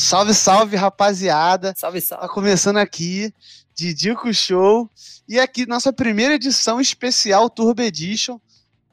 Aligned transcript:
Salve, 0.00 0.32
salve, 0.32 0.76
rapaziada. 0.76 1.74
Salve, 1.76 2.00
salve. 2.00 2.26
Tá 2.26 2.32
começando 2.32 2.78
aqui, 2.78 3.32
Didico 3.74 4.32
Show. 4.32 4.90
E 5.28 5.38
aqui, 5.38 5.66
nossa 5.66 5.92
primeira 5.92 6.34
edição 6.34 6.80
especial 6.80 7.50
Turbo 7.50 7.82
Edition. 7.82 8.40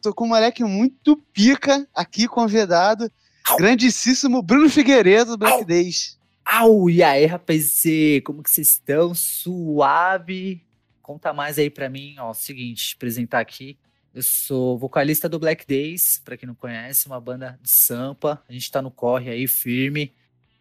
Tô 0.01 0.13
com 0.13 0.25
um 0.25 0.27
moleque 0.27 0.65
muito 0.65 1.15
pica 1.33 1.87
aqui, 1.95 2.27
convidado. 2.27 3.09
Grandíssimo 3.57 4.41
Bruno 4.41 4.69
Figueiredo, 4.69 5.31
do 5.31 5.37
Black 5.37 5.63
Days. 5.63 6.19
Au, 6.45 6.89
e 6.89 7.01
aí, 7.01 7.25
rapaz, 7.25 7.83
como 8.25 8.43
que 8.43 8.51
vocês 8.51 8.71
estão? 8.71 9.15
Suave? 9.15 10.61
Conta 11.01 11.31
mais 11.31 11.57
aí 11.57 11.69
pra 11.69 11.89
mim, 11.89 12.15
ó, 12.19 12.33
seguinte, 12.33 12.95
apresentar 12.97 13.39
aqui. 13.39 13.79
Eu 14.13 14.21
sou 14.21 14.77
vocalista 14.77 15.29
do 15.29 15.39
Black 15.39 15.65
Days, 15.65 16.21
pra 16.23 16.35
quem 16.35 16.47
não 16.47 16.55
conhece, 16.55 17.07
uma 17.07 17.19
banda 17.21 17.57
de 17.63 17.71
sampa. 17.71 18.43
A 18.47 18.51
gente 18.51 18.69
tá 18.69 18.81
no 18.81 18.91
corre 18.91 19.29
aí, 19.29 19.47
firme, 19.47 20.13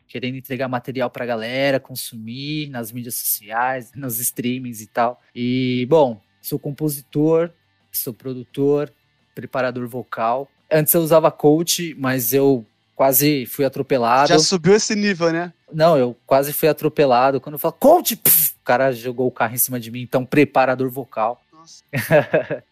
querendo 0.08 0.36
entregar 0.36 0.68
material 0.68 1.10
pra 1.10 1.26
galera, 1.26 1.80
consumir 1.80 2.68
nas 2.68 2.92
mídias 2.92 3.16
sociais, 3.16 3.92
nos 3.96 4.18
streamings 4.18 4.80
e 4.80 4.86
tal. 4.86 5.20
E, 5.34 5.86
bom, 5.88 6.20
sou 6.40 6.58
compositor, 6.58 7.50
sou 7.92 8.14
produtor, 8.14 8.92
preparador 9.34 9.86
vocal. 9.88 10.48
Antes 10.70 10.92
eu 10.94 11.00
usava 11.00 11.30
coach, 11.30 11.94
mas 11.98 12.32
eu 12.32 12.64
quase 12.94 13.46
fui 13.46 13.64
atropelado. 13.64 14.28
Já 14.28 14.38
subiu 14.38 14.74
esse 14.74 14.94
nível, 14.96 15.32
né? 15.32 15.52
Não, 15.72 15.96
eu 15.96 16.16
quase 16.26 16.52
fui 16.52 16.68
atropelado. 16.68 17.40
Quando 17.40 17.54
eu 17.54 17.58
falo 17.58 17.74
coach, 17.74 18.16
pff, 18.16 18.52
o 18.60 18.64
cara 18.64 18.90
jogou 18.92 19.26
o 19.26 19.30
carro 19.30 19.54
em 19.54 19.58
cima 19.58 19.78
de 19.78 19.90
mim, 19.90 20.00
então 20.00 20.24
preparador 20.24 20.90
vocal. 20.90 21.40
Nossa. 21.52 21.84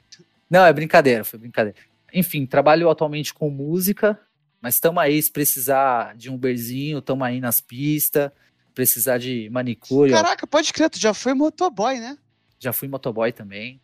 Não, 0.48 0.64
é 0.64 0.72
brincadeira, 0.72 1.24
foi 1.24 1.38
brincadeira. 1.38 1.76
Enfim, 2.12 2.46
trabalho 2.46 2.88
atualmente 2.88 3.34
com 3.34 3.50
música, 3.50 4.18
mas 4.64 4.76
estamos 4.76 5.02
aí, 5.02 5.22
se 5.22 5.30
precisar 5.30 6.16
de 6.16 6.30
um 6.30 6.38
berzinho, 6.38 7.00
estamos 7.00 7.26
aí 7.26 7.38
nas 7.38 7.60
pistas, 7.60 8.30
precisar 8.74 9.18
de 9.18 9.46
manicure. 9.50 10.10
ó. 10.10 10.16
Caraca, 10.16 10.46
pode 10.46 10.72
crer, 10.72 10.88
tu 10.88 10.98
já 10.98 11.12
foi 11.12 11.34
motoboy, 11.34 12.00
né? 12.00 12.16
Já 12.58 12.72
fui 12.72 12.88
motoboy 12.88 13.30
também. 13.30 13.78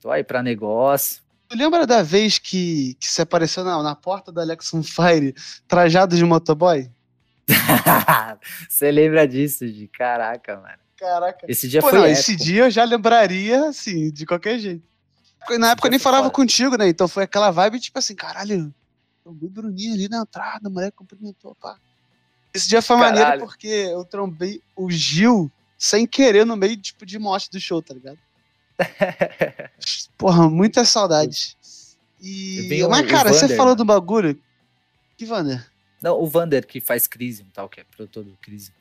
Tô 0.00 0.10
aí 0.10 0.24
pra 0.24 0.42
negócio. 0.42 1.22
Tu 1.48 1.56
lembra 1.56 1.86
da 1.86 2.02
vez 2.02 2.36
que, 2.36 2.96
que 2.98 3.06
você 3.06 3.22
apareceu 3.22 3.62
na, 3.62 3.80
na 3.80 3.94
porta 3.94 4.32
da 4.32 4.42
Alex 4.42 4.74
on 4.74 4.82
Fire 4.82 5.36
trajado 5.68 6.16
de 6.16 6.24
motoboy? 6.24 6.90
Você 8.68 8.90
lembra 8.90 9.28
disso, 9.28 9.64
de 9.70 9.86
caraca, 9.86 10.56
mano. 10.56 10.78
Caraca. 10.98 11.46
Esse 11.46 11.68
dia 11.68 11.80
Pô, 11.80 11.90
foi 11.90 11.98
não, 12.00 12.06
esse 12.06 12.34
dia 12.34 12.64
eu 12.64 12.70
já 12.70 12.82
lembraria, 12.82 13.68
assim, 13.68 14.10
de 14.10 14.26
qualquer 14.26 14.58
jeito. 14.58 14.82
Na 15.60 15.72
época 15.72 15.86
eu 15.86 15.90
nem 15.90 16.00
falava 16.00 16.24
foda. 16.24 16.34
contigo, 16.34 16.76
né? 16.76 16.88
Então 16.88 17.06
foi 17.06 17.22
aquela 17.22 17.52
vibe, 17.52 17.78
tipo 17.78 17.98
assim, 17.98 18.16
caralho, 18.16 18.74
eu 19.24 19.32
vi 19.32 19.46
o 19.46 19.50
Bruninho 19.50 19.94
ali 19.94 20.08
na 20.08 20.22
entrada, 20.22 20.68
o 20.68 20.72
moleque 20.72 20.96
cumprimentou, 20.96 21.54
pá. 21.54 21.78
Esse 22.52 22.68
dia 22.68 22.80
foi 22.82 22.96
maneiro 22.96 23.24
Caralho. 23.26 23.40
porque 23.46 23.66
eu 23.66 24.04
trombei 24.04 24.62
o 24.76 24.90
Gil 24.90 25.50
sem 25.76 26.06
querer 26.06 26.44
no 26.46 26.56
meio, 26.56 26.76
tipo, 26.76 27.04
de 27.04 27.18
morte 27.18 27.50
do 27.50 27.58
show, 27.60 27.82
tá 27.82 27.94
ligado? 27.94 28.18
Porra, 30.16 30.48
muitas 30.48 30.88
saudades. 30.88 31.56
E... 32.20 32.82
O- 32.84 32.88
Mas, 32.90 33.06
cara, 33.10 33.32
você 33.32 33.56
falou 33.56 33.74
do 33.74 33.84
bagulho. 33.84 34.40
Que 35.16 35.24
Vander? 35.24 35.68
Não, 36.00 36.20
o 36.20 36.26
Vander 36.26 36.66
que 36.66 36.80
faz 36.80 37.06
Crisium, 37.06 37.46
tal, 37.52 37.68
que 37.68 37.80
é 37.80 37.84
produtor 37.84 38.24
do 38.24 38.36
Crisium. 38.40 38.74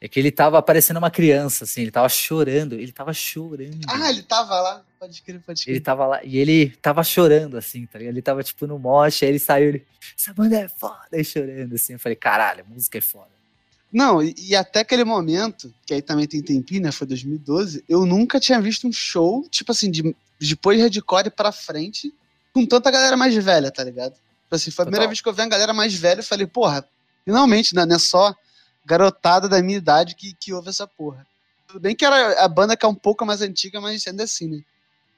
É 0.00 0.08
que 0.08 0.18
ele 0.18 0.30
tava 0.30 0.62
parecendo 0.62 0.98
uma 0.98 1.10
criança, 1.10 1.64
assim, 1.64 1.82
ele 1.82 1.90
tava 1.90 2.08
chorando, 2.08 2.74
ele 2.74 2.90
tava 2.90 3.12
chorando. 3.12 3.80
Ah, 3.86 4.08
ele 4.08 4.22
tava 4.22 4.58
lá. 4.58 4.82
Pode 4.98 5.20
crer, 5.20 5.40
pode 5.40 5.62
crer. 5.62 5.74
Ele 5.74 5.80
tava 5.80 6.06
lá, 6.06 6.24
e 6.24 6.38
ele 6.38 6.70
tava 6.80 7.04
chorando, 7.04 7.58
assim, 7.58 7.84
tá 7.84 7.98
ligado? 7.98 8.14
Ele 8.14 8.22
tava, 8.22 8.42
tipo, 8.42 8.66
no 8.66 8.78
moche, 8.78 9.26
aí 9.26 9.30
ele 9.30 9.38
saiu, 9.38 9.68
ele, 9.68 9.86
essa 10.18 10.32
banda 10.32 10.56
é 10.56 10.68
foda, 10.68 10.96
e 11.12 11.22
chorando, 11.22 11.74
assim. 11.74 11.92
Eu 11.92 11.98
falei, 11.98 12.16
caralho, 12.16 12.64
a 12.66 12.72
música 12.72 12.96
é 12.96 13.00
foda. 13.02 13.28
Não, 13.92 14.22
e, 14.22 14.34
e 14.38 14.56
até 14.56 14.80
aquele 14.80 15.04
momento, 15.04 15.74
que 15.84 15.92
aí 15.92 16.00
também 16.00 16.26
tem 16.26 16.40
tempinho, 16.40 16.82
né? 16.82 16.92
Foi 16.92 17.06
2012, 17.06 17.84
eu 17.86 18.06
nunca 18.06 18.40
tinha 18.40 18.58
visto 18.58 18.88
um 18.88 18.92
show, 18.92 19.46
tipo 19.50 19.70
assim, 19.72 19.90
de, 19.90 20.16
depois 20.40 20.78
de 20.78 20.82
hardcore 20.82 21.30
pra 21.30 21.52
frente, 21.52 22.10
com 22.54 22.64
tanta 22.64 22.90
galera 22.90 23.18
mais 23.18 23.34
velha, 23.34 23.70
tá 23.70 23.84
ligado? 23.84 24.12
Tipo 24.12 24.54
assim, 24.56 24.70
foi 24.70 24.84
a 24.84 24.86
primeira 24.86 25.02
Total. 25.02 25.08
vez 25.10 25.20
que 25.20 25.28
eu 25.28 25.32
vi 25.34 25.42
uma 25.42 25.48
galera 25.48 25.74
mais 25.74 25.94
velha, 25.94 26.20
eu 26.20 26.24
falei, 26.24 26.46
porra, 26.46 26.88
finalmente, 27.24 27.74
né? 27.74 27.84
Não 27.84 27.96
é 27.96 27.98
só 27.98 28.34
garotada 28.84 29.48
da 29.48 29.62
minha 29.62 29.78
idade 29.78 30.14
que, 30.14 30.34
que 30.34 30.52
ouve 30.52 30.68
essa 30.68 30.86
porra. 30.86 31.26
Tudo 31.66 31.80
bem 31.80 31.94
que 31.94 32.04
era 32.04 32.44
a 32.44 32.48
banda 32.48 32.76
que 32.76 32.84
é 32.84 32.88
um 32.88 32.94
pouco 32.94 33.24
mais 33.24 33.42
antiga, 33.42 33.80
mas 33.80 34.06
ainda 34.06 34.24
assim, 34.24 34.48
né? 34.48 34.62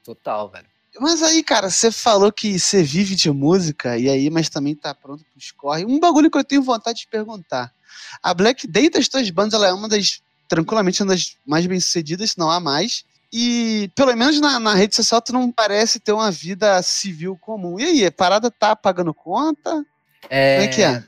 Total, 0.03 0.49
velho. 0.49 0.67
Mas 0.99 1.23
aí, 1.23 1.41
cara, 1.43 1.69
você 1.69 1.91
falou 1.91 2.31
que 2.31 2.59
você 2.59 2.83
vive 2.83 3.15
de 3.15 3.31
música, 3.31 3.97
e 3.97 4.07
aí, 4.07 4.29
mas 4.29 4.49
também 4.49 4.75
tá 4.75 4.93
pronto 4.93 5.25
pros 5.33 5.51
corre. 5.51 5.85
Um 5.85 5.99
bagulho 5.99 6.29
que 6.29 6.37
eu 6.37 6.43
tenho 6.43 6.61
vontade 6.61 6.99
de 6.99 7.07
perguntar. 7.07 7.73
A 8.21 8.33
Black 8.33 8.67
Day 8.67 8.89
das 8.89 9.07
tuas 9.07 9.29
bandas, 9.31 9.53
ela 9.53 9.67
é 9.67 9.73
uma 9.73 9.89
das, 9.89 10.21
tranquilamente, 10.47 11.01
uma 11.01 11.13
das 11.13 11.35
mais 11.45 11.65
bem-sucedidas, 11.65 12.31
se 12.31 12.37
não 12.37 12.51
há 12.51 12.59
mais. 12.59 13.03
E, 13.31 13.89
pelo 13.95 14.15
menos 14.15 14.39
na, 14.39 14.59
na 14.59 14.75
rede 14.75 14.95
social, 14.95 15.19
tu 15.19 15.33
não 15.33 15.51
parece 15.51 15.99
ter 15.99 16.11
uma 16.11 16.29
vida 16.29 16.79
civil 16.83 17.35
comum. 17.37 17.79
E 17.79 17.83
aí, 17.83 18.05
a 18.05 18.11
parada 18.11 18.51
tá 18.51 18.75
pagando 18.75 19.13
conta? 19.13 19.83
É, 20.29 20.57
Como 20.57 20.65
é 20.65 20.67
que 20.67 20.81
é? 20.83 21.03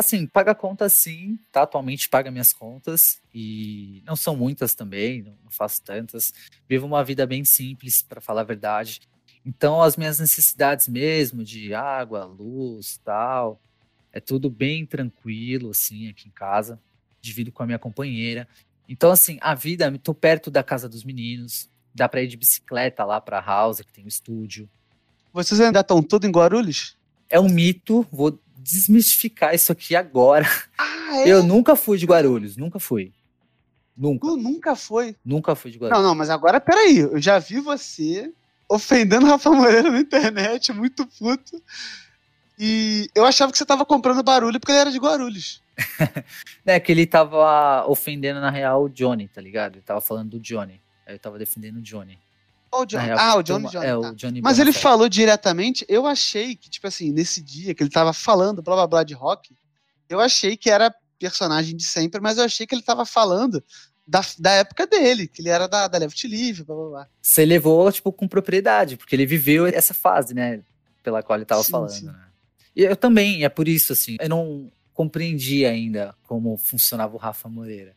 Assim, 0.00 0.26
paga 0.26 0.54
conta 0.54 0.88
sim, 0.88 1.38
tá? 1.52 1.60
Atualmente 1.60 2.08
paga 2.08 2.30
minhas 2.30 2.54
contas 2.54 3.20
e 3.34 4.02
não 4.06 4.16
são 4.16 4.34
muitas 4.34 4.74
também, 4.74 5.20
não 5.20 5.50
faço 5.50 5.82
tantas. 5.82 6.32
Vivo 6.66 6.86
uma 6.86 7.04
vida 7.04 7.26
bem 7.26 7.44
simples, 7.44 8.00
para 8.00 8.18
falar 8.18 8.40
a 8.40 8.44
verdade. 8.44 9.02
Então, 9.44 9.82
as 9.82 9.98
minhas 9.98 10.18
necessidades 10.18 10.88
mesmo 10.88 11.44
de 11.44 11.74
água, 11.74 12.24
luz, 12.24 12.98
tal, 13.04 13.60
é 14.10 14.20
tudo 14.20 14.48
bem 14.48 14.86
tranquilo 14.86 15.68
assim 15.68 16.08
aqui 16.08 16.28
em 16.28 16.32
casa. 16.32 16.80
Divido 17.20 17.52
com 17.52 17.62
a 17.62 17.66
minha 17.66 17.78
companheira. 17.78 18.48
Então, 18.88 19.10
assim, 19.10 19.36
a 19.42 19.54
vida, 19.54 19.92
tô 19.98 20.14
perto 20.14 20.50
da 20.50 20.62
casa 20.62 20.88
dos 20.88 21.04
meninos, 21.04 21.68
dá 21.94 22.08
para 22.08 22.22
ir 22.22 22.26
de 22.26 22.38
bicicleta 22.38 23.04
lá 23.04 23.20
para 23.20 23.38
house 23.38 23.82
que 23.82 23.92
tem 23.92 24.06
o 24.06 24.08
estúdio. 24.08 24.66
Vocês 25.30 25.60
ainda 25.60 25.80
estão 25.80 26.02
tudo 26.02 26.26
em 26.26 26.30
Guarulhos? 26.30 26.96
É 27.28 27.38
um 27.38 27.50
mito, 27.50 28.06
vou 28.10 28.40
desmistificar 28.62 29.54
isso 29.54 29.72
aqui 29.72 29.96
agora. 29.96 30.46
Ah, 30.78 31.16
é? 31.18 31.28
Eu 31.28 31.42
nunca 31.42 31.74
fui 31.74 31.98
de 31.98 32.06
Guarulhos, 32.06 32.56
nunca 32.56 32.78
fui. 32.78 33.12
Nunca, 33.96 34.26
Tu 34.26 34.36
nunca 34.36 34.76
foi. 34.76 35.16
nunca 35.24 35.54
fui 35.54 35.70
de 35.70 35.78
Guarulhos. 35.78 36.02
Não, 36.02 36.08
não, 36.10 36.14
mas 36.14 36.30
agora 36.30 36.60
peraí. 36.60 36.98
Eu 36.98 37.20
já 37.20 37.38
vi 37.38 37.60
você 37.60 38.32
ofendendo 38.68 39.26
Rafa 39.26 39.50
Moreira 39.50 39.90
na 39.90 39.98
internet, 40.00 40.72
muito 40.72 41.06
puto. 41.06 41.60
E 42.58 43.08
eu 43.14 43.24
achava 43.24 43.50
que 43.50 43.58
você 43.58 43.64
tava 43.64 43.84
comprando 43.86 44.22
barulho 44.22 44.60
porque 44.60 44.70
ele 44.72 44.78
era 44.80 44.92
de 44.92 44.98
Guarulhos. 44.98 45.62
É 46.66 46.78
que 46.78 46.92
ele 46.92 47.04
tava 47.06 47.84
ofendendo, 47.88 48.38
na 48.40 48.50
real, 48.50 48.84
o 48.84 48.88
Johnny, 48.88 49.26
tá 49.26 49.40
ligado? 49.40 49.74
Ele 49.76 49.82
tava 49.82 50.00
falando 50.00 50.30
do 50.30 50.40
Johnny. 50.40 50.80
Aí 51.04 51.14
eu 51.14 51.18
tava 51.18 51.36
defendendo 51.38 51.78
o 51.78 51.82
Johnny. 51.82 52.16
O? 52.72 52.84
Na 52.92 53.00
real, 53.00 53.18
ah, 53.18 53.36
o 53.36 53.42
Johnny, 53.42 53.64
uma- 53.64 53.70
Johnny. 53.70 53.86
É, 53.86 53.90
tá. 53.90 53.98
o 54.10 54.14
Johnny 54.14 54.40
Mas 54.42 54.58
ele 54.58 54.70
Bonafé. 54.70 54.80
falou 54.82 55.08
diretamente, 55.08 55.84
eu 55.88 56.06
achei 56.06 56.54
que, 56.54 56.70
tipo 56.70 56.86
assim, 56.86 57.10
nesse 57.10 57.42
dia 57.42 57.74
que 57.74 57.82
ele 57.82 57.90
tava 57.90 58.12
falando 58.12 58.62
blá 58.62 58.76
blá 58.76 58.86
blá 58.86 59.02
de 59.04 59.14
rock, 59.14 59.54
eu 60.08 60.20
achei 60.20 60.56
que 60.56 60.70
era 60.70 60.94
personagem 61.18 61.76
de 61.76 61.84
sempre, 61.84 62.20
mas 62.20 62.38
eu 62.38 62.44
achei 62.44 62.66
que 62.66 62.74
ele 62.74 62.82
tava 62.82 63.04
falando 63.04 63.62
da, 64.06 64.20
da 64.38 64.52
época 64.52 64.86
dele, 64.86 65.28
que 65.28 65.42
ele 65.42 65.48
era 65.48 65.66
da, 65.68 65.86
da 65.88 65.98
Left 65.98 66.26
Live, 66.28 66.64
blá 66.64 66.74
blá 66.76 66.88
blá. 66.88 67.08
Você 67.20 67.44
levou, 67.44 67.90
tipo, 67.92 68.12
com 68.12 68.26
propriedade, 68.28 68.96
porque 68.96 69.14
ele 69.16 69.26
viveu 69.26 69.66
essa 69.66 69.92
fase, 69.94 70.32
né? 70.34 70.62
Pela 71.02 71.22
qual 71.22 71.36
ele 71.38 71.44
tava 71.46 71.62
Sim, 71.62 71.72
falando, 71.72 71.90
sim. 71.90 72.06
né? 72.06 72.14
E 72.74 72.82
eu 72.84 72.96
também, 72.96 73.44
é 73.44 73.48
por 73.48 73.66
isso, 73.68 73.92
assim, 73.92 74.16
eu 74.20 74.28
não 74.28 74.70
compreendi 74.94 75.64
ainda 75.66 76.14
como 76.22 76.56
funcionava 76.56 77.14
o 77.14 77.18
Rafa 77.18 77.48
Moreira. 77.48 77.96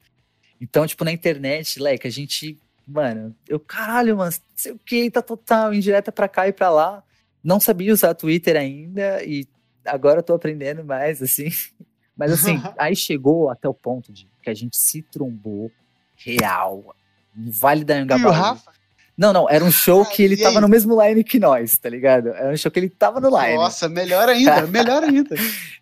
Então, 0.60 0.86
tipo, 0.88 1.04
na 1.04 1.12
internet, 1.12 1.80
leque, 1.80 2.08
a 2.08 2.10
gente, 2.12 2.58
mano, 2.88 3.36
eu, 3.48 3.60
caralho, 3.60 4.18
mano, 4.18 4.32
não 4.32 4.40
sei 4.56 4.72
o 4.72 4.80
que, 4.80 5.10
tá 5.12 5.22
total, 5.22 5.74
indireta 5.74 6.12
pra 6.12 6.28
cá 6.28 6.48
e 6.48 6.54
pra 6.54 6.70
lá. 6.70 7.04
Não 7.44 7.60
sabia 7.60 7.94
usar 7.94 8.14
Twitter 8.14 8.56
ainda 8.56 9.24
e 9.24 9.48
agora 9.86 10.20
eu 10.20 10.24
tô 10.24 10.34
aprendendo 10.34 10.84
mais, 10.84 11.22
assim. 11.22 11.50
Mas 12.16 12.32
assim, 12.32 12.62
aí 12.78 12.96
chegou 12.96 13.50
até 13.50 13.68
o 13.68 13.74
ponto 13.74 14.14
de 14.14 14.28
que 14.42 14.50
a 14.50 14.54
gente 14.54 14.78
se 14.78 15.02
trombou 15.02 15.72
real 16.16 16.96
no 17.36 17.52
Vale 17.52 17.84
da 17.84 17.96
E 17.96 18.00
o 18.00 18.04
Angabaú. 18.04 18.32
Rafa? 18.32 18.72
Não, 19.18 19.32
não, 19.32 19.50
era 19.50 19.64
um 19.64 19.72
show 19.72 20.04
que 20.06 20.24
ele 20.24 20.38
tava 20.38 20.60
no 20.60 20.68
mesmo 20.68 21.00
line 21.02 21.24
que 21.24 21.40
nós, 21.40 21.78
tá 21.78 21.88
ligado? 21.88 22.30
Era 22.30 22.52
um 22.52 22.58
show 22.58 22.72
que 22.72 22.80
ele 22.80 22.90
tava 22.90 23.20
no 23.20 23.30
line. 23.30 23.56
Nossa, 23.56 23.88
melhor 23.88 24.28
ainda, 24.28 24.66
melhor 24.68 25.04
ainda. 25.04 25.36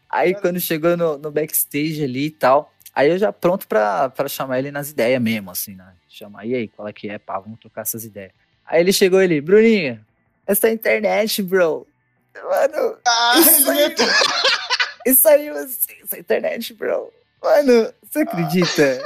Aí 0.09 0.35
quando 0.35 0.59
chegou 0.59 0.97
no, 0.97 1.17
no 1.17 1.31
backstage 1.31 2.03
ali 2.03 2.25
e 2.25 2.31
tal, 2.31 2.73
aí 2.93 3.09
eu 3.09 3.17
já 3.17 3.31
pronto 3.31 3.67
pra, 3.67 4.09
pra 4.09 4.27
chamar 4.27 4.59
ele 4.59 4.71
nas 4.71 4.89
ideias 4.89 5.21
mesmo, 5.21 5.49
assim, 5.49 5.75
né? 5.75 5.93
Chamar, 6.11 6.45
e 6.45 6.55
aí, 6.55 6.67
qual 6.67 6.87
é 6.87 6.93
que 6.93 7.09
é, 7.09 7.17
pá, 7.17 7.39
vamos 7.39 7.59
trocar 7.59 7.81
essas 7.81 8.03
ideias. 8.03 8.31
Aí 8.65 8.81
ele 8.81 8.91
chegou 8.93 9.21
ele, 9.21 9.41
Bruninho, 9.41 10.03
essa 10.45 10.67
é 10.67 10.73
internet, 10.73 11.41
bro. 11.41 11.87
Mano, 12.35 12.97
Ah, 13.05 13.39
Isso 13.39 13.69
aí. 13.69 13.95
isso 15.05 15.27
aí, 15.27 15.49
assim, 15.49 15.93
essa 16.03 16.19
internet, 16.19 16.73
bro. 16.73 17.11
Mano, 17.41 17.93
você 18.03 18.19
acredita? 18.19 19.01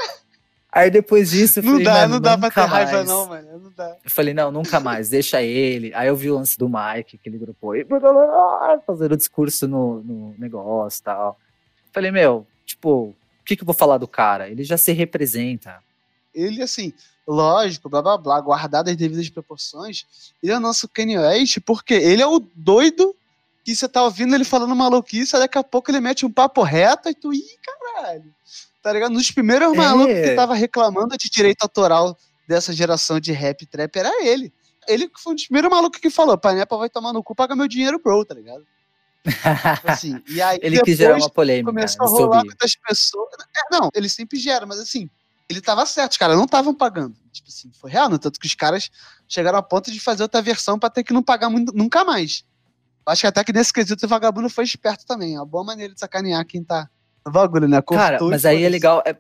Aí 0.72 0.90
depois 0.90 1.32
disso 1.32 1.60
eu 1.60 1.64
não 1.64 1.72
falei, 1.72 1.86
dá, 1.86 2.08
não 2.08 2.20
dá 2.20 2.38
pra 2.38 2.52
ter 2.52 2.62
raiva 2.62 2.92
mais. 2.92 3.08
não, 3.08 3.28
mano, 3.28 3.60
não 3.60 3.72
dá. 3.72 3.96
Eu 4.04 4.12
falei, 4.12 4.34
não, 4.34 4.52
nunca 4.52 4.80
mais, 4.80 5.08
deixa 5.08 5.42
ele. 5.42 5.94
Aí 5.94 6.08
eu 6.08 6.16
vi 6.18 6.30
o 6.30 6.36
lance 6.36 6.58
do 6.58 6.68
Mike, 6.68 7.18
que 7.18 7.30
ele 7.30 7.38
grupou, 7.38 7.76
e 7.76 7.86
fazendo 8.86 9.14
o 9.14 9.18
discurso 9.18 9.68
no, 9.68 10.02
no 10.04 10.36
negócio 10.38 11.00
e 11.00 11.04
tal. 11.04 11.40
Falei, 11.94 12.12
meu, 12.12 12.46
tipo, 12.66 13.16
que, 13.46 13.56
que 13.56 13.62
eu 13.62 13.66
vou 13.66 13.76
falar 13.76 13.98
do 14.00 14.08
cara? 14.08 14.50
Ele 14.50 14.64
já 14.64 14.78
se 14.78 14.92
representa. 14.92 15.82
Ele, 16.36 16.62
assim, 16.62 16.94
lógico, 17.26 17.90
blá 17.90 18.02
blá 18.02 18.18
blá, 18.18 18.40
guardado 18.42 18.90
as 18.90 18.96
devidas 18.96 19.30
proporções, 19.30 20.06
ele 20.44 20.52
é 20.52 20.58
o 20.58 20.60
nosso 20.60 20.88
Kanye 20.88 21.18
West, 21.18 21.60
porque 21.66 21.94
ele 21.94 22.22
é 22.22 22.28
o 22.28 22.40
doido 22.54 23.16
que 23.64 23.76
você 23.76 23.90
tá 23.90 24.04
ouvindo 24.04 24.36
ele 24.36 24.44
falando 24.44 24.76
maluquice, 24.76 25.34
daqui 25.34 25.58
a 25.58 25.64
pouco 25.64 25.90
ele 25.90 26.00
mete 26.00 26.24
um 26.26 26.32
papo 26.32 26.62
reto 26.62 27.10
e 27.10 27.16
tu, 27.16 27.34
ih, 27.34 27.42
caralho. 27.64 28.32
Tá 28.84 28.94
ligado? 28.94 29.12
Nos 29.12 29.32
primeiros 29.32 29.74
é. 29.74 29.76
malucos 29.76 30.14
que 30.14 30.36
tava 30.36 30.54
reclamando 30.54 31.18
de 31.18 31.28
direito 31.28 31.64
autoral 31.64 32.16
dessa 32.48 32.72
geração 32.72 33.20
de 33.20 33.32
rap 33.32 33.66
trap 33.66 33.96
era 33.98 34.24
ele. 34.24 34.54
Ele 34.88 35.10
foi 35.16 35.34
um 35.34 35.36
dos 35.36 35.46
primeiros 35.46 35.72
malucos 35.72 36.00
que 36.00 36.12
falou: 36.12 36.38
Panepa 36.38 36.78
vai 36.78 36.90
tomar 36.90 37.12
no 37.12 37.24
cu, 37.24 37.34
paga 37.34 37.56
meu 37.56 37.68
dinheiro, 37.68 38.00
bro, 38.00 38.24
tá 38.24 38.36
ligado? 38.36 38.64
Tipo 39.24 39.92
assim, 39.92 40.22
e 40.30 40.40
aí 40.40 40.60
ele 40.62 40.80
quis 40.84 40.98
gerar 40.98 41.18
uma 41.18 41.30
polêmica. 41.30 41.72
Começou 41.72 42.06
a 42.06 42.10
rolar 42.10 42.46
muitas 42.46 42.76
pessoas. 42.76 43.30
É, 43.56 43.62
não, 43.76 43.90
ele 43.96 44.08
sempre 44.08 44.38
gera, 44.38 44.68
mas 44.68 44.80
assim, 44.80 45.10
ele 45.50 45.62
tava 45.62 45.86
certo, 45.86 46.14
os 46.14 46.18
caras 46.18 46.36
não 46.36 46.46
estavam 46.46 46.74
pagando. 46.74 47.16
Tipo 47.32 47.50
assim, 47.50 47.72
foi 47.74 47.92
real, 47.92 48.10
no 48.10 48.18
tanto 48.18 48.40
que 48.40 48.48
os 48.48 48.56
caras 48.56 48.90
chegaram 49.28 49.58
a 49.58 49.64
ponto 49.64 49.92
de 49.92 50.00
fazer 50.00 50.24
outra 50.24 50.42
versão 50.42 50.80
para 50.80 50.90
ter 50.90 51.04
que 51.04 51.14
não 51.14 51.22
pagar 51.22 51.50
muito, 51.50 51.72
nunca 51.74 52.04
mais. 52.04 52.44
Acho 53.06 53.22
que 53.22 53.28
até 53.28 53.44
que 53.44 53.54
nesse 53.54 53.72
quesito 53.72 54.06
o 54.06 54.10
vagabundo 54.10 54.50
foi 54.50 54.64
esperto 54.64 55.06
também. 55.06 55.36
É 55.36 55.40
uma 55.40 55.46
boa 55.46 55.64
maneira 55.64 55.94
de 55.94 56.00
sacanear 56.00 56.44
quem 56.46 56.64
tá 56.64 56.90
no 57.26 57.32
bagulho, 57.32 57.68
né? 57.68 57.82
Cortou 57.82 58.06
Cara, 58.06 58.20
mas 58.22 58.46
aí 58.46 58.64
é 58.64 58.70
legal. 58.70 59.02
É, 59.06 59.16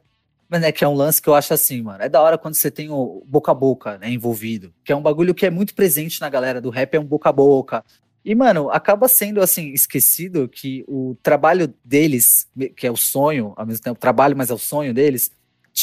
mas 0.48 0.62
é 0.64 0.72
que 0.72 0.84
é 0.84 0.88
um 0.88 0.94
lance 0.94 1.22
que 1.22 1.28
eu 1.28 1.34
acho 1.34 1.54
assim, 1.54 1.82
mano. 1.82 2.04
É 2.04 2.08
da 2.08 2.22
hora 2.22 2.38
quando 2.38 2.54
você 2.54 2.70
tem 2.70 2.90
o 2.90 3.24
boca 3.26 3.52
a 3.52 3.56
boca, 3.56 3.98
né, 3.98 4.10
envolvido. 4.12 4.74
Que 4.84 4.92
é 4.92 4.96
um 4.96 5.02
bagulho 5.02 5.34
que 5.34 5.46
é 5.46 5.50
muito 5.50 5.74
presente 5.74 6.22
na 6.22 6.30
galera 6.30 6.62
do 6.62 6.70
rap, 6.70 6.94
é 6.94 7.00
um 7.00 7.06
boca 7.06 7.30
a 7.30 7.34
boca. 7.34 7.84
E, 8.24 8.34
mano, 8.34 8.70
acaba 8.72 9.08
sendo, 9.08 9.42
assim, 9.42 9.70
esquecido 9.70 10.48
que 10.50 10.84
o 10.88 11.16
trabalho 11.22 11.72
deles, 11.84 12.48
que 12.76 12.88
é 12.88 12.92
o 12.92 12.98
sonho, 12.98 13.54
ao 13.56 13.66
mesmo 13.66 13.84
tempo, 13.84 14.00
trabalho, 14.00 14.36
mas 14.36 14.50
é 14.50 14.54
o 14.54 14.58
sonho 14.58 14.94
deles, 14.94 15.32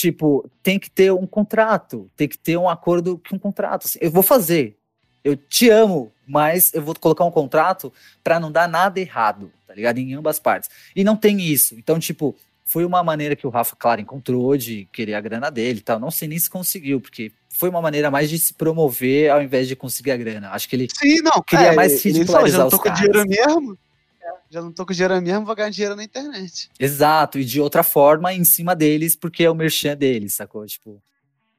tipo, 0.02 0.50
tem 0.62 0.80
que 0.80 0.90
ter 0.90 1.12
um 1.12 1.26
contrato, 1.26 2.10
tem 2.16 2.26
que 2.26 2.36
ter 2.36 2.56
um 2.56 2.68
acordo 2.68 3.20
com 3.28 3.36
um 3.36 3.38
contrato. 3.38 3.84
Assim, 3.84 4.00
eu 4.02 4.10
vou 4.10 4.22
fazer, 4.22 4.76
eu 5.22 5.36
te 5.36 5.70
amo, 5.70 6.12
mas 6.26 6.74
eu 6.74 6.82
vou 6.82 6.92
colocar 6.98 7.24
um 7.24 7.30
contrato 7.30 7.92
para 8.22 8.40
não 8.40 8.50
dar 8.50 8.68
nada 8.68 8.98
errado, 8.98 9.52
tá 9.64 9.72
ligado? 9.72 9.98
Em 9.98 10.14
ambas 10.14 10.40
partes. 10.40 10.68
E 10.96 11.04
não 11.04 11.16
tem 11.16 11.40
isso. 11.40 11.76
Então, 11.76 12.00
tipo, 12.00 12.34
foi 12.64 12.84
uma 12.84 13.04
maneira 13.04 13.36
que 13.36 13.46
o 13.46 13.50
Rafa, 13.50 13.76
claro, 13.76 14.00
encontrou 14.00 14.56
de 14.56 14.88
querer 14.92 15.14
a 15.14 15.20
grana 15.20 15.52
dele 15.52 15.78
e 15.78 15.82
tal. 15.82 16.00
Não 16.00 16.10
sei 16.10 16.26
nem 16.26 16.38
se 16.38 16.50
conseguiu, 16.50 17.00
porque 17.00 17.30
foi 17.48 17.68
uma 17.68 17.80
maneira 17.80 18.10
mais 18.10 18.28
de 18.28 18.40
se 18.40 18.54
promover 18.54 19.30
ao 19.30 19.40
invés 19.40 19.68
de 19.68 19.76
conseguir 19.76 20.10
a 20.10 20.16
grana. 20.16 20.50
Acho 20.50 20.68
que 20.68 20.74
ele 20.74 20.88
Sim, 20.98 21.20
não, 21.22 21.40
queria 21.46 21.72
é, 21.72 21.76
mais 21.76 22.02
ridicularizar 22.04 22.58
já 22.58 22.64
não 22.64 22.70
tô 22.70 22.80
com 22.80 22.92
dinheiro 22.92 23.24
mesmo. 23.28 23.78
Já 24.50 24.60
não 24.60 24.72
tô 24.72 24.84
com 24.84 24.92
dinheiro 24.92 25.20
mesmo, 25.22 25.46
vou 25.46 25.54
ganhar 25.54 25.70
dinheiro 25.70 25.96
na 25.96 26.04
internet. 26.04 26.70
Exato, 26.78 27.38
e 27.38 27.44
de 27.44 27.60
outra 27.60 27.82
forma 27.82 28.32
em 28.32 28.44
cima 28.44 28.76
deles, 28.76 29.16
porque 29.16 29.44
é 29.44 29.50
o 29.50 29.54
merchan 29.54 29.96
deles, 29.96 30.34
sacou? 30.34 30.66
Tipo, 30.66 31.02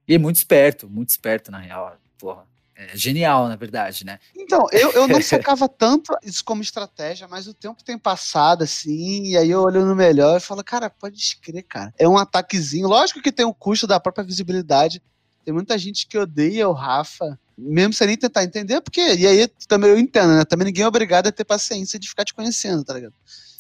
e 0.08 0.14
é 0.14 0.18
muito 0.18 0.36
esperto, 0.36 0.90
muito 0.90 1.10
esperto 1.10 1.52
na 1.52 1.58
real, 1.60 1.98
porra. 2.18 2.46
É 2.76 2.98
genial, 2.98 3.48
na 3.48 3.56
verdade, 3.56 4.04
né? 4.04 4.20
Então, 4.36 4.68
eu, 4.72 4.92
eu 4.92 5.08
não 5.08 5.22
sacava 5.22 5.70
tanto 5.70 6.16
isso 6.24 6.44
como 6.44 6.62
estratégia, 6.62 7.28
mas 7.28 7.48
o 7.48 7.54
tempo 7.54 7.84
tem 7.84 7.98
passado, 7.98 8.64
assim, 8.64 9.28
e 9.28 9.38
aí 9.38 9.50
eu 9.50 9.62
olho 9.62 9.86
no 9.86 9.96
melhor 9.96 10.38
e 10.38 10.44
falo, 10.44 10.64
cara, 10.64 10.90
pode 10.90 11.18
escrever, 11.18 11.64
cara. 11.64 11.94
É 11.98 12.08
um 12.08 12.18
ataquezinho. 12.18 12.88
Lógico 12.88 13.22
que 13.22 13.32
tem 13.32 13.46
o 13.46 13.54
custo 13.54 13.86
da 13.86 14.00
própria 14.00 14.24
visibilidade. 14.24 15.02
Tem 15.46 15.54
muita 15.54 15.78
gente 15.78 16.08
que 16.08 16.18
odeia 16.18 16.68
o 16.68 16.74
Rafa, 16.74 17.40
mesmo 17.58 17.94
sem 17.94 18.08
nem 18.08 18.18
tentar 18.18 18.44
entender, 18.44 18.82
porque. 18.82 19.02
E 19.02 19.28
aí 19.28 19.48
também 19.68 19.90
eu 19.90 19.98
entendo, 19.98 20.36
né? 20.36 20.46
Também 20.46 20.66
ninguém 20.66 20.84
é 20.84 20.88
obrigado 20.88 21.28
a 21.28 21.32
ter 21.32 21.46
paciência 21.46 22.00
de 22.00 22.10
ficar 22.10 22.26
te 22.26 22.34
conhecendo, 22.34 22.84
tá 22.84 22.94
ligado? 22.94 23.14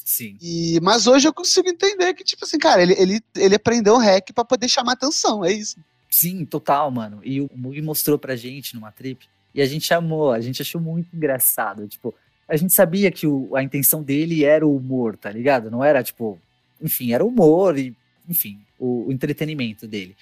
Sim. 0.03 0.37
E, 0.41 0.79
mas 0.81 1.07
hoje 1.07 1.27
eu 1.27 1.33
consigo 1.33 1.69
entender 1.69 2.13
que, 2.13 2.23
tipo 2.23 2.43
assim, 2.43 2.57
cara, 2.57 2.81
ele, 2.81 2.93
ele, 2.93 3.21
ele 3.35 3.55
aprendeu 3.55 3.95
o 3.95 3.99
hack 3.99 4.31
para 4.33 4.43
poder 4.43 4.67
chamar 4.67 4.93
atenção, 4.93 5.45
é 5.45 5.51
isso. 5.51 5.77
Sim, 6.09 6.45
total, 6.45 6.91
mano. 6.91 7.21
E 7.23 7.41
o 7.41 7.49
Mugi 7.55 7.81
mostrou 7.81 8.19
pra 8.19 8.35
gente 8.35 8.75
numa 8.75 8.91
trip. 8.91 9.27
E 9.55 9.61
a 9.61 9.65
gente 9.65 9.93
amou, 9.93 10.31
a 10.31 10.41
gente 10.41 10.61
achou 10.61 10.81
muito 10.81 11.15
engraçado. 11.15 11.87
Tipo, 11.87 12.13
a 12.47 12.55
gente 12.55 12.73
sabia 12.73 13.11
que 13.11 13.25
o, 13.25 13.55
a 13.55 13.63
intenção 13.63 14.03
dele 14.03 14.43
era 14.43 14.65
o 14.65 14.75
humor, 14.75 15.17
tá 15.17 15.31
ligado? 15.31 15.71
Não 15.71 15.83
era, 15.83 16.03
tipo, 16.03 16.39
enfim, 16.81 17.13
era 17.13 17.23
humor 17.23 17.77
e, 17.77 17.95
enfim, 18.27 18.59
o, 18.77 19.07
o 19.07 19.11
entretenimento 19.11 19.87
dele. 19.87 20.15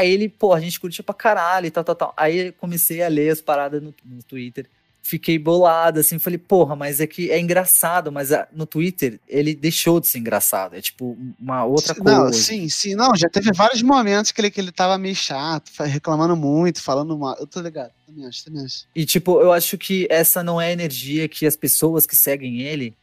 Aí 0.00 0.10
ele, 0.10 0.28
pô, 0.28 0.52
a 0.54 0.60
gente 0.60 0.80
curtiu 0.80 1.04
pra 1.04 1.14
caralho 1.14 1.66
e 1.66 1.70
tal, 1.70 1.84
tal, 1.84 1.94
tal. 1.94 2.14
Aí 2.16 2.52
comecei 2.52 3.02
a 3.02 3.08
ler 3.08 3.30
as 3.30 3.40
paradas 3.40 3.82
no, 3.82 3.94
no 4.04 4.22
Twitter 4.22 4.66
fiquei 5.02 5.38
bolado, 5.38 6.00
assim, 6.00 6.18
falei, 6.18 6.38
porra, 6.38 6.76
mas 6.76 7.00
é 7.00 7.06
que 7.06 7.30
é 7.30 7.40
engraçado, 7.40 8.12
mas 8.12 8.32
a, 8.32 8.46
no 8.52 8.66
Twitter 8.66 9.18
ele 9.28 9.54
deixou 9.54 9.98
de 9.98 10.06
ser 10.06 10.18
engraçado, 10.18 10.76
é 10.76 10.80
tipo 10.80 11.16
uma 11.38 11.64
outra 11.64 11.94
sim, 11.94 12.02
coisa. 12.02 12.18
Não, 12.18 12.32
sim, 12.32 12.68
sim, 12.68 12.94
não, 12.94 13.16
já 13.16 13.28
teve 13.28 13.50
vários 13.52 13.82
momentos 13.82 14.30
que 14.30 14.40
ele, 14.40 14.50
que 14.50 14.60
ele 14.60 14.70
tava 14.70 14.98
meio 14.98 15.14
chato, 15.14 15.70
reclamando 15.84 16.36
muito, 16.36 16.82
falando 16.82 17.16
mal, 17.18 17.36
eu 17.40 17.46
tô 17.46 17.60
ligado, 17.60 17.92
também 18.06 18.26
acho, 18.26 18.44
também 18.44 18.64
acho. 18.64 18.86
E 18.94 19.04
tipo, 19.04 19.40
eu 19.40 19.52
acho 19.52 19.76
que 19.78 20.06
essa 20.10 20.42
não 20.42 20.60
é 20.60 20.68
a 20.68 20.72
energia 20.72 21.28
que 21.28 21.46
as 21.46 21.56
pessoas 21.56 22.06
que 22.06 22.14
seguem 22.14 22.60
ele 22.60 22.94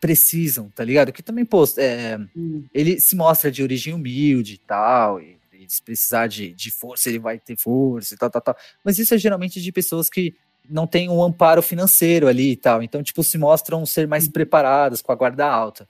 precisam, 0.00 0.68
tá 0.74 0.82
ligado? 0.82 1.12
Que 1.12 1.22
também, 1.22 1.44
pô, 1.44 1.64
é, 1.78 2.18
hum. 2.36 2.64
ele 2.74 2.98
se 2.98 3.14
mostra 3.14 3.52
de 3.52 3.62
origem 3.62 3.94
humilde 3.94 4.54
e 4.54 4.58
tal, 4.58 5.20
e, 5.20 5.36
e 5.64 5.70
se 5.70 5.82
precisar 5.82 6.26
de, 6.26 6.52
de 6.52 6.70
força, 6.70 7.08
ele 7.08 7.18
vai 7.18 7.38
ter 7.38 7.56
força 7.56 8.14
e 8.14 8.16
tal, 8.16 8.30
tal, 8.30 8.42
tal. 8.42 8.56
Mas 8.84 8.98
isso 8.98 9.14
é 9.14 9.18
geralmente 9.18 9.60
de 9.60 9.72
pessoas 9.72 10.08
que 10.08 10.34
não 10.68 10.86
tem 10.86 11.08
um 11.08 11.22
amparo 11.22 11.62
financeiro 11.62 12.28
ali 12.28 12.52
e 12.52 12.56
tal. 12.56 12.82
Então, 12.82 13.02
tipo, 13.02 13.22
se 13.22 13.36
mostram 13.38 13.84
ser 13.84 14.06
mais 14.06 14.26
uhum. 14.26 14.32
preparadas 14.32 15.02
com 15.02 15.12
a 15.12 15.14
guarda 15.14 15.46
alta. 15.46 15.88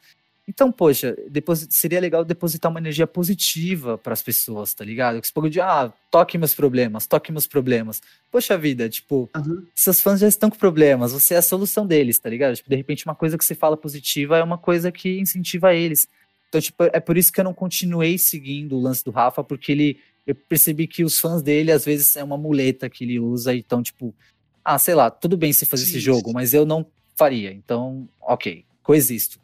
Então, 0.49 0.73
poxa, 0.73 1.17
depois 1.31 1.67
seria 1.71 2.01
legal 2.01 2.25
depositar 2.25 2.71
uma 2.71 2.81
energia 2.81 3.07
positiva 3.07 3.97
para 3.97 4.13
as 4.13 4.23
pessoas, 4.23 4.75
tá 4.75 4.85
ligado? 4.85 5.21
Que 5.21 5.27
se 5.27 5.51
de, 5.51 5.61
ah, 5.61 5.93
toque 6.11 6.37
meus 6.37 6.53
problemas, 6.53 7.07
toque 7.07 7.31
meus 7.31 7.47
problemas. 7.47 8.03
Poxa 8.31 8.59
vida, 8.59 8.89
tipo, 8.89 9.31
uhum. 9.37 9.65
seus 9.75 10.01
fãs 10.01 10.19
já 10.19 10.27
estão 10.27 10.51
com 10.51 10.59
problemas, 10.59 11.13
você 11.13 11.35
é 11.35 11.37
a 11.37 11.43
solução 11.43 11.87
deles, 11.87 12.19
tá 12.19 12.29
ligado? 12.29 12.57
Tipo, 12.57 12.69
de 12.69 12.77
repente, 12.77 13.07
uma 13.07 13.15
coisa 13.15 13.39
que 13.39 13.45
você 13.45 13.55
fala 13.55 13.77
positiva 13.77 14.37
é 14.37 14.43
uma 14.43 14.59
coisa 14.59 14.91
que 14.91 15.21
incentiva 15.21 15.75
eles. 15.75 16.09
Então, 16.53 16.61
tipo, 16.61 16.85
é 16.85 17.01
por 17.01 17.17
isso 17.17 17.33
que 17.33 17.41
eu 17.41 17.45
não 17.45 17.55
continuei 17.55 18.19
seguindo 18.19 18.77
o 18.77 18.81
lance 18.81 19.03
do 19.03 19.11
Rafa, 19.11 19.43
porque 19.43 19.73
ele. 19.73 19.99
Eu 20.27 20.35
percebi 20.35 20.87
que 20.87 21.03
os 21.03 21.19
fãs 21.19 21.43
dele, 21.43 21.73
às 21.73 21.85
vezes, 21.85 22.15
é 22.15 22.23
uma 22.23 22.37
muleta 22.37 22.91
que 22.91 23.03
ele 23.05 23.19
usa, 23.19 23.55
então, 23.55 23.83
tipo, 23.83 24.15
ah, 24.63 24.79
sei 24.79 24.95
lá, 24.95 25.11
tudo 25.11 25.37
bem 25.37 25.53
se 25.53 25.67
fazer 25.67 25.85
esse 25.85 25.99
jogo, 25.99 26.33
mas 26.33 26.53
eu 26.55 26.65
não 26.65 26.87
faria. 27.17 27.51
Então, 27.51 28.07
ok, 28.21 28.65
coexisto. 28.83 29.41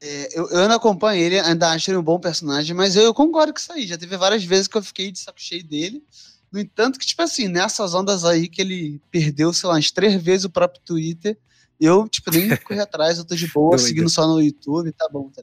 É, 0.00 0.38
eu, 0.38 0.48
eu 0.50 0.68
não 0.68 0.76
acompanho 0.76 1.20
ele, 1.20 1.40
ainda 1.40 1.70
acho 1.70 1.90
ele 1.90 1.96
um 1.96 2.02
bom 2.02 2.20
personagem, 2.20 2.76
mas 2.76 2.94
eu, 2.94 3.04
eu, 3.04 3.14
concordo 3.14 3.54
com 3.54 3.58
isso 3.58 3.72
aí. 3.72 3.86
Já 3.86 3.96
teve 3.96 4.16
várias 4.18 4.44
vezes 4.44 4.68
que 4.68 4.76
eu 4.76 4.82
fiquei 4.82 5.10
de 5.10 5.18
saco 5.18 5.40
cheio 5.40 5.64
dele. 5.64 6.04
No 6.52 6.60
entanto, 6.60 6.98
que, 6.98 7.06
tipo 7.06 7.22
assim, 7.22 7.48
nessas 7.48 7.94
ondas 7.94 8.24
aí 8.24 8.48
que 8.48 8.60
ele 8.60 9.00
perdeu, 9.10 9.52
sei 9.52 9.68
lá, 9.68 9.74
umas 9.76 9.90
três 9.90 10.22
vezes 10.22 10.44
o 10.44 10.50
próprio 10.50 10.82
Twitter, 10.84 11.36
eu, 11.80 12.06
tipo, 12.06 12.30
nem 12.30 12.54
corri 12.58 12.78
atrás, 12.78 13.18
eu 13.18 13.24
tô 13.24 13.34
de 13.34 13.48
boa, 13.48 13.78
seguindo 13.78 14.10
só 14.10 14.28
no 14.28 14.40
YouTube, 14.40 14.92
tá 14.92 15.08
bom, 15.10 15.30
tá 15.30 15.42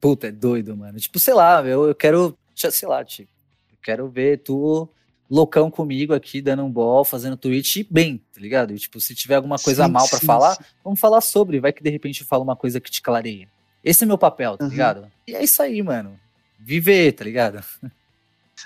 Puta, 0.00 0.28
é 0.28 0.32
doido, 0.32 0.76
mano. 0.76 0.98
Tipo, 0.98 1.18
sei 1.18 1.34
lá, 1.34 1.62
eu, 1.64 1.88
eu 1.88 1.94
quero, 1.94 2.36
sei 2.54 2.88
lá, 2.88 3.04
tipo, 3.04 3.30
eu 3.70 3.78
quero 3.82 4.08
ver 4.08 4.38
tu 4.38 4.88
loucão 5.30 5.70
comigo 5.70 6.14
aqui, 6.14 6.40
dando 6.40 6.64
um 6.64 6.70
ball, 6.70 7.04
fazendo 7.04 7.36
tweet 7.36 7.86
bem, 7.90 8.18
tá 8.32 8.40
ligado? 8.40 8.72
E, 8.72 8.78
tipo, 8.78 9.00
se 9.00 9.14
tiver 9.14 9.34
alguma 9.34 9.58
coisa 9.58 9.84
sim, 9.84 9.90
mal 9.90 10.08
para 10.08 10.20
falar, 10.20 10.54
sim. 10.54 10.62
vamos 10.82 10.98
falar 10.98 11.20
sobre. 11.20 11.60
Vai 11.60 11.72
que 11.72 11.82
de 11.82 11.90
repente 11.90 12.22
eu 12.22 12.26
falo 12.26 12.42
uma 12.42 12.56
coisa 12.56 12.80
que 12.80 12.90
te 12.90 13.02
clareia. 13.02 13.48
Esse 13.84 14.04
é 14.04 14.06
meu 14.06 14.18
papel, 14.18 14.56
tá 14.56 14.64
uhum. 14.64 14.70
ligado? 14.70 15.12
E 15.26 15.34
é 15.34 15.44
isso 15.44 15.62
aí, 15.62 15.82
mano. 15.82 16.18
Viver, 16.58 17.12
tá 17.12 17.24
ligado? 17.24 17.62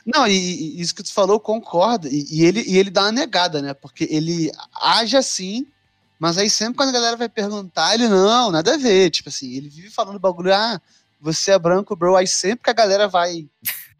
Não, 0.06 0.26
e, 0.26 0.32
e 0.32 0.80
isso 0.80 0.94
que 0.94 1.02
tu 1.02 1.12
falou, 1.12 1.38
concordo. 1.38 2.08
E, 2.08 2.26
e, 2.30 2.44
ele, 2.44 2.62
e 2.66 2.78
ele 2.78 2.90
dá 2.90 3.02
uma 3.02 3.12
negada, 3.12 3.60
né? 3.60 3.74
Porque 3.74 4.06
ele 4.10 4.50
age 4.80 5.16
assim, 5.16 5.66
mas 6.18 6.38
aí 6.38 6.48
sempre 6.48 6.76
quando 6.76 6.90
a 6.90 6.92
galera 6.92 7.16
vai 7.16 7.28
perguntar, 7.28 7.94
ele 7.94 8.08
não, 8.08 8.50
nada 8.50 8.74
a 8.74 8.78
ver. 8.78 9.10
Tipo 9.10 9.28
assim, 9.28 9.52
ele 9.52 9.68
vive 9.68 9.90
falando 9.90 10.18
bagulho, 10.18 10.54
ah, 10.54 10.80
você 11.22 11.52
é 11.52 11.58
branco, 11.58 11.94
bro. 11.94 12.16
Aí 12.16 12.26
sempre 12.26 12.64
que 12.64 12.70
a 12.70 12.74
galera 12.74 13.06
vai 13.06 13.48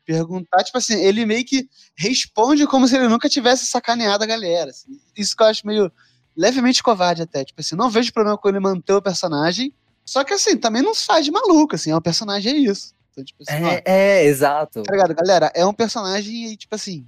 perguntar, 0.05 0.65
tipo 0.65 0.77
assim, 0.77 0.95
ele 0.95 1.25
meio 1.25 1.45
que 1.45 1.69
responde 1.97 2.67
como 2.67 2.89
se 2.89 2.97
ele 2.97 3.07
nunca 3.07 3.29
tivesse 3.29 3.67
sacaneado 3.67 4.25
a 4.25 4.27
galera. 4.27 4.71
Assim. 4.71 5.01
Isso 5.17 5.37
que 5.37 5.43
eu 5.43 5.47
acho 5.47 5.67
meio 5.67 5.91
levemente 6.37 6.83
covarde 6.83 7.23
até. 7.23 7.45
Tipo 7.45 7.61
assim, 7.61 7.77
não 7.77 7.89
vejo 7.89 8.13
problema 8.13 8.37
com 8.37 8.49
ele 8.49 8.59
manter 8.59 8.93
o 8.93 9.01
personagem. 9.01 9.73
Só 10.05 10.25
que 10.25 10.35
assim, 10.35 10.57
também 10.57 10.83
não 10.83 10.95
faz 10.95 11.25
de 11.25 11.31
maluco, 11.31 11.77
assim, 11.77 11.93
é 11.93 11.97
um 11.97 12.01
personagem, 12.01 12.53
é 12.53 12.57
isso. 12.57 12.93
Então, 13.13 13.25
tipo 13.25 13.45
assim, 13.47 13.63
é, 13.63 13.67
ó, 13.67 13.81
é, 13.85 14.25
exato. 14.25 14.83
Tá 14.83 14.93
ligado, 14.93 15.15
galera? 15.15 15.53
É 15.55 15.65
um 15.65 15.73
personagem 15.73 16.53
e, 16.53 16.57
tipo 16.57 16.75
assim. 16.75 17.07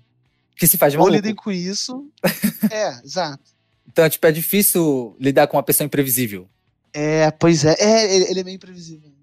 Que 0.55 0.69
se 0.69 0.79
faz 0.79 0.93
de 0.93 0.99
maluco. 0.99 1.13
Ou 1.13 1.17
lidem 1.17 1.35
com 1.35 1.51
isso. 1.51 2.09
é, 2.71 3.01
exato. 3.05 3.43
Então, 3.89 4.09
tipo, 4.09 4.25
é 4.27 4.31
difícil 4.31 5.17
lidar 5.19 5.49
com 5.49 5.57
uma 5.57 5.63
pessoa 5.63 5.85
imprevisível. 5.85 6.49
É, 6.93 7.33
pois 7.33 7.65
é. 7.65 7.75
É, 7.81 8.15
ele, 8.15 8.31
ele 8.31 8.41
é 8.41 8.45
meio 8.45 8.55
imprevisível 8.55 9.14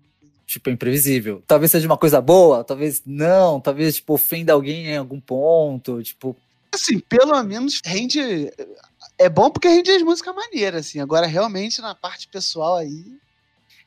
tipo, 0.53 0.69
é 0.69 0.73
imprevisível. 0.73 1.43
Talvez 1.47 1.71
seja 1.71 1.87
uma 1.87 1.97
coisa 1.97 2.19
boa, 2.21 2.63
talvez 2.63 3.01
não, 3.05 3.59
talvez, 3.59 3.95
tipo, 3.95 4.13
ofenda 4.13 4.53
alguém 4.53 4.87
em 4.87 4.97
algum 4.97 5.19
ponto, 5.19 6.01
tipo... 6.03 6.35
Assim, 6.73 6.99
pelo 6.99 7.41
menos 7.43 7.81
rende... 7.85 8.51
É 9.17 9.29
bom 9.29 9.49
porque 9.49 9.67
rende 9.67 9.91
as 9.91 10.01
músicas 10.01 10.33
maneiras, 10.33 10.87
assim. 10.87 10.99
Agora, 10.99 11.27
realmente, 11.27 11.81
na 11.81 11.93
parte 11.93 12.27
pessoal 12.27 12.77
aí... 12.77 13.05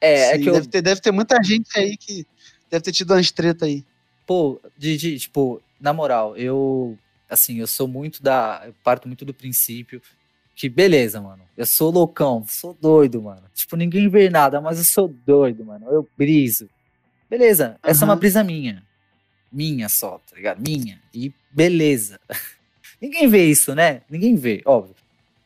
É, 0.00 0.12
é 0.12 0.26
sim, 0.26 0.34
é 0.34 0.38
que 0.38 0.44
deve, 0.44 0.58
eu... 0.58 0.66
ter, 0.66 0.82
deve 0.82 1.00
ter 1.00 1.12
muita 1.12 1.42
gente 1.42 1.68
aí 1.78 1.96
que... 1.96 2.26
Deve 2.70 2.82
ter 2.82 2.92
tido 2.92 3.12
umas 3.12 3.30
treta 3.30 3.66
aí. 3.66 3.84
Pô, 4.26 4.60
Didi, 4.76 5.18
tipo, 5.18 5.62
na 5.78 5.92
moral, 5.92 6.36
eu. 6.36 6.98
Assim, 7.28 7.60
eu 7.60 7.66
sou 7.66 7.86
muito 7.86 8.22
da. 8.22 8.62
Eu 8.66 8.74
parto 8.82 9.06
muito 9.06 9.24
do 9.24 9.34
princípio 9.34 10.00
que, 10.54 10.68
beleza, 10.68 11.20
mano. 11.20 11.42
Eu 11.56 11.66
sou 11.66 11.90
loucão, 11.90 12.44
sou 12.48 12.74
doido, 12.74 13.22
mano. 13.22 13.42
Tipo, 13.54 13.76
ninguém 13.76 14.08
vê 14.08 14.28
nada, 14.28 14.60
mas 14.60 14.78
eu 14.78 14.84
sou 14.84 15.08
doido, 15.08 15.64
mano. 15.64 15.86
Eu 15.88 16.08
briso. 16.16 16.68
Beleza, 17.28 17.78
essa 17.82 18.04
uhum. 18.04 18.10
é 18.10 18.12
uma 18.12 18.18
brisa 18.18 18.44
minha. 18.44 18.82
Minha 19.50 19.88
só, 19.88 20.18
tá 20.18 20.36
ligado? 20.36 20.60
Minha. 20.60 21.00
E 21.12 21.32
beleza. 21.50 22.20
ninguém 23.00 23.28
vê 23.28 23.46
isso, 23.46 23.74
né? 23.74 24.02
Ninguém 24.10 24.34
vê, 24.34 24.62
óbvio. 24.64 24.94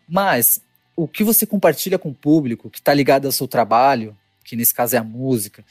Mas 0.09 0.63
o 0.97 1.07
que 1.07 1.23
você 1.23 1.47
compartilha 1.47 1.99
com 1.99 2.11
o 2.11 2.15
público, 2.15 2.71
que 2.71 2.81
tá 2.81 2.93
ligado 2.93 3.27
ao 3.27 3.33
seu 3.33 3.47
trabalho, 3.47 4.17
que 4.45 4.57
nesse 4.57 4.75
caso 4.75 4.97
é 4.97 4.99
a 4.99 5.05
música, 5.05 5.65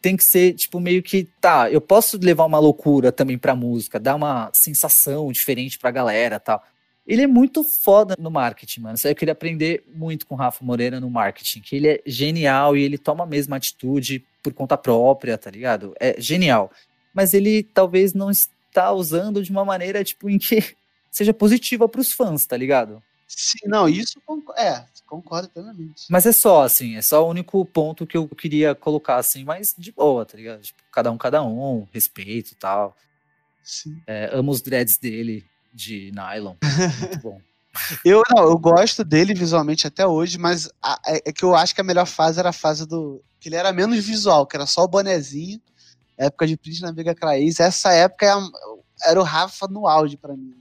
tem 0.00 0.16
que 0.16 0.24
ser, 0.24 0.54
tipo, 0.54 0.80
meio 0.80 1.02
que, 1.02 1.28
tá, 1.40 1.70
eu 1.70 1.80
posso 1.80 2.18
levar 2.18 2.44
uma 2.44 2.58
loucura 2.58 3.12
também 3.12 3.38
pra 3.38 3.54
música, 3.54 4.00
dar 4.00 4.16
uma 4.16 4.50
sensação 4.52 5.30
diferente 5.30 5.78
pra 5.78 5.92
galera 5.92 6.40
tal. 6.40 6.62
Ele 7.06 7.22
é 7.22 7.26
muito 7.26 7.64
foda 7.64 8.14
no 8.18 8.30
marketing, 8.30 8.80
mano. 8.80 8.96
Eu 9.02 9.14
queria 9.14 9.32
aprender 9.32 9.84
muito 9.92 10.26
com 10.26 10.34
o 10.34 10.38
Rafa 10.38 10.64
Moreira 10.64 11.00
no 11.00 11.10
marketing, 11.10 11.60
que 11.60 11.76
ele 11.76 11.88
é 11.88 12.02
genial 12.06 12.76
e 12.76 12.82
ele 12.82 12.96
toma 12.96 13.24
a 13.24 13.26
mesma 13.26 13.56
atitude 13.56 14.24
por 14.42 14.52
conta 14.52 14.76
própria, 14.76 15.36
tá 15.36 15.50
ligado? 15.50 15.94
É 15.98 16.20
genial. 16.20 16.70
Mas 17.12 17.34
ele 17.34 17.62
talvez 17.62 18.14
não 18.14 18.30
está 18.30 18.92
usando 18.92 19.42
de 19.42 19.50
uma 19.50 19.64
maneira, 19.64 20.04
tipo, 20.04 20.30
em 20.30 20.38
que 20.38 20.74
seja 21.10 21.34
positiva 21.34 21.88
pros 21.88 22.12
fãs, 22.12 22.46
tá 22.46 22.56
ligado? 22.56 23.02
Sim, 23.26 23.66
não, 23.66 23.88
isso 23.88 24.20
é, 24.56 24.84
concordo 25.06 25.48
plenamente. 25.48 26.04
Mas 26.10 26.26
é 26.26 26.32
só, 26.32 26.62
assim, 26.62 26.96
é 26.96 27.02
só 27.02 27.24
o 27.24 27.30
único 27.30 27.64
ponto 27.64 28.06
que 28.06 28.16
eu 28.16 28.28
queria 28.28 28.74
colocar, 28.74 29.16
assim, 29.16 29.42
mas 29.42 29.74
de 29.76 29.90
boa, 29.90 30.24
tá 30.24 30.36
ligado? 30.36 30.60
Tipo, 30.60 30.82
cada 30.90 31.10
um, 31.10 31.18
cada 31.18 31.42
um, 31.42 31.86
respeito 31.92 32.52
e 32.52 32.54
tal. 32.54 32.96
Sim. 33.62 34.02
É, 34.06 34.30
amo 34.32 34.50
os 34.52 34.60
dreads 34.60 34.98
dele, 34.98 35.46
de 35.72 36.12
nylon. 36.12 36.54
Muito 37.00 37.18
bom. 37.20 37.40
Eu 38.04 38.22
não, 38.28 38.44
eu 38.44 38.58
gosto 38.58 39.02
dele 39.02 39.32
visualmente 39.32 39.86
até 39.86 40.06
hoje, 40.06 40.36
mas 40.36 40.68
a, 40.82 41.00
é, 41.06 41.22
é, 41.30 41.32
que 41.32 41.42
eu 41.42 41.56
acho 41.56 41.74
que 41.74 41.80
a 41.80 41.84
melhor 41.84 42.04
fase 42.04 42.38
era 42.38 42.50
a 42.50 42.52
fase 42.52 42.86
do. 42.86 43.22
que 43.40 43.48
ele 43.48 43.56
era 43.56 43.72
menos 43.72 44.04
visual, 44.04 44.46
que 44.46 44.54
era 44.54 44.66
só 44.66 44.84
o 44.84 44.88
bonezinho. 44.88 45.58
Época 46.18 46.46
de 46.46 46.54
Prince 46.58 46.82
na 46.82 46.92
Vega 46.92 47.14
Craís. 47.14 47.60
Essa 47.60 47.90
época 47.92 48.26
era, 48.26 48.38
é 48.38 49.10
era 49.10 49.20
o 49.20 49.24
Rafa 49.24 49.66
no 49.68 49.88
auge 49.88 50.18
para 50.18 50.36
mim. 50.36 50.54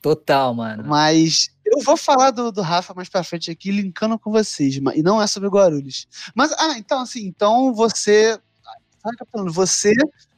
Total, 0.00 0.52
mano. 0.52 0.82
Mas 0.84 1.48
eu 1.64 1.80
vou 1.80 1.96
falar 1.96 2.32
do, 2.32 2.50
do 2.50 2.60
Rafa 2.60 2.92
mais 2.92 3.08
pra 3.08 3.22
frente 3.22 3.50
aqui, 3.50 3.70
linkando 3.70 4.18
com 4.18 4.32
vocês, 4.32 4.74
e 4.74 5.02
não 5.02 5.22
é 5.22 5.28
sobre 5.28 5.48
Guarulhos. 5.48 6.08
Mas, 6.34 6.52
ah, 6.58 6.76
então, 6.76 7.00
assim, 7.00 7.24
então 7.24 7.72
você. 7.72 8.38
Sabe 9.00 9.16
que 9.16 9.22
eu 9.22 9.28
falando? 9.30 9.52
Você 9.52 9.92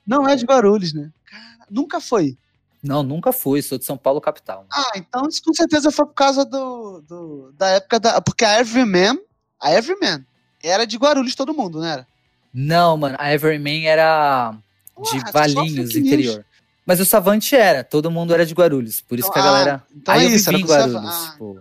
não 0.07 0.29
é 0.29 0.37
de 0.37 0.45
Guarulhos, 0.45 0.93
né? 0.93 1.11
Cara, 1.25 1.67
nunca 1.71 1.99
foi. 1.99 2.37
Não, 2.85 3.03
nunca 3.03 3.33
fui, 3.33 3.63
sou 3.63 3.79
de 3.79 3.85
São 3.87 3.97
Paulo, 3.97 4.21
capital. 4.21 4.67
Ah, 4.71 4.93
então 4.95 5.27
isso 5.27 5.43
com 5.43 5.55
certeza 5.55 5.91
foi 5.91 6.05
por 6.05 6.13
causa 6.13 6.45
do, 6.45 7.01
do 7.01 7.53
da 7.57 7.71
época 7.71 7.99
da. 7.99 8.21
Porque 8.21 8.45
a 8.45 8.61
Everyman, 8.61 9.19
a 9.59 9.73
Everyman, 9.73 10.23
era 10.63 10.87
de 10.87 10.99
Guarulhos 10.99 11.35
todo 11.35 11.55
mundo, 11.55 11.79
não 11.79 11.87
era? 11.87 12.07
Não, 12.53 12.99
mano, 12.99 13.17
a 13.19 13.33
Everyman 13.33 13.87
era 13.87 14.55
de 15.03 15.17
Ué, 15.17 15.33
Valinhos, 15.33 15.97
interior. 15.97 16.45
Mas 16.85 17.01
o 17.01 17.07
Savante 17.07 17.57
era, 17.57 17.83
todo 17.83 18.11
mundo 18.11 18.35
era 18.35 18.45
de 18.45 18.53
Guarulhos, 18.53 19.01
por 19.01 19.19
isso 19.19 19.31
então, 19.31 19.43
que 19.43 19.49
a 19.49 19.51
ah, 19.51 19.53
galera. 19.53 19.87
então 19.97 20.15
Aí 20.15 20.27
é 20.27 20.27
eu 20.27 20.37
isso, 20.37 20.51
vivi 20.51 20.63
em 20.63 20.67
Guarulhos, 20.67 20.97
ah, 20.97 21.31
tipo, 21.31 21.59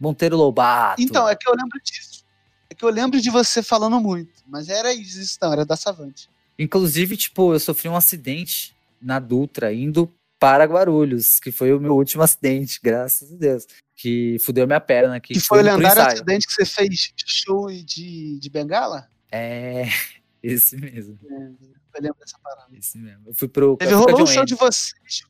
Monteiro 0.00 0.36
Lobato. 0.36 1.00
Então, 1.00 1.28
é 1.28 1.36
que 1.36 1.48
eu 1.48 1.54
lembro 1.54 1.80
disso. 1.84 2.24
É 2.68 2.74
que 2.74 2.84
eu 2.84 2.90
lembro 2.90 3.20
de 3.20 3.30
você 3.30 3.62
falando 3.62 4.00
muito, 4.00 4.42
mas 4.48 4.68
era 4.68 4.92
isso, 4.92 5.38
não, 5.40 5.52
era 5.52 5.64
da 5.64 5.76
Savante. 5.76 6.28
Inclusive, 6.58 7.16
tipo, 7.16 7.54
eu 7.54 7.60
sofri 7.60 7.88
um 7.88 7.94
acidente 7.94 8.74
na 9.00 9.20
Dutra, 9.20 9.72
indo 9.72 10.12
para 10.44 10.66
Guarulhos, 10.66 11.40
que 11.40 11.50
foi 11.50 11.72
o 11.72 11.80
meu 11.80 11.94
último 11.94 12.22
acidente, 12.22 12.78
graças 12.82 13.32
a 13.32 13.34
Deus. 13.34 13.66
Que 13.96 14.36
fudeu 14.40 14.66
minha 14.66 14.80
perna 14.80 15.16
aqui. 15.16 15.32
Que 15.32 15.40
foi 15.40 15.60
o 15.60 15.62
lendário 15.62 16.02
acidente 16.02 16.46
que 16.46 16.52
você 16.52 16.66
fez 16.66 17.14
show 17.24 17.68
de, 17.68 18.38
de 18.38 18.50
bengala? 18.50 19.08
É, 19.32 19.84
esse 20.42 20.76
mesmo. 20.76 21.18
É, 21.24 21.34
eu 21.34 22.02
lembro 22.02 22.18
dessa 22.20 22.38
parada. 22.42 22.68
Esse 22.76 22.98
mesmo. 22.98 23.22
Eu 23.26 23.34
fui 23.34 23.48
pro. 23.48 23.78
Teve 23.78 23.94
rolou 23.94 24.22
um 24.22 24.26
show 24.26 24.44
de 24.44 24.54
vocês 24.54 25.22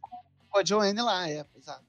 com 0.50 0.58
a 0.58 0.64
Joanne 0.64 1.00
lá, 1.00 1.30
é, 1.30 1.46
exato. 1.56 1.84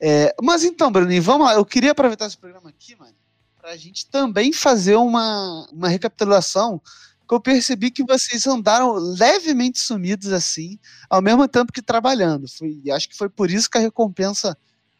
É, 0.00 0.34
mas 0.42 0.64
então, 0.64 0.90
Bruninho, 0.90 1.22
vamos 1.22 1.46
lá. 1.46 1.54
Eu 1.54 1.64
queria 1.66 1.90
aproveitar 1.90 2.26
esse 2.26 2.38
programa 2.38 2.70
aqui, 2.70 2.96
mano, 2.96 3.14
pra 3.60 3.76
gente 3.76 4.08
também 4.08 4.50
fazer 4.50 4.96
uma, 4.96 5.68
uma 5.70 5.88
recapitulação 5.88 6.80
que 7.26 7.34
eu 7.34 7.40
percebi 7.40 7.90
que 7.90 8.04
vocês 8.04 8.46
andaram 8.46 8.92
levemente 8.94 9.78
sumidos 9.78 10.32
assim, 10.32 10.78
ao 11.08 11.22
mesmo 11.22 11.46
tempo 11.48 11.72
que 11.72 11.82
trabalhando. 11.82 12.46
Foi, 12.48 12.82
acho 12.92 13.08
que 13.08 13.16
foi 13.16 13.28
por 13.28 13.50
isso 13.50 13.70
que 13.70 13.78
a 13.78 13.80
recompensa 13.80 14.56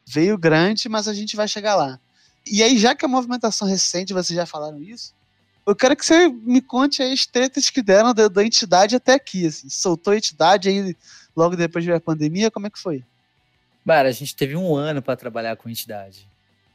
veio 0.07 0.38
grande, 0.38 0.88
mas 0.88 1.09
a 1.09 1.14
gente 1.14 1.37
vai 1.37 1.49
chegar 1.49 1.75
lá. 1.75 2.00
E 2.47 2.62
aí, 2.62 2.78
já 2.78 2.95
que 2.95 3.04
a 3.04 3.09
movimentação 3.09 3.66
recente, 3.66 4.12
vocês 4.12 4.37
já 4.37 4.45
falaram 4.45 4.83
isso, 4.83 5.14
eu 5.66 5.75
quero 5.75 5.97
que 5.97 6.04
você 6.04 6.28
me 6.28 6.61
conte 6.61 7.02
as 7.02 7.25
tretas 7.25 7.71
que 7.71 7.83
deram 7.83 8.12
da, 8.12 8.28
da 8.28 8.45
entidade 8.45 8.97
até 8.97 9.14
aqui. 9.14 9.47
Assim. 9.47 9.69
Soltou 9.71 10.12
a 10.12 10.16
entidade 10.16 10.69
aí 10.69 10.95
logo 11.35 11.57
depois 11.57 11.85
da 11.87 11.99
pandemia, 11.99 12.50
como 12.50 12.66
é 12.66 12.71
que 12.71 12.78
foi? 12.78 13.02
Cara, 13.87 14.09
a 14.09 14.12
gente 14.12 14.35
teve 14.35 14.57
um 14.57 14.75
ano 14.75 15.02
para 15.02 15.16
trabalhar 15.16 15.57
com 15.57 15.69
entidade. 15.69 16.28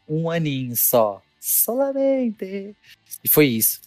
Um 0.08 0.30
aninho 0.30 0.76
só. 0.76 1.22
Solamente. 1.40 2.76
E 3.24 3.30
foi 3.30 3.46
isso. 3.48 3.80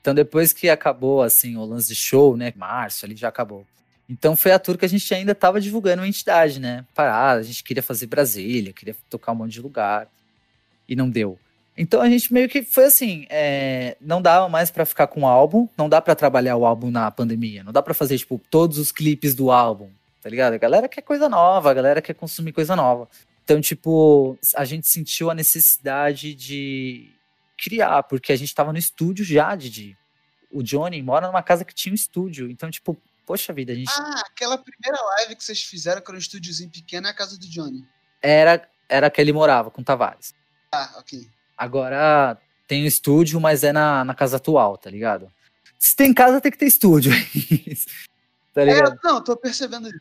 Então, 0.00 0.14
depois 0.14 0.52
que 0.52 0.68
acabou, 0.68 1.22
assim, 1.22 1.56
o 1.56 1.64
lance 1.64 1.88
de 1.88 1.94
show, 1.94 2.36
né? 2.36 2.52
Março, 2.56 3.04
ali 3.04 3.14
já 3.14 3.28
acabou. 3.28 3.66
Então, 4.08 4.34
foi 4.34 4.50
a 4.52 4.58
tour 4.58 4.76
que 4.76 4.84
a 4.84 4.88
gente 4.88 5.12
ainda 5.14 5.32
estava 5.32 5.60
divulgando 5.60 6.02
a 6.02 6.08
entidade, 6.08 6.58
né? 6.58 6.84
Parada, 6.94 7.40
a 7.40 7.42
gente 7.42 7.62
queria 7.62 7.82
fazer 7.82 8.06
Brasília, 8.06 8.72
queria 8.72 8.96
tocar 9.08 9.32
um 9.32 9.36
monte 9.36 9.52
de 9.52 9.60
lugar. 9.60 10.08
E 10.88 10.96
não 10.96 11.08
deu. 11.08 11.38
Então, 11.76 12.00
a 12.00 12.08
gente 12.08 12.32
meio 12.32 12.48
que 12.48 12.62
foi 12.62 12.84
assim: 12.84 13.26
é, 13.30 13.96
não 14.00 14.20
dava 14.20 14.48
mais 14.48 14.70
para 14.70 14.84
ficar 14.84 15.06
com 15.06 15.22
o 15.22 15.26
álbum, 15.26 15.68
não 15.76 15.88
dá 15.88 16.00
para 16.00 16.14
trabalhar 16.14 16.56
o 16.56 16.66
álbum 16.66 16.90
na 16.90 17.10
pandemia, 17.10 17.62
não 17.62 17.72
dá 17.72 17.80
para 17.82 17.94
fazer, 17.94 18.18
tipo, 18.18 18.40
todos 18.50 18.78
os 18.78 18.90
clipes 18.90 19.34
do 19.34 19.50
álbum, 19.50 19.88
tá 20.22 20.28
ligado? 20.28 20.54
A 20.54 20.58
galera 20.58 20.88
quer 20.88 21.02
coisa 21.02 21.28
nova, 21.28 21.70
a 21.70 21.74
galera 21.74 22.02
quer 22.02 22.14
consumir 22.14 22.52
coisa 22.52 22.74
nova. 22.74 23.08
Então, 23.44 23.60
tipo, 23.60 24.38
a 24.56 24.64
gente 24.64 24.88
sentiu 24.88 25.30
a 25.30 25.34
necessidade 25.34 26.34
de 26.34 27.08
criar, 27.60 28.02
porque 28.04 28.32
a 28.32 28.36
gente 28.36 28.54
tava 28.54 28.72
no 28.72 28.78
estúdio 28.78 29.24
já, 29.24 29.54
Didi. 29.54 29.96
O 30.50 30.62
Johnny 30.62 31.02
mora 31.02 31.26
numa 31.26 31.42
casa 31.42 31.64
que 31.64 31.74
tinha 31.74 31.92
um 31.92 31.94
estúdio. 31.94 32.50
Então, 32.50 32.70
tipo, 32.70 32.96
poxa 33.26 33.52
vida, 33.52 33.72
a 33.72 33.76
gente. 33.76 33.92
Ah, 33.96 34.22
aquela 34.26 34.58
primeira 34.58 35.00
live 35.16 35.36
que 35.36 35.44
vocês 35.44 35.62
fizeram, 35.62 36.00
que 36.00 36.10
era 36.10 36.16
um 36.16 36.20
estúdiozinho 36.20 36.70
pequeno, 36.70 37.06
é 37.06 37.10
a 37.10 37.14
casa 37.14 37.38
do 37.38 37.46
Johnny. 37.46 37.86
Era, 38.22 38.68
era 38.88 39.10
que 39.10 39.20
ele 39.20 39.32
morava, 39.32 39.70
com 39.70 39.82
Tavares. 39.82 40.34
Ah, 40.72 40.96
ok. 40.98 41.28
Agora 41.56 42.38
tem 42.66 42.82
um 42.82 42.86
estúdio, 42.86 43.40
mas 43.40 43.62
é 43.62 43.72
na, 43.72 44.04
na 44.04 44.14
casa 44.14 44.38
atual, 44.38 44.76
tá 44.78 44.90
ligado? 44.90 45.30
Se 45.78 45.94
tem 45.94 46.12
casa, 46.12 46.40
tem 46.40 46.50
que 46.50 46.58
ter 46.58 46.66
estúdio. 46.66 47.12
tá 48.54 48.64
ligado? 48.64 48.94
É, 48.94 49.08
não, 49.08 49.22
tô 49.22 49.36
percebendo 49.36 49.88
isso. 49.88 50.00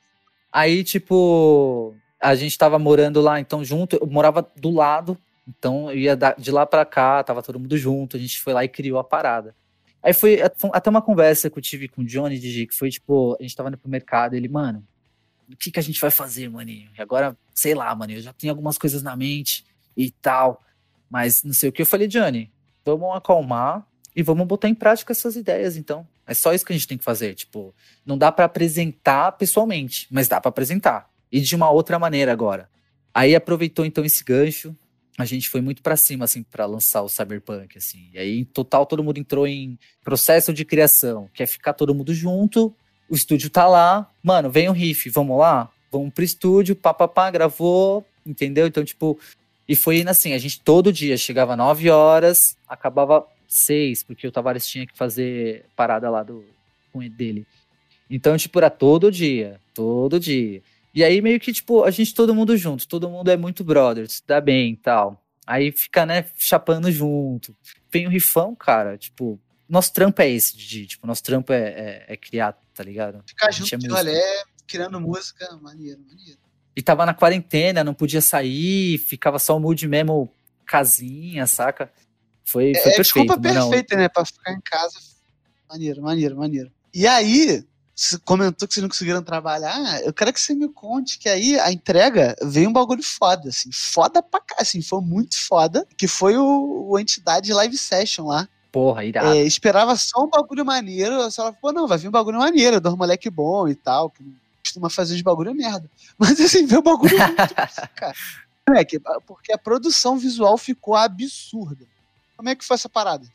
Aí, 0.51 0.83
tipo, 0.83 1.95
a 2.19 2.33
gente 2.35 2.57
tava 2.57 2.79
morando 2.79 3.21
lá, 3.21 3.39
então, 3.39 3.63
junto, 3.63 3.97
eu 3.97 4.07
morava 4.07 4.47
do 4.55 4.71
lado 4.71 5.17
então 5.49 5.91
ia 5.91 6.15
de 6.37 6.51
lá 6.51 6.65
para 6.65 6.85
cá, 6.85 7.23
tava 7.23 7.41
todo 7.41 7.59
mundo 7.59 7.77
junto, 7.77 8.15
a 8.15 8.19
gente 8.19 8.39
foi 8.39 8.53
lá 8.53 8.63
e 8.63 8.69
criou 8.69 8.99
a 8.99 9.03
parada. 9.03 9.55
Aí 10.01 10.13
foi 10.13 10.41
até 10.41 10.89
uma 10.89 11.01
conversa 11.01 11.49
que 11.49 11.57
eu 11.57 11.61
tive 11.61 11.89
com 11.89 12.01
o 12.01 12.05
Johnny 12.05 12.39
Digi, 12.39 12.67
que 12.67 12.75
foi 12.75 12.89
tipo, 12.89 13.35
a 13.39 13.43
gente 13.43 13.55
tava 13.55 13.69
indo 13.69 13.77
pro 13.77 13.89
mercado, 13.89 14.35
ele, 14.35 14.47
mano, 14.47 14.85
o 15.51 15.57
que 15.57 15.71
que 15.71 15.79
a 15.79 15.83
gente 15.83 15.99
vai 15.99 16.11
fazer, 16.11 16.49
maninho? 16.49 16.89
E 16.97 17.01
agora, 17.01 17.35
sei 17.53 17.73
lá, 17.73 17.93
mano, 17.95 18.13
eu 18.13 18.21
já 18.21 18.31
tenho 18.31 18.51
algumas 18.53 18.77
coisas 18.77 19.01
na 19.01 19.15
mente 19.15 19.65
e 19.97 20.11
tal, 20.11 20.63
mas 21.09 21.43
não 21.43 21.53
sei 21.53 21.69
o 21.69 21.71
que. 21.71 21.81
Eu 21.81 21.85
falei, 21.85 22.07
Johnny, 22.07 22.51
vamos 22.85 23.17
acalmar 23.17 23.85
e 24.15 24.23
vamos 24.23 24.47
botar 24.47 24.69
em 24.69 24.75
prática 24.75 25.11
essas 25.11 25.35
ideias, 25.35 25.75
então. 25.75 26.07
É 26.25 26.33
só 26.33 26.53
isso 26.53 26.63
que 26.63 26.71
a 26.71 26.75
gente 26.75 26.87
tem 26.87 26.97
que 26.97 27.03
fazer, 27.03 27.33
tipo, 27.33 27.73
não 28.05 28.17
dá 28.17 28.31
para 28.31 28.45
apresentar 28.45 29.31
pessoalmente, 29.33 30.07
mas 30.11 30.27
dá 30.27 30.39
para 30.39 30.49
apresentar. 30.49 31.09
E 31.31 31.41
de 31.41 31.55
uma 31.55 31.69
outra 31.71 31.97
maneira 31.97 32.31
agora. 32.31 32.69
Aí 33.13 33.35
aproveitou 33.35 33.85
então 33.85 34.05
esse 34.05 34.23
gancho, 34.23 34.75
a 35.21 35.25
gente 35.25 35.49
foi 35.49 35.59
muito 35.59 35.81
para 35.81 35.97
cima, 35.97 36.25
assim, 36.25 36.43
para 36.43 36.65
lançar 36.65 37.01
o 37.01 37.09
Cyberpunk, 37.09 37.77
assim. 37.77 38.09
E 38.13 38.19
aí, 38.19 38.39
em 38.39 38.45
total, 38.45 38.85
todo 38.85 39.03
mundo 39.03 39.17
entrou 39.17 39.45
em 39.45 39.77
processo 40.03 40.53
de 40.53 40.63
criação, 40.63 41.29
que 41.33 41.43
é 41.43 41.45
ficar 41.45 41.73
todo 41.73 41.93
mundo 41.93 42.13
junto, 42.13 42.73
o 43.09 43.15
estúdio 43.15 43.49
tá 43.49 43.67
lá, 43.67 44.09
mano, 44.23 44.49
vem 44.49 44.69
um 44.69 44.73
riff, 44.73 45.09
vamos 45.09 45.37
lá? 45.37 45.69
Vamos 45.91 46.13
pro 46.13 46.23
estúdio, 46.23 46.75
papapá, 46.75 47.29
gravou, 47.31 48.05
entendeu? 48.25 48.67
Então, 48.67 48.85
tipo, 48.85 49.19
e 49.67 49.75
foi 49.75 49.99
indo 49.99 50.09
assim, 50.09 50.33
a 50.33 50.37
gente 50.37 50.61
todo 50.61 50.93
dia 50.93 51.17
chegava 51.17 51.55
9 51.55 51.89
horas, 51.89 52.55
acabava 52.67 53.25
6, 53.47 54.03
porque 54.03 54.27
o 54.27 54.31
Tavares 54.31 54.67
tinha 54.67 54.87
que 54.87 54.95
fazer 54.95 55.65
parada 55.75 56.09
lá 56.09 56.23
do, 56.23 56.45
com 56.93 56.99
dele. 57.09 57.45
Então, 58.09 58.37
tipo, 58.37 58.57
era 58.57 58.69
todo 58.69 59.11
dia, 59.11 59.59
todo 59.73 60.19
dia. 60.19 60.61
E 60.93 61.03
aí 61.03 61.21
meio 61.21 61.39
que, 61.39 61.53
tipo, 61.53 61.83
a 61.83 61.91
gente 61.91 62.13
todo 62.13 62.33
mundo 62.33 62.57
junto, 62.57 62.87
todo 62.87 63.09
mundo 63.09 63.29
é 63.29 63.37
muito 63.37 63.63
brother, 63.63 64.09
se 64.09 64.21
dá 64.25 64.41
bem 64.41 64.73
e 64.73 64.77
tal. 64.77 65.23
Aí 65.45 65.71
fica, 65.71 66.05
né, 66.05 66.25
chapando 66.35 66.91
junto. 66.91 67.55
Vem 67.91 68.07
o 68.07 68.09
rifão, 68.09 68.55
cara, 68.55 68.97
tipo, 68.97 69.39
Nosso 69.67 69.93
trampo 69.93 70.21
é 70.21 70.29
esse, 70.29 70.57
de 70.57 70.87
tipo, 70.87 71.05
nosso 71.05 71.23
trampo 71.23 71.53
é, 71.53 71.59
é, 71.59 72.05
é 72.09 72.17
criar, 72.17 72.53
tá 72.73 72.83
ligado? 72.83 73.23
Ficar 73.27 73.51
junto 73.51 73.75
é 73.75 73.77
de 73.77 73.87
rolé, 73.87 74.43
criando 74.67 74.99
música, 74.99 75.47
maneiro, 75.61 75.99
maneiro. 76.07 76.39
E 76.75 76.81
tava 76.81 77.05
na 77.05 77.13
quarentena, 77.13 77.83
não 77.83 77.93
podia 77.93 78.21
sair, 78.21 78.97
ficava 78.97 79.37
só 79.37 79.55
o 79.55 79.59
mood 79.59 79.87
mesmo 79.87 80.31
casinha, 80.65 81.45
saca? 81.45 81.91
Foi, 82.45 82.73
foi 82.73 82.91
é, 82.91 82.95
perfeito. 82.95 83.03
Desculpa 83.03 83.39
perfeita, 83.39 83.95
né? 83.95 84.09
Pra 84.09 84.25
ficar 84.25 84.53
em 84.53 84.61
casa. 84.61 84.99
Maneiro, 85.69 86.01
maneiro, 86.01 86.35
maneiro. 86.35 86.71
E 86.93 87.05
aí, 87.05 87.63
você 87.99 88.17
comentou 88.19 88.65
que 88.65 88.73
vocês 88.73 88.81
não 88.81 88.87
conseguiram 88.89 89.21
trabalhar, 89.21 90.01
eu 90.03 90.13
quero 90.13 90.31
que 90.31 90.39
você 90.39 90.55
me 90.55 90.69
conte 90.69 91.19
que 91.19 91.27
aí 91.27 91.59
a 91.59 91.69
entrega 91.69 92.33
veio 92.41 92.69
um 92.69 92.73
bagulho 92.73 93.03
foda, 93.03 93.49
assim, 93.49 93.69
foda 93.73 94.23
pra 94.23 94.39
cá, 94.39 94.55
assim, 94.59 94.81
foi 94.81 95.01
muito 95.01 95.37
foda, 95.37 95.85
que 95.97 96.07
foi 96.07 96.37
o, 96.37 96.87
o 96.91 96.97
Entidade 96.97 97.51
Live 97.51 97.77
Session 97.77 98.27
lá. 98.27 98.47
Porra, 98.71 99.03
irado. 99.03 99.33
É, 99.33 99.43
esperava 99.43 99.97
só 99.97 100.23
um 100.23 100.29
bagulho 100.29 100.65
maneiro, 100.65 101.17
você 101.17 101.41
ela 101.41 101.51
falou, 101.51 101.75
não, 101.75 101.87
vai 101.89 101.97
vir 101.97 102.07
um 102.07 102.11
bagulho 102.11 102.37
maneiro, 102.37 102.79
dois 102.79 102.95
moleque 102.95 103.29
bom 103.29 103.67
e 103.67 103.75
tal, 103.75 104.09
que 104.09 104.23
costuma 104.63 104.89
fazer 104.89 105.15
os 105.15 105.21
bagulho 105.21 105.53
merda. 105.53 105.89
Mas 106.17 106.39
assim, 106.39 106.65
veio 106.65 106.79
um 106.79 106.83
bagulho 106.83 107.17
muito 107.17 107.35
cara. 107.95 108.15
É, 108.77 108.85
que, 108.85 108.97
porque 109.27 109.51
a 109.51 109.57
produção 109.57 110.17
visual 110.17 110.57
ficou 110.57 110.95
absurda. 110.95 111.85
Como 112.37 112.47
é 112.47 112.55
que 112.55 112.63
foi 112.63 112.75
essa 112.75 112.87
parada? 112.87 113.27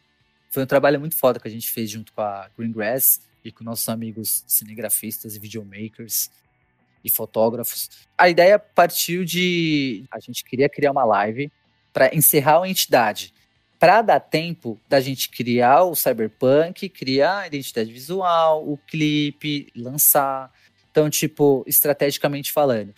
Foi 0.49 0.63
um 0.63 0.67
trabalho 0.67 0.99
muito 0.99 1.17
foda 1.17 1.39
que 1.39 1.49
a 1.49 1.51
gente 1.51 1.71
fez 1.71 1.91
junto 1.91 2.15
com 2.15 2.23
a 2.23 2.49
Greengrass 2.57 3.21
e 3.45 3.53
com 3.53 3.63
nossos 3.63 3.89
amigos 3.89 4.43
cinegrafistas 4.47 5.37
e 5.37 5.39
videomakers 5.39 6.31
e 7.05 7.11
fotógrafos. 7.11 7.91
A 8.17 8.29
ideia 8.29 8.59
partiu 8.59 9.25
de 9.25 10.05
a 10.11 10.19
gente 10.19 10.43
queria 10.45 10.69
criar 10.69 10.93
uma 10.93 11.05
live 11.05 11.53
para 11.93 12.15
encerrar 12.15 12.63
a 12.63 12.69
entidade, 12.69 13.33
para 13.79 14.01
dar 14.01 14.21
tempo 14.21 14.81
da 14.89 15.01
gente 15.01 15.29
criar 15.29 15.85
o 15.85 15.95
cyberpunk, 15.95 16.89
criar 16.89 17.41
a 17.41 17.47
identidade 17.47 17.93
visual, 17.93 18.67
o 18.67 18.79
clipe, 18.79 19.71
lançar. 19.77 20.51
Então, 20.91 21.11
tipo, 21.11 21.63
estrategicamente 21.67 22.51
falando. 22.51 22.95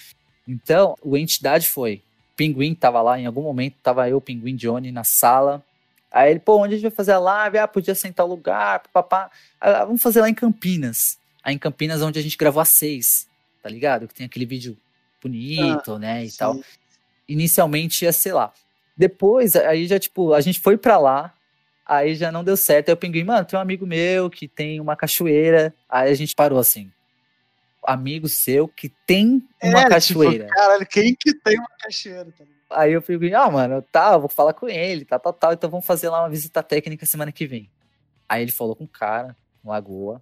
Então, 0.47 0.95
o 1.03 1.17
entidade 1.17 1.67
foi. 1.67 2.03
Pinguim 2.37 2.75
tava 2.75 3.03
lá 3.03 3.19
em 3.19 3.27
algum 3.27 3.43
momento, 3.43 3.77
tava 3.83 4.09
eu, 4.09 4.21
Pinguim 4.21 4.55
Johnny 4.55 4.93
na 4.93 5.03
sala, 5.03 5.65
Aí 6.11 6.31
ele, 6.31 6.41
pô, 6.41 6.63
onde 6.63 6.75
a 6.75 6.77
gente 6.77 6.89
vai 6.89 6.97
fazer 6.97 7.13
a 7.13 7.19
live? 7.19 7.59
Ah, 7.59 7.69
podia 7.69 7.95
sentar 7.95 8.25
o 8.25 8.29
lugar, 8.29 8.83
papá. 8.93 9.31
Ah, 9.61 9.85
vamos 9.85 10.03
fazer 10.03 10.21
lá 10.21 10.29
em 10.29 10.35
Campinas. 10.35 11.19
Aí 11.43 11.55
em 11.55 11.59
Campinas, 11.59 12.03
onde 12.03 12.19
a 12.19 12.23
gente 12.23 12.37
gravou 12.37 12.61
a 12.61 12.65
seis, 12.65 13.29
tá 13.63 13.69
ligado? 13.69 14.09
Que 14.09 14.15
tem 14.15 14.27
aquele 14.27 14.47
vídeo 14.47 14.77
bonito, 15.23 15.95
ah, 15.95 15.99
né, 15.99 16.25
e 16.25 16.31
sim. 16.31 16.39
tal. 16.39 16.61
Inicialmente 17.29 18.05
ia 18.05 18.13
ser 18.13 18.33
lá. 18.33 18.53
Depois, 18.97 19.55
aí 19.57 19.87
já, 19.87 19.99
tipo, 19.99 20.33
a 20.33 20.41
gente 20.41 20.59
foi 20.59 20.79
pra 20.79 20.97
lá, 20.97 21.35
aí 21.85 22.15
já 22.15 22.33
não 22.33 22.43
deu 22.43 22.57
certo. 22.57 22.89
Aí 22.89 22.95
o 22.95 22.97
Pinguim, 22.97 23.25
mano, 23.25 23.45
tem 23.45 23.59
um 23.59 23.63
amigo 23.63 23.87
meu 23.87 24.31
que 24.31 24.49
tem 24.49 24.81
uma 24.81 24.97
cachoeira. 24.97 25.75
Aí 25.89 26.11
a 26.11 26.15
gente 26.15 26.35
parou 26.35 26.59
assim. 26.59 26.91
Amigo 27.83 28.29
seu 28.29 28.67
que 28.67 28.89
tem 29.07 29.47
uma 29.63 29.81
é, 29.81 29.83
tipo, 29.83 29.91
cachoeira. 29.91 30.45
Tipo, 30.47 30.57
caralho, 30.57 30.87
quem 30.87 31.15
que 31.15 31.35
tem 31.35 31.59
uma 31.59 31.69
cachoeira, 31.79 32.33
tá 32.37 32.45
ligado? 32.45 32.56
Aí 32.71 32.93
eu 32.93 33.03
fico, 33.03 33.25
ah, 33.35 33.51
mano, 33.51 33.81
tá, 33.81 34.17
vou 34.17 34.29
falar 34.29 34.53
com 34.53 34.69
ele, 34.69 35.05
tá, 35.05 35.19
tal, 35.19 35.33
tal, 35.33 35.53
então 35.53 35.71
vamos 35.71 35.87
fazer 35.87 36.09
lá 36.09 36.23
uma 36.23 36.29
visita 36.29 36.63
técnica 36.63 37.07
semana 37.07 37.31
que 37.31 37.47
vem. 37.47 37.71
Aí 38.29 38.43
ele 38.43 38.51
falou 38.51 38.75
com 38.75 38.85
o 38.85 38.89
cara, 38.89 39.37
no 39.63 39.71
Lagoa, 39.71 40.21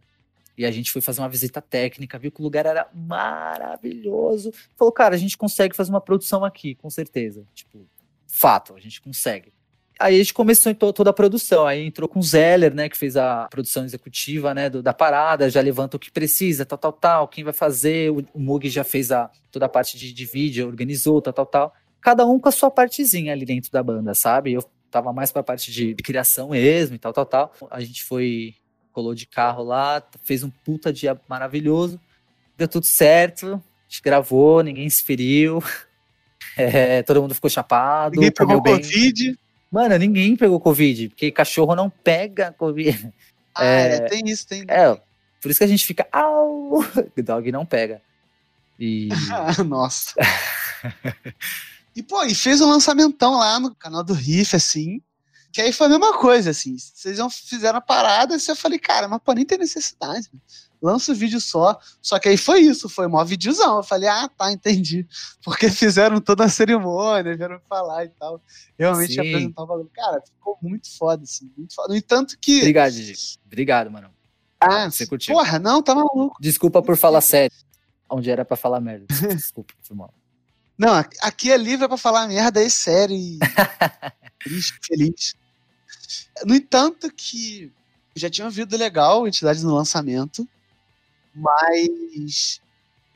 e 0.56 0.64
a 0.64 0.70
gente 0.70 0.92
foi 0.92 1.00
fazer 1.00 1.20
uma 1.20 1.28
visita 1.28 1.60
técnica, 1.60 2.18
viu 2.18 2.30
que 2.30 2.40
o 2.40 2.44
lugar 2.44 2.66
era 2.66 2.86
maravilhoso. 2.94 4.52
Falou, 4.76 4.92
cara, 4.92 5.14
a 5.14 5.18
gente 5.18 5.36
consegue 5.36 5.74
fazer 5.74 5.90
uma 5.90 6.00
produção 6.00 6.44
aqui, 6.44 6.74
com 6.76 6.88
certeza. 6.88 7.44
Tipo, 7.54 7.88
fato, 8.28 8.74
a 8.76 8.80
gente 8.80 9.00
consegue. 9.00 9.52
Aí 9.98 10.14
a 10.16 10.18
gente 10.18 10.34
começou 10.34 10.70
então, 10.70 10.92
toda 10.92 11.10
a 11.10 11.14
produção. 11.14 11.66
Aí 11.66 11.84
entrou 11.84 12.08
com 12.08 12.20
o 12.20 12.22
Zeller, 12.22 12.72
né, 12.72 12.88
que 12.88 12.96
fez 12.96 13.16
a 13.16 13.48
produção 13.48 13.84
executiva, 13.84 14.54
né, 14.54 14.70
do, 14.70 14.80
da 14.80 14.92
parada, 14.92 15.50
já 15.50 15.60
levanta 15.60 15.96
o 15.96 16.00
que 16.00 16.10
precisa, 16.10 16.64
tal, 16.64 16.78
tal, 16.78 16.92
tal, 16.92 17.28
quem 17.28 17.42
vai 17.42 17.52
fazer. 17.52 18.12
O, 18.12 18.24
o 18.32 18.38
Mug 18.38 18.68
já 18.68 18.84
fez 18.84 19.10
a, 19.10 19.30
toda 19.50 19.66
a 19.66 19.68
parte 19.68 19.98
de, 19.98 20.12
de 20.12 20.24
vídeo, 20.24 20.68
organizou, 20.68 21.20
tal, 21.20 21.32
tal, 21.32 21.46
tal 21.46 21.74
cada 22.04 22.26
um 22.26 22.38
com 22.38 22.50
a 22.50 22.52
sua 22.52 22.70
partezinha 22.70 23.32
ali 23.32 23.46
dentro 23.46 23.72
da 23.72 23.82
banda, 23.82 24.14
sabe? 24.14 24.52
Eu 24.52 24.62
tava 24.90 25.10
mais 25.10 25.32
pra 25.32 25.42
parte 25.42 25.72
de, 25.72 25.94
criação 25.94 26.50
mesmo 26.50 26.94
e 26.94 26.98
tal, 26.98 27.14
tal, 27.14 27.24
tal. 27.24 27.52
A 27.70 27.80
gente 27.80 28.04
foi, 28.04 28.54
colou 28.92 29.14
de 29.14 29.26
carro 29.26 29.64
lá, 29.64 30.06
fez 30.22 30.44
um 30.44 30.50
puta 30.50 30.92
dia 30.92 31.18
maravilhoso, 31.26 31.98
deu 32.58 32.68
tudo 32.68 32.84
certo, 32.84 33.54
a 33.54 33.88
gente 33.88 34.02
gravou, 34.02 34.62
ninguém 34.62 34.88
se 34.90 35.02
feriu, 35.02 35.64
é, 36.58 37.02
todo 37.02 37.22
mundo 37.22 37.34
ficou 37.34 37.48
chapado. 37.48 38.16
Ninguém 38.16 38.30
pegou 38.30 38.60
bem. 38.60 38.76
Covid. 38.76 39.38
Mano, 39.72 39.96
ninguém 39.96 40.36
pegou 40.36 40.60
Covid, 40.60 41.08
porque 41.08 41.30
cachorro 41.30 41.74
não 41.74 41.88
pega 41.88 42.52
Covid. 42.52 43.10
Ah, 43.54 43.64
é, 43.64 43.94
é 43.94 44.00
tem 44.00 44.22
isso, 44.26 44.46
tem. 44.46 44.62
É, 44.68 44.94
por 45.40 45.50
isso 45.50 45.58
que 45.58 45.64
a 45.64 45.68
gente 45.68 45.86
fica, 45.86 46.06
au, 46.12 46.84
dog 47.24 47.50
não 47.50 47.64
pega. 47.64 48.02
E... 48.78 49.08
Nossa. 49.66 50.14
E, 51.94 52.02
pô, 52.02 52.22
e 52.24 52.34
fez 52.34 52.60
um 52.60 52.68
lançamentão 52.68 53.38
lá 53.38 53.60
no 53.60 53.74
canal 53.74 54.02
do 54.02 54.12
Riff, 54.12 54.56
assim. 54.56 55.00
Que 55.52 55.60
aí 55.60 55.72
foi 55.72 55.86
a 55.86 55.90
mesma 55.90 56.18
coisa, 56.18 56.50
assim. 56.50 56.76
Vocês 56.76 57.18
fizeram 57.48 57.78
a 57.78 57.80
parada, 57.80 58.34
e 58.36 58.40
eu 58.48 58.56
falei, 58.56 58.78
cara, 58.78 59.06
mas 59.06 59.20
pô, 59.22 59.32
nem 59.32 59.44
tem 59.44 59.56
necessidade. 59.56 60.28
Né? 60.32 60.40
Lança 60.82 61.12
o 61.12 61.14
vídeo 61.14 61.40
só. 61.40 61.78
Só 62.02 62.18
que 62.18 62.28
aí 62.28 62.36
foi 62.36 62.60
isso, 62.60 62.88
foi 62.88 63.06
mó 63.06 63.24
videozão. 63.24 63.76
Eu 63.76 63.82
falei, 63.84 64.08
ah, 64.08 64.28
tá, 64.28 64.50
entendi. 64.50 65.06
Porque 65.44 65.70
fizeram 65.70 66.20
toda 66.20 66.44
a 66.44 66.48
cerimônia, 66.48 67.36
vieram 67.36 67.60
falar 67.68 68.04
e 68.04 68.08
tal. 68.08 68.42
Realmente 68.76 69.18
apresentar 69.18 69.62
o 69.62 69.66
bagulho. 69.66 69.90
Cara, 69.94 70.20
ficou 70.20 70.58
muito 70.60 70.90
foda, 70.98 71.22
assim, 71.22 71.50
muito 71.56 71.74
foda. 71.74 71.88
No 71.88 71.96
entanto 71.96 72.36
que. 72.40 72.58
Obrigado, 72.58 72.90
Gigi. 72.90 73.38
Obrigado, 73.46 73.90
mano. 73.90 74.10
Ah, 74.60 74.90
você 74.90 75.06
curtiu. 75.06 75.34
Porra, 75.34 75.58
não, 75.58 75.82
tá 75.82 75.94
maluco. 75.94 76.36
Desculpa 76.40 76.82
por 76.82 76.96
falar 76.96 77.20
sério. 77.20 77.54
Onde 78.10 78.30
era 78.30 78.44
pra 78.44 78.56
falar 78.56 78.80
merda. 78.80 79.06
Desculpa, 79.34 79.72
foi 79.82 79.96
mal. 79.96 80.12
Não, 80.76 80.92
aqui 81.22 81.52
é 81.52 81.56
livre 81.56 81.86
para 81.86 81.96
falar 81.96 82.26
merda 82.26 82.62
é 82.62 82.68
sério 82.68 83.14
e 83.16 83.38
feliz, 84.42 84.74
feliz. 84.82 85.34
No 86.44 86.54
entanto 86.54 87.10
que 87.12 87.72
já 88.16 88.28
tinha 88.28 88.44
ouvido 88.44 88.76
legal 88.76 89.26
entidade 89.26 89.64
no 89.64 89.74
lançamento, 89.74 90.48
mas 91.34 92.60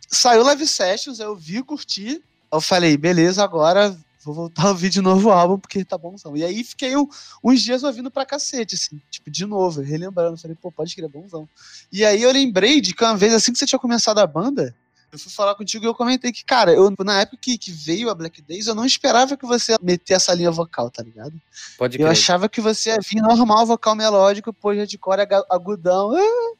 saiu 0.08 0.42
Live 0.44 0.66
Sessions, 0.66 1.18
eu 1.18 1.36
vi, 1.36 1.62
curti, 1.62 2.22
eu 2.52 2.60
falei, 2.60 2.96
beleza, 2.96 3.42
agora 3.42 3.96
vou 4.24 4.34
voltar 4.34 4.64
a 4.64 4.68
ouvir 4.70 4.90
de 4.90 5.00
novo 5.00 5.28
o 5.28 5.32
álbum, 5.32 5.58
porque 5.58 5.84
tá 5.84 5.96
bonzão. 5.96 6.36
E 6.36 6.44
aí 6.44 6.62
fiquei 6.62 6.96
um, 6.96 7.08
uns 7.42 7.62
dias 7.62 7.82
ouvindo 7.82 8.10
pra 8.10 8.26
cacete, 8.26 8.74
assim, 8.74 9.00
tipo, 9.10 9.30
de 9.30 9.46
novo, 9.46 9.80
relembrando, 9.80 10.36
falei, 10.36 10.56
pô, 10.60 10.70
pode 10.70 10.94
crer, 10.94 11.06
é 11.06 11.08
bonzão. 11.08 11.48
E 11.92 12.04
aí 12.04 12.22
eu 12.22 12.32
lembrei 12.32 12.80
de 12.80 12.94
que 12.94 13.04
uma 13.04 13.16
vez, 13.16 13.32
assim 13.32 13.52
que 13.52 13.58
você 13.58 13.66
tinha 13.66 13.78
começado 13.78 14.18
a 14.18 14.26
banda, 14.26 14.74
eu 15.10 15.18
fui 15.18 15.32
falar 15.32 15.54
contigo 15.54 15.84
e 15.84 15.88
eu 15.88 15.94
comentei 15.94 16.30
que, 16.30 16.44
cara, 16.44 16.72
eu, 16.72 16.92
na 17.00 17.20
época 17.20 17.38
que, 17.40 17.56
que 17.56 17.72
veio 17.72 18.10
a 18.10 18.14
Black 18.14 18.42
Days, 18.42 18.66
eu 18.66 18.74
não 18.74 18.84
esperava 18.84 19.36
que 19.36 19.46
você 19.46 19.72
ia 19.72 19.78
meter 19.80 20.14
essa 20.14 20.34
linha 20.34 20.50
vocal, 20.50 20.90
tá 20.90 21.02
ligado? 21.02 21.32
Pode 21.78 21.96
crer. 21.96 22.06
Eu 22.06 22.10
achava 22.10 22.48
que 22.48 22.60
você 22.60 22.90
ia 22.90 22.98
vir 23.00 23.22
normal, 23.22 23.64
vocal 23.64 23.94
melódico, 23.94 24.52
pô, 24.52 24.74
de 24.74 24.98
cor 24.98 25.18
agudão. 25.50 26.14
Ah! 26.14 26.52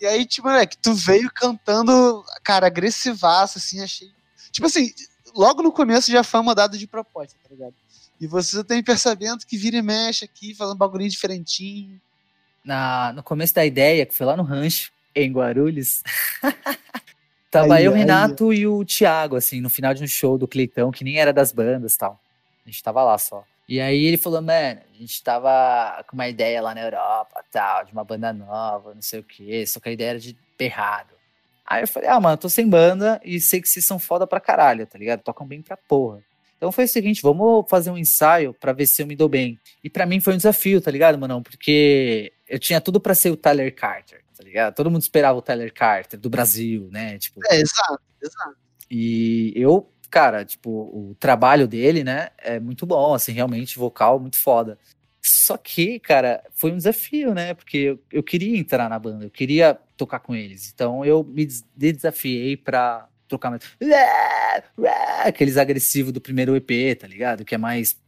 E 0.00 0.06
aí, 0.06 0.26
tipo, 0.26 0.48
moleque, 0.48 0.76
tu 0.76 0.94
veio 0.94 1.30
cantando, 1.32 2.24
cara, 2.42 2.66
agressivaço, 2.66 3.58
assim, 3.58 3.80
achei. 3.80 4.10
Tipo 4.50 4.66
assim, 4.66 4.92
logo 5.34 5.62
no 5.62 5.70
começo 5.70 6.10
já 6.10 6.24
foi 6.24 6.40
uma 6.40 6.54
dada 6.54 6.76
de 6.76 6.86
proposta, 6.86 7.36
tá 7.42 7.48
ligado? 7.50 7.74
E 8.20 8.26
você 8.26 8.64
tem 8.64 8.82
percebendo 8.82 9.46
que 9.46 9.56
vira 9.56 9.76
e 9.76 9.82
mexe 9.82 10.24
aqui, 10.24 10.54
fazendo 10.54 10.74
um 10.74 10.78
bagulhinho 10.78 11.10
diferentinho. 11.10 12.00
Na, 12.64 13.12
no 13.12 13.22
começo 13.22 13.54
da 13.54 13.64
ideia, 13.64 14.04
que 14.04 14.14
foi 14.14 14.26
lá 14.26 14.36
no 14.36 14.42
rancho, 14.42 14.90
em 15.14 15.30
Guarulhos. 15.30 16.02
Tava 17.50 17.74
aí, 17.76 17.84
eu, 17.84 17.92
o 17.92 17.94
Renato 17.94 18.50
aí. 18.50 18.58
e 18.58 18.66
o 18.66 18.84
Thiago, 18.84 19.36
assim, 19.36 19.60
no 19.60 19.70
final 19.70 19.94
de 19.94 20.02
um 20.02 20.06
show 20.06 20.36
do 20.36 20.48
Cleitão, 20.48 20.90
que 20.90 21.04
nem 21.04 21.18
era 21.18 21.32
das 21.32 21.52
bandas 21.52 21.96
tal. 21.96 22.20
A 22.64 22.68
gente 22.68 22.82
tava 22.82 23.02
lá 23.02 23.16
só. 23.16 23.44
E 23.68 23.80
aí 23.80 24.04
ele 24.04 24.16
falou, 24.16 24.40
mano, 24.40 24.80
a 24.94 24.98
gente 24.98 25.22
tava 25.22 26.04
com 26.08 26.14
uma 26.14 26.28
ideia 26.28 26.60
lá 26.60 26.74
na 26.74 26.82
Europa, 26.82 27.42
tal, 27.50 27.84
de 27.84 27.92
uma 27.92 28.04
banda 28.04 28.32
nova, 28.32 28.94
não 28.94 29.02
sei 29.02 29.20
o 29.20 29.24
quê, 29.24 29.66
só 29.66 29.80
que 29.80 29.88
a 29.88 29.92
ideia 29.92 30.10
era 30.10 30.18
de 30.20 30.36
berrado. 30.56 31.14
Aí 31.66 31.82
eu 31.82 31.88
falei, 31.88 32.08
ah, 32.08 32.20
mano, 32.20 32.36
tô 32.36 32.48
sem 32.48 32.68
banda 32.68 33.20
e 33.24 33.40
sei 33.40 33.60
que 33.60 33.68
vocês 33.68 33.84
são 33.84 33.98
foda 33.98 34.24
pra 34.26 34.38
caralho, 34.38 34.86
tá 34.86 34.96
ligado? 34.96 35.22
Tocam 35.22 35.46
bem 35.46 35.62
pra 35.62 35.76
porra. 35.76 36.22
Então 36.56 36.70
foi 36.70 36.84
o 36.84 36.88
seguinte, 36.88 37.20
vamos 37.20 37.68
fazer 37.68 37.90
um 37.90 37.98
ensaio 37.98 38.54
para 38.54 38.72
ver 38.72 38.86
se 38.86 39.02
eu 39.02 39.06
me 39.06 39.16
dou 39.16 39.28
bem. 39.28 39.58
E 39.82 39.90
para 39.90 40.06
mim 40.06 40.20
foi 40.20 40.34
um 40.34 40.36
desafio, 40.36 40.80
tá 40.80 40.90
ligado, 40.90 41.18
mano? 41.18 41.42
Porque 41.42 42.32
eu 42.48 42.58
tinha 42.58 42.80
tudo 42.80 43.00
para 43.00 43.14
ser 43.14 43.30
o 43.30 43.36
Tyler 43.36 43.74
Carter 43.74 44.25
tá 44.36 44.44
ligado? 44.44 44.74
Todo 44.74 44.90
mundo 44.90 45.02
esperava 45.02 45.38
o 45.38 45.42
Tyler 45.42 45.72
Carter 45.72 46.18
do 46.18 46.28
Brasil, 46.28 46.88
né? 46.92 47.18
Tipo, 47.18 47.40
é, 47.50 47.60
exato, 47.60 48.02
exato. 48.22 48.56
E 48.90 49.52
eu, 49.56 49.90
cara, 50.10 50.44
tipo, 50.44 50.70
o 50.70 51.16
trabalho 51.18 51.66
dele, 51.66 52.04
né, 52.04 52.28
é 52.38 52.60
muito 52.60 52.86
bom, 52.86 53.14
assim, 53.14 53.32
realmente, 53.32 53.78
vocal 53.78 54.20
muito 54.20 54.38
foda. 54.38 54.78
Só 55.22 55.56
que, 55.56 55.98
cara, 55.98 56.44
foi 56.52 56.70
um 56.70 56.76
desafio, 56.76 57.34
né? 57.34 57.52
Porque 57.52 57.78
eu, 57.78 58.02
eu 58.12 58.22
queria 58.22 58.56
entrar 58.56 58.88
na 58.88 58.98
banda, 58.98 59.24
eu 59.24 59.30
queria 59.30 59.76
tocar 59.96 60.20
com 60.20 60.36
eles. 60.36 60.70
Então 60.72 61.04
eu 61.04 61.24
me 61.24 61.48
desafiei 61.74 62.56
pra 62.56 63.08
trocar 63.26 63.50
mais. 63.50 63.62
Aqueles 65.24 65.56
agressivos 65.56 66.12
do 66.12 66.20
primeiro 66.20 66.54
EP, 66.54 66.96
tá 66.98 67.08
ligado? 67.08 67.44
Que 67.44 67.56
é 67.56 67.58
mais. 67.58 68.00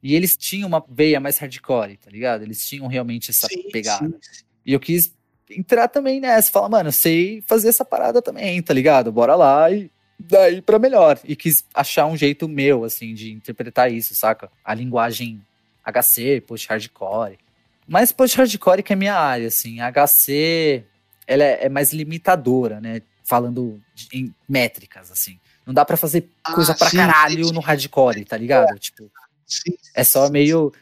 E 0.00 0.14
eles 0.14 0.36
tinham 0.36 0.68
uma 0.68 0.84
veia 0.88 1.18
mais 1.18 1.38
hardcore, 1.38 1.96
tá 1.96 2.10
ligado? 2.10 2.42
Eles 2.42 2.64
tinham 2.64 2.86
realmente 2.86 3.30
essa 3.30 3.48
sim, 3.48 3.70
pegada. 3.70 4.06
Sim. 4.20 4.44
E 4.64 4.72
eu 4.72 4.80
quis 4.80 5.12
entrar 5.50 5.88
também 5.88 6.20
nessa, 6.20 6.50
falar, 6.50 6.68
mano, 6.68 6.90
sei 6.92 7.42
fazer 7.46 7.68
essa 7.68 7.84
parada 7.84 8.22
também, 8.22 8.60
tá 8.62 8.72
ligado? 8.72 9.12
Bora 9.12 9.34
lá 9.34 9.70
e 9.70 9.90
daí 10.18 10.62
para 10.62 10.78
melhor. 10.78 11.18
E 11.24 11.36
quis 11.36 11.64
achar 11.74 12.06
um 12.06 12.16
jeito 12.16 12.48
meu, 12.48 12.84
assim, 12.84 13.14
de 13.14 13.32
interpretar 13.32 13.92
isso, 13.92 14.14
saca? 14.14 14.50
A 14.64 14.74
linguagem 14.74 15.40
HC, 15.84 16.42
post-hardcore. 16.46 17.38
Mas 17.86 18.12
post-hardcore 18.12 18.82
que 18.82 18.92
é 18.92 18.96
minha 18.96 19.14
área, 19.14 19.48
assim. 19.48 19.78
HC, 19.80 20.84
ela 21.26 21.44
é, 21.44 21.66
é 21.66 21.68
mais 21.68 21.92
limitadora, 21.92 22.80
né? 22.80 23.02
Falando 23.24 23.80
de, 23.94 24.08
em 24.12 24.34
métricas, 24.48 25.10
assim. 25.10 25.38
Não 25.66 25.72
dá 25.72 25.84
para 25.84 25.96
fazer 25.96 26.28
ah, 26.42 26.52
coisa 26.52 26.74
pra 26.74 26.90
sim, 26.90 26.96
caralho 26.96 27.46
sim, 27.46 27.52
no 27.52 27.60
hardcore, 27.60 28.24
tá 28.24 28.36
ligado? 28.36 28.74
É. 28.74 28.78
Tipo, 28.78 29.10
sim, 29.46 29.76
é 29.94 30.04
só 30.04 30.28
meio... 30.30 30.72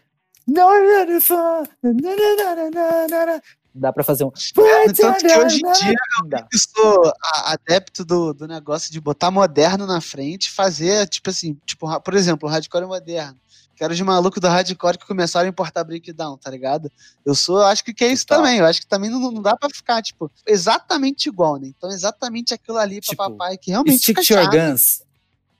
Dá 3.74 3.92
pra 3.92 4.04
fazer 4.04 4.24
um. 4.24 4.30
Tanto 4.30 5.18
que 5.20 5.34
hoje 5.34 5.60
em 5.64 5.72
dia 5.72 5.94
eu 6.30 6.58
sou 6.58 7.12
adepto 7.44 8.04
do, 8.04 8.34
do 8.34 8.46
negócio 8.46 8.92
de 8.92 9.00
botar 9.00 9.30
moderno 9.30 9.86
na 9.86 10.00
frente, 10.00 10.50
fazer, 10.50 11.08
tipo 11.08 11.30
assim, 11.30 11.56
tipo, 11.64 12.00
por 12.00 12.14
exemplo, 12.14 12.48
o 12.48 12.52
hardcore 12.52 12.86
moderno. 12.86 13.38
Quero 13.74 13.94
de 13.94 14.04
maluco 14.04 14.38
do 14.38 14.46
hardcore 14.46 14.98
que 14.98 15.06
começaram 15.06 15.46
a 15.46 15.48
importar 15.48 15.82
breakdown, 15.82 16.36
tá 16.36 16.50
ligado? 16.50 16.92
Eu 17.24 17.34
sou, 17.34 17.58
eu 17.58 17.66
acho 17.66 17.82
que, 17.82 17.94
que 17.94 18.04
é 18.04 18.12
isso 18.12 18.26
Total. 18.26 18.44
também. 18.44 18.58
Eu 18.58 18.66
acho 18.66 18.80
que 18.80 18.86
também 18.86 19.10
não, 19.10 19.18
não 19.32 19.42
dá 19.42 19.56
pra 19.56 19.68
ficar, 19.70 20.02
tipo, 20.02 20.30
exatamente 20.46 21.28
igual, 21.28 21.56
né? 21.56 21.68
Então, 21.68 21.90
exatamente 21.90 22.52
aquilo 22.52 22.76
ali 22.76 23.00
tipo, 23.00 23.16
pra 23.16 23.30
papai 23.30 23.56
que 23.56 23.70
realmente. 23.70 24.02
Stick 24.02 24.20
to 24.24 24.34
your 24.34 24.50
guns. 24.50 25.02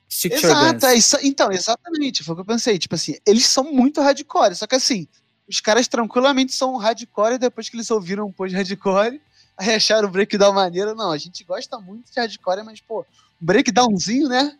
Stick 0.08 0.34
Exato, 0.34 0.86
é 0.86 0.94
isso, 0.94 1.16
então, 1.22 1.50
exatamente. 1.50 2.22
Foi 2.22 2.34
o 2.34 2.36
que 2.36 2.42
eu 2.42 2.46
pensei. 2.46 2.78
Tipo 2.78 2.94
assim, 2.94 3.16
eles 3.26 3.46
são 3.46 3.64
muito 3.64 4.02
hardcore, 4.02 4.54
só 4.54 4.66
que 4.66 4.74
assim, 4.74 5.08
os 5.48 5.60
caras 5.60 5.88
tranquilamente 5.88 6.52
são 6.52 6.76
hardcore 6.76 7.38
depois 7.38 7.68
que 7.68 7.76
eles 7.76 7.90
ouviram 7.90 8.26
um 8.26 8.32
pós-hardcore, 8.32 9.20
aí 9.58 9.74
acharam 9.74 10.08
o 10.08 10.10
breakdown 10.10 10.52
maneiro. 10.52 10.94
Não, 10.94 11.10
a 11.10 11.18
gente 11.18 11.44
gosta 11.44 11.78
muito 11.78 12.12
de 12.12 12.18
hardcore, 12.18 12.64
mas, 12.64 12.80
pô, 12.80 13.04
breakdownzinho, 13.40 14.28
né? 14.28 14.56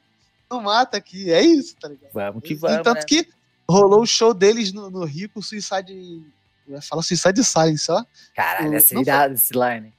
Não 0.50 0.60
mata 0.60 0.98
aqui. 0.98 1.32
É 1.32 1.42
isso, 1.42 1.76
tá 1.76 1.88
ligado? 1.88 2.12
Vamos 2.12 2.42
que 2.42 2.54
vamos. 2.54 2.82
Tanto 2.82 2.98
né? 2.98 3.04
que 3.04 3.28
rolou 3.68 4.02
o 4.02 4.06
show 4.06 4.34
deles 4.34 4.72
no, 4.72 4.90
no 4.90 5.04
Rio 5.04 5.30
com 5.30 5.40
o 5.40 5.42
Suicide. 5.42 6.22
Fala 6.82 7.02
Suicide 7.02 7.42
Silence, 7.42 7.90
ó. 7.90 8.04
Caralho, 8.34 8.72
ia 8.72 8.80
ser 8.80 8.98
irado 8.98 9.34
esse 9.34 9.52
line. 9.52 9.92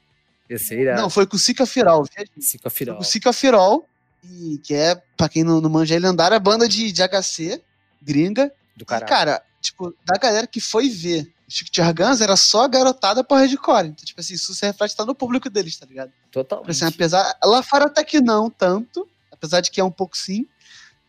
Ser 0.58 0.80
irado. 0.80 1.02
Não, 1.02 1.10
foi 1.10 1.26
com 1.26 1.36
o 1.36 1.40
Sika 1.40 1.66
Firal. 1.66 2.06
Sika 2.40 2.70
Firal. 2.70 2.96
Com 2.98 3.02
o 3.02 3.06
Sika 3.06 3.34
Firal, 3.34 3.88
e, 4.24 4.60
que 4.64 4.76
é, 4.76 5.02
pra 5.18 5.28
quem 5.28 5.44
não, 5.44 5.60
não 5.60 5.70
manja, 5.70 5.96
é 5.96 6.00
lendária 6.00 6.40
banda 6.40 6.68
de, 6.68 6.92
de 6.92 7.02
HC, 7.02 7.62
gringa. 8.02 8.52
Do 8.76 8.86
caralho. 8.86 9.08
E, 9.08 9.10
cara, 9.10 9.44
tipo, 9.64 9.96
da 10.06 10.20
galera 10.20 10.46
que 10.46 10.60
foi 10.60 10.90
ver 10.90 11.32
Chico 11.48 11.70
Guns 11.96 12.20
era 12.20 12.36
só 12.36 12.68
garotada 12.68 13.24
pra 13.24 13.38
hardcore. 13.38 13.88
Então, 13.88 14.06
tipo 14.06 14.20
assim, 14.20 14.34
isso 14.34 14.54
se 14.54 14.66
reflete 14.66 14.96
tá 14.96 15.06
no 15.06 15.16
público 15.16 15.50
deles, 15.50 15.78
tá 15.78 15.86
ligado? 15.86 16.12
Totalmente. 16.32 16.70
Assim, 16.70 16.86
apesar, 16.86 17.38
lá 17.44 17.64
fora 17.64 17.86
até 17.86 18.04
que 18.04 18.20
não 18.20 18.50
tanto, 18.50 19.08
apesar 19.32 19.62
de 19.62 19.72
que 19.72 19.80
é 19.80 19.84
um 19.84 19.92
pouco 19.92 20.18
sim, 20.18 20.48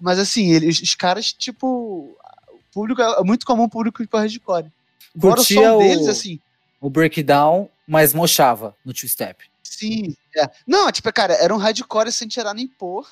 mas 0.00 0.18
assim, 0.18 0.52
eles, 0.52 0.80
os 0.80 0.94
caras, 0.94 1.32
tipo, 1.32 2.16
o 2.48 2.58
público 2.72 3.02
é 3.02 3.22
muito 3.22 3.46
comum 3.46 3.64
o 3.64 3.70
público 3.70 4.06
pra 4.06 4.20
hardcore. 4.20 4.70
Curtia 5.18 5.60
o 5.60 5.64
som 5.64 5.78
deles, 5.78 6.08
assim... 6.08 6.38
O 6.80 6.90
breakdown, 6.90 7.68
mas 7.86 8.12
mochava 8.12 8.76
no 8.84 8.92
two-step. 8.92 9.44
Sim, 9.62 10.14
é. 10.36 10.50
Não, 10.66 10.92
tipo, 10.92 11.10
cara, 11.12 11.32
era 11.34 11.54
um 11.54 11.58
hardcore 11.58 12.12
sem 12.12 12.28
tirar 12.28 12.52
nem 12.52 12.68
pôr. 12.68 13.08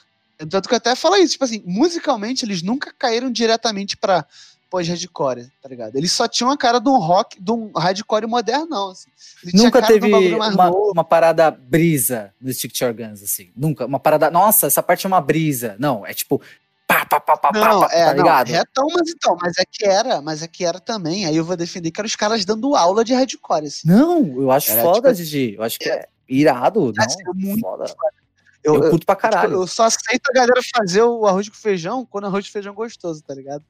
Tanto 0.50 0.68
que 0.68 0.74
eu 0.74 0.76
até 0.76 0.94
falo 0.94 1.16
isso, 1.16 1.32
tipo 1.32 1.44
assim, 1.44 1.62
musicalmente 1.64 2.44
eles 2.44 2.62
nunca 2.62 2.92
caíram 2.98 3.30
diretamente 3.30 3.96
pra 3.96 4.26
pós-hardcore, 4.72 5.50
tá 5.60 5.68
ligado? 5.68 5.94
Ele 5.96 6.08
só 6.08 6.26
tinha 6.26 6.46
uma 6.46 6.56
cara 6.56 6.78
de 6.78 6.88
um 6.88 6.96
rock, 6.96 7.38
de 7.38 7.52
um 7.52 7.70
hardcore 7.76 8.26
moderno, 8.26 8.66
não. 8.66 8.90
Assim. 8.90 9.10
Nunca 9.52 9.82
teve 9.82 10.12
um 10.14 10.36
uma, 10.36 10.70
uma, 10.70 11.04
parada 11.04 11.50
brisa 11.50 12.32
no 12.40 12.50
Stick 12.50 12.72
to 12.72 12.84
Your 12.84 12.94
Guns, 12.94 13.22
assim. 13.22 13.52
Nunca. 13.54 13.84
Uma 13.84 14.00
parada, 14.00 14.30
nossa, 14.30 14.66
essa 14.66 14.82
parte 14.82 15.04
é 15.04 15.08
uma 15.08 15.20
brisa. 15.20 15.76
Não, 15.78 16.06
é 16.06 16.14
tipo. 16.14 16.40
Pá, 16.86 17.04
pá, 17.04 17.20
pá, 17.20 17.36
pá, 17.36 17.52
não, 17.52 17.80
pá, 17.80 17.88
é, 17.92 18.06
tá 18.06 18.12
ligado? 18.14 18.48
Não, 18.48 18.54
retão, 18.56 18.86
mas 18.94 19.10
então, 19.10 19.36
mas 19.40 19.58
é 19.58 19.64
que 19.70 19.84
era, 19.84 20.22
mas 20.22 20.42
é 20.42 20.48
que 20.48 20.64
era 20.64 20.80
também. 20.80 21.26
Aí 21.26 21.36
eu 21.36 21.44
vou 21.44 21.56
defender 21.56 21.90
que 21.90 22.00
eram 22.00 22.06
os 22.06 22.16
caras 22.16 22.44
dando 22.46 22.74
aula 22.74 23.04
de 23.04 23.12
hardcore, 23.12 23.66
assim. 23.66 23.86
Não, 23.86 24.40
eu 24.40 24.50
acho 24.50 24.72
era, 24.72 24.82
foda, 24.82 25.12
tipo, 25.12 25.22
Didi. 25.22 25.54
Eu 25.54 25.62
acho 25.62 25.78
que 25.78 25.88
é, 25.88 25.96
é 25.96 26.08
irado. 26.26 26.92
Não, 26.96 27.04
é 27.04 27.34
muito 27.34 27.60
foda. 27.60 27.86
foda. 27.88 28.21
Eu, 28.62 28.74
eu 28.74 28.90
curto 28.90 29.04
pra 29.04 29.16
tipo, 29.16 29.28
caralho. 29.28 29.54
Eu, 29.54 29.66
só 29.66 29.84
aceito 29.84 30.22
a 30.30 30.32
galera 30.32 30.60
fazer 30.76 31.02
o 31.02 31.26
arroz 31.26 31.48
com 31.48 31.56
feijão 31.56 32.06
quando 32.06 32.24
é 32.24 32.26
arroz 32.28 32.46
com 32.46 32.52
feijão 32.52 32.74
gostoso, 32.74 33.22
tá 33.22 33.34
ligado? 33.34 33.64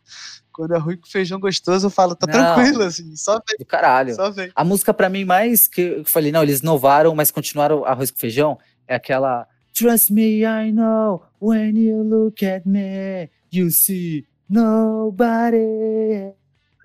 Quando 0.53 0.75
é 0.75 0.77
arroz 0.77 0.97
com 1.01 1.07
feijão 1.07 1.41
gostoso, 1.41 1.87
eu 1.87 1.91
falo, 1.91 2.15
tá 2.15 2.27
não, 2.27 2.33
tranquilo, 2.33 2.83
assim, 2.83 3.17
só 3.17 3.33
vem. 3.33 3.57
Do 3.59 3.65
caralho. 3.65 4.15
Só 4.15 4.31
vem. 4.31 4.53
A 4.55 4.65
música 4.65 4.93
pra 4.93 5.09
mim 5.09 5.25
mais 5.25 5.67
que 5.67 5.81
eu 5.81 6.05
falei, 6.05 6.31
não, 6.31 6.43
eles 6.43 6.61
inovaram, 6.61 7.15
mas 7.15 7.31
continuaram 7.31 7.87
arroz 7.87 8.11
com 8.11 8.19
feijão, 8.19 8.59
é 8.87 8.95
aquela 8.95 9.49
Trust 9.75 10.13
me, 10.13 10.45
I 10.45 10.71
know, 10.71 11.23
when 11.41 11.79
you 11.79 12.03
look 12.03 12.45
at 12.45 12.67
me, 12.67 13.31
you 13.51 13.71
see 13.71 14.27
nobody. 14.49 16.35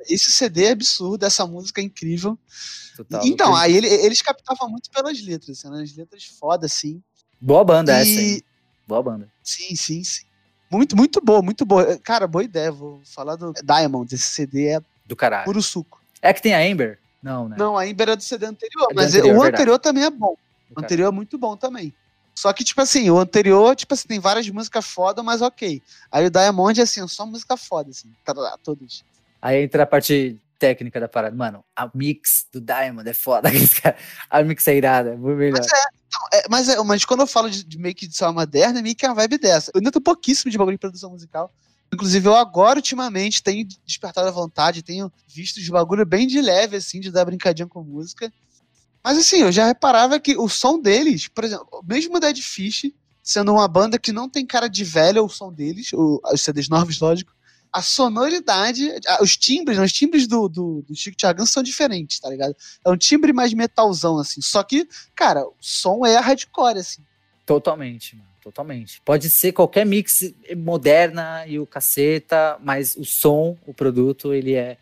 Esse 0.10 0.32
CD 0.32 0.65
é 0.65 0.72
absurdo, 0.72 1.26
essa 1.26 1.46
música 1.46 1.82
é 1.82 1.84
incrível. 1.84 2.39
Total, 2.96 3.22
então, 3.26 3.54
aí 3.54 3.76
ele, 3.76 3.88
eles 3.88 4.22
captavam 4.22 4.70
muito 4.70 4.89
pelas 4.89 5.22
letras, 5.22 5.60
assim, 5.60 5.70
né? 5.70 5.84
as 5.84 5.93
letras 5.96 6.24
foda, 6.26 6.65
assim. 6.65 7.04
Boa 7.39 7.63
banda 7.63 7.93
e... 7.97 8.02
essa, 8.02 8.21
hein? 8.21 8.43
Boa 8.88 9.04
banda. 9.04 9.30
Sim, 9.43 9.76
sim, 9.76 10.04
sim. 10.04 10.26
Muito, 10.69 10.95
muito 10.95 11.21
boa, 11.21 11.41
muito 11.41 11.65
boa. 11.65 11.97
Cara, 12.00 12.28
boa 12.28 12.43
ideia. 12.43 12.71
Vou 12.71 13.02
falar 13.06 13.36
do 13.36 13.54
Diamond. 13.63 14.13
Esse 14.13 14.30
CD 14.30 14.67
é 14.67 14.82
do 15.06 15.15
caralho. 15.15 15.45
puro 15.45 15.62
suco. 15.62 16.02
É 16.21 16.34
que 16.34 16.41
tem 16.41 16.54
a 16.54 16.60
Amber? 16.60 17.00
Não, 17.21 17.47
né? 17.47 17.56
Não, 17.58 17.78
a 17.78 17.84
Amber 17.84 18.10
é 18.10 18.15
do 18.15 18.23
CD 18.23 18.45
anterior, 18.45 18.88
é 18.91 18.93
mas 18.93 19.13
anterior, 19.13 19.38
o 19.38 19.41
anterior 19.41 19.56
verdade. 19.65 19.84
também 19.84 20.04
é 20.04 20.10
bom. 20.10 20.36
O 20.76 20.80
anterior 20.80 21.08
é 21.08 21.12
muito 21.12 21.38
bom 21.38 21.56
também. 21.56 21.93
Só 22.36 22.54
que, 22.54 22.63
tipo 22.63 22.80
assim, 22.82 23.10
o 23.10 23.17
anterior, 23.17 23.76
tipo 23.76 23.93
assim, 23.93 24.08
tem 24.08 24.19
várias 24.19 24.47
músicas 24.50 24.86
foda, 24.86 25.23
mas 25.23 25.41
ok. 25.41 25.82
Aí 26.12 26.26
o 26.26 26.30
Diamond 26.30 26.80
é 26.80 26.84
assim, 26.84 27.08
só 27.08 27.26
música 27.26 27.58
foda, 27.58 27.89
assim. 27.89 28.13
Tá 28.23 28.34
lá, 28.34 28.58
todos. 28.63 29.04
Aí 29.41 29.63
entra 29.63 29.84
a 29.84 29.88
parte 29.88 30.39
técnica 30.58 31.00
da 31.00 31.08
parada. 31.08 31.36
Mano, 31.36 31.63
a 31.76 31.89
mix 31.93 32.48
do 32.52 32.60
Diamond 32.60 33.08
é 33.10 33.13
foda. 33.13 33.50
a 34.30 34.43
mix 34.43 34.67
é 34.67 34.76
irada, 34.76 35.13
é 35.13 35.15
muito 35.15 35.38
melhor. 35.38 35.60
Mas, 35.60 35.67
é, 35.72 36.38
é, 36.38 36.43
mas, 36.50 36.70
é, 36.70 36.84
mas 36.84 37.06
quando 37.06 37.22
eu 37.22 37.28
falo 37.28 37.50
de, 37.50 37.63
de 37.63 37.78
meio 37.78 37.96
que 37.96 38.08
de 38.08 38.15
só 38.15 38.32
moderna, 38.32 38.80
é 38.80 38.82
meio 38.82 38.96
que 38.96 39.06
a 39.06 39.13
vibe 39.13 39.38
dessa. 39.38 39.72
Eu 39.74 39.91
tô 39.91 40.02
pouquíssimo 40.02 40.52
de 40.52 40.58
bagulho 40.58 40.76
de 40.76 40.82
produção 40.82 41.12
musical. 41.12 41.52
Inclusive, 41.93 42.28
eu 42.28 42.36
agora, 42.36 42.80
ultimamente, 42.80 43.41
tenho 43.41 43.65
despertado 43.86 44.28
a 44.28 44.32
vontade, 44.32 44.84
tenho 44.84 45.12
visto 45.28 45.58
os 45.58 45.70
bagulho 45.70 46.06
bem 46.06 46.28
de 46.28 46.41
leve, 46.41 46.76
assim, 46.76 47.00
de 47.00 47.10
dar 47.12 47.26
brincadinha 47.26 47.67
com 47.67 47.82
música. 47.82 48.32
Mas, 49.04 49.17
assim, 49.17 49.38
eu 49.38 49.52
já 49.52 49.65
reparava 49.65 50.20
que 50.20 50.36
o 50.38 50.50
som 50.50 50.80
deles, 50.80 51.30
por 51.30 51.46
exemplo, 51.46 51.84
mesmo 51.88 52.17
o 52.17 52.20
Dead 52.20 52.38
Fish, 52.41 52.91
sendo 53.24 53.54
uma 53.54 53.67
banda 53.67 53.98
que 53.98 54.12
não 54.12 54.28
tem 54.28 54.46
cara 54.46 54.67
de 54.67 54.84
velha, 54.84 55.24
o 55.24 55.30
som 55.30 55.52
deles, 55.52 55.93
o, 55.93 56.22
os 56.32 56.41
CDs 56.41 56.67
novos, 56.67 57.00
lógico, 57.00 57.32
a 57.78 57.82
sonoridade, 57.84 58.92
os 59.22 59.38
timbres, 59.38 59.78
os 59.78 59.94
timbres 59.94 60.26
do, 60.26 60.50
do, 60.50 60.82
do 60.82 60.96
Chico 60.96 61.16
Thiagan 61.16 61.46
são 61.46 61.62
diferentes, 61.62 62.20
tá 62.20 62.28
ligado? 62.28 62.56
É 62.84 62.90
um 62.90 62.98
timbre 62.98 63.32
mais 63.32 63.54
metalzão, 63.54 64.18
assim. 64.18 64.42
Só 64.42 64.63
que, 64.63 64.90
cara, 65.13 65.46
o 65.46 65.54
som 65.62 66.04
é 66.04 66.18
hardcore, 66.18 66.80
assim. 66.80 67.04
Totalmente, 67.46 68.16
mano. 68.16 68.28
Totalmente. 68.42 69.00
Pode 69.06 69.30
ser 69.30 69.52
qualquer 69.52 69.86
mix 69.86 70.34
moderna 70.56 71.46
e 71.46 71.60
o 71.60 71.68
caceta, 71.68 72.58
mas 72.63 72.96
o 72.96 73.06
som, 73.06 73.56
o 73.68 73.74
produto, 73.76 74.34
ele 74.34 74.56
é. 74.56 74.78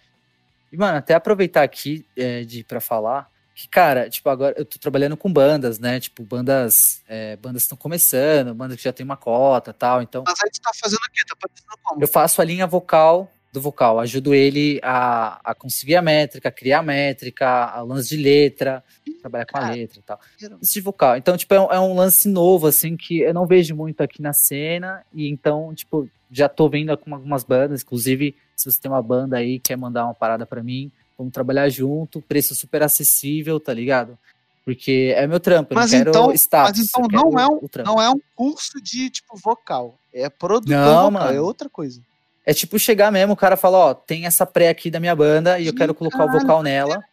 E, 0.72 0.78
mano, 0.78 0.98
até 0.98 1.16
aproveitar 1.16 1.64
aqui 1.64 2.06
é, 2.16 2.46
de 2.46 2.64
para 2.64 2.80
falar 2.80 3.30
que, 3.56 3.70
cara, 3.70 4.10
tipo, 4.10 4.30
agora 4.30 4.54
eu 4.58 4.66
tô 4.66 4.78
trabalhando 4.78 5.16
com 5.16 5.32
bandas, 5.32 5.80
né? 5.80 5.98
Tipo, 5.98 6.24
bandas 6.24 7.02
é, 7.08 7.38
bandas 7.38 7.62
estão 7.64 7.78
começando, 7.78 8.54
bandas 8.54 8.76
que 8.76 8.84
já 8.84 8.92
tem 8.92 9.06
uma 9.06 9.16
cota 9.16 9.72
tal, 9.72 10.02
então... 10.02 10.26
Mas 10.28 10.38
aí 10.44 10.52
tu 10.52 10.60
tá 10.60 10.72
fazendo 10.78 11.00
o 11.00 11.12
quê? 11.12 11.24
Tá 11.26 11.36
fazendo 11.42 11.80
como? 11.82 12.04
Eu 12.04 12.08
faço 12.08 12.42
a 12.42 12.46
linha 12.46 12.68
vocal 12.68 13.32
do 13.54 13.62
vocal, 13.62 13.98
ajudo 14.02 14.36
ele 14.36 14.82
a, 14.84 15.40
a 15.42 15.56
conseguir 15.56 15.96
a 15.96 16.02
métrica, 16.02 16.52
criar 16.52 16.80
a 16.80 16.84
métrica, 16.84 17.48
a 17.48 17.82
lance 17.82 18.10
de 18.10 18.18
letra, 18.22 18.84
trabalhar 19.22 19.46
com 19.46 19.58
a 19.58 19.70
letra 19.70 20.00
e 20.00 20.04
tal. 20.04 20.20
Isso 20.62 20.74
de 20.74 20.82
vocal. 20.82 21.16
Então, 21.16 21.38
tipo, 21.38 21.54
é 21.54 21.62
um, 21.62 21.72
é 21.72 21.80
um, 21.80 21.96
lance 21.96 22.28
novo, 22.28 22.68
assim, 22.68 22.98
que 22.98 23.22
eu 23.22 23.34
não 23.34 23.48
vejo 23.48 23.74
muito 23.74 24.02
aqui 24.02 24.22
na 24.22 24.34
cena, 24.34 25.02
e 25.14 25.30
então, 25.30 25.74
tipo, 25.74 26.10
já 26.30 26.50
tô 26.50 26.68
vendo 26.68 26.96
com 26.98 27.16
algumas 27.16 27.46
bandas, 27.46 27.84
inclusive, 27.84 28.36
se 28.54 28.70
você 28.70 28.82
tem 28.82 28.92
uma 28.92 29.02
banda 29.02 29.38
aí 29.38 29.60
quer 29.60 29.78
mandar 29.78 30.04
uma 30.04 30.14
parada 30.14 30.46
para 30.46 30.62
mim, 30.62 30.92
Vamos 31.18 31.34
trabalhar 31.34 31.70
junto, 31.70 32.22
preço 32.22 32.54
super 32.56 32.84
acessível, 32.84 33.60
tá 33.60 33.74
ligado? 33.74 34.18
Porque 34.66 35.14
é 35.16 35.28
meu 35.28 35.40
trampo, 35.40 35.74
eu 35.74 35.76
mas 35.76 35.92
não 35.92 36.00
quero 36.00 36.10
então, 36.10 36.32
status. 36.34 36.80
Mas 36.80 36.88
então 36.88 37.08
não 37.12 37.40
é, 37.40 37.48
um, 37.48 37.60
não 37.86 38.02
é 38.02 38.10
um 38.10 38.20
curso 38.36 38.82
de, 38.82 39.10
tipo, 39.10 39.38
vocal. 39.38 39.96
É 40.12 40.28
produtor 40.28 40.76
não, 40.76 40.96
vocal, 41.06 41.12
mano. 41.12 41.38
é 41.38 41.40
outra 41.40 41.70
coisa. 41.70 42.02
É 42.46 42.54
tipo 42.54 42.78
chegar 42.78 43.12
mesmo, 43.12 43.34
o 43.34 43.38
cara 43.38 43.58
fala, 43.58 43.78
ó, 43.78 43.94
tem 43.94 44.26
essa 44.26 44.46
pré 44.46 44.70
aqui 44.70 44.92
da 44.92 45.00
minha 45.00 45.16
banda 45.16 45.60
e 45.60 45.68
eu 45.68 45.74
quero 45.74 45.94
colocar 45.94 46.26
o 46.26 46.32
vocal 46.32 46.62
nela. 46.62 47.04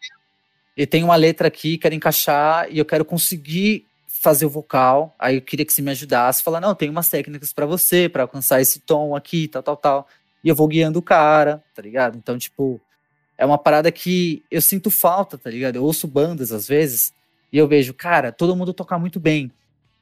E 0.76 0.86
tem 0.86 1.04
uma 1.04 1.16
letra 1.16 1.48
aqui, 1.48 1.78
quero 1.78 1.94
encaixar 1.94 2.66
e 2.70 2.78
eu 2.78 2.84
quero 2.84 3.04
conseguir 3.04 3.86
fazer 4.06 4.46
o 4.46 4.50
vocal. 4.50 5.14
Aí 5.18 5.36
eu 5.36 5.42
queria 5.42 5.64
que 5.64 5.72
você 5.72 5.82
me 5.82 5.90
ajudasse, 5.90 6.42
falar, 6.42 6.60
não, 6.60 6.74
tem 6.74 6.88
umas 6.88 7.08
técnicas 7.08 7.52
para 7.52 7.66
você, 7.66 8.08
para 8.08 8.22
alcançar 8.22 8.60
esse 8.60 8.80
tom 8.80 9.16
aqui, 9.16 9.48
tal, 9.48 9.62
tal, 9.62 9.76
tal. 9.76 10.08
e 10.44 10.48
eu 10.48 10.54
vou 10.54 10.68
guiando 10.68 10.98
o 10.98 11.02
cara, 11.02 11.62
tá 11.74 11.82
ligado? 11.82 12.16
Então, 12.16 12.38
tipo, 12.38 12.80
é 13.36 13.46
uma 13.46 13.58
parada 13.58 13.90
que 13.90 14.42
eu 14.50 14.60
sinto 14.60 14.90
falta, 14.90 15.36
tá 15.38 15.50
ligado? 15.50 15.76
Eu 15.76 15.84
ouço 15.84 16.06
bandas 16.06 16.52
às 16.52 16.66
vezes 16.66 17.12
e 17.52 17.58
eu 17.58 17.68
vejo, 17.68 17.92
cara, 17.92 18.32
todo 18.32 18.56
mundo 18.56 18.72
toca 18.72 18.98
muito 18.98 19.20
bem, 19.20 19.50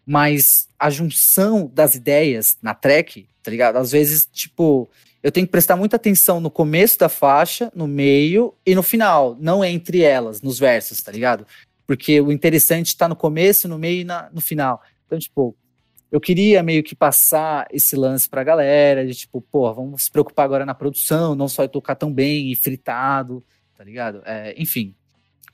mas 0.07 0.69
a 0.79 0.91
junção 0.91 1.71
das 1.73 1.95
ideias 1.95 2.59
na 2.63 2.75
track, 2.75 3.27
tá 3.43 3.51
ligado? 3.51 3.77
Às 3.77 3.93
vezes, 3.93 4.29
tipo, 4.33 4.89
eu 5.23 5.31
tenho 5.31 5.47
que 5.47 5.53
prestar 5.53 5.77
muita 5.77 5.97
atenção 5.97 6.41
no 6.41 6.51
começo 6.51 6.99
da 6.99 7.09
faixa, 7.09 7.71
no 7.75 7.87
meio 7.87 8.55
e 8.65 8.75
no 8.75 8.83
final, 8.83 9.37
não 9.41 9.65
entre 9.65 10.03
elas, 10.03 10.41
nos 10.41 10.59
versos, 10.59 11.01
tá 11.03 11.13
ligado? 11.13 11.47
Porque 11.87 12.21
o 12.21 12.31
interessante 12.31 12.97
tá 12.97 13.09
no 13.09 13.17
começo, 13.17 13.69
no 13.69 13.79
meio 13.79 14.01
e 14.01 14.05
na, 14.05 14.31
no 14.33 14.41
final. 14.41 14.81
Então, 15.07 15.19
tipo, 15.19 15.57
eu 16.11 16.21
queria 16.21 16.63
meio 16.63 16.83
que 16.83 16.95
passar 16.95 17.67
esse 17.71 17.95
lance 17.95 18.29
pra 18.29 18.43
galera, 18.43 19.07
de 19.07 19.15
tipo, 19.15 19.41
pô, 19.41 19.73
vamos 19.73 20.05
se 20.05 20.11
preocupar 20.11 20.45
agora 20.45 20.67
na 20.67 20.75
produção, 20.75 21.35
não 21.35 21.49
só 21.49 21.67
tocar 21.69 21.95
tão 21.95 22.13
bem 22.13 22.51
e 22.51 22.57
fritado, 22.57 23.45
tá 23.77 23.85
ligado? 23.85 24.23
É, 24.25 24.55
enfim, 24.61 24.95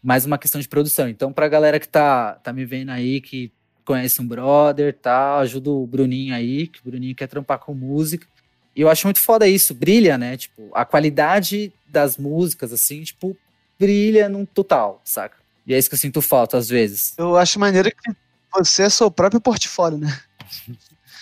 mais 0.02 0.24
uma 0.24 0.38
questão 0.38 0.60
de 0.60 0.68
produção. 0.68 1.08
Então, 1.08 1.32
pra 1.32 1.48
galera 1.48 1.78
que 1.78 1.88
tá, 1.88 2.34
tá 2.34 2.52
me 2.52 2.64
vendo 2.64 2.90
aí, 2.90 3.20
que 3.20 3.52
conhece 3.84 4.20
um 4.20 4.26
brother, 4.26 4.92
tá, 4.94 5.38
ajuda 5.38 5.70
o 5.70 5.86
Bruninho 5.86 6.34
aí, 6.34 6.66
que 6.66 6.80
o 6.80 6.84
Bruninho 6.84 7.14
quer 7.14 7.28
trampar 7.28 7.58
com 7.58 7.74
música. 7.74 8.26
E 8.74 8.80
eu 8.80 8.88
acho 8.88 9.06
muito 9.06 9.20
foda 9.20 9.46
isso, 9.46 9.74
brilha, 9.74 10.18
né? 10.18 10.36
Tipo, 10.36 10.70
a 10.74 10.84
qualidade 10.84 11.72
das 11.86 12.16
músicas, 12.16 12.72
assim, 12.72 13.02
tipo, 13.02 13.36
brilha 13.78 14.28
num 14.28 14.44
total, 14.44 15.00
saca? 15.04 15.36
E 15.66 15.74
é 15.74 15.78
isso 15.78 15.88
que 15.88 15.94
eu 15.94 15.98
sinto 15.98 16.22
falta 16.22 16.56
às 16.56 16.68
vezes. 16.68 17.14
Eu 17.18 17.36
acho 17.36 17.58
maneiro 17.58 17.90
que 17.90 18.12
você 18.52 18.84
é 18.84 18.88
seu 18.88 19.10
próprio 19.10 19.40
portfólio, 19.40 19.98
né? 19.98 20.18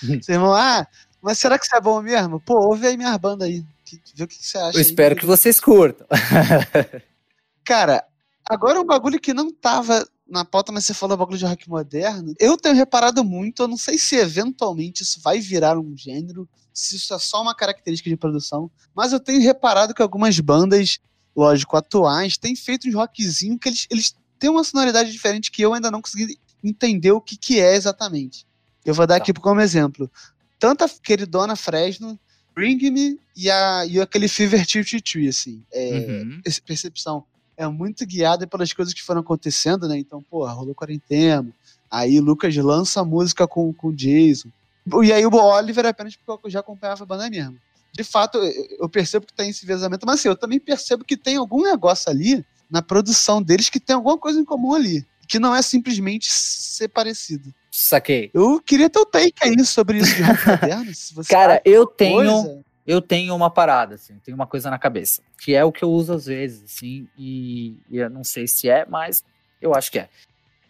Vocês 0.00 0.38
vão, 0.38 0.54
ah, 0.54 0.86
mas 1.22 1.38
será 1.38 1.58
que 1.58 1.64
isso 1.64 1.74
é 1.74 1.80
bom 1.80 2.02
mesmo? 2.02 2.40
Pô, 2.40 2.54
ouve 2.68 2.86
aí 2.86 2.96
minhas 2.96 3.16
bandas 3.16 3.48
aí. 3.48 3.64
Vê 4.14 4.24
o 4.24 4.28
que 4.28 4.34
você 4.34 4.58
acha. 4.58 4.76
Eu 4.76 4.82
espero 4.82 5.14
aí. 5.14 5.20
que 5.20 5.26
vocês 5.26 5.60
curtam. 5.60 6.06
Cara, 7.64 8.04
agora 8.48 8.80
um 8.80 8.84
bagulho 8.84 9.20
que 9.20 9.32
não 9.32 9.50
tava 9.50 10.06
na 10.28 10.44
pauta, 10.44 10.72
mas 10.72 10.84
você 10.84 10.94
falou 10.94 11.16
bagulho 11.16 11.38
de 11.38 11.46
rock 11.46 11.68
moderno. 11.68 12.34
Eu 12.38 12.56
tenho 12.56 12.74
reparado 12.74 13.24
muito, 13.24 13.62
eu 13.62 13.68
não 13.68 13.76
sei 13.76 13.98
se 13.98 14.16
eventualmente 14.16 15.02
isso 15.02 15.20
vai 15.20 15.38
virar 15.40 15.78
um 15.78 15.96
gênero, 15.96 16.48
se 16.72 16.96
isso 16.96 17.14
é 17.14 17.18
só 17.18 17.40
uma 17.40 17.54
característica 17.54 18.10
de 18.10 18.16
produção, 18.16 18.70
mas 18.94 19.12
eu 19.12 19.20
tenho 19.20 19.40
reparado 19.40 19.94
que 19.94 20.02
algumas 20.02 20.38
bandas, 20.40 20.98
lógico, 21.36 21.76
atuais, 21.76 22.36
têm 22.36 22.56
feito 22.56 22.88
um 22.88 22.94
rockzinho 22.94 23.58
que 23.58 23.68
eles, 23.68 23.86
eles 23.90 24.16
têm 24.38 24.50
uma 24.50 24.64
sonoridade 24.64 25.12
diferente 25.12 25.50
que 25.50 25.62
eu 25.62 25.72
ainda 25.74 25.90
não 25.90 26.02
consegui 26.02 26.38
entender 26.62 27.12
o 27.12 27.20
que, 27.20 27.36
que 27.36 27.60
é 27.60 27.76
exatamente. 27.76 28.46
Eu 28.84 28.94
vou 28.94 29.06
dar 29.06 29.16
tá. 29.16 29.22
aqui 29.22 29.32
como 29.32 29.60
exemplo. 29.60 30.10
Tanto 30.58 30.84
a 30.84 30.88
queridona 30.88 31.56
Fresno, 31.56 32.18
Bring 32.54 32.90
Me 32.90 33.18
e, 33.36 33.50
a, 33.50 33.86
e 33.86 34.00
aquele 34.00 34.28
Fever 34.28 34.66
Tree, 34.66 35.28
assim. 35.28 35.62
É, 35.72 36.06
uhum. 36.08 36.40
Essa 36.44 36.60
percepção 36.64 37.24
é 37.56 37.66
muito 37.66 38.06
guiada 38.06 38.46
pelas 38.46 38.72
coisas 38.72 38.94
que 38.94 39.02
foram 39.02 39.20
acontecendo, 39.20 39.88
né? 39.88 39.98
Então, 39.98 40.22
pô, 40.22 40.46
rolou 40.46 40.74
quarentena. 40.74 41.48
Aí 41.90 42.20
Lucas 42.20 42.54
lança 42.56 43.00
a 43.00 43.04
música 43.04 43.46
com, 43.46 43.72
com 43.72 43.88
o 43.88 43.94
Jason. 43.94 44.48
E 45.02 45.12
aí 45.12 45.24
o 45.24 45.34
Oliver 45.34 45.86
é 45.86 45.88
apenas 45.88 46.16
porque 46.16 46.46
eu 46.46 46.50
já 46.50 46.60
acompanhava 46.60 47.02
a 47.02 47.06
banda 47.06 47.30
mesmo. 47.30 47.58
De 47.92 48.02
fato, 48.02 48.38
eu 48.38 48.88
percebo 48.88 49.24
que 49.24 49.32
tem 49.32 49.50
esse 49.50 49.64
vazamento, 49.64 50.04
mas 50.04 50.18
assim, 50.18 50.28
eu 50.28 50.36
também 50.36 50.58
percebo 50.58 51.04
que 51.04 51.16
tem 51.16 51.36
algum 51.36 51.62
negócio 51.62 52.10
ali 52.10 52.44
na 52.68 52.82
produção 52.82 53.40
deles 53.40 53.68
que 53.68 53.78
tem 53.78 53.94
alguma 53.94 54.18
coisa 54.18 54.40
em 54.40 54.44
comum 54.44 54.74
ali. 54.74 55.06
Que 55.28 55.38
não 55.38 55.54
é 55.54 55.62
simplesmente 55.62 56.30
ser 56.30 56.88
parecido. 56.88 57.54
Saquei. 57.76 58.30
Eu 58.32 58.60
queria 58.60 58.88
ter 58.88 59.00
o 59.00 59.04
take 59.04 59.34
aí 59.42 59.64
sobre 59.64 59.98
isso 59.98 60.14
de 60.14 60.22
rock 60.22 60.46
moderno. 60.46 60.92
Cara, 61.28 61.60
eu 61.64 61.84
tenho. 61.84 62.14
Coisa... 62.14 62.64
Eu 62.86 63.02
tenho 63.02 63.34
uma 63.34 63.50
parada, 63.50 63.96
assim, 63.96 64.14
tenho 64.22 64.36
uma 64.36 64.46
coisa 64.46 64.70
na 64.70 64.78
cabeça, 64.78 65.22
que 65.40 65.54
é 65.54 65.64
o 65.64 65.72
que 65.72 65.82
eu 65.82 65.90
uso 65.90 66.12
às 66.12 66.26
vezes, 66.26 66.62
assim, 66.64 67.08
e, 67.18 67.74
e 67.90 67.96
eu 67.96 68.10
não 68.10 68.22
sei 68.22 68.46
se 68.46 68.68
é, 68.68 68.84
mas 68.86 69.24
eu 69.60 69.74
acho 69.74 69.90
que 69.90 69.98
é. 69.98 70.08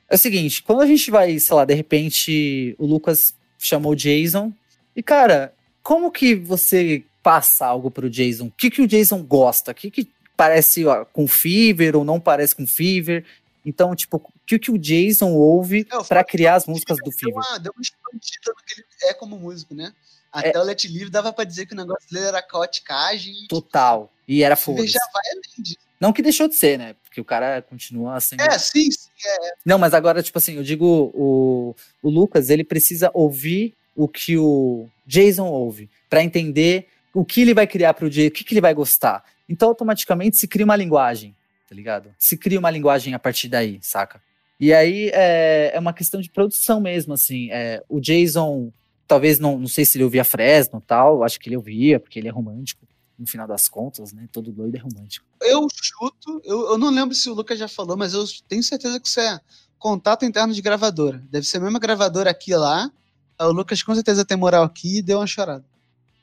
É 0.09 0.15
o 0.15 0.19
seguinte, 0.19 0.63
quando 0.63 0.81
a 0.81 0.87
gente 0.87 1.11
vai, 1.11 1.37
sei 1.41 1.57
lá, 1.57 1.65
de 1.65 1.75
repente 1.75 2.77
o 2.79 2.87
Lucas 2.87 3.35
chamou 3.59 3.93
o 3.93 3.97
Jason, 3.97 4.53
e 4.95 5.03
cara, 5.03 5.53
como 5.83 6.11
que 6.11 6.37
você 6.37 7.05
passa 7.21 7.67
algo 7.67 7.91
pro 7.91 8.09
Jason? 8.09 8.47
O 8.47 8.51
que, 8.53 8.71
que 8.71 8.81
o 8.81 8.87
Jason 8.87 9.23
gosta? 9.23 9.73
O 9.73 9.75
que, 9.75 9.91
que 9.91 10.09
parece 10.37 10.87
ó, 10.87 11.05
com 11.05 11.27
Fever 11.27 11.97
ou 11.97 12.05
não 12.05 12.21
parece 12.21 12.55
com 12.55 12.67
Fever? 12.67 13.25
Então, 13.65 13.95
tipo, 13.95 14.19
o 14.19 14.33
que, 14.47 14.59
que 14.59 14.71
o 14.71 14.79
Jason 14.79 15.33
ouve 15.33 15.87
para 16.07 16.23
criar 16.23 16.57
as 16.57 16.67
músicas 16.67 16.99
do? 16.99 17.11
Deu 17.11 17.35
uma, 17.35 17.59
deu 17.59 17.73
uma 17.75 17.81
expandida 17.81 18.53
no 18.55 18.63
que 18.65 18.75
ele 18.75 19.11
é 19.11 19.15
como 19.15 19.39
músico, 19.39 19.75
né? 19.75 19.93
Até 20.31 20.53
é. 20.57 20.59
o 20.59 20.65
Let 20.65 20.85
Livre 20.85 21.11
dava 21.11 21.33
pra 21.33 21.45
dizer 21.45 21.65
que 21.65 21.73
o 21.73 21.77
negócio 21.77 22.11
dele 22.11 22.27
era 22.27 22.43
caoticagem. 22.43 23.47
Total. 23.49 24.13
E 24.27 24.43
era 24.43 24.57
foda. 24.57 24.87
já 24.87 25.01
vai 25.13 25.23
além 25.31 25.63
disso. 25.63 25.79
Não 26.01 26.13
que 26.13 26.23
deixou 26.23 26.49
de 26.49 26.57
ser, 26.57 26.79
né? 26.79 26.97
Porque 27.05 27.21
o 27.21 27.25
cara 27.25 27.63
continua 27.63 28.21
sendo. 28.21 28.43
É, 28.43 28.59
sim, 28.59 28.91
sim. 28.91 29.09
É. 29.25 29.53
Não, 29.65 29.79
mas 29.79 29.95
agora, 29.95 30.23
tipo 30.23 30.37
assim, 30.37 30.57
eu 30.57 30.63
digo, 30.63 31.11
o, 31.15 31.75
o 32.03 32.11
Lucas, 32.11 32.51
ele 32.51 32.65
precisa 32.65 33.11
ouvir 33.15 33.75
o 33.95 34.09
que 34.09 34.37
o 34.37 34.89
Jason 35.07 35.47
ouve, 35.47 35.89
para 36.11 36.23
entender 36.23 36.89
o 37.15 37.25
que 37.25 37.43
ele 37.43 37.55
vai 37.55 37.67
criar 37.67 37.95
pro 37.95 38.11
Jason, 38.11 38.29
o 38.29 38.33
que, 38.33 38.45
que 38.45 38.53
ele 38.53 38.61
vai 38.61 38.75
gostar. 38.75 39.25
Então, 39.49 39.69
automaticamente 39.69 40.37
se 40.37 40.49
cria 40.49 40.65
uma 40.65 40.77
linguagem 40.77 41.35
tá 41.69 41.75
ligado? 41.75 42.15
Se 42.19 42.37
cria 42.37 42.59
uma 42.59 42.71
linguagem 42.71 43.15
a 43.15 43.19
partir 43.19 43.49
daí, 43.49 43.79
saca? 43.83 44.21
E 44.59 44.73
aí 44.73 45.11
é, 45.13 45.73
é 45.75 45.79
uma 45.79 45.93
questão 45.93 46.21
de 46.21 46.31
produção 46.31 46.81
mesmo, 46.81 47.15
assim. 47.15 47.51
É, 47.51 47.83
o 47.89 48.01
Jason, 48.01 48.73
talvez 49.07 49.39
não, 49.39 49.59
não 49.59 49.67
sei 49.67 49.85
se 49.85 49.97
ele 49.97 50.05
ouvia 50.05 50.25
Fresno 50.25 50.81
tal, 50.81 51.25
acho 51.25 51.39
que 51.41 51.49
ele 51.49 51.57
ouvia, 51.57 51.99
porque 51.99 52.19
ele 52.19 52.29
é 52.29 52.31
romântico, 52.31 52.87
no 53.19 53.27
final 53.27 53.47
das 53.47 53.69
contas, 53.69 54.13
né? 54.13 54.29
Todo 54.33 54.53
doido 54.53 54.77
é 54.77 54.79
romântico. 54.79 55.27
Eu 55.41 55.67
chuto, 55.71 56.41
eu, 56.45 56.71
eu 56.71 56.79
não 56.79 56.91
lembro 56.91 57.15
se 57.15 57.29
o 57.29 57.35
Lucas 57.35 57.59
já 57.59 57.69
falou, 57.69 57.97
mas 57.97 58.15
eu 58.15 58.25
tenho 58.49 58.63
certeza 58.63 59.01
que 59.01 59.09
isso 59.09 59.21
é 59.21 59.41
contato 59.79 60.25
interno 60.25 60.55
de 60.55 60.63
gravadora. 60.63 61.23
Deve 61.31 61.47
ser 61.47 61.59
a 61.59 61.61
mesma 61.61 61.79
gravadora 61.79 62.31
aqui 62.31 62.53
e 62.53 62.57
lá. 62.57 62.91
O 63.39 63.51
Lucas 63.51 63.83
com 63.83 63.95
certeza 63.95 64.25
tem 64.25 64.37
moral 64.37 64.65
aqui 64.65 64.99
e 64.99 65.03
deu 65.03 65.19
uma 65.19 65.27
chorada. 65.27 65.65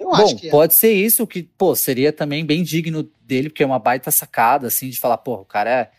Eu 0.02 0.10
Bom, 0.10 0.16
acho 0.16 0.36
que 0.36 0.48
é. 0.48 0.52
pode 0.52 0.74
ser 0.74 0.92
isso, 0.92 1.28
que, 1.28 1.44
pô, 1.44 1.76
seria 1.76 2.12
também 2.12 2.44
bem 2.44 2.64
digno 2.64 3.08
dele, 3.24 3.50
porque 3.50 3.62
é 3.62 3.66
uma 3.66 3.78
baita 3.78 4.10
sacada, 4.10 4.68
assim, 4.68 4.90
de 4.90 5.00
falar, 5.00 5.18
pô, 5.18 5.36
o 5.36 5.46
cara 5.46 5.70
é, 5.70 5.92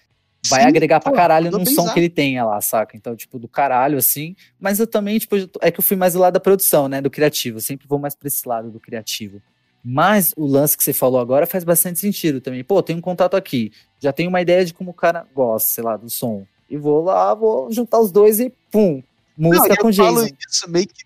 vai 0.48 0.62
Sim, 0.62 0.68
agregar 0.68 0.98
pô, 0.98 1.10
pra 1.10 1.16
caralho 1.16 1.52
num 1.52 1.64
som 1.64 1.88
que 1.92 2.00
ele 2.00 2.08
tenha 2.10 2.44
lá, 2.44 2.60
saca? 2.60 2.96
Então, 2.96 3.14
tipo, 3.14 3.38
do 3.38 3.46
caralho, 3.46 3.96
assim. 3.96 4.34
Mas 4.58 4.80
eu 4.80 4.88
também, 4.88 5.18
tipo, 5.18 5.36
é 5.60 5.70
que 5.70 5.78
eu 5.78 5.84
fui 5.84 5.96
mais 5.96 6.14
do 6.14 6.18
lado 6.18 6.34
da 6.34 6.40
produção, 6.40 6.88
né? 6.88 7.00
Do 7.00 7.10
criativo. 7.10 7.58
Eu 7.58 7.62
sempre 7.62 7.86
vou 7.86 7.98
mais 7.98 8.16
pra 8.16 8.26
esse 8.26 8.46
lado 8.46 8.70
do 8.70 8.80
criativo. 8.80 9.40
Mas 9.84 10.32
o 10.36 10.46
lance 10.46 10.76
que 10.76 10.82
você 10.82 10.92
falou 10.92 11.20
agora 11.20 11.46
faz 11.46 11.64
bastante 11.64 11.98
sentido 11.98 12.40
também. 12.40 12.62
Pô, 12.62 12.82
tem 12.82 12.96
um 12.96 13.00
contato 13.00 13.36
aqui. 13.36 13.72
Já 14.00 14.12
tenho 14.12 14.28
uma 14.28 14.40
ideia 14.40 14.64
de 14.64 14.74
como 14.74 14.90
o 14.90 14.94
cara 14.94 15.26
gosta, 15.34 15.70
sei 15.70 15.84
lá, 15.84 15.96
do 15.96 16.10
som. 16.10 16.44
E 16.68 16.76
vou 16.76 17.04
lá, 17.04 17.34
vou 17.34 17.70
juntar 17.70 18.00
os 18.00 18.10
dois 18.10 18.40
e 18.40 18.52
pum. 18.70 19.02
Música 19.36 19.68
Não, 19.68 19.76
com 19.76 19.88
eu 19.88 19.92
Jason. 19.92 20.14
Falo 20.14 20.36
isso 20.48 20.70
meio 20.70 20.86
que 20.86 21.04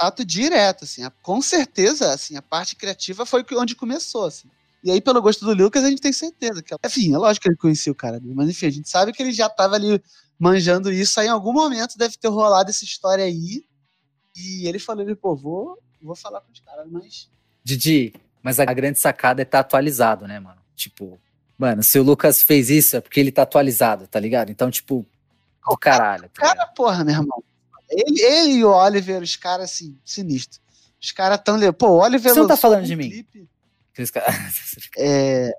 contato 0.00 0.24
direto, 0.24 0.84
assim. 0.84 1.02
Com 1.22 1.42
certeza, 1.42 2.12
assim, 2.12 2.36
a 2.36 2.42
parte 2.42 2.74
criativa 2.74 3.26
foi 3.26 3.44
onde 3.52 3.76
começou, 3.76 4.24
assim. 4.24 4.48
E 4.82 4.90
aí, 4.90 5.00
pelo 5.00 5.20
gosto 5.20 5.44
do 5.44 5.52
Lucas, 5.52 5.84
a 5.84 5.90
gente 5.90 6.00
tem 6.00 6.12
certeza 6.12 6.62
que. 6.62 6.74
Enfim, 6.84 7.12
é 7.12 7.18
lógico 7.18 7.42
que 7.42 7.48
ele 7.50 7.56
conhecia 7.56 7.92
o 7.92 7.94
cara, 7.94 8.18
mas 8.22 8.48
enfim, 8.48 8.66
a 8.66 8.70
gente 8.70 8.88
sabe 8.88 9.12
que 9.12 9.22
ele 9.22 9.32
já 9.32 9.48
tava 9.48 9.74
ali 9.74 10.02
manjando 10.38 10.90
isso. 10.90 11.20
Aí, 11.20 11.26
em 11.26 11.30
algum 11.30 11.52
momento, 11.52 11.98
deve 11.98 12.16
ter 12.16 12.28
rolado 12.28 12.70
essa 12.70 12.84
história 12.84 13.24
aí. 13.24 13.62
E 14.34 14.66
ele 14.66 14.78
falou: 14.78 15.04
pô, 15.16 15.36
vou, 15.36 15.78
vou 16.00 16.16
falar 16.16 16.40
com 16.40 16.50
os 16.50 16.60
caras, 16.60 16.86
mas. 16.90 17.28
Didi, 17.62 18.14
mas 18.42 18.58
a 18.58 18.64
grande 18.64 18.98
sacada 18.98 19.42
é 19.42 19.44
estar 19.44 19.58
tá 19.58 19.60
atualizado, 19.60 20.26
né, 20.26 20.40
mano? 20.40 20.60
Tipo, 20.74 21.20
mano, 21.58 21.82
se 21.82 21.98
o 21.98 22.02
Lucas 22.02 22.40
fez 22.40 22.70
isso 22.70 22.96
é 22.96 23.00
porque 23.02 23.20
ele 23.20 23.30
tá 23.30 23.42
atualizado, 23.42 24.06
tá 24.06 24.18
ligado? 24.18 24.50
Então, 24.50 24.70
tipo, 24.70 25.04
o 25.68 25.76
caralho. 25.76 26.30
Tá 26.30 26.40
cara, 26.40 26.66
porra, 26.68 27.04
meu 27.04 27.16
irmão. 27.16 27.44
Ele, 27.90 28.20
ele 28.22 28.52
e 28.52 28.64
o 28.64 28.70
Oliver, 28.70 29.22
os 29.22 29.36
caras, 29.36 29.70
assim, 29.72 29.98
sinistros. 30.04 30.60
Os 31.00 31.12
caras 31.12 31.40
tão. 31.44 31.58
Pô, 31.72 31.88
o 31.88 32.00
Oliver. 32.00 32.32
Você 32.32 32.40
não 32.40 32.46
tá 32.46 32.56
falando 32.56 32.82
um 32.82 32.86
de 32.86 32.96
mim? 32.96 33.26
é, 34.96 35.52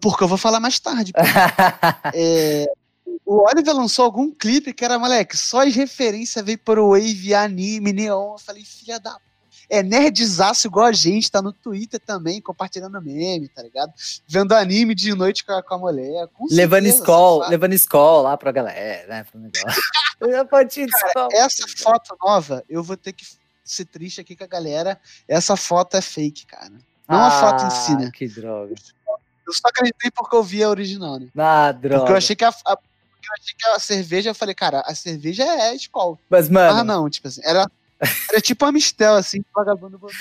porque 0.00 0.24
eu 0.24 0.28
vou 0.28 0.38
falar 0.38 0.60
mais 0.60 0.78
tarde. 0.80 1.12
é, 2.14 2.66
o 3.24 3.46
Oliver 3.48 3.74
lançou 3.74 4.04
algum 4.04 4.30
clipe 4.30 4.72
que 4.72 4.84
era, 4.84 4.98
moleque, 4.98 5.36
só 5.36 5.66
as 5.66 5.74
referências 5.74 6.44
veio 6.44 6.58
pro 6.58 6.90
Wave, 6.90 7.34
anime, 7.34 7.92
neon. 7.92 8.32
Eu 8.32 8.38
falei, 8.38 8.64
filha 8.64 8.98
da 8.98 9.16
é 9.72 9.82
nerdzaço 9.82 10.66
igual 10.66 10.84
a 10.84 10.92
gente, 10.92 11.30
tá 11.30 11.40
no 11.40 11.50
Twitter 11.50 11.98
também, 11.98 12.42
compartilhando 12.42 13.00
meme, 13.00 13.48
tá 13.48 13.62
ligado? 13.62 13.90
Vendo 14.28 14.52
anime 14.52 14.94
de 14.94 15.14
noite 15.14 15.46
com 15.46 15.52
a, 15.54 15.62
com 15.62 15.74
a 15.76 15.78
mulher. 15.78 16.28
Com 16.34 16.46
levando 16.50 16.84
escola, 16.84 17.48
levando 17.48 17.72
escola 17.72 18.28
lá 18.28 18.36
pra 18.36 18.52
galera, 18.52 19.06
né? 19.08 19.24
Cara, 21.14 21.28
essa 21.32 21.66
foto 21.66 22.14
nova, 22.22 22.62
eu 22.68 22.82
vou 22.82 22.98
ter 22.98 23.14
que 23.14 23.24
ser 23.64 23.86
triste 23.86 24.20
aqui 24.20 24.36
com 24.36 24.44
a 24.44 24.46
galera. 24.46 25.00
Essa 25.26 25.56
foto 25.56 25.96
é 25.96 26.02
fake, 26.02 26.44
cara. 26.46 26.70
Não 27.08 27.18
ah, 27.18 27.26
a 27.28 27.30
foto 27.30 27.64
em 27.64 27.70
si, 27.70 27.96
né? 27.96 28.10
Que 28.12 28.28
droga. 28.28 28.74
Eu 29.46 29.52
só 29.54 29.68
acreditei 29.68 30.10
porque 30.10 30.36
eu 30.36 30.42
vi 30.42 30.62
a 30.62 30.68
original, 30.68 31.18
né? 31.18 31.28
Ah, 31.36 31.72
droga. 31.72 32.00
Porque 32.00 32.12
eu 32.12 32.16
achei 32.16 32.36
que 32.36 32.44
a, 32.44 32.50
a 32.50 32.72
eu 32.72 33.34
achei 33.40 33.54
que 33.56 33.68
a 33.68 33.78
cerveja, 33.78 34.30
eu 34.30 34.34
falei, 34.34 34.54
cara, 34.54 34.80
a 34.80 34.94
cerveja 34.94 35.44
é 35.44 35.74
escola. 35.74 36.18
Mas, 36.28 36.48
mano. 36.48 36.78
Ah, 36.78 36.84
não, 36.84 37.08
tipo 37.08 37.28
assim, 37.28 37.40
era 37.42 37.66
era 38.30 38.40
tipo 38.40 38.64
a 38.64 38.72
Mistel, 38.72 39.14
assim, 39.14 39.44
vagabundo 39.54 39.98
botou. 39.98 40.16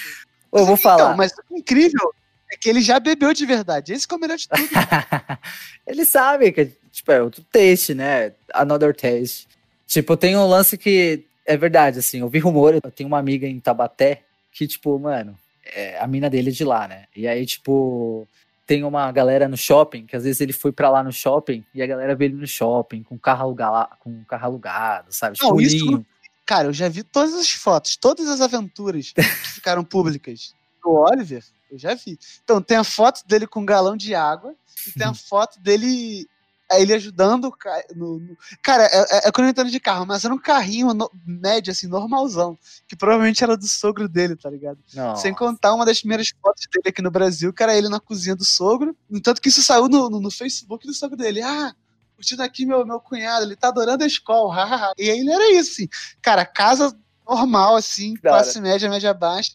Eu 0.53 0.65
vou 0.65 0.75
Então, 0.75 0.97
falar. 0.97 1.15
mas 1.15 1.31
o 1.49 1.57
incrível 1.57 2.13
é 2.51 2.57
que 2.57 2.69
ele 2.69 2.81
já 2.81 2.99
bebeu 2.99 3.33
de 3.33 3.45
verdade. 3.45 3.93
Esse 3.93 4.07
que 4.07 4.13
é 4.13 4.17
o 4.17 4.19
melhor 4.19 4.37
de 4.37 4.47
tudo. 4.47 4.61
Ele 5.87 6.05
sabe 6.05 6.51
que 6.51 6.65
tipo, 6.91 7.11
é 7.11 7.21
outro 7.21 7.43
taste, 7.51 7.93
né? 7.93 8.33
Another 8.53 8.93
taste. 8.95 9.47
Tipo, 9.87 10.15
tem 10.17 10.35
um 10.35 10.45
lance 10.45 10.77
que 10.77 11.25
é 11.45 11.55
verdade, 11.57 11.99
assim, 11.99 12.19
eu 12.19 12.29
vi 12.29 12.39
rumor, 12.39 12.73
eu 12.75 12.91
tenho 12.91 13.07
uma 13.07 13.17
amiga 13.17 13.47
em 13.47 13.59
Tabaté 13.59 14.21
que, 14.51 14.67
tipo, 14.67 14.97
mano, 14.99 15.37
é, 15.65 15.97
a 15.99 16.05
mina 16.07 16.29
dele 16.29 16.49
é 16.49 16.53
de 16.53 16.63
lá, 16.65 16.87
né? 16.87 17.05
E 17.15 17.27
aí, 17.27 17.45
tipo, 17.45 18.27
tem 18.67 18.83
uma 18.83 19.09
galera 19.11 19.47
no 19.47 19.57
shopping, 19.57 20.05
que 20.05 20.15
às 20.15 20.23
vezes 20.23 20.39
ele 20.41 20.53
foi 20.53 20.71
pra 20.71 20.89
lá 20.89 21.01
no 21.03 21.11
shopping 21.11 21.63
e 21.73 21.81
a 21.81 21.87
galera 21.87 22.13
vê 22.15 22.25
ele 22.25 22.35
no 22.35 22.47
shopping 22.47 23.03
com 23.03 23.17
carro 23.17 23.43
alugado, 23.43 23.89
com 23.99 24.23
carro 24.25 24.45
alugado 24.45 25.07
sabe? 25.13 25.37
Não, 25.41 25.59
isso- 25.59 25.75
Escurinho. 25.77 26.05
Cara, 26.51 26.67
eu 26.67 26.73
já 26.73 26.89
vi 26.89 27.01
todas 27.01 27.33
as 27.33 27.49
fotos, 27.49 27.95
todas 27.95 28.27
as 28.27 28.41
aventuras 28.41 29.13
que 29.15 29.21
ficaram 29.23 29.85
públicas 29.85 30.53
do 30.83 30.91
Oliver, 30.91 31.41
eu 31.71 31.79
já 31.79 31.93
vi. 31.93 32.19
Então, 32.43 32.61
tem 32.61 32.75
a 32.75 32.83
foto 32.83 33.25
dele 33.25 33.47
com 33.47 33.61
um 33.61 33.65
galão 33.65 33.95
de 33.95 34.13
água 34.13 34.53
e 34.85 34.91
tem 34.91 35.07
a 35.07 35.13
foto 35.13 35.57
dele 35.61 36.27
é, 36.69 36.81
ele 36.81 36.93
ajudando 36.93 37.45
o 37.45 37.51
ca- 37.53 37.83
no, 37.95 38.19
no- 38.19 38.37
Cara, 38.61 38.83
é, 38.83 38.97
é, 38.99 39.27
é 39.27 39.31
quando 39.31 39.45
eu 39.47 39.51
entendo 39.51 39.69
de 39.71 39.79
carro, 39.79 40.05
mas 40.05 40.25
era 40.25 40.33
um 40.33 40.37
carrinho 40.37 40.93
no- 40.93 41.09
médio, 41.25 41.71
assim, 41.71 41.87
normalzão. 41.87 42.57
Que 42.85 42.95
provavelmente 42.97 43.41
era 43.43 43.55
do 43.55 43.67
sogro 43.67 44.09
dele, 44.09 44.35
tá 44.35 44.49
ligado? 44.49 44.79
Não. 44.93 45.15
Sem 45.15 45.33
contar 45.33 45.73
uma 45.73 45.85
das 45.85 45.99
primeiras 45.99 46.29
fotos 46.41 46.65
dele 46.73 46.89
aqui 46.89 47.01
no 47.01 47.11
Brasil, 47.11 47.53
que 47.53 47.63
era 47.63 47.73
ele 47.77 47.87
na 47.87 47.99
cozinha 47.99 48.35
do 48.35 48.43
sogro. 48.45 48.93
No 49.09 49.21
tanto 49.21 49.41
que 49.41 49.47
isso 49.49 49.63
saiu 49.63 49.87
no, 49.87 50.09
no, 50.09 50.19
no 50.19 50.31
Facebook 50.31 50.85
do 50.85 50.93
sogro 50.93 51.15
dele. 51.15 51.41
Ah, 51.41 51.73
curtindo 52.21 52.43
aqui 52.43 52.65
meu, 52.65 52.85
meu 52.85 52.99
cunhado, 52.99 53.45
ele 53.45 53.55
tá 53.55 53.69
adorando 53.69 54.03
a 54.03 54.07
escola. 54.07 54.55
e 54.97 55.09
aí 55.09 55.19
ele 55.19 55.31
era 55.31 55.51
isso, 55.53 55.71
assim. 55.71 55.87
Cara, 56.21 56.45
casa 56.45 56.95
normal, 57.27 57.75
assim, 57.75 58.13
Cara. 58.15 58.35
classe 58.37 58.61
média, 58.61 58.89
média 58.89 59.13
baixa. 59.13 59.53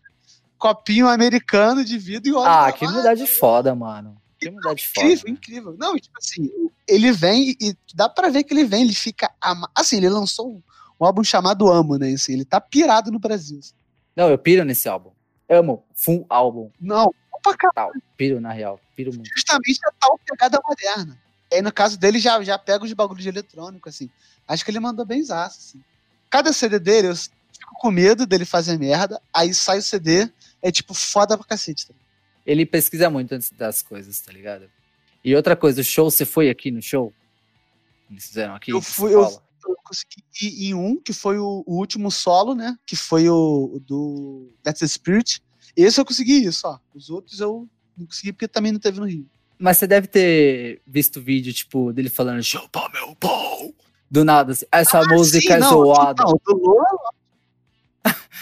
Copinho 0.58 1.06
americano 1.08 1.84
de 1.84 1.96
vidro 1.98 2.30
e 2.30 2.34
óleo. 2.34 2.50
Ah, 2.50 2.72
que 2.72 2.84
humildade 2.86 3.26
foda, 3.26 3.74
mano. 3.74 4.16
Que 4.40 4.48
humildade 4.48 4.84
foda. 4.86 5.06
Incrível, 5.06 5.24
né? 5.26 5.32
incrível. 5.32 5.76
Não, 5.78 5.94
tipo 5.96 6.18
assim, 6.18 6.50
ele 6.88 7.12
vem 7.12 7.50
e 7.60 7.76
dá 7.94 8.08
pra 8.08 8.30
ver 8.30 8.42
que 8.42 8.52
ele 8.54 8.64
vem, 8.64 8.82
ele 8.82 8.94
fica. 8.94 9.30
ama- 9.42 9.70
Assim, 9.74 9.98
ele 9.98 10.08
lançou 10.08 10.50
um, 10.54 10.62
um 11.00 11.04
álbum 11.06 11.22
chamado 11.22 11.68
Amo, 11.68 11.98
né? 11.98 12.10
Assim, 12.10 12.32
ele 12.32 12.44
tá 12.44 12.58
pirado 12.60 13.12
no 13.12 13.18
Brasil. 13.18 13.58
assim. 13.58 13.74
Não, 14.16 14.30
eu 14.30 14.38
piro 14.38 14.64
nesse 14.64 14.88
álbum. 14.88 15.10
Amo. 15.48 15.84
Full 15.94 16.24
álbum. 16.28 16.70
Não, 16.80 17.12
opa, 17.32 17.54
cara, 17.56 17.72
Tal. 17.74 17.90
Piro, 18.16 18.40
na 18.40 18.50
real. 18.50 18.80
Piro 18.96 19.12
muito. 19.12 19.28
justamente 19.36 19.78
a 19.86 19.92
tal 20.00 20.18
pegada 20.26 20.58
moderna. 20.66 21.18
Aí, 21.52 21.62
no 21.62 21.72
caso 21.72 21.96
dele, 21.98 22.18
já, 22.18 22.42
já 22.42 22.58
pega 22.58 22.84
os 22.84 22.92
bagulhos 22.92 23.22
de 23.22 23.28
eletrônico, 23.28 23.88
assim. 23.88 24.10
Acho 24.48 24.64
que 24.64 24.70
ele 24.70 24.80
mandou 24.80 25.04
bem 25.04 25.22
zaço, 25.22 25.58
assim. 25.60 25.84
Cada 26.28 26.52
CD 26.52 26.78
dele, 26.78 27.08
eu 27.08 27.16
fico 27.16 27.74
com 27.80 27.90
medo 27.90 28.26
dele 28.26 28.44
fazer 28.44 28.78
merda, 28.78 29.20
aí 29.32 29.54
sai 29.54 29.78
o 29.78 29.82
CD, 29.82 30.30
é 30.60 30.70
tipo 30.72 30.92
foda 30.94 31.36
pra 31.36 31.46
cacete. 31.46 31.86
Tá? 31.88 31.94
Ele 32.44 32.66
pesquisa 32.66 33.08
muito 33.10 33.32
antes 33.32 33.50
das 33.50 33.82
coisas, 33.82 34.20
tá 34.20 34.32
ligado? 34.32 34.70
E 35.24 35.34
outra 35.34 35.56
coisa, 35.56 35.80
o 35.80 35.84
show, 35.84 36.10
você 36.10 36.24
foi 36.24 36.48
aqui 36.50 36.70
no 36.70 36.82
show? 36.82 37.12
Eles 38.10 38.26
fizeram 38.26 38.54
aqui? 38.54 38.70
Eu 38.72 38.80
fui- 38.80 39.14
eu-? 39.14 39.42
Eu 39.68 39.76
consegui 39.82 40.22
ir 40.40 40.68
em 40.68 40.74
um, 40.74 40.94
que 41.00 41.12
foi 41.12 41.38
o, 41.38 41.64
o 41.66 41.76
último 41.76 42.08
solo, 42.08 42.54
né? 42.54 42.78
Que 42.86 42.94
foi 42.94 43.28
o, 43.28 43.72
o 43.74 43.80
do 43.80 44.48
That's 44.62 44.78
the 44.78 44.86
Spirit. 44.86 45.42
Esse 45.76 46.00
eu 46.00 46.04
consegui 46.04 46.44
ir 46.44 46.52
só. 46.52 46.80
Os 46.94 47.10
outros 47.10 47.40
eu 47.40 47.68
não 47.96 48.06
consegui 48.06 48.32
porque 48.32 48.46
também 48.46 48.70
não 48.70 48.78
teve 48.78 49.00
no 49.00 49.06
Rio. 49.06 49.28
Mas 49.58 49.78
você 49.78 49.86
deve 49.86 50.06
ter 50.06 50.82
visto 50.86 51.20
vídeo, 51.20 51.52
tipo, 51.52 51.92
dele 51.92 52.10
falando 52.10 52.42
chupa 52.42 52.88
meu 52.92 53.14
pau. 53.16 53.72
Do 54.10 54.24
nada, 54.24 54.52
assim, 54.52 54.66
essa 54.70 55.02
música 55.02 55.54
Ah, 55.54 55.56
Sim, 55.56 55.56
é 55.56 55.58
não, 55.58 55.70
zoada. 55.70 56.24
Não, 56.24 56.40
do 56.44 56.56
Lula. 56.56 56.84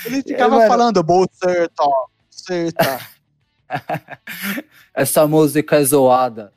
Ele 0.05 0.23
ficava 0.27 0.57
mano. 0.57 0.69
falando, 0.69 1.03
Bolserta, 1.03 1.83
Bolserta. 2.31 3.01
Essa 4.93 5.27
música 5.27 5.77
é 5.77 5.85
zoada. 5.85 6.53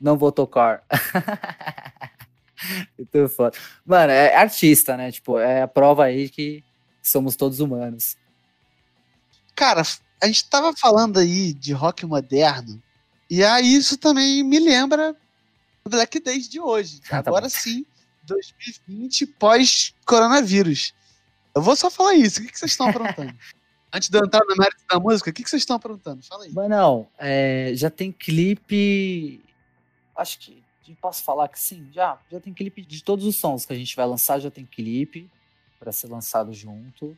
Não 0.00 0.18
vou 0.18 0.30
tocar. 0.30 0.84
Muito 2.98 3.28
foda. 3.28 3.56
Mano, 3.84 4.12
é 4.12 4.34
artista, 4.34 4.96
né? 4.96 5.10
Tipo, 5.10 5.38
é 5.38 5.62
a 5.62 5.68
prova 5.68 6.04
aí 6.04 6.28
que 6.28 6.62
somos 7.02 7.36
todos 7.36 7.60
humanos. 7.60 8.16
Cara, 9.54 9.82
a 10.22 10.26
gente 10.26 10.48
tava 10.48 10.74
falando 10.76 11.18
aí 11.18 11.54
de 11.54 11.72
rock 11.72 12.04
moderno, 12.04 12.82
e 13.28 13.42
aí 13.44 13.74
isso 13.74 13.96
também 13.96 14.42
me 14.42 14.58
lembra 14.58 15.16
do 15.84 15.90
Black 15.90 16.20
Days 16.20 16.48
de 16.48 16.60
hoje. 16.60 17.00
Ah, 17.06 17.22
tá 17.22 17.30
Agora 17.30 17.46
bom. 17.46 17.50
sim, 17.50 17.84
2020 18.24 19.26
pós-coronavírus. 19.26 20.94
Eu 21.54 21.62
vou 21.62 21.76
só 21.76 21.90
falar 21.90 22.14
isso. 22.14 22.40
O 22.40 22.44
que, 22.44 22.52
que 22.52 22.58
vocês 22.58 22.72
estão 22.72 22.88
aprontando? 22.88 23.34
Antes 23.92 24.10
de 24.10 24.18
eu 24.18 24.24
entrar 24.24 24.44
no 24.46 24.56
mérito 24.56 24.82
da 24.90 24.98
música, 24.98 25.30
o 25.30 25.32
que, 25.32 25.42
que 25.42 25.48
vocês 25.48 25.62
estão 25.62 25.76
aprontando? 25.76 26.22
Fala 26.22 26.44
aí. 26.44 26.52
Mas 26.52 26.68
não, 26.68 27.08
é, 27.18 27.72
já 27.74 27.88
tem 27.88 28.12
clipe. 28.12 29.42
Acho 30.14 30.38
que 30.38 30.62
posso 31.00 31.22
falar 31.22 31.48
que 31.48 31.58
sim, 31.58 31.88
já. 31.92 32.18
Já 32.30 32.40
tem 32.40 32.52
clipe 32.52 32.82
de 32.82 33.02
todos 33.02 33.24
os 33.24 33.36
sons 33.36 33.64
que 33.64 33.72
a 33.72 33.76
gente 33.76 33.94
vai 33.96 34.06
lançar, 34.06 34.40
já 34.40 34.50
tem 34.50 34.64
clipe 34.64 35.30
para 35.78 35.92
ser 35.92 36.08
lançado 36.08 36.52
junto. 36.52 37.16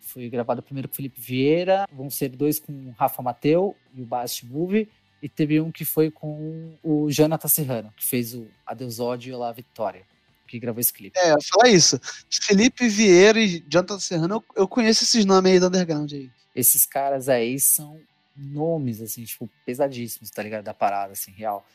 Foi 0.00 0.28
gravado 0.28 0.62
primeiro 0.62 0.88
com 0.88 0.92
o 0.92 0.96
Felipe 0.96 1.20
Vieira, 1.20 1.86
vão 1.92 2.08
ser 2.08 2.30
dois 2.30 2.58
com 2.58 2.72
o 2.72 2.94
Rafa 2.96 3.22
Mateu 3.22 3.76
e 3.94 4.02
o 4.02 4.06
Bast 4.06 4.46
Movie. 4.46 4.88
E 5.26 5.28
teve 5.28 5.60
um 5.60 5.72
que 5.72 5.84
foi 5.84 6.08
com 6.08 6.78
o 6.84 7.10
Jonathan 7.10 7.48
Serrano, 7.48 7.92
que 7.96 8.06
fez 8.06 8.32
o 8.32 8.46
Adeus 8.64 9.00
Ódio 9.00 9.30
e 9.30 9.34
Olá 9.34 9.50
Vitória, 9.50 10.02
que 10.46 10.56
gravou 10.56 10.80
esse 10.80 10.92
clipe. 10.92 11.18
É, 11.18 11.34
fala 11.42 11.68
isso. 11.68 11.98
Felipe 12.30 12.86
Vieira 12.88 13.40
e 13.40 13.58
Jonathan 13.68 13.98
Serrano, 13.98 14.36
eu, 14.36 14.44
eu 14.54 14.68
conheço 14.68 15.02
esses 15.02 15.24
nomes 15.24 15.50
aí 15.50 15.58
do 15.58 15.66
underground 15.66 16.12
aí. 16.12 16.30
esses 16.54 16.86
caras 16.86 17.28
aí 17.28 17.58
são 17.58 18.00
nomes, 18.36 19.02
assim, 19.02 19.24
tipo, 19.24 19.50
pesadíssimos, 19.64 20.30
tá 20.30 20.44
ligado? 20.44 20.62
Da 20.62 20.72
parada, 20.72 21.14
assim, 21.14 21.32
real. 21.32 21.66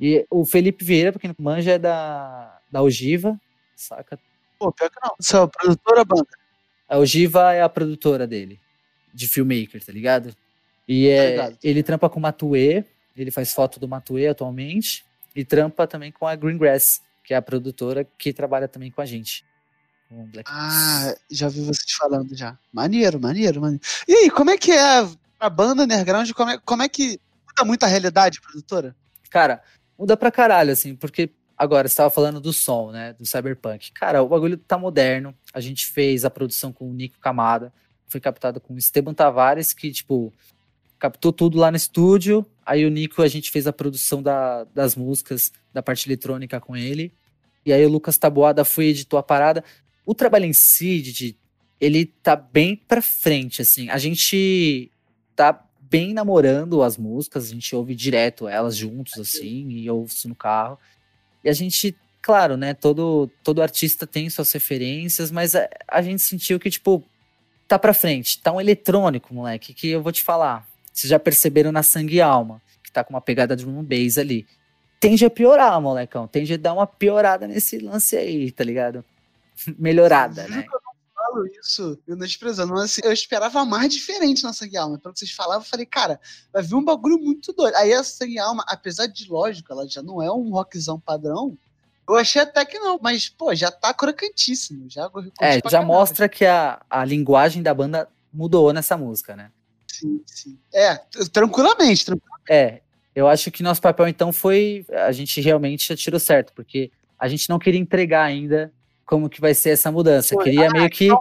E 0.00 0.24
o 0.30 0.46
Felipe 0.46 0.82
Vieira, 0.82 1.12
pra 1.12 1.20
quem 1.20 1.28
não 1.28 1.36
manja, 1.38 1.72
é 1.72 1.78
da, 1.78 2.58
da 2.72 2.80
Ogiva, 2.80 3.38
saca? 3.76 4.18
Pô, 4.58 4.72
pior 4.72 4.88
que 4.88 4.96
não. 5.04 5.14
Você 5.20 5.36
é 5.36 5.40
a 5.40 5.46
produtora 5.46 6.04
banda? 6.06 6.26
A 6.88 6.96
Ogiva 6.96 7.52
é 7.52 7.60
a 7.60 7.68
produtora 7.68 8.26
dele, 8.26 8.58
de 9.12 9.28
filmmaker, 9.28 9.84
tá 9.84 9.92
ligado? 9.92 10.34
E 10.88 11.06
Tá 11.06 11.12
é, 11.12 11.30
ligado. 11.30 11.58
ele 11.62 11.82
trampa 11.82 12.08
com 12.08 12.18
o 12.18 12.22
Matue, 12.22 12.82
ele 13.16 13.30
faz 13.30 13.52
foto 13.52 13.78
do 13.78 13.88
Matue 13.88 14.26
atualmente, 14.26 15.04
e 15.34 15.44
trampa 15.44 15.86
também 15.86 16.12
com 16.12 16.26
a 16.26 16.36
Greengrass, 16.36 17.02
que 17.22 17.34
é 17.34 17.36
a 17.36 17.42
produtora 17.42 18.06
que 18.18 18.32
trabalha 18.32 18.68
também 18.68 18.90
com 18.90 19.00
a 19.00 19.06
gente. 19.06 19.44
Com 20.08 20.28
Ah, 20.46 21.14
já 21.30 21.48
vi 21.48 21.60
vocês 21.60 21.92
falando 21.98 22.36
já. 22.36 22.58
Maneiro, 22.72 23.18
maneiro, 23.18 23.60
maneiro. 23.60 23.82
E 24.06 24.14
aí, 24.14 24.30
como 24.30 24.50
é 24.50 24.58
que 24.58 24.70
é 24.70 25.08
a 25.40 25.50
banda 25.50 25.84
underground? 25.84 26.30
Como 26.32 26.50
é, 26.50 26.58
como 26.58 26.82
é 26.82 26.88
que 26.88 27.18
muda 27.48 27.64
muito 27.64 27.84
a 27.84 27.88
realidade, 27.88 28.40
produtora? 28.40 28.94
Cara, 29.30 29.62
muda 29.98 30.16
pra 30.16 30.30
caralho, 30.30 30.72
assim, 30.72 30.94
porque 30.94 31.30
agora 31.56 31.88
você 31.88 31.96
tava 31.96 32.10
falando 32.10 32.40
do 32.40 32.52
som, 32.52 32.92
né? 32.92 33.12
Do 33.14 33.26
cyberpunk. 33.26 33.92
Cara, 33.92 34.22
o 34.22 34.28
bagulho 34.28 34.56
tá 34.56 34.78
moderno. 34.78 35.34
A 35.52 35.60
gente 35.60 35.86
fez 35.86 36.24
a 36.24 36.30
produção 36.30 36.72
com 36.72 36.88
o 36.88 36.92
Nico 36.92 37.18
Camada. 37.18 37.72
Foi 38.06 38.20
captado 38.20 38.60
com 38.60 38.74
o 38.74 38.78
Esteban 38.78 39.14
Tavares, 39.14 39.72
que, 39.72 39.90
tipo, 39.90 40.32
captou 40.98 41.32
tudo 41.32 41.58
lá 41.58 41.70
no 41.70 41.76
estúdio. 41.76 42.44
Aí 42.64 42.84
o 42.84 42.90
Nico, 42.90 43.22
a 43.22 43.28
gente 43.28 43.50
fez 43.50 43.66
a 43.66 43.72
produção 43.72 44.22
da- 44.22 44.64
das 44.74 44.96
músicas, 44.96 45.52
da 45.72 45.82
parte 45.82 46.08
eletrônica 46.08 46.58
com 46.60 46.76
ele. 46.76 47.12
E 47.66 47.72
aí 47.72 47.84
o 47.84 47.88
Lucas 47.88 48.16
Taboada 48.18 48.64
foi 48.64 48.86
editou 48.86 49.18
a 49.18 49.22
parada. 49.22 49.64
O 50.06 50.14
trabalho 50.14 50.44
em 50.44 50.52
si, 50.52 51.00
Didi, 51.00 51.36
ele 51.80 52.06
tá 52.06 52.36
bem 52.36 52.76
pra 52.76 53.02
frente, 53.02 53.60
assim. 53.62 53.88
A 53.90 53.98
gente 53.98 54.90
tá 55.34 55.62
bem 55.80 56.12
namorando 56.14 56.82
as 56.82 56.96
músicas, 56.96 57.46
a 57.46 57.50
gente 57.50 57.74
ouve 57.74 57.94
direto 57.94 58.48
elas 58.48 58.76
juntos, 58.76 59.18
assim, 59.18 59.68
e 59.70 59.90
ouve 59.90 60.12
isso 60.12 60.28
no 60.28 60.34
carro. 60.34 60.78
E 61.42 61.48
a 61.48 61.52
gente, 61.52 61.94
claro, 62.20 62.56
né, 62.56 62.74
todo, 62.74 63.30
todo 63.42 63.62
artista 63.62 64.06
tem 64.06 64.28
suas 64.30 64.50
referências, 64.52 65.30
mas 65.30 65.54
a, 65.54 65.68
a 65.86 66.02
gente 66.02 66.22
sentiu 66.22 66.58
que, 66.58 66.70
tipo, 66.70 67.04
tá 67.68 67.78
pra 67.78 67.94
frente. 67.94 68.40
Tá 68.40 68.52
um 68.52 68.60
eletrônico, 68.60 69.32
moleque, 69.34 69.72
que 69.74 69.88
eu 69.88 70.02
vou 70.02 70.12
te 70.12 70.22
falar. 70.22 70.66
Vocês 70.94 71.10
já 71.10 71.18
perceberam 71.18 71.72
na 71.72 71.82
Sangue 71.82 72.16
e 72.16 72.20
Alma, 72.22 72.62
que 72.82 72.92
tá 72.92 73.02
com 73.02 73.12
uma 73.12 73.20
pegada 73.20 73.56
de 73.56 73.66
um 73.66 73.82
bass 73.82 74.16
ali. 74.16 74.46
Tende 75.00 75.24
a 75.26 75.30
piorar, 75.30 75.78
molecão. 75.80 76.28
Tende 76.28 76.54
a 76.54 76.56
dar 76.56 76.72
uma 76.72 76.86
piorada 76.86 77.48
nesse 77.48 77.78
lance 77.78 78.16
aí, 78.16 78.50
tá 78.52 78.62
ligado? 78.62 79.04
Melhorada, 79.76 80.46
né? 80.48 80.64
falo 81.34 81.46
isso, 81.46 81.98
eu 82.06 82.16
não 82.16 82.26
desprezando, 82.26 82.72
mas 82.72 82.84
assim, 82.84 83.00
eu 83.02 83.12
esperava 83.12 83.64
mais 83.64 83.92
diferente 83.92 84.42
na 84.44 84.52
Sangue 84.52 84.76
Alma. 84.76 84.98
Pelo 84.98 85.12
que 85.12 85.20
vocês 85.20 85.32
falavam, 85.32 85.62
eu 85.62 85.68
falei, 85.68 85.86
cara, 85.86 86.20
vai 86.52 86.62
vir 86.62 86.74
um 86.74 86.84
bagulho 86.84 87.18
muito 87.18 87.52
doido. 87.52 87.74
Aí 87.76 87.92
a 87.92 88.04
Sangue 88.04 88.38
Alma, 88.38 88.64
apesar 88.68 89.06
de 89.06 89.28
lógico, 89.28 89.72
ela 89.72 89.88
já 89.88 90.02
não 90.02 90.22
é 90.22 90.30
um 90.30 90.50
rockzão 90.50 91.00
padrão. 91.00 91.56
Eu 92.08 92.16
achei 92.16 92.42
até 92.42 92.64
que 92.64 92.78
não, 92.78 92.98
mas, 93.02 93.28
pô, 93.28 93.54
já 93.54 93.70
tá 93.70 93.94
crocantíssimo. 93.94 94.88
Já, 94.90 95.10
É, 95.40 95.58
já 95.68 95.82
mostra 95.82 96.28
que 96.28 96.44
a, 96.44 96.80
a 96.88 97.04
linguagem 97.04 97.62
da 97.62 97.72
banda 97.72 98.08
mudou 98.32 98.72
nessa 98.72 98.96
música, 98.96 99.34
né? 99.34 99.50
Sim, 100.04 100.22
sim. 100.26 100.58
É, 100.72 100.96
tranquilamente. 101.32 102.04
tran- 102.04 102.18
É, 102.48 102.80
eu 103.14 103.26
acho 103.26 103.50
que 103.50 103.62
nosso 103.62 103.80
papel 103.80 104.06
então 104.08 104.32
foi. 104.32 104.84
A 105.06 105.12
gente 105.12 105.40
realmente 105.40 105.92
atirou 105.92 106.20
certo, 106.20 106.52
porque 106.54 106.90
a 107.18 107.26
gente 107.28 107.48
não 107.48 107.58
queria 107.58 107.80
entregar 107.80 108.24
ainda 108.24 108.72
como 109.06 109.28
que 109.30 109.40
vai 109.40 109.54
ser 109.54 109.70
essa 109.70 109.90
mudança. 109.90 110.34
Foi. 110.34 110.44
Queria 110.44 110.68
Ah, 110.68 110.72
meio 110.72 110.90
que. 110.90 111.06
então. 111.06 111.20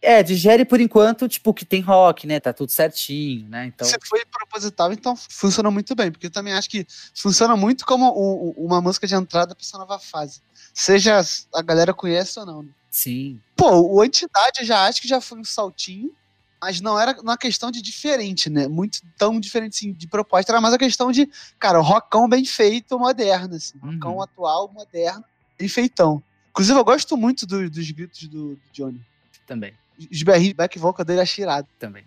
É, 0.00 0.22
digere 0.22 0.64
por 0.64 0.80
enquanto, 0.80 1.26
tipo, 1.28 1.52
que 1.52 1.64
tem 1.64 1.80
rock, 1.80 2.24
né? 2.24 2.38
Tá 2.38 2.52
tudo 2.52 2.70
certinho, 2.70 3.48
né? 3.48 3.66
Então. 3.66 3.86
Se 3.86 3.96
foi 4.04 4.24
proposital, 4.26 4.92
então 4.92 5.16
funciona 5.16 5.72
muito 5.72 5.92
bem, 5.96 6.12
porque 6.12 6.26
eu 6.26 6.30
também 6.30 6.52
acho 6.52 6.70
que 6.70 6.86
funciona 7.16 7.56
muito 7.56 7.84
como 7.84 8.12
uma 8.56 8.80
música 8.80 9.08
de 9.08 9.16
entrada 9.16 9.56
pra 9.56 9.64
essa 9.64 9.76
nova 9.76 9.98
fase. 9.98 10.40
Seja 10.72 11.20
a 11.52 11.62
galera 11.62 11.92
conhece 11.92 12.38
ou 12.38 12.46
não. 12.46 12.62
Né? 12.62 12.68
Sim. 12.88 13.40
Pô, 13.56 13.70
o 13.92 14.04
Entidade 14.04 14.60
eu 14.60 14.64
já 14.66 14.84
acho 14.86 15.02
que 15.02 15.08
já 15.08 15.20
foi 15.20 15.40
um 15.40 15.44
saltinho, 15.44 16.12
mas 16.60 16.80
não 16.80 16.98
era 16.98 17.18
uma 17.20 17.36
questão 17.36 17.70
de 17.70 17.80
diferente, 17.80 18.50
né? 18.50 18.66
Muito 18.66 19.00
tão 19.16 19.38
diferente 19.38 19.76
assim, 19.76 19.92
de 19.92 20.08
proposta, 20.08 20.52
era 20.52 20.60
mais 20.60 20.74
a 20.74 20.78
questão 20.78 21.12
de, 21.12 21.30
cara, 21.58 21.78
o 21.78 21.82
rockão 21.82 22.28
bem 22.28 22.44
feito, 22.44 22.98
moderno, 22.98 23.54
assim. 23.54 23.78
Uhum. 23.82 23.92
Rockão 23.92 24.22
atual, 24.22 24.72
moderno, 24.72 25.24
bem 25.58 25.68
feitão. 25.68 26.22
Inclusive, 26.50 26.78
eu 26.78 26.84
gosto 26.84 27.16
muito 27.16 27.46
do, 27.46 27.70
dos 27.70 27.90
gritos 27.90 28.26
do, 28.26 28.56
do 28.56 28.60
Johnny. 28.72 29.00
Também. 29.46 29.72
Os 30.10 30.22
berrinhos 30.22 30.54
back 30.54 30.78
vocal 30.78 31.04
dele 31.04 31.20
é 31.20 31.40
irado. 31.40 31.68
Também. 31.78 32.04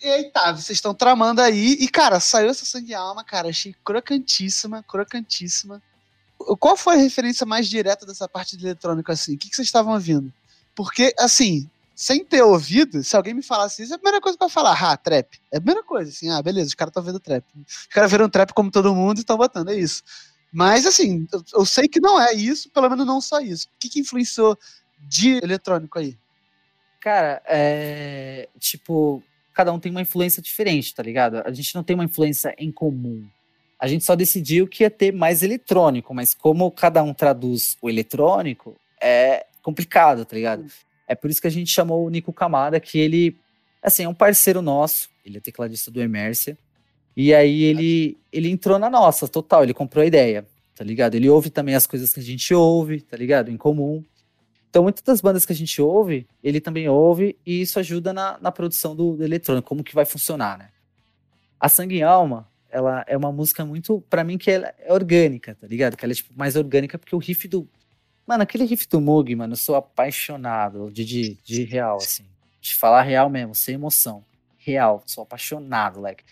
E 0.00 0.06
aí 0.06 0.30
tá, 0.30 0.52
vocês 0.52 0.78
estão 0.78 0.94
tramando 0.94 1.40
aí. 1.40 1.72
E, 1.80 1.88
cara, 1.88 2.20
saiu 2.20 2.48
essa 2.48 2.64
sangue 2.64 2.94
alma, 2.94 3.24
cara. 3.24 3.48
Achei 3.48 3.74
crocantíssima, 3.84 4.82
crocantíssima. 4.84 5.82
Qual 6.60 6.76
foi 6.76 6.94
a 6.94 6.98
referência 6.98 7.44
mais 7.44 7.68
direta 7.68 8.06
dessa 8.06 8.28
parte 8.28 8.56
de 8.56 8.64
eletrônica, 8.64 9.12
assim? 9.12 9.34
O 9.34 9.38
que, 9.38 9.50
que 9.50 9.56
vocês 9.56 9.66
estavam 9.66 9.92
ouvindo? 9.92 10.32
Porque, 10.74 11.12
assim, 11.18 11.68
sem 11.98 12.24
ter 12.24 12.42
ouvido, 12.42 13.02
se 13.02 13.16
alguém 13.16 13.34
me 13.34 13.42
falasse 13.42 13.82
isso, 13.82 13.92
é 13.92 13.96
a 13.96 13.98
primeira 13.98 14.20
coisa 14.20 14.38
que 14.38 14.44
eu 14.44 14.48
falar, 14.48 14.80
ah, 14.80 14.96
trap. 14.96 15.36
É 15.50 15.56
a 15.56 15.60
primeira 15.60 15.82
coisa, 15.82 16.08
assim, 16.08 16.30
ah, 16.30 16.40
beleza, 16.40 16.68
os 16.68 16.74
caras 16.74 16.92
estão 16.92 17.02
vendo 17.02 17.18
trap. 17.18 17.44
Os 17.66 17.86
caras 17.88 18.08
viram 18.08 18.28
trap 18.28 18.52
como 18.52 18.70
todo 18.70 18.94
mundo 18.94 19.18
e 19.18 19.22
estão 19.22 19.36
botando, 19.36 19.70
é 19.70 19.74
isso. 19.74 20.04
Mas, 20.52 20.86
assim, 20.86 21.26
eu, 21.32 21.42
eu, 21.54 21.66
sei 21.66 21.88
que 21.88 21.98
não 21.98 22.20
é 22.20 22.32
isso, 22.32 22.70
pelo 22.70 22.88
menos 22.88 23.04
não 23.04 23.20
só 23.20 23.40
isso. 23.40 23.66
O 23.66 23.70
que, 23.80 23.88
que 23.88 23.98
influenciou 23.98 24.56
de 25.08 25.40
eletrônico 25.42 25.98
aí? 25.98 26.16
Cara, 27.00 27.42
é. 27.44 28.48
Tipo, 28.60 29.20
cada 29.52 29.72
um 29.72 29.80
tem 29.80 29.90
uma 29.90 30.02
influência 30.02 30.40
diferente, 30.40 30.94
tá 30.94 31.02
ligado? 31.02 31.42
A 31.44 31.50
gente 31.50 31.74
não 31.74 31.82
tem 31.82 31.94
uma 31.94 32.04
influência 32.04 32.54
em 32.56 32.70
comum. 32.70 33.26
A 33.76 33.88
gente 33.88 34.04
só 34.04 34.14
decidiu 34.14 34.68
que 34.68 34.84
ia 34.84 34.90
ter 34.90 35.12
mais 35.12 35.42
eletrônico, 35.42 36.14
mas 36.14 36.32
como 36.32 36.70
cada 36.70 37.02
um 37.02 37.12
traduz 37.12 37.76
o 37.82 37.90
eletrônico, 37.90 38.76
é 39.02 39.46
complicado, 39.62 40.24
tá 40.24 40.36
ligado? 40.36 40.64
É 41.08 41.14
por 41.14 41.30
isso 41.30 41.40
que 41.40 41.46
a 41.46 41.50
gente 41.50 41.70
chamou 41.70 42.06
o 42.06 42.10
Nico 42.10 42.32
Camada, 42.32 42.78
que 42.78 42.98
ele, 42.98 43.36
assim, 43.82 44.04
é 44.04 44.08
um 44.08 44.14
parceiro 44.14 44.60
nosso, 44.60 45.08
ele 45.24 45.38
é 45.38 45.40
tecladista 45.40 45.90
do 45.90 46.02
Emercia, 46.02 46.56
e 47.16 47.34
aí 47.34 47.64
ele, 47.64 48.16
ele 48.30 48.48
entrou 48.50 48.78
na 48.78 48.90
nossa, 48.90 49.26
total, 49.26 49.64
ele 49.64 49.74
comprou 49.74 50.02
a 50.02 50.06
ideia, 50.06 50.46
tá 50.76 50.84
ligado? 50.84 51.14
Ele 51.14 51.28
ouve 51.28 51.50
também 51.50 51.74
as 51.74 51.86
coisas 51.86 52.12
que 52.12 52.20
a 52.20 52.22
gente 52.22 52.54
ouve, 52.54 53.00
tá 53.00 53.16
ligado? 53.16 53.50
Em 53.50 53.56
comum. 53.56 54.04
Então, 54.68 54.82
muitas 54.82 55.02
das 55.02 55.20
bandas 55.20 55.46
que 55.46 55.52
a 55.52 55.56
gente 55.56 55.80
ouve, 55.80 56.28
ele 56.44 56.60
também 56.60 56.88
ouve, 56.88 57.36
e 57.44 57.62
isso 57.62 57.78
ajuda 57.78 58.12
na, 58.12 58.38
na 58.38 58.52
produção 58.52 58.94
do, 58.94 59.16
do 59.16 59.24
eletrônico, 59.24 59.66
como 59.66 59.82
que 59.82 59.94
vai 59.94 60.04
funcionar, 60.04 60.58
né? 60.58 60.68
A 61.58 61.68
Sangue 61.68 61.96
e 61.96 62.02
Alma, 62.02 62.46
ela 62.70 63.02
é 63.08 63.16
uma 63.16 63.32
música 63.32 63.64
muito, 63.64 64.00
para 64.10 64.22
mim, 64.22 64.36
que 64.36 64.50
é 64.50 64.74
orgânica, 64.90 65.56
tá 65.58 65.66
ligado? 65.66 65.96
Que 65.96 66.04
ela 66.04 66.12
é, 66.12 66.14
tipo, 66.14 66.32
mais 66.36 66.54
orgânica, 66.54 66.98
porque 66.98 67.16
o 67.16 67.18
riff 67.18 67.48
do, 67.48 67.66
Mano, 68.28 68.42
aquele 68.42 68.64
riff 68.64 68.86
do 68.86 69.00
Mug, 69.00 69.34
mano, 69.34 69.54
eu 69.54 69.56
sou 69.56 69.74
apaixonado 69.74 70.90
de, 70.92 71.02
de, 71.02 71.38
de 71.42 71.64
real, 71.64 71.96
assim. 71.96 72.26
De 72.60 72.74
falar 72.74 73.00
real 73.00 73.30
mesmo, 73.30 73.54
sem 73.54 73.76
emoção. 73.76 74.22
Real, 74.58 75.02
sou 75.06 75.22
apaixonado, 75.22 75.98
leque. 75.98 76.24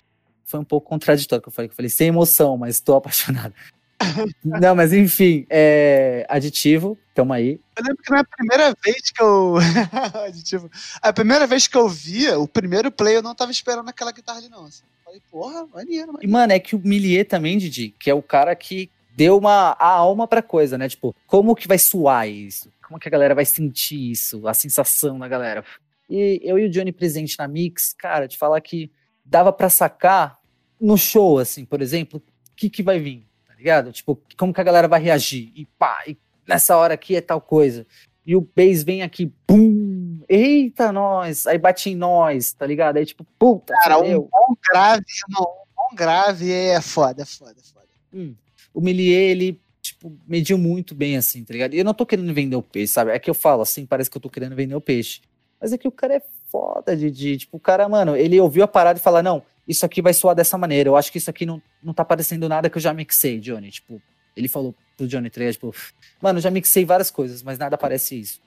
Foi 0.44 0.61
um 0.61 0.64
pouco 0.64 0.90
contraditório 0.90 1.42
que 1.42 1.49
eu 1.49 1.53
falei, 1.53 1.68
que 1.70 1.72
eu 1.72 1.76
falei 1.76 1.88
sem 1.88 2.09
emoção, 2.09 2.55
mas 2.59 2.74
estou 2.74 2.97
apaixonado. 2.97 3.55
Não, 4.44 4.76
mas 4.76 4.92
enfim, 4.92 5.47
é... 5.49 6.26
aditivo, 6.28 6.99
tamo 7.14 7.32
aí. 7.32 7.59
Eu 7.74 7.82
lembro 7.82 8.03
que 8.03 8.12
na 8.12 8.24
primeira 8.24 8.76
vez 8.84 9.11
que 9.11 9.22
eu. 9.22 9.55
aditivo. 10.22 10.70
A 11.01 11.14
primeira 11.14 11.47
vez 11.47 11.66
que 11.66 11.78
eu 11.78 11.88
via, 11.88 12.38
o 12.38 12.47
primeiro 12.47 12.92
play, 12.92 13.16
eu 13.16 13.22
não 13.22 13.34
tava 13.34 13.51
esperando 13.51 13.88
aquela 13.88 14.12
guitarra 14.12 14.40
ali, 14.40 14.51
não. 14.51 14.66
Assim. 14.66 14.82
Falei, 15.03 15.22
porra, 15.30 15.66
maneiro, 15.72 16.12
maneiro. 16.12 16.18
E, 16.20 16.26
mano, 16.26 16.53
é 16.53 16.59
que 16.59 16.76
o 16.76 16.78
Millier 16.84 17.26
também, 17.26 17.57
Didi, 17.57 17.94
que 17.99 18.11
é 18.11 18.14
o 18.14 18.22
cara 18.22 18.55
que 18.55 18.90
deu 19.17 19.39
uma 19.39 19.75
a 19.81 19.89
alma 19.89 20.29
pra 20.29 20.43
coisa, 20.43 20.77
né? 20.77 20.89
Tipo, 20.89 21.17
como 21.27 21.57
que 21.57 21.67
vai 21.67 21.79
suar 21.79 22.29
isso? 22.29 22.71
Como 22.87 23.01
que 23.01 23.09
a 23.09 23.11
galera 23.11 23.35
vai 23.35 23.47
sentir 23.47 24.11
isso? 24.11 24.47
A 24.47 24.53
sensação 24.53 25.19
da 25.19 25.27
galera. 25.27 25.64
E 26.09 26.39
eu 26.45 26.59
e 26.59 26.67
o 26.67 26.71
Johnny 26.71 26.93
presente 26.93 27.37
na 27.39 27.49
Mix, 27.49 27.95
cara, 27.95 28.29
de 28.29 28.37
falar 28.37 28.61
que 28.61 28.93
dava 29.25 29.53
para 29.53 29.71
sacar 29.71 30.39
no 30.79 30.99
show, 30.99 31.39
assim, 31.39 31.64
por 31.64 31.81
exemplo, 31.81 32.23
o 32.23 32.55
que 32.55 32.69
que 32.69 32.83
vai 32.83 32.99
vir, 32.99 33.27
tá 33.49 33.55
ligado? 33.55 33.91
Tipo, 33.91 34.21
como 34.37 34.53
que 34.53 34.61
a 34.61 34.64
galera 34.64 34.87
vai 34.87 35.01
reagir? 35.01 35.51
E 35.57 35.64
pá, 35.64 36.05
e 36.07 36.17
nessa 36.47 36.77
hora 36.77 36.95
aqui 36.95 37.17
é 37.17 37.21
tal 37.23 37.41
coisa. 37.41 37.87
E 38.25 38.37
o 38.37 38.41
bass 38.41 38.83
vem 38.83 39.03
aqui, 39.03 39.33
pum, 39.47 40.21
eita, 40.29 40.93
nós, 40.93 41.47
aí 41.47 41.57
bate 41.57 41.91
em 41.91 41.97
nós, 41.97 42.53
tá 42.53 42.67
ligado? 42.67 42.99
Aí 42.99 43.07
tipo, 43.07 43.25
puta, 43.39 43.73
Cara, 43.83 43.99
um 43.99 44.21
bom 44.21 44.57
grave, 44.71 45.05
irmão, 45.27 45.49
um 45.51 45.75
bom 45.75 45.97
grave 45.97 46.53
é 46.53 46.81
foda, 46.83 47.23
é 47.23 47.25
foda, 47.25 47.55
é 47.59 47.64
foda. 47.64 47.87
Hum 48.12 48.35
o 48.77 48.81
Melier, 48.83 49.31
ele, 49.31 49.59
tipo, 49.81 50.14
mediu 50.29 50.59
muito 50.59 50.95
bem, 50.95 51.16
assim, 51.16 51.43
tá 51.43 51.55
ligado? 51.55 51.72
E 51.72 51.79
eu 51.79 51.85
não 51.85 51.95
tô 51.95 52.05
querendo 52.05 52.33
vender 52.35 52.57
o 52.57 52.62
peixe, 52.62 52.93
sabe? 52.93 53.11
É 53.11 53.18
que 53.18 53.31
eu 53.31 53.35
falo, 53.35 53.62
assim, 53.62 53.87
parece 53.87 54.11
que 54.11 54.18
eu 54.18 54.20
tô 54.20 54.29
querendo 54.29 54.55
vender 54.55 54.74
o 54.74 54.81
peixe. 54.83 55.22
Mas 55.59 55.72
é 55.72 55.79
que 55.79 55.89
o 55.89 55.91
cara 55.91 56.16
é 56.16 56.22
foda 56.51 56.95
de, 56.95 57.11
de 57.11 57.39
tipo, 57.39 57.57
o 57.57 57.61
cara, 57.61 57.89
mano, 57.89 58.14
ele 58.14 58.39
ouviu 58.39 58.62
a 58.62 58.68
parada 58.68 58.99
e 58.99 59.03
fala, 59.03 59.22
não, 59.22 59.43
isso 59.66 59.87
aqui 59.87 60.03
vai 60.03 60.12
soar 60.12 60.37
dessa 60.37 60.59
maneira, 60.59 60.91
eu 60.91 60.97
acho 60.97 61.11
que 61.11 61.16
isso 61.16 61.31
aqui 61.31 61.47
não, 61.47 61.62
não 61.83 61.95
tá 61.95 62.05
parecendo 62.05 62.47
nada 62.51 62.68
que 62.68 62.77
eu 62.77 62.83
já 62.83 62.93
mixei, 62.93 63.41
Johnny, 63.41 63.70
tipo, 63.70 64.01
ele 64.37 64.47
falou 64.47 64.74
pro 64.95 65.09
Johnny 65.09 65.31
3, 65.31 65.57
tipo, 65.57 65.74
mano, 66.20 66.39
já 66.39 66.51
mixei 66.51 66.85
várias 66.85 67.11
coisas, 67.11 67.43
mas 67.43 67.59
nada 67.59 67.79
parece 67.79 68.20
isso. 68.20 68.43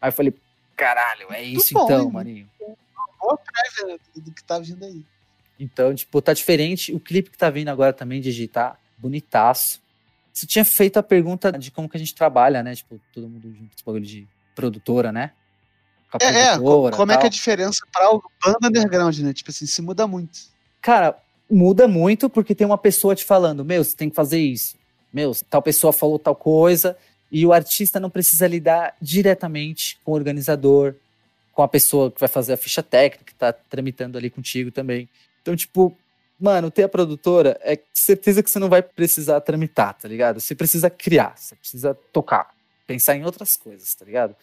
Aí 0.00 0.08
eu 0.08 0.12
falei, 0.12 0.32
caralho, 0.74 1.30
é 1.30 1.42
isso 1.42 1.74
bom, 1.74 1.84
então, 1.84 2.04
hein? 2.04 2.10
maninho. 2.10 2.50
Boa 3.20 3.38
prévia 3.38 3.98
do 4.16 4.32
que 4.32 4.42
tá 4.42 4.58
vindo 4.58 4.82
aí. 4.82 5.04
Então, 5.60 5.94
tipo, 5.94 6.20
tá 6.20 6.32
diferente. 6.32 6.92
O 6.92 7.00
clipe 7.00 7.30
que 7.30 7.38
tá 7.38 7.48
vindo 7.48 7.68
agora 7.68 7.92
também 7.92 8.20
digitar, 8.20 8.78
bonitaço. 9.04 9.80
Você 10.32 10.46
tinha 10.46 10.64
feito 10.64 10.96
a 10.96 11.02
pergunta 11.02 11.52
de 11.52 11.70
como 11.70 11.88
que 11.88 11.96
a 11.96 12.00
gente 12.00 12.14
trabalha, 12.14 12.62
né? 12.62 12.74
Tipo, 12.74 13.00
todo 13.12 13.28
mundo 13.28 13.52
junto, 13.54 13.74
esse 13.74 13.84
bagulho 13.84 14.04
de 14.04 14.26
produtora, 14.54 15.12
né? 15.12 15.30
é, 16.20 16.54
é, 16.54 16.58
como 16.92 17.12
é 17.12 17.16
que 17.16 17.24
é 17.24 17.26
a 17.26 17.30
diferença 17.30 17.84
para 17.92 18.14
o 18.14 18.22
banda 18.44 18.68
underground, 18.68 19.18
né? 19.18 19.32
Tipo 19.32 19.50
assim, 19.50 19.66
se 19.66 19.82
muda 19.82 20.06
muito. 20.06 20.38
Cara, 20.80 21.16
muda 21.50 21.86
muito 21.86 22.30
porque 22.30 22.54
tem 22.54 22.66
uma 22.66 22.78
pessoa 22.78 23.14
te 23.14 23.24
falando, 23.24 23.64
meu, 23.64 23.82
você 23.82 23.96
tem 23.96 24.08
que 24.08 24.16
fazer 24.16 24.38
isso. 24.38 24.76
Meu, 25.12 25.32
tal 25.48 25.62
pessoa 25.62 25.92
falou 25.92 26.18
tal 26.18 26.34
coisa, 26.34 26.96
e 27.30 27.44
o 27.44 27.52
artista 27.52 27.98
não 28.00 28.10
precisa 28.10 28.46
lidar 28.46 28.96
diretamente 29.00 29.98
com 30.04 30.12
o 30.12 30.14
organizador, 30.14 30.94
com 31.52 31.62
a 31.62 31.68
pessoa 31.68 32.10
que 32.10 32.18
vai 32.18 32.28
fazer 32.28 32.52
a 32.52 32.56
ficha 32.56 32.82
técnica, 32.82 33.24
que 33.24 33.34
tá 33.34 33.52
tramitando 33.52 34.18
ali 34.18 34.30
contigo 34.30 34.70
também. 34.70 35.08
Então, 35.42 35.54
tipo, 35.54 35.96
mano, 36.38 36.70
ter 36.70 36.84
a 36.84 36.88
produtora 36.88 37.58
é 37.62 37.78
certeza 37.92 38.42
que 38.42 38.50
você 38.50 38.58
não 38.58 38.68
vai 38.68 38.82
precisar 38.82 39.40
tramitar, 39.40 39.94
tá 39.94 40.08
ligado? 40.08 40.40
Você 40.40 40.54
precisa 40.54 40.90
criar, 40.90 41.36
você 41.36 41.54
precisa 41.54 41.94
tocar, 42.12 42.50
pensar 42.86 43.16
em 43.16 43.24
outras 43.24 43.56
coisas, 43.56 43.94
tá 43.94 44.04
ligado? 44.04 44.34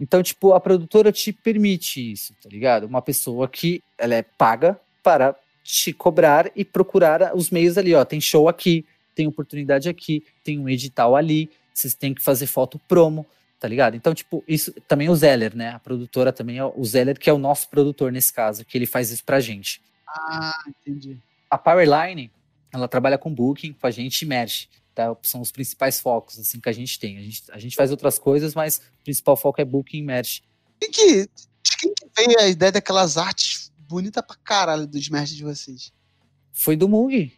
Então, 0.00 0.22
tipo, 0.22 0.52
a 0.52 0.60
produtora 0.60 1.10
te 1.10 1.32
permite 1.32 2.12
isso, 2.12 2.32
tá 2.42 2.48
ligado? 2.48 2.84
Uma 2.84 3.02
pessoa 3.02 3.48
que 3.48 3.82
ela 3.96 4.14
é 4.14 4.22
paga 4.22 4.78
para 5.02 5.34
te 5.64 5.92
cobrar 5.92 6.50
e 6.54 6.64
procurar 6.64 7.36
os 7.36 7.50
meios 7.50 7.76
ali, 7.76 7.94
ó. 7.94 8.04
Tem 8.04 8.20
show 8.20 8.48
aqui, 8.48 8.86
tem 9.14 9.26
oportunidade 9.26 9.88
aqui, 9.88 10.24
tem 10.44 10.58
um 10.58 10.68
edital 10.68 11.16
ali, 11.16 11.50
vocês 11.74 11.94
têm 11.94 12.14
que 12.14 12.22
fazer 12.22 12.46
foto 12.46 12.78
promo, 12.86 13.26
tá 13.58 13.66
ligado? 13.66 13.96
Então, 13.96 14.14
tipo, 14.14 14.44
isso 14.46 14.72
também 14.86 15.08
é 15.08 15.10
o 15.10 15.16
Zeller, 15.16 15.56
né? 15.56 15.70
A 15.70 15.80
produtora 15.80 16.32
também 16.32 16.58
é 16.58 16.64
o 16.64 16.84
Zeller, 16.84 17.18
que 17.18 17.28
é 17.28 17.32
o 17.32 17.38
nosso 17.38 17.68
produtor 17.68 18.12
nesse 18.12 18.32
caso, 18.32 18.64
que 18.64 18.78
ele 18.78 18.86
faz 18.86 19.10
isso 19.10 19.24
pra 19.24 19.40
gente. 19.40 19.82
Ah, 20.06 20.62
entendi 20.68 21.18
a 21.50 21.58
Powerline, 21.58 22.30
ela 22.72 22.88
trabalha 22.88 23.18
com 23.18 23.34
booking, 23.34 23.72
com 23.72 23.86
a 23.86 23.90
gente 23.90 24.22
e 24.22 24.26
merge. 24.26 24.68
Tá? 24.94 25.16
São 25.22 25.40
os 25.40 25.52
principais 25.52 26.00
focos 26.00 26.38
assim, 26.38 26.60
que 26.60 26.68
a 26.68 26.72
gente 26.72 26.98
tem. 26.98 27.18
A 27.18 27.22
gente, 27.22 27.42
a 27.52 27.58
gente 27.58 27.76
faz 27.76 27.90
outras 27.90 28.18
coisas, 28.18 28.54
mas 28.54 28.80
o 29.00 29.04
principal 29.04 29.36
foco 29.36 29.60
é 29.60 29.64
booking 29.64 29.98
e 29.98 30.02
merge. 30.02 30.42
Quem 30.80 30.90
que, 30.90 31.22
de 31.62 31.76
quem 31.78 31.94
que 31.94 32.06
veio 32.16 32.38
a 32.40 32.48
ideia 32.48 32.72
daquelas 32.72 33.16
artes 33.16 33.72
bonitas 33.78 34.24
pra 34.26 34.36
caralho 34.36 34.86
dos 34.86 35.08
merge 35.08 35.34
de 35.34 35.44
vocês? 35.44 35.92
Foi 36.52 36.76
do 36.76 36.88
Mug. 36.88 37.32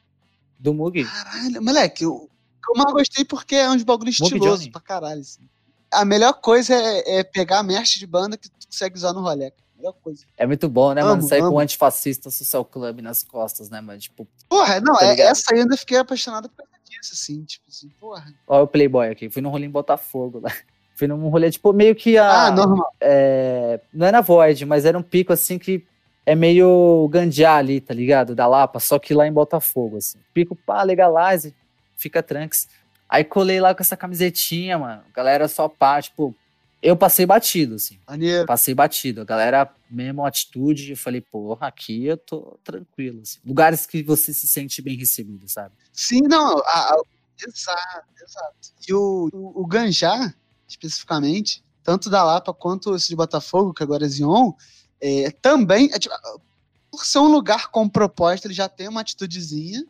Do 0.58 0.74
Mug. 0.74 1.04
Caralho, 1.04 1.62
moleque, 1.62 2.04
eu, 2.04 2.30
eu 2.68 2.74
mais 2.76 2.92
gostei 2.92 3.24
porque 3.24 3.54
é 3.54 3.70
uns 3.70 3.82
bagulho 3.82 4.10
estiloso 4.10 4.70
pra 4.70 4.80
caralho. 4.80 5.20
Assim. 5.20 5.48
A 5.90 6.04
melhor 6.04 6.34
coisa 6.34 6.74
é, 6.74 7.18
é 7.18 7.24
pegar 7.24 7.60
a 7.60 7.62
merch 7.62 7.98
de 7.98 8.06
banda 8.06 8.36
que 8.36 8.48
tu 8.48 8.66
consegue 8.66 8.96
usar 8.96 9.12
no 9.12 9.20
rolê 9.20 9.52
melhor 9.80 9.94
coisa. 10.02 10.24
É 10.36 10.46
muito 10.46 10.68
bom, 10.68 10.92
né, 10.92 11.00
amo, 11.00 11.10
mano? 11.10 11.22
Sair 11.22 11.40
amo. 11.40 11.50
com 11.50 11.56
um 11.56 11.58
antifascista 11.58 12.30
social 12.30 12.64
club 12.64 13.00
nas 13.00 13.22
costas, 13.22 13.70
né, 13.70 13.80
mano? 13.80 13.98
Tipo. 13.98 14.26
Porra, 14.48 14.80
não, 14.80 14.94
tá 14.94 15.06
é, 15.06 15.20
essa 15.20 15.52
aí 15.52 15.58
eu 15.58 15.62
ainda 15.62 15.76
fiquei 15.76 15.98
apaixonado 15.98 16.48
por 16.48 16.56
causa 16.56 16.70
disso, 16.84 17.14
assim, 17.14 17.42
tipo 17.44 17.64
assim, 17.68 17.88
porra. 18.00 18.32
Olha 18.46 18.62
o 18.62 18.68
Playboy 18.68 19.08
aqui, 19.08 19.30
fui 19.30 19.42
num 19.42 19.50
rolê 19.50 19.66
em 19.66 19.70
Botafogo 19.70 20.40
lá. 20.40 20.50
Fui 21.00 21.08
num 21.08 21.30
rolê, 21.30 21.50
tipo, 21.50 21.72
meio 21.72 21.94
que 21.94 22.18
a. 22.18 22.48
Ah, 22.48 22.50
normal. 22.50 22.92
É, 23.00 23.80
não 23.90 24.06
era 24.06 24.20
Void, 24.20 24.66
mas 24.66 24.84
era 24.84 24.98
um 24.98 25.02
pico 25.02 25.32
assim 25.32 25.58
que 25.58 25.82
é 26.26 26.34
meio 26.34 27.08
Gandiá 27.10 27.56
ali, 27.56 27.80
tá 27.80 27.94
ligado? 27.94 28.34
Da 28.34 28.46
Lapa, 28.46 28.78
só 28.78 28.98
que 28.98 29.14
lá 29.14 29.26
em 29.26 29.32
Botafogo, 29.32 29.96
assim. 29.96 30.18
Pico, 30.34 30.54
pá, 30.54 30.82
legalize, 30.82 31.54
fica 31.96 32.22
tranks. 32.22 32.68
Aí 33.08 33.24
colei 33.24 33.60
lá 33.60 33.74
com 33.74 33.82
essa 33.82 33.96
camisetinha, 33.96 34.78
mano. 34.78 35.02
Galera 35.14 35.48
só 35.48 35.68
pá, 35.68 36.02
tipo, 36.02 36.34
Eu 36.82 36.96
passei 36.96 37.26
batido, 37.26 37.74
assim. 37.74 37.98
Maneiro. 38.06 38.46
Passei 38.46 38.74
batido. 38.74 39.20
A 39.20 39.24
galera, 39.24 39.70
mesmo 39.90 40.24
atitude, 40.24 40.90
eu 40.90 40.96
falei, 40.96 41.20
porra, 41.20 41.66
aqui 41.66 42.06
eu 42.06 42.16
tô 42.16 42.58
tranquilo. 42.64 43.20
Assim. 43.20 43.38
Lugares 43.44 43.86
que 43.86 44.02
você 44.02 44.32
se 44.32 44.48
sente 44.48 44.80
bem 44.80 44.96
recebido, 44.96 45.46
sabe? 45.48 45.74
Sim, 45.92 46.22
não. 46.22 46.58
A, 46.58 46.94
a, 46.94 47.02
exato, 47.46 48.08
exato. 48.22 48.72
E 48.88 48.94
o, 48.94 49.28
o, 49.32 49.62
o 49.62 49.66
Ganjá, 49.66 50.34
especificamente, 50.66 51.62
tanto 51.82 52.08
da 52.08 52.24
Lapa 52.24 52.54
quanto 52.54 52.94
esse 52.94 53.08
de 53.08 53.16
Botafogo, 53.16 53.74
que 53.74 53.82
agora 53.82 54.06
é 54.06 54.08
Zion, 54.08 54.52
é, 55.00 55.30
também, 55.30 55.90
é, 55.92 55.98
tipo, 55.98 56.14
por 56.90 57.04
ser 57.04 57.18
um 57.18 57.30
lugar 57.30 57.68
com 57.68 57.88
proposta, 57.88 58.46
ele 58.46 58.54
já 58.54 58.68
tem 58.68 58.88
uma 58.88 59.02
atitudezinha. 59.02 59.84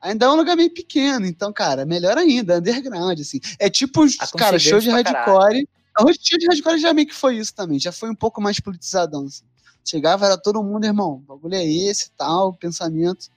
Ainda 0.00 0.26
é 0.26 0.28
um 0.28 0.36
lugar 0.36 0.54
meio 0.54 0.72
pequeno, 0.72 1.24
então, 1.24 1.50
cara, 1.50 1.86
melhor 1.86 2.18
ainda, 2.18 2.58
underground, 2.58 3.18
assim. 3.18 3.40
É 3.58 3.70
tipo, 3.70 4.02
cara, 4.36 4.58
show 4.58 4.78
de 4.78 4.90
hardcore. 4.90 5.66
O 6.00 6.12
show 6.12 6.38
de 6.38 6.46
hardcore 6.46 6.78
já 6.78 6.92
meio 6.92 7.06
que 7.06 7.14
foi 7.14 7.36
isso 7.36 7.54
também, 7.54 7.78
já 7.78 7.92
foi 7.92 8.10
um 8.10 8.14
pouco 8.14 8.40
mais 8.40 8.58
politizadão, 8.58 9.26
assim. 9.26 9.44
Chegava, 9.84 10.26
era 10.26 10.38
todo 10.38 10.62
mundo, 10.62 10.84
irmão, 10.84 11.14
o 11.14 11.18
bagulho 11.18 11.54
é 11.54 11.64
esse, 11.64 12.10
tal, 12.12 12.54
pensamento. 12.54 13.28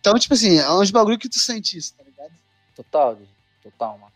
Então, 0.00 0.14
tipo 0.18 0.34
assim, 0.34 0.58
é 0.58 0.70
uns 0.72 0.90
bagulho 0.90 1.18
que 1.18 1.28
tu 1.28 1.38
sente 1.38 1.78
isso, 1.78 1.94
tá 1.94 2.02
ligado? 2.02 2.32
Total, 2.74 3.18
total, 3.62 3.98
mano. 3.98 4.12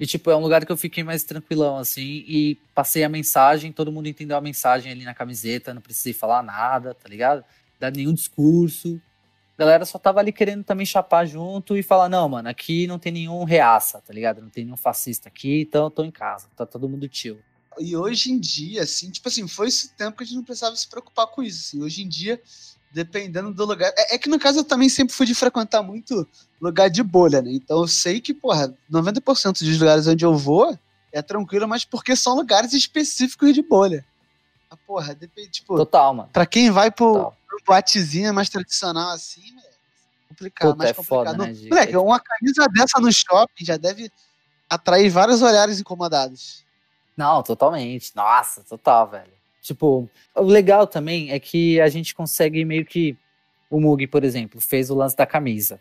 E, 0.00 0.06
tipo, 0.06 0.30
é 0.30 0.36
um 0.36 0.40
lugar 0.40 0.64
que 0.64 0.72
eu 0.72 0.76
fiquei 0.76 1.04
mais 1.04 1.22
tranquilão, 1.22 1.76
assim, 1.76 2.24
e 2.26 2.58
passei 2.74 3.04
a 3.04 3.08
mensagem, 3.08 3.70
todo 3.70 3.92
mundo 3.92 4.08
entendeu 4.08 4.36
a 4.36 4.40
mensagem 4.40 4.90
ali 4.90 5.04
na 5.04 5.14
camiseta, 5.14 5.74
não 5.74 5.82
precisei 5.82 6.12
falar 6.12 6.42
nada, 6.42 6.94
tá 6.94 7.08
ligado? 7.08 7.44
Dar 7.78 7.92
nenhum 7.92 8.14
discurso. 8.14 9.00
Galera 9.58 9.84
só 9.84 9.98
tava 9.98 10.18
ali 10.18 10.32
querendo 10.32 10.64
também 10.64 10.86
chapar 10.86 11.26
junto 11.26 11.76
e 11.76 11.82
falar, 11.82 12.08
não, 12.08 12.28
mano, 12.28 12.48
aqui 12.48 12.86
não 12.86 12.98
tem 12.98 13.12
nenhum 13.12 13.44
reaça, 13.44 14.00
tá 14.00 14.12
ligado? 14.12 14.40
Não 14.40 14.48
tem 14.48 14.64
nenhum 14.64 14.76
fascista 14.76 15.28
aqui, 15.28 15.62
então 15.62 15.84
eu 15.84 15.90
tô 15.90 16.04
em 16.04 16.10
casa, 16.10 16.48
tá 16.56 16.64
todo 16.64 16.88
mundo 16.88 17.08
chill. 17.10 17.38
E 17.78 17.96
hoje 17.96 18.30
em 18.30 18.38
dia, 18.38 18.82
assim, 18.82 19.10
tipo 19.10 19.28
assim, 19.28 19.46
foi 19.46 19.68
esse 19.68 19.94
tempo 19.94 20.16
que 20.16 20.24
a 20.24 20.26
gente 20.26 20.36
não 20.36 20.44
precisava 20.44 20.76
se 20.76 20.88
preocupar 20.88 21.26
com 21.26 21.42
isso, 21.42 21.60
assim. 21.60 21.82
Hoje 21.82 22.02
em 22.02 22.08
dia, 22.08 22.40
dependendo 22.92 23.52
do 23.52 23.64
lugar. 23.64 23.92
É, 23.96 24.14
é, 24.14 24.18
que 24.18 24.28
no 24.28 24.38
caso 24.38 24.60
eu 24.60 24.64
também 24.64 24.88
sempre 24.88 25.14
fui 25.14 25.26
de 25.26 25.34
frequentar 25.34 25.82
muito 25.82 26.26
lugar 26.60 26.88
de 26.90 27.02
bolha, 27.02 27.40
né? 27.40 27.50
Então 27.52 27.80
eu 27.80 27.88
sei 27.88 28.20
que, 28.20 28.34
porra, 28.34 28.74
90% 28.90 29.60
dos 29.60 29.78
lugares 29.78 30.06
onde 30.06 30.24
eu 30.24 30.36
vou 30.36 30.78
é 31.10 31.22
tranquilo, 31.22 31.68
mas 31.68 31.84
porque 31.84 32.14
são 32.14 32.34
lugares 32.34 32.72
específicos 32.72 33.52
de 33.54 33.62
bolha. 33.62 34.04
Ah, 34.72 34.76
porra, 34.86 35.14
depende, 35.14 35.50
tipo. 35.50 35.76
Total, 35.76 36.14
mano. 36.14 36.30
Pra 36.32 36.46
quem 36.46 36.70
vai 36.70 36.90
pro, 36.90 37.30
pro 37.46 37.58
boatezinha 37.66 38.32
mais 38.32 38.48
tradicional 38.48 39.10
assim, 39.10 39.42
é 39.58 40.28
complicado, 40.30 40.70
Puta, 40.70 40.78
mais 40.78 40.90
é 40.90 40.94
complicado. 40.94 41.36
Foda, 41.36 41.46
né, 41.46 41.68
Moleque, 41.68 41.96
uma 41.98 42.18
camisa 42.18 42.66
dessa 42.68 42.98
no 42.98 43.12
shopping 43.12 43.66
já 43.66 43.76
deve 43.76 44.10
atrair 44.70 45.10
vários 45.10 45.42
olhares 45.42 45.78
incomodados. 45.78 46.64
Não, 47.14 47.42
totalmente. 47.42 48.16
Nossa, 48.16 48.62
total, 48.62 49.10
velho. 49.10 49.32
Tipo, 49.60 50.08
o 50.34 50.42
legal 50.42 50.86
também 50.86 51.30
é 51.32 51.38
que 51.38 51.78
a 51.78 51.88
gente 51.90 52.14
consegue 52.14 52.64
meio 52.64 52.86
que. 52.86 53.14
O 53.68 53.80
Mug, 53.80 54.06
por 54.06 54.24
exemplo, 54.24 54.60
fez 54.60 54.90
o 54.90 54.94
lance 54.94 55.16
da 55.16 55.26
camisa. 55.26 55.80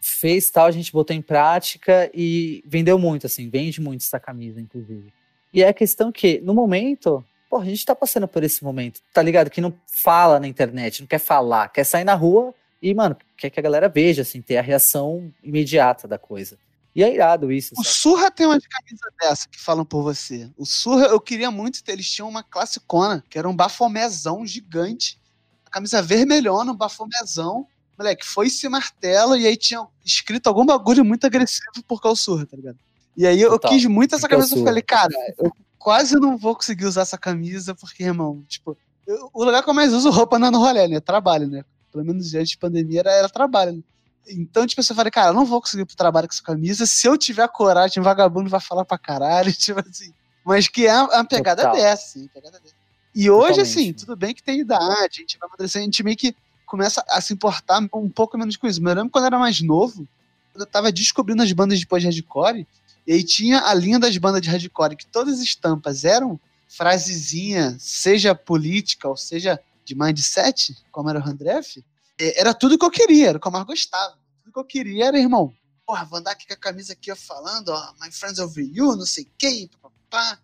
Fez 0.00 0.50
tal, 0.50 0.66
a 0.66 0.70
gente 0.70 0.92
botou 0.92 1.14
em 1.14 1.22
prática 1.22 2.10
e 2.14 2.62
vendeu 2.66 2.98
muito, 2.98 3.26
assim, 3.26 3.48
vende 3.48 3.80
muito 3.80 4.02
essa 4.02 4.20
camisa, 4.20 4.60
inclusive. 4.60 5.12
E 5.52 5.62
é 5.62 5.68
a 5.68 5.74
questão 5.74 6.12
que, 6.12 6.40
no 6.40 6.54
momento, 6.54 7.24
pô, 7.48 7.58
a 7.58 7.64
gente 7.64 7.84
tá 7.84 7.94
passando 7.94 8.28
por 8.28 8.42
esse 8.42 8.62
momento, 8.62 9.00
tá 9.12 9.22
ligado? 9.22 9.50
Que 9.50 9.60
não 9.60 9.74
fala 9.86 10.38
na 10.40 10.46
internet, 10.46 11.00
não 11.00 11.06
quer 11.06 11.18
falar, 11.18 11.68
quer 11.68 11.84
sair 11.84 12.04
na 12.04 12.14
rua 12.14 12.54
e, 12.80 12.94
mano, 12.94 13.16
quer 13.36 13.50
que 13.50 13.58
a 13.58 13.62
galera 13.62 13.88
veja, 13.88 14.22
assim, 14.22 14.42
ter 14.42 14.56
a 14.56 14.62
reação 14.62 15.32
imediata 15.42 16.06
da 16.06 16.18
coisa. 16.18 16.58
E 16.94 17.04
é 17.04 17.12
irado 17.12 17.52
isso. 17.52 17.74
O 17.76 17.84
sabe? 17.84 17.94
Surra 17.94 18.30
tem 18.30 18.46
uma 18.46 18.58
camisa 18.58 19.12
dessa 19.20 19.46
que 19.48 19.60
falam 19.60 19.84
por 19.84 20.02
você. 20.02 20.50
O 20.56 20.64
Surra, 20.64 21.06
eu 21.08 21.20
queria 21.20 21.50
muito 21.50 21.84
ter. 21.84 21.92
Eles 21.92 22.10
tinham 22.10 22.26
uma 22.26 22.42
classicona, 22.42 23.22
que 23.28 23.38
era 23.38 23.46
um 23.46 23.54
bafomézão 23.54 24.46
gigante. 24.46 25.20
A 25.66 25.70
camisa 25.70 26.00
vermelhona, 26.00 26.72
um 26.72 26.76
bafomézão. 26.76 27.66
Moleque, 27.98 28.24
foi 28.24 28.46
esse 28.46 28.66
martelo 28.68 29.36
e 29.36 29.46
aí 29.46 29.58
tinha 29.58 29.86
escrito 30.02 30.46
algum 30.46 30.64
bagulho 30.64 31.04
muito 31.04 31.26
agressivo 31.26 31.82
por 31.86 32.00
causa 32.00 32.18
do 32.18 32.24
Surra, 32.24 32.46
tá 32.46 32.56
ligado? 32.56 32.78
E 33.14 33.26
aí 33.26 33.40
eu, 33.40 33.52
eu 33.52 33.58
quis 33.58 33.84
muito 33.84 34.14
essa 34.14 34.26
camisa. 34.26 34.56
Eu 34.56 34.64
falei, 34.64 34.82
cara, 34.82 35.12
eu 35.38 35.52
quase 35.86 36.18
não 36.18 36.36
vou 36.36 36.56
conseguir 36.56 36.84
usar 36.84 37.02
essa 37.02 37.16
camisa, 37.16 37.72
porque, 37.72 38.02
irmão, 38.02 38.42
tipo, 38.48 38.76
eu, 39.06 39.30
o 39.32 39.44
lugar 39.44 39.62
que 39.62 39.70
eu 39.70 39.74
mais 39.74 39.92
uso 39.92 40.10
roupa 40.10 40.36
não 40.36 40.48
é 40.48 40.50
no 40.50 40.58
rolê, 40.58 40.88
né? 40.88 40.98
Trabalho, 40.98 41.46
né? 41.46 41.64
Pelo 41.92 42.04
menos 42.04 42.34
antes 42.34 42.50
de 42.50 42.58
pandemia 42.58 42.98
era, 42.98 43.12
era 43.12 43.28
trabalho, 43.28 43.70
né? 43.70 43.82
Então, 44.26 44.66
tipo, 44.66 44.82
você 44.82 44.92
fala, 44.92 45.08
cara, 45.12 45.28
eu 45.28 45.32
não 45.32 45.44
vou 45.44 45.60
conseguir 45.60 45.82
ir 45.82 45.86
pro 45.86 45.94
trabalho 45.94 46.26
com 46.26 46.34
essa 46.34 46.42
camisa. 46.42 46.86
Se 46.86 47.06
eu 47.06 47.16
tiver 47.16 47.46
coragem, 47.46 48.02
vagabundo 48.02 48.50
vai 48.50 48.58
falar 48.58 48.84
pra 48.84 48.98
caralho, 48.98 49.52
tipo 49.54 49.78
assim. 49.78 50.12
Mas 50.44 50.66
que 50.66 50.88
é 50.88 51.00
uma 51.00 51.24
pegada 51.24 51.62
Total. 51.62 51.76
dessa, 51.76 52.18
assim, 52.18 52.26
pegada 52.34 52.58
dessa. 52.58 52.74
E 53.14 53.30
hoje, 53.30 53.50
Totalmente, 53.50 53.70
assim, 53.70 53.92
tudo 53.92 54.16
bem 54.16 54.34
que 54.34 54.42
tem 54.42 54.58
idade, 54.58 55.18
a 55.18 55.20
gente 55.20 55.38
vai 55.38 55.48
amadurecer, 55.48 55.80
a 55.80 55.84
gente 55.84 56.02
meio 56.02 56.16
que 56.16 56.34
começa 56.66 57.04
a 57.08 57.20
se 57.20 57.32
importar 57.32 57.78
um 57.94 58.10
pouco 58.10 58.36
menos 58.36 58.56
com 58.56 58.66
isso. 58.66 58.82
Mas 58.82 58.90
eu 58.90 58.96
lembro 58.96 59.12
quando 59.12 59.22
eu 59.22 59.28
era 59.28 59.38
mais 59.38 59.60
novo, 59.60 60.04
eu 60.52 60.66
tava 60.66 60.90
descobrindo 60.90 61.44
as 61.44 61.52
bandas 61.52 61.78
de 61.78 61.86
pós-hardcore, 61.86 62.66
e 63.06 63.12
aí 63.12 63.22
tinha 63.22 63.60
a 63.60 63.74
linha 63.74 63.98
das 63.98 64.16
bandas 64.16 64.42
de 64.42 64.50
hardcore, 64.50 64.96
que 64.96 65.06
todas 65.06 65.34
as 65.34 65.40
estampas 65.40 66.04
eram 66.04 66.40
frasezinha, 66.68 67.76
seja 67.78 68.34
política 68.34 69.08
ou 69.08 69.16
seja 69.16 69.60
de 69.84 69.94
mindset, 69.94 70.76
como 70.90 71.08
era 71.08 71.18
o 71.18 71.22
Randref, 71.22 71.84
é, 72.18 72.40
era 72.40 72.52
tudo 72.52 72.78
que 72.78 72.84
eu 72.84 72.90
queria, 72.90 73.28
era 73.28 73.38
o 73.38 73.40
que 73.40 73.46
eu 73.46 73.52
mais 73.52 73.64
gostava. 73.64 74.18
Tudo 74.42 74.52
que 74.52 74.58
eu 74.58 74.64
queria 74.64 75.06
era, 75.06 75.18
irmão, 75.18 75.54
porra, 75.86 76.04
vou 76.04 76.18
andar 76.18 76.32
aqui 76.32 76.46
com 76.46 76.54
a 76.54 76.56
camisa 76.56 76.92
aqui 76.92 77.12
ó, 77.12 77.16
falando, 77.16 77.68
ó, 77.68 77.92
my 78.00 78.10
friends 78.10 78.40
over 78.40 78.64
you, 78.64 78.96
não 78.96 79.06
sei 79.06 79.28
quem, 79.38 79.70
papá, 79.80 80.38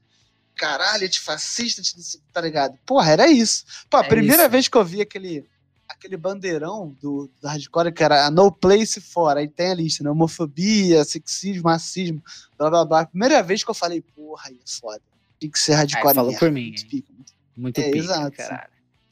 caralho, 0.54 1.04
antifascista, 1.04 1.82
tá 2.32 2.40
ligado? 2.40 2.78
Porra, 2.86 3.10
era 3.10 3.26
isso. 3.26 3.64
Pô, 3.90 3.96
a 3.96 4.04
é 4.04 4.08
primeira 4.08 4.44
isso. 4.44 4.50
vez 4.50 4.68
que 4.68 4.76
eu 4.76 4.84
vi 4.84 5.00
aquele, 5.00 5.44
aquele 6.03 6.16
bandeirão 6.16 6.94
do, 7.00 7.30
do 7.40 7.48
hardcore, 7.48 7.92
que 7.92 8.03
era 8.03 8.26
a 8.26 8.30
No 8.30 8.50
Place 8.50 9.00
For, 9.00 9.36
aí 9.36 9.46
tem 9.46 9.70
a 9.70 9.74
lista, 9.74 10.03
né? 10.03 10.11
Homofobia, 10.11 11.05
sexismo, 11.05 11.68
racismo, 11.68 12.20
blá 12.59 12.68
blá 12.68 12.84
blá. 12.84 13.07
Primeira 13.07 13.40
vez 13.42 13.62
que 13.62 13.70
eu 13.70 13.74
falei, 13.74 14.00
porra, 14.00 14.48
aí 14.48 14.57
é 14.57 14.70
foda. 14.80 15.00
Tem 15.38 15.48
que 15.48 15.59
ser 15.59 15.74
hardcore. 15.74 16.09
Aí, 16.09 16.14
falou 16.14 16.36
por 16.36 16.50
mim. 16.50 16.68
Muito, 16.68 16.86
pico, 16.86 17.12
muito, 17.12 17.32
muito 17.57 17.80
é, 17.80 17.84
pico, 17.84 17.98
exato, 17.98 18.36
caralho. 18.36 18.70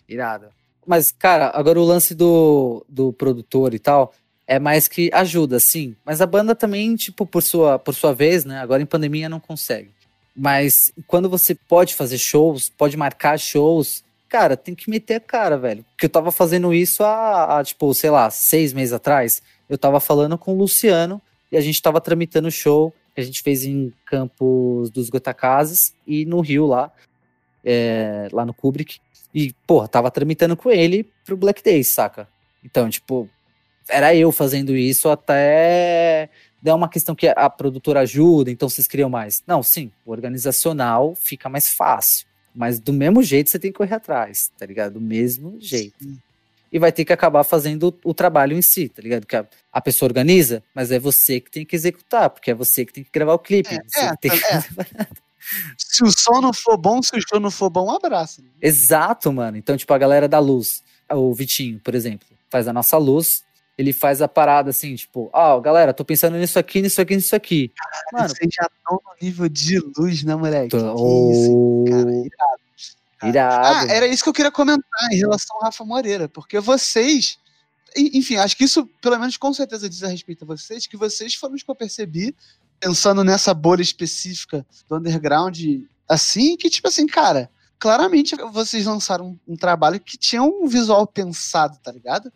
Irado. 0.08 0.46
Mas, 0.84 1.12
cara, 1.12 1.52
agora 1.54 1.80
o 1.80 1.84
lance 1.84 2.14
do, 2.14 2.84
do 2.88 3.12
produtor 3.12 3.72
e 3.72 3.78
tal 3.78 4.12
é 4.46 4.58
mais 4.58 4.88
que 4.88 5.08
ajuda, 5.12 5.60
sim. 5.60 5.94
Mas 6.04 6.20
a 6.20 6.26
banda 6.26 6.56
também, 6.56 6.96
tipo, 6.96 7.24
por 7.24 7.40
sua, 7.40 7.78
por 7.78 7.94
sua 7.94 8.12
vez, 8.12 8.44
né? 8.44 8.58
Agora 8.58 8.82
em 8.82 8.86
pandemia 8.86 9.28
não 9.28 9.38
consegue. 9.38 9.90
Mas 10.34 10.92
quando 11.06 11.28
você 11.28 11.54
pode 11.54 11.94
fazer 11.94 12.18
shows, 12.18 12.68
pode 12.68 12.96
marcar 12.96 13.38
shows, 13.38 14.02
cara, 14.30 14.56
tem 14.56 14.74
que 14.74 14.88
meter 14.88 15.16
a 15.16 15.20
cara, 15.20 15.58
velho. 15.58 15.84
Porque 15.90 16.06
eu 16.06 16.10
tava 16.10 16.30
fazendo 16.30 16.72
isso 16.72 17.02
há, 17.02 17.58
há, 17.58 17.64
tipo, 17.64 17.92
sei 17.92 18.08
lá, 18.08 18.30
seis 18.30 18.72
meses 18.72 18.92
atrás. 18.94 19.42
Eu 19.68 19.76
tava 19.76 19.98
falando 20.00 20.38
com 20.38 20.54
o 20.54 20.56
Luciano 20.56 21.20
e 21.50 21.56
a 21.56 21.60
gente 21.60 21.82
tava 21.82 22.00
tramitando 22.00 22.48
o 22.48 22.52
show 22.52 22.94
que 23.12 23.20
a 23.20 23.24
gente 23.24 23.42
fez 23.42 23.64
em 23.64 23.92
Campos 24.06 24.88
dos 24.90 25.10
Gotacazes 25.10 25.92
e 26.06 26.24
no 26.24 26.40
Rio 26.40 26.64
lá, 26.64 26.92
é, 27.64 28.28
lá 28.32 28.46
no 28.46 28.54
Kubrick. 28.54 29.00
E, 29.34 29.52
porra, 29.66 29.88
tava 29.88 30.10
tramitando 30.10 30.56
com 30.56 30.70
ele 30.70 31.04
pro 31.24 31.36
Black 31.36 31.62
Days, 31.62 31.88
saca? 31.88 32.28
Então, 32.64 32.88
tipo, 32.88 33.28
era 33.88 34.14
eu 34.14 34.30
fazendo 34.30 34.76
isso 34.76 35.08
até 35.08 36.30
é 36.64 36.74
uma 36.74 36.88
questão 36.88 37.14
que 37.14 37.26
a 37.26 37.50
produtora 37.50 38.00
ajuda, 38.00 38.50
então 38.50 38.68
vocês 38.68 38.86
criam 38.86 39.10
mais. 39.10 39.42
Não, 39.46 39.62
sim, 39.62 39.90
o 40.04 40.12
organizacional 40.12 41.16
fica 41.16 41.48
mais 41.48 41.68
fácil. 41.72 42.29
Mas 42.54 42.80
do 42.80 42.92
mesmo 42.92 43.22
jeito 43.22 43.50
você 43.50 43.58
tem 43.58 43.70
que 43.70 43.78
correr 43.78 43.94
atrás, 43.94 44.50
tá 44.58 44.66
ligado? 44.66 44.94
Do 44.94 45.00
mesmo 45.00 45.56
jeito. 45.60 46.06
E 46.72 46.78
vai 46.78 46.92
ter 46.92 47.04
que 47.04 47.12
acabar 47.12 47.42
fazendo 47.42 47.88
o, 48.04 48.10
o 48.10 48.14
trabalho 48.14 48.56
em 48.56 48.62
si, 48.62 48.88
tá 48.88 49.02
ligado? 49.02 49.26
Que 49.26 49.36
a, 49.36 49.46
a, 49.72 49.80
pessoa 49.80 50.08
organiza, 50.08 50.62
mas 50.74 50.92
é 50.92 50.98
você 50.98 51.40
que 51.40 51.50
tem 51.50 51.64
que 51.64 51.74
executar, 51.74 52.30
porque 52.30 52.50
é 52.50 52.54
você 52.54 52.84
que 52.84 52.92
tem 52.92 53.04
que 53.04 53.10
gravar 53.12 53.34
o 53.34 53.38
clipe. 53.38 53.74
É, 53.74 54.04
é, 54.04 54.16
que... 54.16 54.28
é. 54.28 55.06
se 55.76 56.04
o 56.04 56.10
som 56.10 56.40
não 56.40 56.52
for 56.52 56.76
bom, 56.76 57.02
se 57.02 57.16
o 57.16 57.20
show 57.20 57.40
não 57.40 57.50
for 57.50 57.70
bom, 57.70 57.86
um 57.86 57.96
abraço. 57.96 58.42
Né? 58.42 58.48
Exato, 58.62 59.32
mano. 59.32 59.56
Então, 59.56 59.76
tipo, 59.76 59.92
a 59.92 59.98
galera 59.98 60.28
da 60.28 60.38
luz, 60.38 60.82
o 61.10 61.34
Vitinho, 61.34 61.80
por 61.80 61.94
exemplo, 61.94 62.28
faz 62.48 62.68
a 62.68 62.72
nossa 62.72 62.96
luz, 62.98 63.42
ele 63.76 63.92
faz 63.92 64.20
a 64.20 64.28
parada 64.28 64.70
assim, 64.70 64.94
tipo, 64.94 65.30
ó, 65.32 65.56
oh, 65.56 65.60
galera, 65.60 65.94
tô 65.94 66.04
pensando 66.04 66.36
nisso 66.36 66.58
aqui, 66.58 66.82
nisso 66.82 67.00
aqui, 67.00 67.16
nisso 67.16 67.34
aqui. 67.34 67.72
Mano, 68.12 68.28
vocês 68.28 68.50
já 68.52 68.66
estão 68.66 69.00
no 69.04 69.12
nível 69.20 69.48
de 69.48 69.78
luz, 69.96 70.22
né, 70.22 70.34
moleque? 70.34 70.68
Tô... 70.68 70.94
Que 70.94 71.32
isso, 71.32 71.84
cara, 71.88 72.10
irado. 72.10 72.60
Irado. 73.22 73.66
Ah, 73.66 73.94
era 73.94 74.06
isso 74.06 74.22
que 74.22 74.28
eu 74.28 74.34
queria 74.34 74.52
comentar 74.52 75.12
em 75.12 75.16
relação 75.16 75.56
ao 75.56 75.62
Rafa 75.62 75.84
Moreira, 75.84 76.28
porque 76.28 76.60
vocês, 76.60 77.38
enfim, 77.96 78.36
acho 78.36 78.56
que 78.56 78.64
isso, 78.64 78.86
pelo 79.00 79.18
menos 79.18 79.36
com 79.36 79.52
certeza 79.52 79.88
diz 79.88 80.02
a 80.02 80.08
respeito 80.08 80.44
a 80.44 80.46
vocês, 80.46 80.86
que 80.86 80.96
vocês 80.96 81.34
foram 81.34 81.54
os 81.54 81.62
que 81.62 81.70
eu 81.70 81.74
percebi 81.74 82.34
pensando 82.78 83.22
nessa 83.22 83.52
bolha 83.52 83.82
específica 83.82 84.66
do 84.88 84.96
underground, 84.96 85.58
assim, 86.08 86.56
que 86.56 86.70
tipo 86.70 86.88
assim, 86.88 87.06
cara, 87.06 87.50
claramente 87.78 88.34
vocês 88.52 88.86
lançaram 88.86 89.28
um, 89.28 89.54
um 89.54 89.56
trabalho 89.56 90.00
que 90.00 90.16
tinha 90.16 90.42
um 90.42 90.66
visual 90.66 91.06
pensado, 91.06 91.78
tá 91.82 91.92
ligado? 91.92 92.32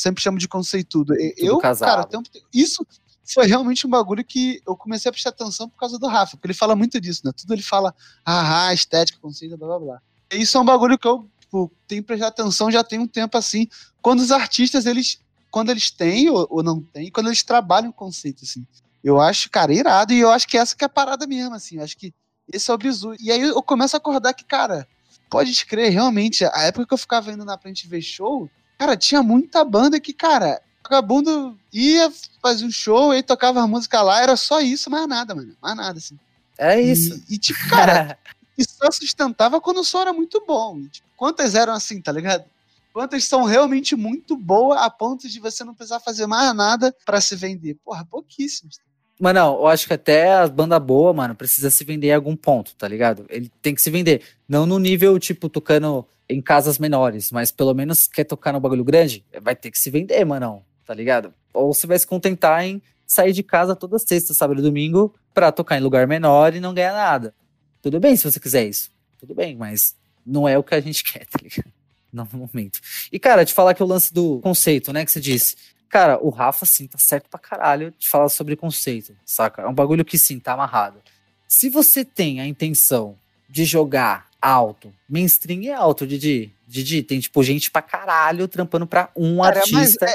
Sempre 0.00 0.22
chamo 0.22 0.38
de 0.38 0.48
conceitudo. 0.48 1.14
Tudo 1.14 1.32
eu, 1.36 1.58
casado. 1.58 2.10
cara, 2.10 2.22
isso 2.52 2.86
foi 3.32 3.46
realmente 3.46 3.86
um 3.86 3.90
bagulho 3.90 4.24
que 4.24 4.60
eu 4.66 4.76
comecei 4.76 5.08
a 5.08 5.12
prestar 5.12 5.30
atenção 5.30 5.68
por 5.68 5.78
causa 5.78 5.98
do 5.98 6.06
Rafa, 6.06 6.36
porque 6.36 6.48
ele 6.48 6.54
fala 6.54 6.74
muito 6.74 7.00
disso, 7.00 7.22
né? 7.24 7.32
Tudo 7.36 7.54
ele 7.54 7.62
fala, 7.62 7.94
ah, 8.24 8.72
estética, 8.74 9.18
conceito, 9.20 9.56
blá 9.56 9.68
blá 9.68 9.78
blá. 9.78 10.02
E 10.32 10.42
isso 10.42 10.56
é 10.56 10.60
um 10.60 10.64
bagulho 10.64 10.98
que 10.98 11.06
eu 11.06 11.28
tipo, 11.50 11.70
tenho 11.86 12.02
prestado 12.02 12.30
atenção 12.30 12.70
já 12.70 12.84
tem 12.84 12.98
um 12.98 13.06
tempo 13.06 13.36
assim, 13.36 13.66
quando 14.00 14.20
os 14.20 14.30
artistas, 14.30 14.86
eles, 14.86 15.20
quando 15.50 15.70
eles 15.70 15.90
têm 15.90 16.30
ou, 16.30 16.46
ou 16.48 16.62
não 16.62 16.80
têm, 16.80 17.10
quando 17.10 17.26
eles 17.26 17.42
trabalham 17.42 17.90
conceito, 17.90 18.44
assim. 18.44 18.64
Eu 19.02 19.20
acho, 19.20 19.50
cara, 19.50 19.72
irado, 19.72 20.12
e 20.12 20.20
eu 20.20 20.30
acho 20.30 20.46
que 20.46 20.56
essa 20.56 20.76
que 20.76 20.84
é 20.84 20.86
a 20.86 20.88
parada 20.88 21.26
mesmo, 21.26 21.54
assim, 21.54 21.76
eu 21.76 21.82
acho 21.82 21.96
que 21.96 22.14
esse 22.52 22.70
é 22.70 22.74
o 22.74 22.78
bizu. 22.78 23.14
E 23.20 23.32
aí 23.32 23.40
eu 23.40 23.62
começo 23.62 23.96
a 23.96 23.98
acordar 23.98 24.32
que, 24.34 24.44
cara, 24.44 24.86
pode 25.28 25.66
crer, 25.66 25.90
realmente, 25.90 26.44
a 26.44 26.62
época 26.62 26.86
que 26.86 26.94
eu 26.94 26.98
ficava 26.98 27.32
indo 27.32 27.44
na 27.44 27.58
frente 27.58 27.88
ver 27.88 28.02
show, 28.02 28.48
cara, 28.80 28.96
tinha 28.96 29.22
muita 29.22 29.62
banda 29.62 30.00
que, 30.00 30.14
cara, 30.14 30.62
vagabundo 30.82 31.54
ia 31.70 32.10
fazer 32.40 32.64
um 32.64 32.70
show, 32.70 33.14
e 33.14 33.22
tocava 33.22 33.60
a 33.60 33.66
música 33.66 34.00
lá, 34.00 34.22
era 34.22 34.34
só 34.36 34.58
isso, 34.58 34.88
mais 34.88 35.06
nada, 35.06 35.34
mano. 35.34 35.54
Mais 35.60 35.76
nada, 35.76 35.98
assim. 35.98 36.18
É 36.56 36.80
isso. 36.80 37.22
E, 37.28 37.34
e 37.34 37.38
tipo, 37.38 37.60
cara, 37.68 38.18
e 38.56 38.64
só 38.64 38.90
sustentava 38.90 39.60
quando 39.60 39.80
o 39.80 39.84
som 39.84 40.00
era 40.00 40.14
muito 40.14 40.42
bom. 40.46 40.78
E, 40.78 40.88
tipo, 40.88 41.06
quantas 41.14 41.54
eram 41.54 41.74
assim, 41.74 42.00
tá 42.00 42.10
ligado? 42.10 42.46
Quantas 42.90 43.24
são 43.24 43.44
realmente 43.44 43.94
muito 43.94 44.34
boas 44.34 44.80
a 44.80 44.88
ponto 44.88 45.28
de 45.28 45.38
você 45.38 45.62
não 45.62 45.74
precisar 45.74 46.00
fazer 46.00 46.26
mais 46.26 46.54
nada 46.54 46.96
para 47.04 47.20
se 47.20 47.36
vender? 47.36 47.76
Porra, 47.84 48.04
pouquíssimas. 48.10 48.80
Mano, 49.20 49.38
não, 49.38 49.54
eu 49.56 49.66
acho 49.66 49.86
que 49.86 49.92
até 49.92 50.32
a 50.32 50.48
banda 50.48 50.80
boa, 50.80 51.12
mano, 51.12 51.34
precisa 51.34 51.70
se 51.70 51.84
vender 51.84 52.08
em 52.08 52.14
algum 52.14 52.34
ponto, 52.34 52.74
tá 52.74 52.88
ligado? 52.88 53.26
Ele 53.28 53.50
tem 53.60 53.74
que 53.74 53.82
se 53.82 53.90
vender. 53.90 54.22
Não 54.48 54.64
no 54.64 54.78
nível, 54.78 55.18
tipo, 55.18 55.46
tocando 55.46 56.06
em 56.26 56.40
casas 56.40 56.78
menores, 56.78 57.30
mas 57.30 57.52
pelo 57.52 57.74
menos 57.74 58.06
quer 58.06 58.24
tocar 58.24 58.52
no 58.52 58.60
bagulho 58.60 58.82
grande, 58.82 59.22
vai 59.42 59.54
ter 59.54 59.70
que 59.70 59.78
se 59.78 59.90
vender, 59.90 60.24
mano, 60.24 60.64
tá 60.86 60.94
ligado? 60.94 61.34
Ou 61.52 61.74
você 61.74 61.86
vai 61.86 61.98
se 61.98 62.06
contentar 62.06 62.64
em 62.64 62.80
sair 63.06 63.32
de 63.32 63.42
casa 63.42 63.76
toda 63.76 63.98
sexta, 63.98 64.32
sábado 64.32 64.60
e 64.60 64.62
domingo 64.62 65.14
pra 65.34 65.52
tocar 65.52 65.76
em 65.76 65.82
lugar 65.82 66.06
menor 66.06 66.54
e 66.54 66.60
não 66.60 66.72
ganhar 66.72 66.94
nada. 66.94 67.34
Tudo 67.82 68.00
bem 68.00 68.16
se 68.16 68.24
você 68.24 68.40
quiser 68.40 68.66
isso. 68.66 68.90
Tudo 69.18 69.34
bem, 69.34 69.54
mas 69.54 69.94
não 70.24 70.48
é 70.48 70.56
o 70.56 70.62
que 70.62 70.74
a 70.74 70.80
gente 70.80 71.04
quer, 71.04 71.26
tá 71.26 71.38
ligado? 71.42 71.70
Não 72.10 72.26
no 72.32 72.38
momento. 72.38 72.80
E, 73.12 73.18
cara, 73.18 73.44
te 73.44 73.52
falar 73.52 73.74
que 73.74 73.82
o 73.82 73.86
lance 73.86 74.14
do 74.14 74.40
conceito, 74.40 74.92
né, 74.92 75.04
que 75.04 75.10
você 75.10 75.20
disse. 75.20 75.56
Cara, 75.90 76.18
o 76.24 76.30
Rafa, 76.30 76.64
sim, 76.64 76.86
tá 76.86 76.96
certo 76.96 77.28
pra 77.28 77.38
caralho 77.38 77.92
de 77.98 78.08
falar 78.08 78.28
sobre 78.28 78.56
conceito, 78.56 79.14
saca? 79.26 79.62
É 79.62 79.68
um 79.68 79.74
bagulho 79.74 80.04
que, 80.04 80.16
sim, 80.16 80.38
tá 80.38 80.52
amarrado. 80.52 81.02
Se 81.48 81.68
você 81.68 82.04
tem 82.04 82.40
a 82.40 82.46
intenção 82.46 83.18
de 83.48 83.64
jogar 83.64 84.30
alto. 84.40 84.92
Mainstream 85.08 85.64
é 85.64 85.74
alto, 85.74 86.06
Didi. 86.06 86.52
Didi, 86.66 87.02
tem, 87.02 87.20
tipo, 87.20 87.42
gente 87.42 87.70
pra 87.70 87.82
caralho 87.82 88.48
trampando 88.48 88.86
pra 88.86 89.10
um 89.14 89.38
cara, 89.38 89.58
artista. 89.58 90.06
É, 90.06 90.12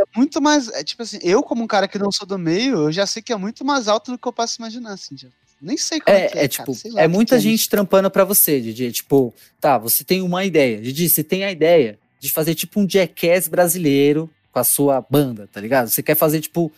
é, 0.00 0.04
muito 0.16 0.42
mais. 0.42 0.68
É, 0.68 0.82
tipo 0.82 1.02
assim, 1.02 1.18
eu, 1.22 1.42
como 1.42 1.62
um 1.62 1.66
cara 1.66 1.88
que 1.88 1.98
não 1.98 2.12
sou 2.12 2.26
do 2.26 2.38
meio, 2.38 2.74
eu 2.74 2.92
já 2.92 3.06
sei 3.06 3.22
que 3.22 3.32
é 3.32 3.36
muito 3.36 3.64
mais 3.64 3.88
alto 3.88 4.10
do 4.10 4.18
que 4.18 4.26
eu 4.28 4.32
posso 4.32 4.60
imaginar, 4.60 4.92
assim, 4.92 5.16
já. 5.16 5.28
Nem 5.62 5.76
sei 5.78 6.00
como 6.00 6.14
é, 6.14 6.26
é, 6.26 6.30
é, 6.34 6.44
é 6.44 6.48
tipo, 6.48 6.76
lá, 6.86 7.02
é 7.02 7.08
muita 7.08 7.38
gente 7.38 7.68
trampando 7.68 8.10
para 8.10 8.24
você, 8.24 8.60
Didi. 8.60 8.92
Tipo, 8.92 9.32
tá, 9.60 9.78
você 9.78 10.04
tem 10.04 10.20
uma 10.20 10.44
ideia. 10.44 10.80
Didi, 10.80 11.08
você 11.08 11.24
tem 11.24 11.44
a 11.44 11.52
ideia 11.52 11.98
de 12.20 12.30
fazer 12.30 12.54
tipo 12.54 12.80
um 12.80 12.88
jackass 12.88 13.48
brasileiro 13.48 14.28
com 14.54 14.60
a 14.60 14.64
sua 14.64 15.04
banda, 15.10 15.48
tá 15.52 15.60
ligado? 15.60 15.88
Você 15.88 16.00
quer 16.00 16.14
fazer 16.14 16.40
tipo, 16.40 16.70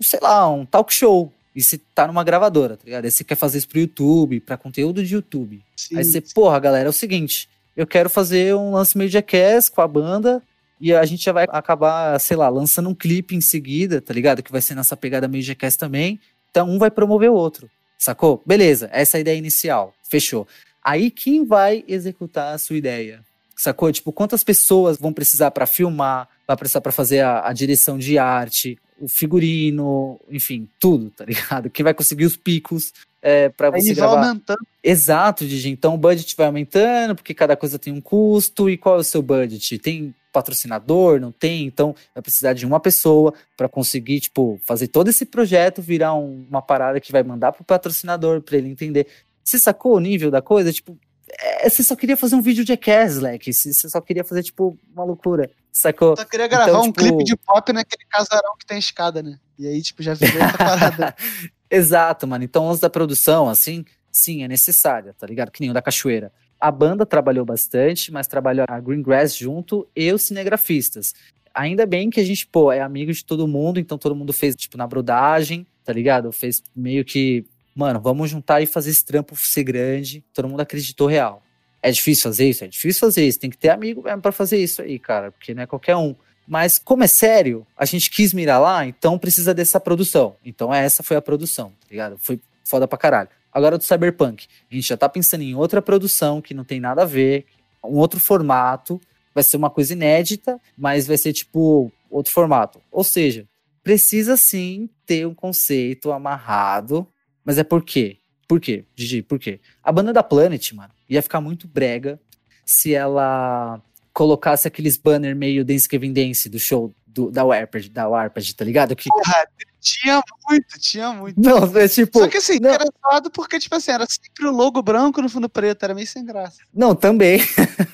sei 0.00 0.20
lá, 0.22 0.48
um 0.48 0.64
talk 0.64 0.94
show 0.94 1.32
e 1.52 1.60
você 1.60 1.80
tá 1.92 2.06
numa 2.06 2.22
gravadora, 2.22 2.76
tá 2.76 2.84
ligado? 2.84 3.04
Aí 3.06 3.10
você 3.10 3.24
quer 3.24 3.34
fazer 3.34 3.58
isso 3.58 3.68
pro 3.68 3.80
YouTube, 3.80 4.38
pra 4.38 4.56
conteúdo 4.56 5.04
de 5.04 5.14
YouTube. 5.14 5.60
Sim. 5.76 5.98
Aí 5.98 6.04
você, 6.04 6.20
porra, 6.20 6.60
galera, 6.60 6.86
é 6.86 6.90
o 6.90 6.92
seguinte, 6.92 7.48
eu 7.76 7.88
quero 7.88 8.08
fazer 8.08 8.54
um 8.54 8.70
lance 8.70 8.96
meio 8.96 9.10
jackass 9.10 9.68
com 9.68 9.80
a 9.80 9.88
banda 9.88 10.40
e 10.80 10.94
a 10.94 11.04
gente 11.04 11.24
já 11.24 11.32
vai 11.32 11.44
acabar, 11.48 12.20
sei 12.20 12.36
lá, 12.36 12.48
lançando 12.48 12.88
um 12.88 12.94
clipe 12.94 13.34
em 13.34 13.40
seguida, 13.40 14.00
tá 14.00 14.14
ligado? 14.14 14.40
Que 14.40 14.52
vai 14.52 14.62
ser 14.62 14.76
nessa 14.76 14.96
pegada 14.96 15.26
meio 15.26 15.42
jackass 15.42 15.76
também. 15.76 16.20
Então 16.52 16.70
um 16.70 16.78
vai 16.78 16.90
promover 16.90 17.30
o 17.30 17.34
outro, 17.34 17.68
sacou? 17.98 18.40
Beleza, 18.46 18.88
essa 18.92 19.16
é 19.16 19.18
a 19.18 19.20
ideia 19.22 19.36
inicial, 19.36 19.92
fechou. 20.08 20.46
Aí 20.84 21.10
quem 21.10 21.44
vai 21.44 21.82
executar 21.88 22.54
a 22.54 22.58
sua 22.58 22.76
ideia? 22.76 23.24
Sacou? 23.56 23.90
Tipo, 23.90 24.12
quantas 24.12 24.44
pessoas 24.44 24.98
vão 24.98 25.12
precisar 25.12 25.50
para 25.50 25.66
filmar, 25.66 26.28
vai 26.46 26.56
precisar 26.56 26.80
para 26.80 26.92
fazer 26.92 27.20
a, 27.20 27.46
a 27.48 27.52
direção 27.52 27.98
de 27.98 28.18
arte, 28.18 28.78
o 29.00 29.08
figurino, 29.08 30.20
enfim, 30.30 30.68
tudo, 30.78 31.10
tá 31.10 31.24
ligado? 31.24 31.70
Quem 31.70 31.82
vai 31.84 31.94
conseguir 31.94 32.24
os 32.24 32.36
picos 32.36 32.92
é, 33.20 33.48
para 33.48 33.70
você 33.70 33.88
Aí 33.88 33.94
gravar. 33.94 34.16
vai 34.16 34.28
aumentando. 34.28 34.58
Exato, 34.82 35.46
Digi. 35.46 35.70
Então 35.70 35.94
o 35.94 35.98
budget 35.98 36.36
vai 36.36 36.46
aumentando, 36.46 37.14
porque 37.14 37.32
cada 37.32 37.56
coisa 37.56 37.78
tem 37.78 37.92
um 37.92 38.00
custo. 38.00 38.68
E 38.68 38.76
qual 38.76 38.96
é 38.96 38.98
o 38.98 39.04
seu 39.04 39.22
budget? 39.22 39.78
Tem 39.78 40.14
patrocinador? 40.30 41.18
Não 41.18 41.32
tem? 41.32 41.64
Então 41.64 41.94
vai 42.14 42.22
precisar 42.22 42.52
de 42.52 42.66
uma 42.66 42.78
pessoa 42.78 43.32
para 43.56 43.68
conseguir, 43.68 44.20
tipo, 44.20 44.60
fazer 44.62 44.88
todo 44.88 45.08
esse 45.08 45.24
projeto 45.24 45.80
virar 45.80 46.14
um, 46.14 46.46
uma 46.50 46.60
parada 46.60 47.00
que 47.00 47.12
vai 47.12 47.22
mandar 47.22 47.52
pro 47.52 47.64
patrocinador 47.64 48.42
para 48.42 48.58
ele 48.58 48.68
entender. 48.68 49.06
Você 49.42 49.58
sacou 49.58 49.96
o 49.96 50.00
nível 50.00 50.30
da 50.30 50.42
coisa? 50.42 50.72
Tipo, 50.72 50.98
é, 51.38 51.68
você 51.68 51.82
só 51.82 51.96
queria 51.96 52.16
fazer 52.16 52.36
um 52.36 52.42
vídeo 52.42 52.64
de 52.64 52.76
Caslack, 52.76 53.52
você 53.52 53.72
só 53.72 54.00
queria 54.00 54.24
fazer, 54.24 54.42
tipo, 54.42 54.78
uma 54.94 55.04
loucura, 55.04 55.50
sacou? 55.72 56.16
Só 56.16 56.24
queria 56.24 56.46
gravar 56.46 56.68
então, 56.68 56.82
um 56.82 56.92
tipo... 56.92 56.98
clipe 56.98 57.24
de 57.24 57.36
pop 57.36 57.72
naquele 57.72 58.04
casarão 58.08 58.56
que 58.58 58.66
tem 58.66 58.78
escada, 58.78 59.22
né? 59.22 59.38
E 59.58 59.66
aí, 59.66 59.80
tipo, 59.82 60.02
já 60.02 60.14
virou 60.14 60.42
outra 60.42 60.58
parada. 60.58 61.16
Exato, 61.70 62.26
mano. 62.26 62.44
Então, 62.44 62.68
antes 62.68 62.80
da 62.80 62.90
produção, 62.90 63.48
assim, 63.48 63.84
sim, 64.10 64.44
é 64.44 64.48
necessária, 64.48 65.14
tá 65.18 65.26
ligado? 65.26 65.50
Que 65.50 65.60
nem 65.60 65.70
o 65.70 65.74
da 65.74 65.82
Cachoeira. 65.82 66.32
A 66.60 66.70
banda 66.70 67.04
trabalhou 67.04 67.44
bastante, 67.44 68.12
mas 68.12 68.26
trabalhou 68.26 68.64
a 68.68 68.80
Greengrass 68.80 69.36
junto 69.36 69.88
e 69.94 70.12
os 70.12 70.22
cinegrafistas. 70.22 71.14
Ainda 71.54 71.86
bem 71.86 72.10
que 72.10 72.20
a 72.20 72.24
gente, 72.24 72.46
pô, 72.46 72.72
é 72.72 72.80
amigo 72.80 73.12
de 73.12 73.24
todo 73.24 73.46
mundo, 73.46 73.78
então 73.78 73.98
todo 73.98 74.14
mundo 74.14 74.32
fez, 74.32 74.56
tipo, 74.56 74.76
na 74.76 74.86
brodagem, 74.86 75.66
tá 75.84 75.92
ligado? 75.92 76.32
Fez 76.32 76.62
meio 76.74 77.04
que 77.04 77.44
mano, 77.74 78.00
vamos 78.00 78.30
juntar 78.30 78.60
e 78.60 78.66
fazer 78.66 78.90
esse 78.90 79.04
trampo 79.04 79.34
ser 79.36 79.64
grande. 79.64 80.24
Todo 80.32 80.48
mundo 80.48 80.60
acreditou 80.60 81.06
real. 81.06 81.42
É 81.82 81.90
difícil 81.90 82.24
fazer 82.24 82.48
isso? 82.48 82.64
É 82.64 82.68
difícil 82.68 83.00
fazer 83.00 83.26
isso. 83.26 83.38
Tem 83.38 83.50
que 83.50 83.58
ter 83.58 83.68
amigo 83.68 84.02
mesmo 84.02 84.22
pra 84.22 84.32
fazer 84.32 84.58
isso 84.58 84.80
aí, 84.80 84.98
cara, 84.98 85.30
porque 85.32 85.52
não 85.52 85.62
é 85.62 85.66
qualquer 85.66 85.96
um. 85.96 86.14
Mas 86.46 86.78
como 86.78 87.04
é 87.04 87.06
sério, 87.06 87.66
a 87.76 87.84
gente 87.84 88.10
quis 88.10 88.32
mirar 88.32 88.58
lá, 88.58 88.86
então 88.86 89.18
precisa 89.18 89.54
dessa 89.54 89.80
produção. 89.80 90.36
Então 90.44 90.72
essa 90.72 91.02
foi 91.02 91.16
a 91.16 91.22
produção, 91.22 91.70
tá 91.80 91.86
ligado? 91.90 92.16
Foi 92.18 92.40
foda 92.64 92.86
pra 92.86 92.98
caralho. 92.98 93.28
Agora 93.52 93.78
do 93.78 93.84
Cyberpunk, 93.84 94.46
a 94.70 94.74
gente 94.74 94.88
já 94.88 94.96
tá 94.96 95.08
pensando 95.08 95.42
em 95.42 95.54
outra 95.54 95.80
produção 95.80 96.40
que 96.40 96.54
não 96.54 96.64
tem 96.64 96.80
nada 96.80 97.02
a 97.02 97.06
ver, 97.06 97.46
um 97.82 97.96
outro 97.96 98.18
formato, 98.18 99.00
vai 99.34 99.44
ser 99.44 99.56
uma 99.56 99.70
coisa 99.70 99.92
inédita, 99.92 100.60
mas 100.76 101.06
vai 101.06 101.16
ser 101.16 101.32
tipo 101.32 101.92
outro 102.10 102.32
formato. 102.32 102.80
Ou 102.90 103.04
seja, 103.04 103.46
precisa 103.82 104.36
sim 104.36 104.88
ter 105.06 105.26
um 105.26 105.34
conceito 105.34 106.12
amarrado 106.12 107.06
mas 107.44 107.58
é 107.58 107.64
por 107.64 107.84
quê? 107.84 108.18
Por 108.46 108.60
quê, 108.60 108.84
Gigi? 108.94 109.22
Por 109.22 109.38
quê? 109.38 109.60
A 109.82 109.90
banda 109.90 110.12
da 110.12 110.22
Planet, 110.22 110.72
mano, 110.72 110.92
ia 111.08 111.22
ficar 111.22 111.40
muito 111.40 111.66
brega 111.66 112.20
se 112.64 112.94
ela 112.94 113.80
colocasse 114.12 114.68
aqueles 114.68 114.96
banner 114.96 115.34
meio 115.34 115.64
Dance 115.64 115.88
Kevin 115.88 116.12
Dance 116.12 116.48
do 116.48 116.58
show 116.58 116.94
do, 117.06 117.30
da 117.30 117.44
Warped, 117.44 117.90
da 117.90 118.08
Warped, 118.08 118.54
tá 118.54 118.64
ligado? 118.64 118.96
Que... 118.96 119.08
Porra, 119.08 119.46
tinha 119.80 120.22
muito, 120.48 120.80
tinha 120.80 121.12
muito. 121.12 121.40
Não, 121.40 121.64
é 121.76 121.86
tipo. 121.86 122.18
Só 122.18 122.28
que 122.28 122.38
assim, 122.38 122.58
não. 122.58 122.70
era 122.70 122.84
zoado 123.02 123.30
porque, 123.30 123.58
tipo 123.58 123.74
assim, 123.74 123.92
era 123.92 124.06
sempre 124.08 124.46
o 124.46 124.50
logo 124.50 124.82
branco 124.82 125.20
no 125.20 125.28
fundo 125.28 125.48
preto, 125.48 125.84
era 125.84 125.94
meio 125.94 126.06
sem 126.06 126.24
graça. 126.24 126.58
Não, 126.72 126.94
também. 126.94 127.40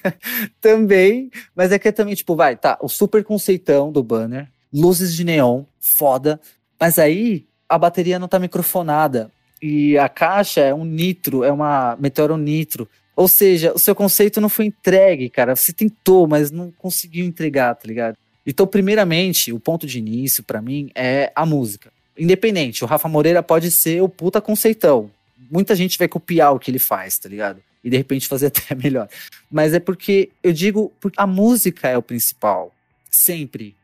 também. 0.60 1.30
Mas 1.54 1.72
é 1.72 1.78
que 1.78 1.88
é 1.88 1.92
também, 1.92 2.14
tipo, 2.14 2.36
vai, 2.36 2.56
tá, 2.56 2.78
o 2.80 2.88
super 2.88 3.24
conceitão 3.24 3.90
do 3.90 4.02
banner, 4.02 4.48
luzes 4.72 5.14
de 5.14 5.24
neon, 5.24 5.64
foda. 5.80 6.40
Mas 6.78 6.98
aí 6.98 7.46
a 7.68 7.76
bateria 7.76 8.18
não 8.18 8.28
tá 8.28 8.38
microfonada 8.38 9.30
e 9.62 9.98
a 9.98 10.08
caixa 10.08 10.60
é 10.60 10.74
um 10.74 10.84
nitro, 10.84 11.44
é 11.44 11.52
uma 11.52 11.96
Meteoro 12.00 12.36
Nitro. 12.36 12.88
Ou 13.14 13.28
seja, 13.28 13.72
o 13.74 13.78
seu 13.78 13.94
conceito 13.94 14.40
não 14.40 14.48
foi 14.48 14.66
entregue, 14.66 15.28
cara. 15.28 15.54
Você 15.54 15.72
tentou, 15.72 16.26
mas 16.26 16.50
não 16.50 16.70
conseguiu 16.70 17.26
entregar, 17.26 17.74
tá 17.74 17.86
ligado? 17.86 18.16
Então, 18.46 18.66
primeiramente, 18.66 19.52
o 19.52 19.60
ponto 19.60 19.86
de 19.86 19.98
início 19.98 20.42
para 20.42 20.62
mim 20.62 20.90
é 20.94 21.30
a 21.34 21.44
música. 21.44 21.92
Independente, 22.18 22.82
o 22.82 22.86
Rafa 22.86 23.08
Moreira 23.08 23.42
pode 23.42 23.70
ser 23.70 24.02
o 24.02 24.08
puta 24.08 24.40
conceitão. 24.40 25.10
Muita 25.50 25.74
gente 25.74 25.98
vai 25.98 26.08
copiar 26.08 26.54
o 26.54 26.58
que 26.58 26.70
ele 26.70 26.78
faz, 26.78 27.18
tá 27.18 27.28
ligado? 27.28 27.62
E 27.84 27.90
de 27.90 27.96
repente 27.96 28.26
fazer 28.26 28.46
até 28.54 28.74
melhor. 28.74 29.08
Mas 29.50 29.74
é 29.74 29.80
porque 29.80 30.30
eu 30.42 30.52
digo, 30.52 30.92
porque 31.00 31.20
a 31.20 31.26
música 31.26 31.88
é 31.88 31.98
o 31.98 32.02
principal. 32.02 32.74
Sempre. 33.10 33.76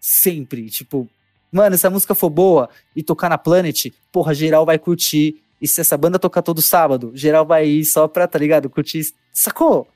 Sempre. 0.00 0.70
Tipo, 0.70 1.08
Mano, 1.50 1.76
se 1.76 1.88
música 1.88 2.14
for 2.14 2.30
boa 2.30 2.68
e 2.94 3.02
tocar 3.02 3.28
na 3.28 3.38
Planet, 3.38 3.86
porra, 4.12 4.34
geral 4.34 4.66
vai 4.66 4.78
curtir. 4.78 5.42
E 5.60 5.66
se 5.66 5.80
essa 5.80 5.96
banda 5.96 6.18
tocar 6.18 6.42
todo 6.42 6.62
sábado, 6.62 7.10
geral 7.14 7.44
vai 7.44 7.66
ir 7.66 7.84
só 7.84 8.06
pra, 8.06 8.28
tá 8.28 8.38
ligado? 8.38 8.70
Curtir. 8.70 9.12
Sacou? 9.32 9.88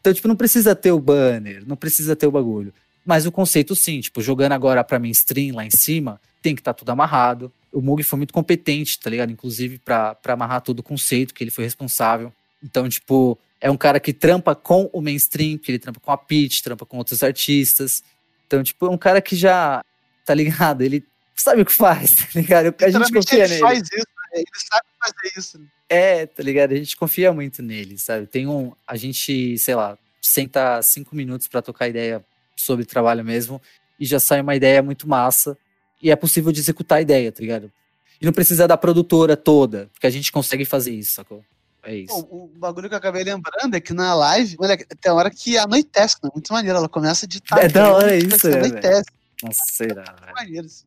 Então, 0.00 0.14
tipo, 0.14 0.26
não 0.26 0.36
precisa 0.36 0.74
ter 0.74 0.92
o 0.92 0.98
banner, 0.98 1.62
não 1.66 1.76
precisa 1.76 2.16
ter 2.16 2.26
o 2.26 2.30
bagulho. 2.30 2.72
Mas 3.04 3.26
o 3.26 3.32
conceito, 3.32 3.76
sim, 3.76 4.00
tipo, 4.00 4.22
jogando 4.22 4.52
agora 4.52 4.82
pra 4.82 4.98
mainstream 4.98 5.54
lá 5.54 5.64
em 5.64 5.70
cima, 5.70 6.20
tem 6.40 6.54
que 6.54 6.60
estar 6.60 6.72
tá 6.72 6.78
tudo 6.78 6.90
amarrado. 6.90 7.52
O 7.72 7.80
Mug 7.80 8.02
foi 8.02 8.16
muito 8.16 8.32
competente, 8.32 8.98
tá 8.98 9.10
ligado? 9.10 9.30
Inclusive, 9.30 9.78
pra, 9.78 10.14
pra 10.14 10.32
amarrar 10.34 10.62
todo 10.62 10.80
o 10.80 10.82
conceito, 10.82 11.34
que 11.34 11.44
ele 11.44 11.50
foi 11.50 11.64
responsável. 11.64 12.32
Então, 12.62 12.88
tipo, 12.88 13.38
é 13.60 13.70
um 13.70 13.76
cara 13.76 14.00
que 14.00 14.12
trampa 14.12 14.54
com 14.54 14.88
o 14.92 15.00
mainstream, 15.00 15.58
que 15.58 15.70
ele 15.70 15.78
trampa 15.78 16.00
com 16.00 16.10
a 16.10 16.16
Pitch, 16.16 16.62
trampa 16.62 16.86
com 16.86 16.96
outros 16.96 17.22
artistas. 17.22 18.02
Então, 18.46 18.62
tipo, 18.62 18.86
é 18.86 18.90
um 18.90 18.98
cara 18.98 19.20
que 19.20 19.36
já 19.36 19.82
tá 20.30 20.34
ligado? 20.34 20.82
Ele 20.82 21.04
sabe 21.34 21.62
o 21.62 21.66
que 21.66 21.72
faz, 21.72 22.14
tá 22.14 22.26
ligado? 22.36 22.72
A 22.80 22.88
gente 22.88 23.12
confia 23.12 23.44
ele 23.44 23.48
nele. 23.48 23.60
faz 23.60 23.78
isso, 23.80 23.96
né? 23.96 24.34
ele 24.34 24.46
sabe 24.54 24.86
fazer 25.02 25.38
isso. 25.38 25.58
Né? 25.58 25.66
É, 25.88 26.26
tá 26.26 26.42
ligado? 26.44 26.72
A 26.72 26.76
gente 26.76 26.96
confia 26.96 27.32
muito 27.32 27.60
nele, 27.64 27.98
sabe? 27.98 28.28
Tem 28.28 28.46
um. 28.46 28.72
A 28.86 28.94
gente, 28.94 29.58
sei 29.58 29.74
lá, 29.74 29.98
senta 30.22 30.80
cinco 30.82 31.16
minutos 31.16 31.48
para 31.48 31.60
tocar 31.60 31.88
ideia 31.88 32.24
sobre 32.54 32.84
trabalho 32.84 33.24
mesmo 33.24 33.60
e 33.98 34.06
já 34.06 34.20
sai 34.20 34.40
uma 34.40 34.54
ideia 34.54 34.80
muito 34.82 35.08
massa 35.08 35.58
e 36.00 36.12
é 36.12 36.16
possível 36.16 36.52
de 36.52 36.60
executar 36.60 36.98
a 36.98 37.02
ideia, 37.02 37.32
tá 37.32 37.40
ligado? 37.40 37.72
E 38.20 38.24
não 38.24 38.32
precisa 38.32 38.68
da 38.68 38.76
produtora 38.76 39.36
toda, 39.36 39.90
porque 39.92 40.06
a 40.06 40.10
gente 40.10 40.30
consegue 40.30 40.64
fazer 40.64 40.92
isso, 40.92 41.14
sacou? 41.14 41.44
É 41.82 41.96
isso. 41.96 42.24
Pô, 42.24 42.44
o 42.44 42.50
bagulho 42.54 42.88
que 42.88 42.94
eu 42.94 42.98
acabei 42.98 43.24
lembrando 43.24 43.74
é 43.74 43.80
que 43.80 43.92
na 43.92 44.14
live, 44.14 44.54
olha, 44.60 44.76
tem 44.76 45.10
hora 45.10 45.30
que 45.30 45.58
anoitece, 45.58 46.18
né? 46.22 46.30
Muito 46.32 46.52
maneiro. 46.52 46.78
Ela 46.78 46.88
começa 46.88 47.26
de 47.26 47.40
tarde. 47.40 47.64
É 47.64 47.68
da 47.68 47.92
hora 47.92 48.14
isso, 48.14 48.48
né? 48.48 48.58
Anoitece. 48.58 49.19
Nossa, 49.42 49.62
será, 49.72 50.16
velho. 50.34 50.60
Assim. 50.60 50.84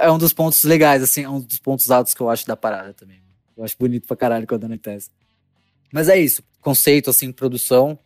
É 0.00 0.10
um 0.10 0.18
dos 0.18 0.32
pontos 0.32 0.62
legais, 0.64 1.02
assim, 1.02 1.24
é 1.24 1.28
um 1.28 1.40
dos 1.40 1.58
pontos 1.58 1.90
altos 1.90 2.14
que 2.14 2.20
eu 2.20 2.30
acho 2.30 2.46
da 2.46 2.56
parada 2.56 2.94
também. 2.94 3.22
Eu 3.56 3.64
acho 3.64 3.76
bonito 3.78 4.06
pra 4.06 4.16
caralho 4.16 4.46
quando 4.46 4.64
anoitece. 4.64 5.10
Mas 5.92 6.08
é 6.08 6.18
isso. 6.18 6.42
Conceito, 6.60 7.10
assim, 7.10 7.30
produção. 7.30 7.98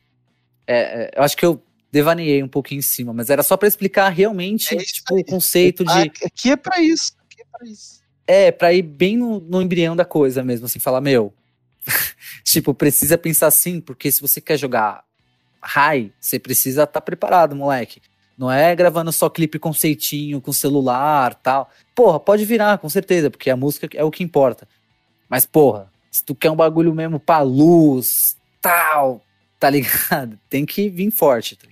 É, 0.66 1.04
é, 1.04 1.10
eu 1.16 1.22
acho 1.22 1.36
que 1.36 1.46
eu 1.46 1.62
devaneei 1.90 2.42
um 2.42 2.48
pouquinho 2.48 2.80
em 2.80 2.82
cima, 2.82 3.12
mas 3.12 3.30
era 3.30 3.42
só 3.42 3.56
pra 3.56 3.66
explicar 3.66 4.10
realmente, 4.10 4.74
É 4.74 4.78
tipo, 4.78 5.18
o 5.18 5.24
conceito 5.24 5.84
de. 5.84 6.12
Aqui 6.24 6.50
é 6.50 6.56
pra 6.56 6.80
isso. 6.82 7.12
Aqui 7.24 7.40
é 7.40 7.44
pra 7.50 7.66
isso. 7.66 8.02
É, 8.26 8.52
pra 8.52 8.74
ir 8.74 8.82
bem 8.82 9.16
no, 9.16 9.40
no 9.40 9.62
embrião 9.62 9.96
da 9.96 10.04
coisa 10.04 10.44
mesmo, 10.44 10.66
assim, 10.66 10.78
falar, 10.78 11.00
meu. 11.00 11.32
tipo, 12.44 12.74
precisa 12.74 13.16
pensar 13.16 13.46
assim, 13.46 13.80
porque 13.80 14.12
se 14.12 14.20
você 14.20 14.40
quer 14.40 14.58
jogar 14.58 15.02
high, 15.62 16.12
você 16.20 16.38
precisa 16.38 16.82
estar 16.82 17.00
preparado, 17.00 17.56
moleque. 17.56 18.02
Não 18.38 18.50
é 18.50 18.74
gravando 18.76 19.10
só 19.10 19.28
clipe 19.28 19.58
conceitinho 19.58 20.40
com 20.40 20.52
celular 20.52 21.34
tal. 21.34 21.68
Porra, 21.92 22.20
pode 22.20 22.44
virar, 22.44 22.78
com 22.78 22.88
certeza, 22.88 23.28
porque 23.28 23.50
a 23.50 23.56
música 23.56 23.88
é 23.92 24.04
o 24.04 24.10
que 24.12 24.22
importa. 24.22 24.68
Mas, 25.28 25.44
porra, 25.44 25.90
se 26.08 26.24
tu 26.24 26.36
quer 26.36 26.50
um 26.50 26.56
bagulho 26.56 26.94
mesmo 26.94 27.18
pra 27.18 27.40
luz, 27.40 28.36
tal, 28.60 29.24
tá 29.58 29.68
ligado? 29.68 30.38
Tem 30.48 30.64
que 30.64 30.88
vir 30.88 31.10
forte. 31.10 31.56
Tá? 31.56 31.66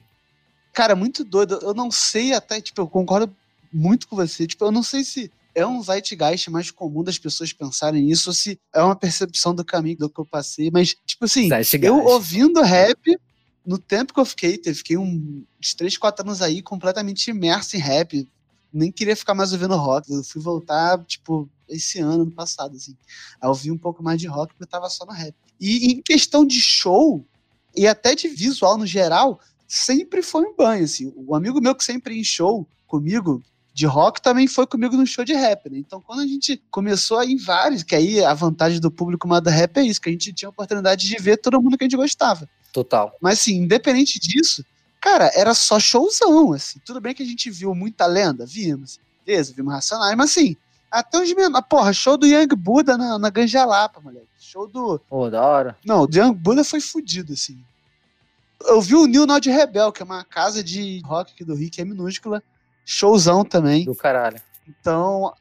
Cara, 0.72 0.96
muito 0.96 1.24
doido. 1.24 1.58
Eu 1.62 1.72
não 1.72 1.90
sei 1.90 2.32
até, 2.34 2.60
tipo, 2.60 2.80
eu 2.80 2.88
concordo 2.88 3.34
muito 3.72 4.08
com 4.08 4.16
você. 4.16 4.44
Tipo, 4.46 4.64
eu 4.64 4.72
não 4.72 4.82
sei 4.82 5.04
se 5.04 5.30
é 5.54 5.66
um 5.66 5.82
zeitgeist 5.82 6.50
mais 6.50 6.70
comum 6.70 7.02
das 7.02 7.16
pessoas 7.16 7.52
pensarem 7.52 8.02
nisso, 8.02 8.28
ou 8.30 8.34
se 8.34 8.58
é 8.74 8.82
uma 8.82 8.94
percepção 8.94 9.54
do 9.54 9.64
caminho 9.64 9.96
do 9.98 10.10
que 10.10 10.20
eu 10.20 10.26
passei. 10.26 10.70
Mas, 10.70 10.96
tipo 11.06 11.24
assim, 11.24 11.48
Zeitgeist. 11.48 11.82
eu 11.82 12.04
ouvindo 12.04 12.60
rap, 12.60 13.16
no 13.66 13.78
tempo 13.78 14.14
que 14.14 14.20
eu 14.20 14.24
fiquei, 14.24 14.60
eu 14.64 14.74
fiquei 14.74 14.96
uns 14.96 15.74
3, 15.76 15.98
4 15.98 16.24
anos 16.24 16.40
aí 16.40 16.62
completamente 16.62 17.30
imerso 17.30 17.76
em 17.76 17.80
rap. 17.80 18.28
Nem 18.72 18.92
queria 18.92 19.16
ficar 19.16 19.34
mais 19.34 19.52
ouvindo 19.52 19.74
rock. 19.74 20.10
Eu 20.12 20.22
fui 20.22 20.40
voltar, 20.40 21.02
tipo, 21.04 21.48
esse 21.68 21.98
ano, 21.98 22.22
ano 22.22 22.30
passado, 22.30 22.76
assim. 22.76 22.96
Aí 23.40 23.50
eu 23.50 23.74
um 23.74 23.78
pouco 23.78 24.02
mais 24.02 24.20
de 24.20 24.26
rock 24.26 24.52
porque 24.52 24.62
eu 24.64 24.68
tava 24.68 24.88
só 24.88 25.04
no 25.04 25.12
rap. 25.12 25.34
E 25.60 25.92
em 25.92 26.00
questão 26.00 26.46
de 26.46 26.60
show, 26.60 27.26
e 27.74 27.86
até 27.88 28.14
de 28.14 28.28
visual 28.28 28.78
no 28.78 28.86
geral, 28.86 29.40
sempre 29.66 30.22
foi 30.22 30.42
um 30.42 30.54
banho, 30.54 30.84
assim. 30.84 31.12
O 31.16 31.34
amigo 31.34 31.60
meu 31.60 31.74
que 31.74 31.84
sempre 31.84 32.14
ia 32.14 32.20
em 32.20 32.24
show 32.24 32.66
comigo, 32.86 33.42
de 33.74 33.84
rock, 33.84 34.22
também 34.22 34.46
foi 34.46 34.66
comigo 34.66 34.96
no 34.96 35.06
show 35.06 35.22
de 35.22 35.34
rap, 35.34 35.68
né? 35.68 35.76
Então, 35.76 36.00
quando 36.00 36.20
a 36.20 36.26
gente 36.26 36.62
começou 36.70 37.18
a 37.18 37.26
ir 37.26 37.32
em 37.32 37.36
vários, 37.36 37.82
que 37.82 37.94
aí 37.94 38.24
a 38.24 38.32
vantagem 38.32 38.80
do 38.80 38.90
público 38.90 39.28
mais 39.28 39.42
da 39.42 39.50
rap 39.50 39.76
é 39.76 39.82
isso, 39.82 40.00
que 40.00 40.08
a 40.08 40.12
gente 40.12 40.32
tinha 40.32 40.48
a 40.48 40.50
oportunidade 40.50 41.06
de 41.06 41.16
ver 41.16 41.36
todo 41.36 41.60
mundo 41.60 41.76
que 41.76 41.84
a 41.84 41.86
gente 41.86 41.96
gostava. 41.96 42.48
Total. 42.76 43.16
Mas 43.22 43.38
assim, 43.38 43.54
independente 43.54 44.20
disso, 44.20 44.62
cara, 45.00 45.30
era 45.34 45.54
só 45.54 45.80
showzão, 45.80 46.52
assim. 46.52 46.78
Tudo 46.84 47.00
bem 47.00 47.14
que 47.14 47.22
a 47.22 47.26
gente 47.26 47.48
viu 47.48 47.74
muita 47.74 48.04
lenda, 48.04 48.44
vimos. 48.44 49.00
Beleza, 49.24 49.54
vimos 49.56 49.72
Racionais, 49.72 50.14
mas 50.14 50.30
assim, 50.30 50.54
até 50.90 51.18
os 51.18 51.32
menores. 51.32 51.66
Porra, 51.70 51.90
show 51.94 52.18
do 52.18 52.26
Young 52.26 52.48
Buda 52.48 52.98
na, 52.98 53.18
na 53.18 53.30
Ganjalapa, 53.30 53.98
moleque. 53.98 54.28
Show 54.38 54.68
do. 54.68 54.98
Pô, 55.08 55.30
da 55.30 55.42
hora. 55.42 55.78
Não, 55.86 56.02
o 56.02 56.08
Young 56.12 56.34
Buda 56.34 56.62
foi 56.62 56.82
fudido, 56.82 57.32
assim. 57.32 57.58
Eu 58.66 58.78
vi 58.82 58.94
o 58.94 59.06
New 59.06 59.26
Nod 59.26 59.50
Rebel, 59.50 59.90
que 59.90 60.02
é 60.02 60.04
uma 60.04 60.22
casa 60.22 60.62
de 60.62 61.00
rock 61.02 61.32
aqui 61.32 61.44
do 61.46 61.54
Rio, 61.54 61.70
que 61.70 61.80
é 61.80 61.84
minúscula. 61.84 62.42
Showzão 62.84 63.42
também. 63.42 63.86
Do 63.86 63.94
caralho. 63.94 64.38
Então, 64.68 65.32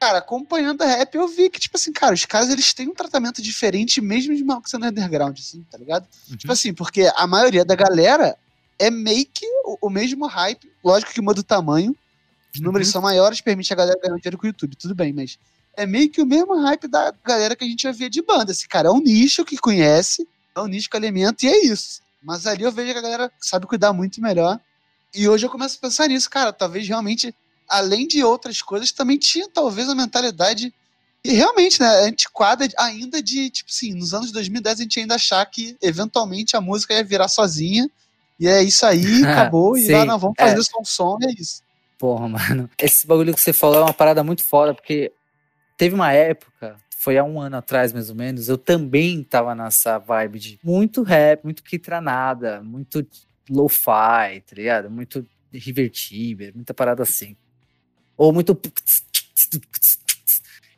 cara, 0.00 0.18
acompanhando 0.18 0.80
a 0.82 0.86
rap, 0.86 1.14
eu 1.14 1.28
vi 1.28 1.50
que, 1.50 1.60
tipo 1.60 1.76
assim, 1.76 1.92
cara, 1.92 2.14
os 2.14 2.24
caras 2.24 2.48
eles 2.48 2.72
têm 2.72 2.88
um 2.88 2.94
tratamento 2.94 3.42
diferente 3.42 4.00
mesmo 4.00 4.34
de 4.34 4.42
mal 4.42 4.60
que 4.62 4.70
sendo 4.70 4.86
underground, 4.86 5.38
assim, 5.38 5.62
tá 5.70 5.76
ligado? 5.76 6.08
Tipo 6.36 6.52
assim, 6.52 6.72
porque 6.72 7.10
a 7.14 7.26
maioria 7.26 7.64
da 7.64 7.74
galera 7.74 8.36
é 8.78 8.90
meio 8.90 9.26
que 9.26 9.46
o, 9.64 9.86
o 9.86 9.90
mesmo 9.90 10.26
hype. 10.26 10.72
Lógico 10.82 11.12
que 11.12 11.20
muda 11.20 11.40
o 11.40 11.44
tamanho. 11.44 11.94
Os 12.54 12.60
números 12.60 12.88
Uhum. 12.88 12.92
são 12.92 13.02
maiores, 13.02 13.40
permite 13.42 13.72
a 13.72 13.76
galera 13.76 14.00
ganhar 14.02 14.16
dinheiro 14.16 14.38
com 14.38 14.44
o 14.44 14.48
YouTube, 14.48 14.74
tudo 14.74 14.94
bem, 14.94 15.12
mas 15.12 15.38
é 15.76 15.86
meio 15.86 16.10
que 16.10 16.20
o 16.20 16.26
mesmo 16.26 16.58
hype 16.62 16.88
da 16.88 17.14
galera 17.24 17.54
que 17.54 17.62
a 17.62 17.66
gente 17.68 17.82
já 17.82 17.92
via 17.92 18.08
de 18.10 18.22
banda. 18.22 18.50
Esse 18.50 18.66
cara 18.66 18.88
é 18.88 18.90
um 18.90 19.00
nicho 19.00 19.44
que 19.44 19.56
conhece, 19.58 20.26
é 20.56 20.60
um 20.60 20.66
nicho 20.66 20.88
que 20.90 20.96
alimenta 20.96 21.44
e 21.46 21.48
é 21.48 21.64
isso. 21.66 22.00
Mas 22.22 22.46
ali 22.46 22.64
eu 22.64 22.72
vejo 22.72 22.92
que 22.92 22.98
a 22.98 23.02
galera 23.02 23.30
sabe 23.38 23.66
cuidar 23.66 23.92
muito 23.92 24.20
melhor. 24.20 24.58
E 25.14 25.28
hoje 25.28 25.46
eu 25.46 25.50
começo 25.50 25.76
a 25.76 25.80
pensar 25.80 26.08
nisso, 26.08 26.28
cara. 26.28 26.52
Talvez 26.52 26.86
realmente, 26.88 27.34
além 27.70 28.06
de 28.06 28.22
outras 28.24 28.60
coisas, 28.60 28.90
também 28.90 29.16
tinha 29.16 29.48
talvez 29.48 29.88
a 29.88 29.94
mentalidade. 29.94 30.74
E 31.24 31.32
realmente, 31.32 31.80
né, 31.80 31.86
antiquada 32.04 32.66
ainda 32.78 33.22
de, 33.22 33.50
tipo 33.50 33.70
assim, 33.70 33.94
nos 33.94 34.12
anos 34.12 34.32
2010 34.32 34.80
a 34.80 34.82
gente 34.82 35.00
ainda 35.00 35.14
achar 35.14 35.44
que 35.46 35.76
eventualmente 35.80 36.56
a 36.56 36.60
música 36.60 36.94
ia 36.94 37.04
virar 37.04 37.28
sozinha. 37.28 37.88
E 38.38 38.48
é 38.48 38.62
isso 38.62 38.84
aí, 38.84 39.04
acabou. 39.24 39.76
e 39.76 39.88
lá, 39.88 40.04
não, 40.04 40.18
vamos 40.18 40.36
é. 40.38 40.48
fazer 40.48 40.62
som 40.64 40.84
som, 40.84 41.18
e 41.20 41.26
é 41.26 41.32
isso. 41.38 41.62
Porra, 41.98 42.28
mano. 42.28 42.68
Esse 42.78 43.06
bagulho 43.06 43.34
que 43.34 43.40
você 43.40 43.52
falou 43.52 43.78
é 43.78 43.82
uma 43.82 43.94
parada 43.94 44.24
muito 44.24 44.42
foda, 44.42 44.74
porque 44.74 45.12
teve 45.76 45.94
uma 45.94 46.12
época, 46.12 46.76
foi 46.98 47.18
há 47.18 47.24
um 47.24 47.40
ano 47.40 47.56
atrás 47.56 47.92
mais 47.92 48.08
ou 48.08 48.16
menos, 48.16 48.48
eu 48.48 48.56
também 48.56 49.22
tava 49.22 49.54
nessa 49.54 49.98
vibe 49.98 50.38
de 50.38 50.60
muito 50.64 51.02
rap, 51.02 51.44
muito 51.44 51.62
kitranada, 51.62 52.62
muito 52.62 53.06
lo-fi, 53.48 54.40
tá 54.46 54.54
ligado? 54.54 54.90
Muito 54.90 55.26
River 55.52 55.90
Tiber, 55.90 56.52
muita 56.54 56.72
parada 56.72 57.02
assim. 57.02 57.36
Ou 58.20 58.34
muito. 58.34 58.60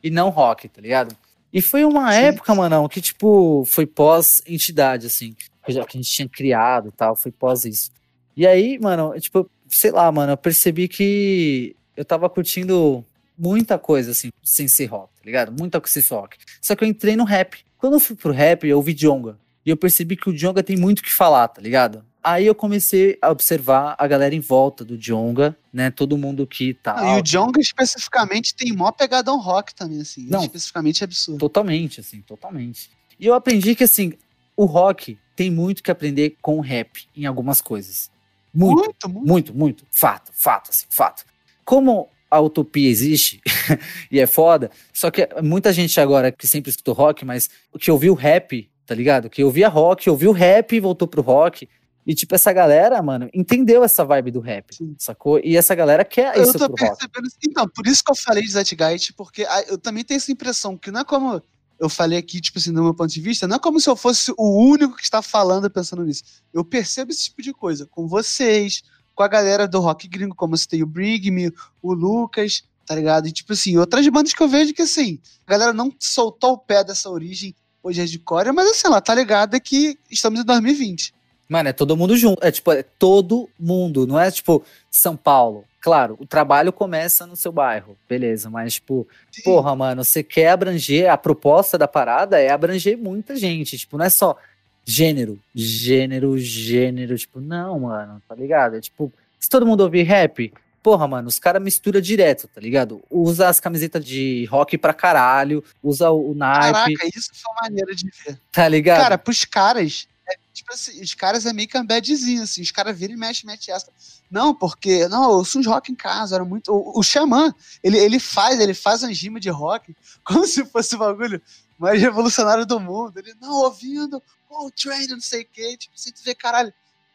E 0.01 0.09
não 0.09 0.29
rock, 0.29 0.69
tá 0.69 0.79
ligado? 0.79 1.13
E 1.51 1.61
foi 1.61 1.83
uma 1.83 2.09
Sim. 2.13 2.19
época, 2.19 2.55
mano, 2.55 2.87
que 2.87 3.01
tipo, 3.01 3.65
foi 3.65 3.85
pós-entidade, 3.85 5.07
assim. 5.07 5.35
Que 5.65 5.77
a 5.77 5.81
gente 5.81 6.09
tinha 6.09 6.29
criado 6.29 6.87
e 6.87 6.91
tal, 6.93 7.17
foi 7.17 7.33
pós 7.33 7.65
isso. 7.65 7.91
E 8.35 8.47
aí, 8.47 8.79
mano, 8.79 9.13
tipo, 9.19 9.49
sei 9.67 9.91
lá, 9.91 10.09
mano, 10.09 10.31
eu 10.31 10.37
percebi 10.37 10.87
que 10.87 11.75
eu 11.97 12.05
tava 12.05 12.29
curtindo 12.29 13.03
muita 13.37 13.77
coisa, 13.77 14.11
assim, 14.11 14.29
sem 14.41 14.69
ser 14.69 14.85
rock, 14.85 15.09
tá 15.13 15.25
ligado? 15.25 15.51
Muita 15.51 15.81
coisa 15.81 15.93
sem 15.95 16.01
ser 16.01 16.15
rock. 16.15 16.37
Só 16.61 16.77
que 16.77 16.85
eu 16.85 16.87
entrei 16.87 17.17
no 17.17 17.25
rap. 17.25 17.57
Quando 17.77 17.93
eu 17.93 17.99
fui 17.99 18.15
pro 18.15 18.31
rap, 18.31 18.65
eu 18.65 18.77
ouvi 18.77 18.93
Jonga. 18.93 19.37
E 19.65 19.69
eu 19.69 19.75
percebi 19.75 20.15
que 20.15 20.29
o 20.29 20.33
Jonga 20.33 20.63
tem 20.63 20.77
muito 20.77 20.99
o 20.99 21.03
que 21.03 21.11
falar, 21.11 21.49
tá 21.49 21.61
ligado? 21.61 22.05
Aí 22.23 22.45
eu 22.47 22.55
comecei 22.55 23.17
a 23.21 23.29
observar 23.29 23.95
a 23.97 24.07
galera 24.07 24.33
em 24.33 24.39
volta 24.39 24.85
do 24.85 24.97
Jonga, 24.97 25.57
né? 25.73 25.91
Todo 25.91 26.17
mundo 26.17 26.47
que 26.47 26.73
tá. 26.73 26.95
Ah, 26.97 27.17
e 27.17 27.19
o 27.19 27.21
Jonga 27.21 27.59
especificamente 27.59 28.55
tem 28.55 28.71
mó 28.71 28.91
pegadão 28.93 29.37
rock 29.39 29.75
também, 29.75 29.99
assim. 29.99 30.25
Não. 30.29 30.41
Especificamente 30.41 31.03
é 31.03 31.05
absurdo. 31.05 31.39
Totalmente, 31.39 31.99
assim, 31.99 32.21
totalmente. 32.21 32.89
E 33.19 33.25
eu 33.25 33.33
aprendi 33.33 33.75
que, 33.75 33.83
assim, 33.83 34.13
o 34.55 34.63
rock 34.63 35.17
tem 35.35 35.51
muito 35.51 35.83
que 35.83 35.91
aprender 35.91 36.37
com 36.41 36.57
o 36.57 36.61
rap 36.61 37.07
em 37.15 37.25
algumas 37.25 37.59
coisas. 37.59 38.09
Muito, 38.53 38.75
muito. 38.75 39.09
muito. 39.09 39.27
muito, 39.27 39.53
muito. 39.53 39.87
Fato, 39.91 40.31
fato, 40.33 40.69
assim, 40.69 40.85
fato. 40.89 41.25
Como 41.65 42.09
a 42.31 42.39
utopia 42.39 42.89
existe 42.89 43.41
e 44.09 44.19
é 44.19 44.25
foda, 44.25 44.71
só 44.91 45.11
que 45.11 45.27
muita 45.43 45.71
gente 45.71 45.99
agora 45.99 46.31
que 46.31 46.47
sempre 46.47 46.69
escutou 46.69 46.93
rock, 46.93 47.23
mas 47.23 47.49
que 47.79 47.91
ouviu 47.91 48.13
rap, 48.13 48.69
tá 48.85 48.95
ligado? 48.95 49.29
Que 49.29 49.43
ouvia 49.43 49.67
rock, 49.67 50.09
ouviu 50.09 50.31
rap 50.31 50.75
e 50.75 50.79
voltou 50.79 51.07
pro 51.07 51.21
rock. 51.21 51.67
E, 52.05 52.13
tipo, 52.13 52.35
essa 52.35 52.51
galera, 52.51 53.01
mano, 53.01 53.29
entendeu 53.33 53.83
essa 53.83 54.03
vibe 54.03 54.31
do 54.31 54.39
rap, 54.39 54.75
Sim. 54.75 54.95
sacou? 54.97 55.39
E 55.43 55.55
essa 55.55 55.73
galera 55.73 56.03
quer 56.03 56.35
Eu 56.37 56.43
isso 56.43 56.53
tô 56.53 56.69
pro 56.69 56.85
rock. 56.85 56.97
percebendo 56.97 57.27
isso. 57.27 57.37
Então, 57.45 57.67
por 57.67 57.87
isso 57.87 58.03
que 58.03 58.11
eu 58.11 58.15
falei 58.15 58.43
de 58.43 58.51
Zeitgeist, 58.51 59.13
porque 59.13 59.45
ah, 59.45 59.63
eu 59.67 59.77
também 59.77 60.03
tenho 60.03 60.17
essa 60.17 60.31
impressão 60.31 60.77
que 60.77 60.91
não 60.91 61.01
é 61.01 61.05
como 61.05 61.41
eu 61.79 61.89
falei 61.89 62.17
aqui, 62.17 62.39
tipo 62.39 62.59
assim, 62.59 62.71
do 62.71 62.83
meu 62.83 62.93
ponto 62.93 63.11
de 63.11 63.21
vista, 63.21 63.47
não 63.47 63.55
é 63.55 63.59
como 63.59 63.79
se 63.79 63.89
eu 63.89 63.95
fosse 63.95 64.33
o 64.37 64.69
único 64.69 64.95
que 64.95 65.03
está 65.03 65.21
falando 65.21 65.65
e 65.65 65.69
pensando 65.69 66.03
nisso. 66.05 66.23
Eu 66.53 66.63
percebo 66.63 67.11
esse 67.11 67.25
tipo 67.25 67.41
de 67.41 67.53
coisa 67.53 67.85
com 67.85 68.07
vocês, 68.07 68.83
com 69.15 69.23
a 69.23 69.27
galera 69.27 69.67
do 69.67 69.79
rock 69.79 70.07
gringo, 70.07 70.35
como 70.35 70.53
eu 70.53 70.57
citei 70.57 70.83
o 70.83 70.87
Bring 70.87 71.29
Me, 71.31 71.51
o 71.81 71.93
Lucas, 71.93 72.63
tá 72.85 72.95
ligado? 72.95 73.27
E 73.27 73.31
tipo 73.31 73.53
assim, 73.53 73.77
outras 73.77 74.07
bandas 74.07 74.33
que 74.33 74.41
eu 74.41 74.47
vejo 74.47 74.73
que 74.73 74.81
assim, 74.81 75.19
a 75.45 75.51
galera 75.51 75.73
não 75.73 75.93
soltou 75.99 76.53
o 76.53 76.57
pé 76.57 76.83
dessa 76.83 77.09
origem 77.09 77.55
hoje 77.81 78.01
é 78.01 78.05
de 78.05 78.17
core, 78.17 78.51
mas 78.51 78.69
assim, 78.69 78.87
ela 78.87 79.01
tá 79.01 79.13
ligada 79.13 79.59
que 79.59 79.99
estamos 80.09 80.39
em 80.39 80.45
2020. 80.45 81.13
Mano, 81.47 81.69
é 81.69 81.73
todo 81.73 81.97
mundo 81.97 82.15
junto. 82.15 82.43
É 82.45 82.51
tipo, 82.51 82.71
é 82.71 82.83
todo 82.83 83.49
mundo. 83.59 84.07
Não 84.07 84.19
é 84.19 84.29
tipo 84.31 84.63
São 84.89 85.15
Paulo. 85.15 85.65
Claro, 85.83 86.15
o 86.17 86.25
trabalho 86.25 86.71
começa 86.71 87.27
no 87.27 87.35
seu 87.35 87.51
bairro, 87.51 87.97
beleza, 88.07 88.49
mas 88.49 88.75
tipo, 88.75 89.05
Sim. 89.29 89.43
porra, 89.43 89.75
mano, 89.75 90.01
você 90.01 90.23
quer 90.23 90.51
abranger, 90.51 91.11
a 91.11 91.17
proposta 91.17 91.77
da 91.77 91.89
parada 91.89 92.39
é 92.39 92.49
abranger 92.49 92.97
muita 92.97 93.35
gente, 93.35 93.77
tipo, 93.77 93.97
não 93.97 94.05
é 94.05 94.09
só 94.09 94.37
gênero, 94.85 95.37
gênero, 95.53 96.37
gênero, 96.37 97.17
tipo, 97.17 97.41
não, 97.41 97.81
mano, 97.81 98.21
tá 98.29 98.33
ligado? 98.33 98.77
É 98.77 98.79
tipo, 98.79 99.11
se 99.37 99.49
todo 99.49 99.65
mundo 99.65 99.81
ouvir 99.81 100.03
rap, 100.03 100.53
porra, 100.81 101.05
mano, 101.05 101.27
os 101.27 101.37
caras 101.37 101.61
misturam 101.61 101.99
direto, 101.99 102.47
tá 102.47 102.61
ligado? 102.61 103.01
Usa 103.09 103.49
as 103.49 103.59
camisetas 103.59 104.05
de 104.05 104.45
rock 104.45 104.77
pra 104.77 104.93
caralho, 104.93 105.61
usa 105.81 106.09
o 106.11 106.33
naipe. 106.33 106.95
Caraca, 106.95 107.07
isso 107.13 107.29
foi 107.33 107.51
uma 107.53 107.61
maneira 107.63 107.93
de 107.93 108.05
ver. 108.05 108.39
Tá 108.51 108.67
ligado? 108.67 109.01
Cara, 109.01 109.17
pros 109.17 109.43
caras, 109.43 110.07
tipo 110.53 110.71
assim, 110.71 111.01
os 111.01 111.13
caras 111.13 111.45
é 111.45 111.51
meio 111.51 111.67
que 111.67 111.77
ambedzinho, 111.77 112.43
assim, 112.43 112.61
os 112.61 112.71
caras 112.71 112.97
viram 112.97 113.15
e 113.15 113.17
mexem, 113.17 113.47
mete 113.47 113.71
essa. 113.71 113.91
Não, 114.29 114.53
porque, 114.53 115.07
não, 115.07 115.39
eu 115.39 115.45
sou 115.45 115.59
uns 115.59 115.67
rock 115.67 115.91
em 115.91 115.95
casa, 115.95 116.35
era 116.35 116.45
muito. 116.45 116.71
O, 116.71 116.99
o 116.99 117.03
Xamã, 117.03 117.53
ele, 117.83 117.97
ele 117.97 118.19
faz, 118.19 118.59
ele 118.59 118.73
faz 118.73 119.03
um 119.03 119.11
gima 119.11 119.39
de 119.39 119.49
rock 119.49 119.95
como 120.23 120.45
se 120.45 120.63
fosse 120.65 120.95
o 120.95 120.99
bagulho 120.99 121.41
mais 121.77 121.99
revolucionário 121.99 122.65
do 122.65 122.79
mundo. 122.79 123.17
Ele, 123.17 123.33
não, 123.41 123.63
ouvindo, 123.63 124.21
oh, 124.49 124.69
train, 124.71 125.07
não 125.07 125.19
sei 125.19 125.41
o 125.41 125.47
quê, 125.51 125.75
tipo, 125.75 125.95
assim, 125.95 126.11
tu 126.11 126.23
vê, 126.23 126.35
caralho. 126.35 126.73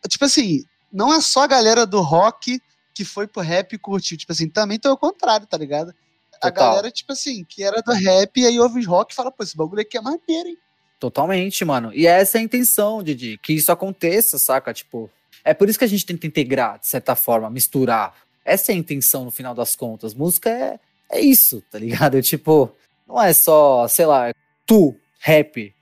Tipo 0.08 0.24
assim, 0.24 0.64
não 0.92 1.14
é 1.14 1.20
só 1.20 1.42
a 1.42 1.46
galera 1.46 1.86
do 1.86 2.00
rock 2.00 2.60
que 2.92 3.04
foi 3.04 3.28
pro 3.28 3.42
rap 3.42 3.72
e 3.72 3.78
curtiu, 3.78 4.16
tipo 4.16 4.32
assim, 4.32 4.48
também 4.48 4.78
tem 4.78 4.90
o 4.90 4.96
contrário, 4.96 5.46
tá 5.46 5.56
ligado? 5.56 5.94
A 6.42 6.50
Total. 6.50 6.70
galera, 6.70 6.90
tipo 6.90 7.12
assim, 7.12 7.44
que 7.44 7.62
era 7.62 7.80
do 7.80 7.92
rap 7.92 8.40
e 8.40 8.46
aí 8.46 8.58
ouve 8.58 8.82
rock 8.84 9.12
e 9.12 9.16
fala, 9.16 9.30
pô, 9.30 9.44
esse 9.44 9.56
bagulho 9.56 9.82
aqui 9.82 9.96
é 9.96 10.00
maneiro, 10.00 10.48
hein? 10.48 10.58
Totalmente, 10.98 11.64
mano. 11.64 11.92
E 11.94 12.06
essa 12.06 12.38
é 12.38 12.40
a 12.40 12.44
intenção, 12.44 13.02
Didi, 13.02 13.38
que 13.38 13.52
isso 13.52 13.70
aconteça, 13.70 14.38
saca? 14.38 14.74
Tipo, 14.74 15.08
é 15.44 15.54
por 15.54 15.68
isso 15.68 15.78
que 15.78 15.84
a 15.84 15.88
gente 15.88 16.04
tenta 16.04 16.26
integrar, 16.26 16.78
de 16.78 16.88
certa 16.88 17.14
forma, 17.14 17.48
misturar. 17.48 18.14
Essa 18.44 18.72
é 18.72 18.74
a 18.74 18.78
intenção 18.78 19.24
no 19.24 19.30
final 19.30 19.54
das 19.54 19.76
contas. 19.76 20.12
Música 20.12 20.50
é, 20.50 20.80
é 21.10 21.20
isso, 21.20 21.62
tá 21.70 21.78
ligado? 21.78 22.20
Tipo, 22.22 22.74
não 23.06 23.22
é 23.22 23.32
só, 23.32 23.86
sei 23.86 24.06
lá, 24.06 24.32
tu, 24.66 24.96
rap, 25.20 25.72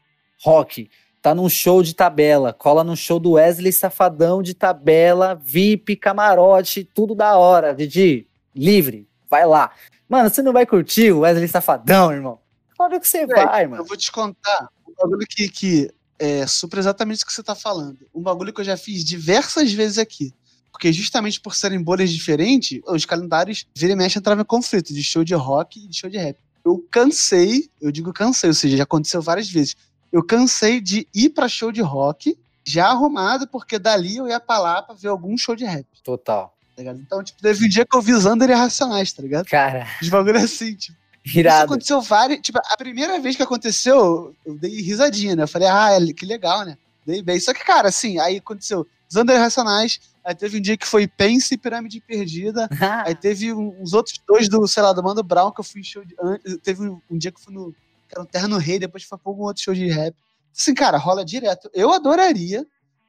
rock, 0.43 0.91
tá 1.23 1.35
num 1.35 1.49
show 1.49 1.83
de 1.83 1.95
tabela, 1.95 2.53
cola 2.53 2.85
num 2.85 2.95
show 2.95 3.19
do 3.19 3.33
Wesley 3.33 3.73
Safadão 3.73 4.43
de 4.43 4.53
tabela, 4.55 5.35
VIP, 5.35 5.97
camarote, 5.97 6.85
tudo 6.85 7.15
da 7.15 7.39
hora, 7.39 7.75
Didi, 7.75 8.27
livre, 8.55 9.09
vai 9.31 9.47
lá. 9.47 9.73
Mano, 10.09 10.29
você 10.29 10.43
não 10.43 10.53
vai 10.53 10.67
curtir 10.67 11.11
o 11.11 11.21
Wesley 11.21 11.49
Safadão, 11.49 12.13
irmão? 12.13 12.39
Claro 12.77 13.01
que 13.01 13.09
você 13.09 13.27
Véi, 13.27 13.45
vai, 13.45 13.65
Eu 13.65 13.71
mano. 13.71 13.85
vou 13.85 13.97
te 13.97 14.13
contar 14.13 14.69
bagulho 15.03 15.27
que, 15.29 15.49
que 15.49 15.91
é 16.19 16.47
super 16.47 16.79
exatamente 16.79 17.23
o 17.23 17.27
que 17.27 17.33
você 17.33 17.43
tá 17.43 17.55
falando. 17.55 17.99
Um 18.15 18.23
bagulho 18.23 18.53
que 18.53 18.61
eu 18.61 18.65
já 18.65 18.77
fiz 18.77 19.05
diversas 19.05 19.73
vezes 19.73 19.99
aqui. 19.99 20.33
Porque 20.73 20.93
justamente 20.93 21.41
por 21.41 21.55
serem 21.55 21.83
bolhas 21.83 22.11
diferentes, 22.11 22.81
os 22.87 23.05
calendários 23.07 23.67
vira 23.75 23.93
e 23.93 23.97
mexe 23.97 24.19
entravam 24.19 24.43
em 24.43 24.47
conflito 24.47 24.93
de 24.93 25.03
show 25.03 25.25
de 25.25 25.35
rock 25.35 25.83
e 25.83 25.89
de 25.89 25.99
show 25.99 26.11
de 26.11 26.19
rap. 26.19 26.37
Eu 26.65 26.85
cansei, 26.91 27.71
eu 27.81 27.91
digo 27.91 28.13
cansei, 28.13 28.51
ou 28.51 28.55
seja, 28.55 28.77
já 28.77 28.83
aconteceu 28.83 29.23
várias 29.23 29.49
vezes. 29.49 29.75
Eu 30.13 30.23
cansei 30.23 30.81
de 30.81 31.07
ir 31.15 31.31
pra 31.31 31.49
show 31.49 31.73
de 31.73 31.81
rock 31.81 32.37
já 32.65 32.89
arrumado, 32.89 33.47
porque 33.47 33.79
dali 33.79 34.17
eu 34.17 34.29
ia 34.29 34.41
pra 34.41 34.59
lá 34.59 34.83
pra 34.83 34.95
ver 34.95 35.09
algum 35.09 35.37
show 35.39 35.55
de 35.55 35.65
rap, 35.65 35.87
Total. 36.03 36.55
tá? 36.77 36.83
Então, 36.83 37.23
tipo, 37.23 37.41
teve 37.41 37.65
um 37.65 37.69
dia 37.69 37.87
que 37.87 37.97
eu 37.97 38.03
vi 38.03 38.13
Zander 38.15 38.51
e 38.51 38.55
Racionais, 38.55 39.13
tá 39.13 39.23
ligado? 39.23 39.47
Cara, 39.47 39.87
Os 40.03 40.09
bagulho 40.09 40.37
assim, 40.39 40.75
tipo. 40.75 40.99
Isso 41.27 41.39
irado. 41.39 41.65
aconteceu 41.65 42.01
várias. 42.01 42.41
Tipo, 42.41 42.59
a 42.65 42.77
primeira 42.77 43.19
vez 43.19 43.35
que 43.37 43.43
aconteceu, 43.43 44.35
eu 44.45 44.55
dei 44.59 44.81
risadinha, 44.81 45.35
né? 45.35 45.43
Eu 45.43 45.49
falei, 45.49 45.69
ah, 45.69 45.91
é- 45.93 46.13
que 46.13 46.25
legal, 46.25 46.65
né? 46.65 46.79
Dei 47.05 47.23
bem. 47.23 47.39
Só 47.41 47.53
que, 47.53 47.65
cara, 47.65 47.89
assim, 47.89 48.19
aí 48.19 48.37
aconteceu 48.39 48.87
Zander 49.13 49.39
Racionais, 49.39 50.01
aí 50.25 50.35
teve 50.35 50.59
um 50.59 50.61
dia 50.61 50.77
que 50.77 50.87
foi 50.87 51.07
Pense 51.07 51.55
e 51.55 51.59
Pirâmide 51.59 52.01
Perdida, 52.01 52.69
aí 53.07 53.15
teve 53.15 53.53
uns 53.53 53.93
outros 53.93 54.21
dois 54.27 54.49
do, 54.49 54.67
sei 54.67 54.83
lá, 54.83 54.93
do 54.93 55.03
Mano 55.03 55.23
Brown, 55.23 55.51
que 55.53 55.61
eu 55.61 55.65
fui 55.65 55.81
em 55.81 55.85
show 55.85 56.05
de. 56.05 56.15
Teve 56.59 56.89
um, 56.89 57.01
um 57.11 57.19
dia 57.19 57.31
que 57.33 57.39
eu 57.39 57.45
fui 57.45 57.55
no. 57.55 57.75
Era 58.11 58.23
um 58.23 58.27
Terno 58.27 58.57
Rei, 58.57 58.79
depois 58.79 59.03
foi 59.03 59.19
pra 59.19 59.31
algum 59.31 59.43
outro 59.45 59.63
show 59.63 59.75
de 59.75 59.89
rap. 59.89 60.15
Assim, 60.57 60.75
cara, 60.75 60.97
rola 60.97 61.25
direto. 61.25 61.69
Eu 61.75 61.93
adoraria, 61.93 62.65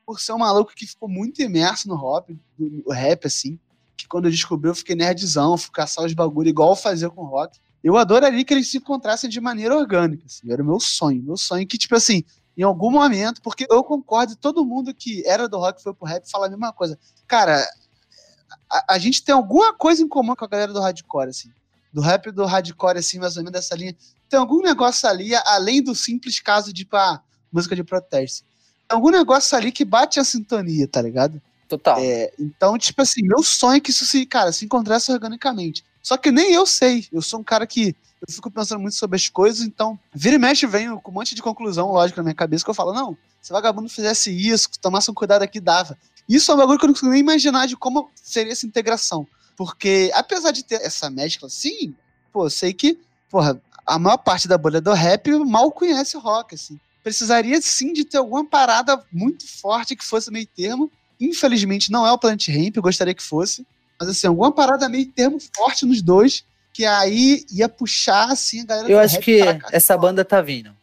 por 0.06 0.20
ser 0.20 0.34
um 0.34 0.40
maluco 0.40 0.74
que 0.76 0.88
ficou 0.88 1.08
muito 1.08 1.42
imerso 1.42 1.88
no 1.88 1.96
rap, 1.96 2.36
no 2.58 2.84
no 2.86 2.92
rap, 2.92 3.26
assim, 3.28 3.60
que 3.96 4.08
quando 4.08 4.26
eu 4.26 4.32
descobri 4.32 4.70
eu 4.70 4.76
fiquei 4.76 4.96
nerdzão, 4.96 5.58
fui 5.58 5.72
caçar 5.72 6.04
os 6.04 6.14
bagulho 6.14 6.50
igual 6.50 6.72
eu 6.72 6.76
fazia 6.76 7.10
com 7.10 7.24
rock. 7.26 7.60
Eu 7.88 7.96
adoraria 7.96 8.44
que 8.44 8.54
eles 8.54 8.70
se 8.70 8.80
encontrassem 8.80 9.30
de 9.30 9.40
maneira 9.40 9.74
orgânica, 9.74 10.26
assim, 10.26 10.52
era 10.52 10.62
o 10.62 10.66
meu 10.66 10.78
sonho, 10.78 11.24
meu 11.24 11.38
sonho 11.38 11.66
que, 11.66 11.78
tipo 11.78 11.96
assim, 11.96 12.22
em 12.58 12.62
algum 12.62 12.92
momento, 12.92 13.42
porque 13.42 13.66
eu 13.70 13.82
concordo, 13.82 14.36
todo 14.36 14.66
mundo 14.66 14.94
que 14.94 15.26
era 15.26 15.48
do 15.48 15.58
rock 15.58 15.82
foi 15.82 15.94
pro 15.94 16.06
rap 16.06 16.30
fala 16.30 16.48
a 16.48 16.50
mesma 16.50 16.74
coisa. 16.74 17.00
Cara, 17.26 17.66
a, 18.70 18.96
a 18.96 18.98
gente 19.00 19.24
tem 19.24 19.34
alguma 19.34 19.74
coisa 19.74 20.04
em 20.04 20.08
comum 20.10 20.36
com 20.36 20.44
a 20.44 20.50
galera 20.50 20.74
do 20.74 20.82
hardcore, 20.82 21.30
assim, 21.30 21.50
do 21.94 22.02
rap 22.02 22.28
e 22.28 22.32
do 22.34 22.44
hardcore, 22.44 22.98
assim, 22.98 23.20
mais 23.20 23.38
ou 23.38 23.44
menos 23.44 23.54
dessa 23.54 23.74
linha. 23.74 23.96
Tem 24.28 24.38
algum 24.38 24.62
negócio 24.62 25.08
ali, 25.08 25.34
além 25.34 25.82
do 25.82 25.96
simples 25.96 26.42
caso 26.42 26.74
de, 26.74 26.84
pá, 26.84 27.24
música 27.50 27.74
de 27.74 27.86
protesto. 27.86 28.44
Tem 28.86 28.98
algum 28.98 29.12
negócio 29.12 29.58
ali 29.58 29.72
que 29.72 29.86
bate 29.86 30.20
a 30.20 30.26
sintonia, 30.26 30.90
tá 30.90 31.02
ligado? 31.02 31.42
Total. 31.70 31.98
É, 32.02 32.34
então, 32.38 32.78
tipo 32.78 33.02
assim, 33.02 33.22
meu 33.24 33.42
sonho 33.42 33.78
é 33.78 33.80
que 33.80 33.92
isso 33.92 34.06
se, 34.06 34.26
cara, 34.26 34.52
se 34.52 34.66
encontrasse 34.66 35.10
organicamente. 35.10 35.86
Só 36.08 36.16
que 36.16 36.32
nem 36.32 36.54
eu 36.54 36.66
sei. 36.66 37.06
Eu 37.12 37.22
sou 37.22 37.42
um 37.42 37.44
cara 37.44 37.68
que 37.68 37.94
eu 38.26 38.34
fico 38.34 38.50
pensando 38.50 38.80
muito 38.80 38.96
sobre 38.96 39.18
as 39.18 39.28
coisas, 39.28 39.60
então, 39.60 40.00
vira 40.16 40.38
e 40.38 40.40
mexe, 40.40 40.66
venho 40.66 41.02
com 41.02 41.12
um 41.12 41.14
monte 41.14 41.36
de 41.36 41.42
conclusão, 41.42 41.92
lógico, 41.92 42.18
na 42.22 42.24
minha 42.24 42.34
cabeça, 42.34 42.64
que 42.64 42.70
eu 42.70 42.74
falo, 42.74 42.94
não, 42.94 43.18
se 43.42 43.52
vagabundo 43.52 43.90
fizesse 43.90 44.32
isso, 44.32 44.70
tomasse 44.80 45.12
um 45.12 45.14
cuidado 45.14 45.42
aqui, 45.42 45.60
dava. 45.60 45.98
Isso 46.28 46.50
é 46.50 46.54
um 46.54 46.58
bagulho 46.60 46.80
que 46.80 46.86
eu 46.86 46.88
não 46.88 46.94
consigo 46.94 47.12
nem 47.12 47.20
imaginar 47.20 47.66
de 47.66 47.76
como 47.76 48.10
seria 48.16 48.54
essa 48.54 48.66
integração. 48.66 49.28
Porque, 49.58 50.10
apesar 50.14 50.52
de 50.52 50.64
ter 50.64 50.76
essa 50.76 51.10
mescla, 51.10 51.50
sim, 51.50 51.94
pô, 52.32 52.46
eu 52.46 52.50
sei 52.50 52.72
que, 52.72 52.98
porra, 53.30 53.62
a 53.86 54.00
maior 54.00 54.16
parte 54.16 54.48
da 54.48 54.58
bolha 54.58 54.80
do 54.80 54.94
rap 54.94 55.30
mal 55.40 55.70
conhece 55.74 56.16
o 56.16 56.22
rock, 56.22 56.56
assim. 56.56 56.80
Precisaria, 57.04 57.62
sim, 57.62 57.92
de 57.92 58.06
ter 58.06 58.20
alguma 58.20 58.46
parada 58.46 59.04
muito 59.12 59.46
forte 59.46 59.94
que 59.94 60.06
fosse 60.06 60.32
meio 60.32 60.48
termo. 60.48 60.90
Infelizmente, 61.20 61.92
não 61.92 62.08
é 62.08 62.12
o 62.14 62.18
Planet 62.18 62.48
Ramp, 62.48 62.78
eu 62.78 62.82
gostaria 62.82 63.14
que 63.14 63.22
fosse. 63.22 63.68
Mas, 64.00 64.10
assim, 64.10 64.28
alguma 64.28 64.52
parada 64.52 64.88
meio 64.88 65.06
termo 65.08 65.38
forte 65.56 65.86
nos 65.86 66.02
dois, 66.02 66.46
que 66.74 66.86
aí 66.86 67.46
ia 67.52 67.68
puxar, 67.68 68.32
assim, 68.32 68.62
a 68.62 68.66
galera 68.66 68.92
Eu 68.92 69.00
acho 69.00 69.20
que 69.20 69.42
essa 69.72 69.98
banda 69.98 70.24
tá 70.24 70.42
vindo. 70.42 70.76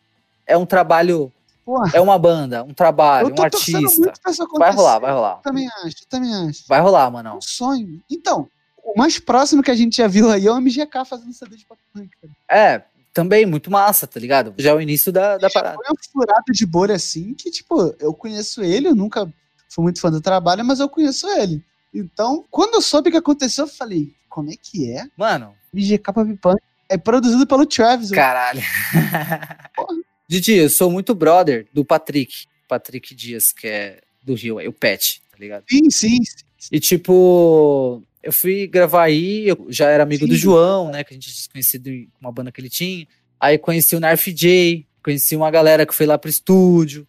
É 0.47 0.57
um 0.57 0.67
trabalho, 0.67 1.33
Porra, 1.65 1.91
é 1.95 2.01
uma 2.01 2.19
banda, 2.19 2.65
um 2.65 2.75
trabalho, 2.75 3.35
um 3.39 3.43
artista. 3.43 4.13
Vai 4.59 4.73
rolar, 4.73 4.99
vai 4.99 5.13
rolar. 5.13 5.37
Eu 5.37 5.43
também 5.43 5.69
acho, 5.69 6.03
eu 6.03 6.09
também 6.09 6.35
acho. 6.49 6.65
Vai 6.69 6.81
rolar, 6.81 7.07
É 7.07 7.11
mano. 7.11 7.37
um 7.37 7.41
sonho. 7.41 8.03
Então, 8.11 8.49
o 8.85 8.99
mais 8.99 9.19
próximo 9.19 9.63
que 9.63 9.71
a 9.71 9.75
gente 9.75 9.97
já 9.97 10.07
viu 10.07 10.31
aí 10.31 10.47
é 10.47 10.53
o 10.53 10.61
MGK 10.61 11.05
fazendo 11.07 11.33
CD 11.33 11.57
de 11.57 11.65
pop 11.65 11.81
punk. 11.93 12.11
É, 12.51 12.83
também 13.15 13.47
muito 13.47 13.71
massa, 13.71 14.07
tá 14.07 14.19
ligado? 14.19 14.53
Já 14.59 14.71
é 14.71 14.75
o 14.75 14.81
início 14.81 15.13
da, 15.13 15.39
da 15.39 15.49
parada. 15.49 15.77
Foi 15.77 15.87
uma 15.87 15.97
furada 16.13 16.53
de 16.53 16.67
bolha 16.67 16.97
assim 16.97 17.33
que, 17.33 17.51
tipo, 17.51 17.95
eu 18.01 18.13
conheço 18.13 18.63
ele, 18.63 18.89
eu 18.89 18.95
nunca 18.95 19.33
fui 19.69 19.85
muito 19.85 20.01
fã 20.01 20.11
do 20.11 20.21
trabalho, 20.21 20.65
mas 20.65 20.81
eu 20.81 20.89
conheço 20.89 21.29
ele. 21.29 21.65
Então, 21.95 22.45
quando 22.51 22.75
eu 22.75 22.83
soube 22.83 23.09
o 23.09 23.13
que 23.13 23.19
aconteceu, 23.19 23.65
eu 23.65 23.71
falei, 23.71 24.13
como 24.29 24.51
é 24.51 24.57
que 24.61 24.91
é? 24.91 25.07
Mano, 25.17 25.55
MGK 25.73 26.13
Pop 26.13 26.37
Punk 26.37 26.61
é 26.89 26.99
produzido 26.99 27.47
pelo 27.47 27.65
Travis. 27.65 28.11
caralho. 28.11 28.61
Didi, 30.27 30.55
eu 30.55 30.71
sou 30.71 30.91
muito 30.91 31.15
brother 31.15 31.67
do 31.73 31.85
Patrick. 31.85 32.47
Patrick 32.67 33.15
Dias, 33.15 33.53
que 33.53 33.69
é 33.69 34.01
do 34.23 34.35
Rio, 34.35 34.59
é 34.59 34.67
o 34.67 34.73
Pet, 34.73 35.23
tá 35.31 35.37
ligado? 35.39 35.65
Sim, 35.71 35.91
sim, 35.91 36.19
sim. 36.59 36.69
E 36.73 36.81
tipo, 36.81 38.03
eu 38.23 38.33
fui 38.33 38.67
gravar 38.67 39.03
aí, 39.05 39.47
eu 39.47 39.67
já 39.69 39.91
era 39.91 40.03
amigo 40.03 40.25
Sim. 40.25 40.31
do 40.31 40.37
João, 40.37 40.91
né? 40.91 41.05
Que 41.05 41.13
a 41.13 41.15
gente 41.15 41.33
tinha 41.33 41.53
conhecido 41.53 41.91
uma 42.19 42.33
banda 42.33 42.51
que 42.51 42.61
ele 42.61 42.71
tinha. 42.71 43.07
Aí 43.39 43.59
conheci 43.59 43.95
o 43.95 44.01
Narf 44.01 44.33
J, 44.33 44.87
conheci 45.03 45.37
uma 45.37 45.51
galera 45.51 45.85
que 45.85 45.95
foi 45.95 46.07
lá 46.07 46.17
pro 46.17 46.31
estúdio. 46.31 47.07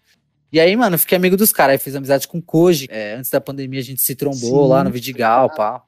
E 0.56 0.60
aí, 0.62 0.74
mano, 0.74 0.96
eu 0.96 1.00
fiquei 1.00 1.18
amigo 1.18 1.36
dos 1.36 1.52
caras. 1.52 1.74
Aí 1.74 1.78
fiz 1.78 1.94
amizade 1.98 2.30
com 2.30 2.38
o 2.38 2.42
Koji. 2.42 2.88
É, 2.90 3.16
antes 3.16 3.30
da 3.30 3.42
pandemia 3.42 3.82
a 3.82 3.84
gente 3.84 4.02
se 4.02 4.16
trombou 4.16 4.64
Sim, 4.64 4.70
lá 4.70 4.86
no 4.86 4.90
Vidigal, 4.90 5.54
pá. 5.54 5.84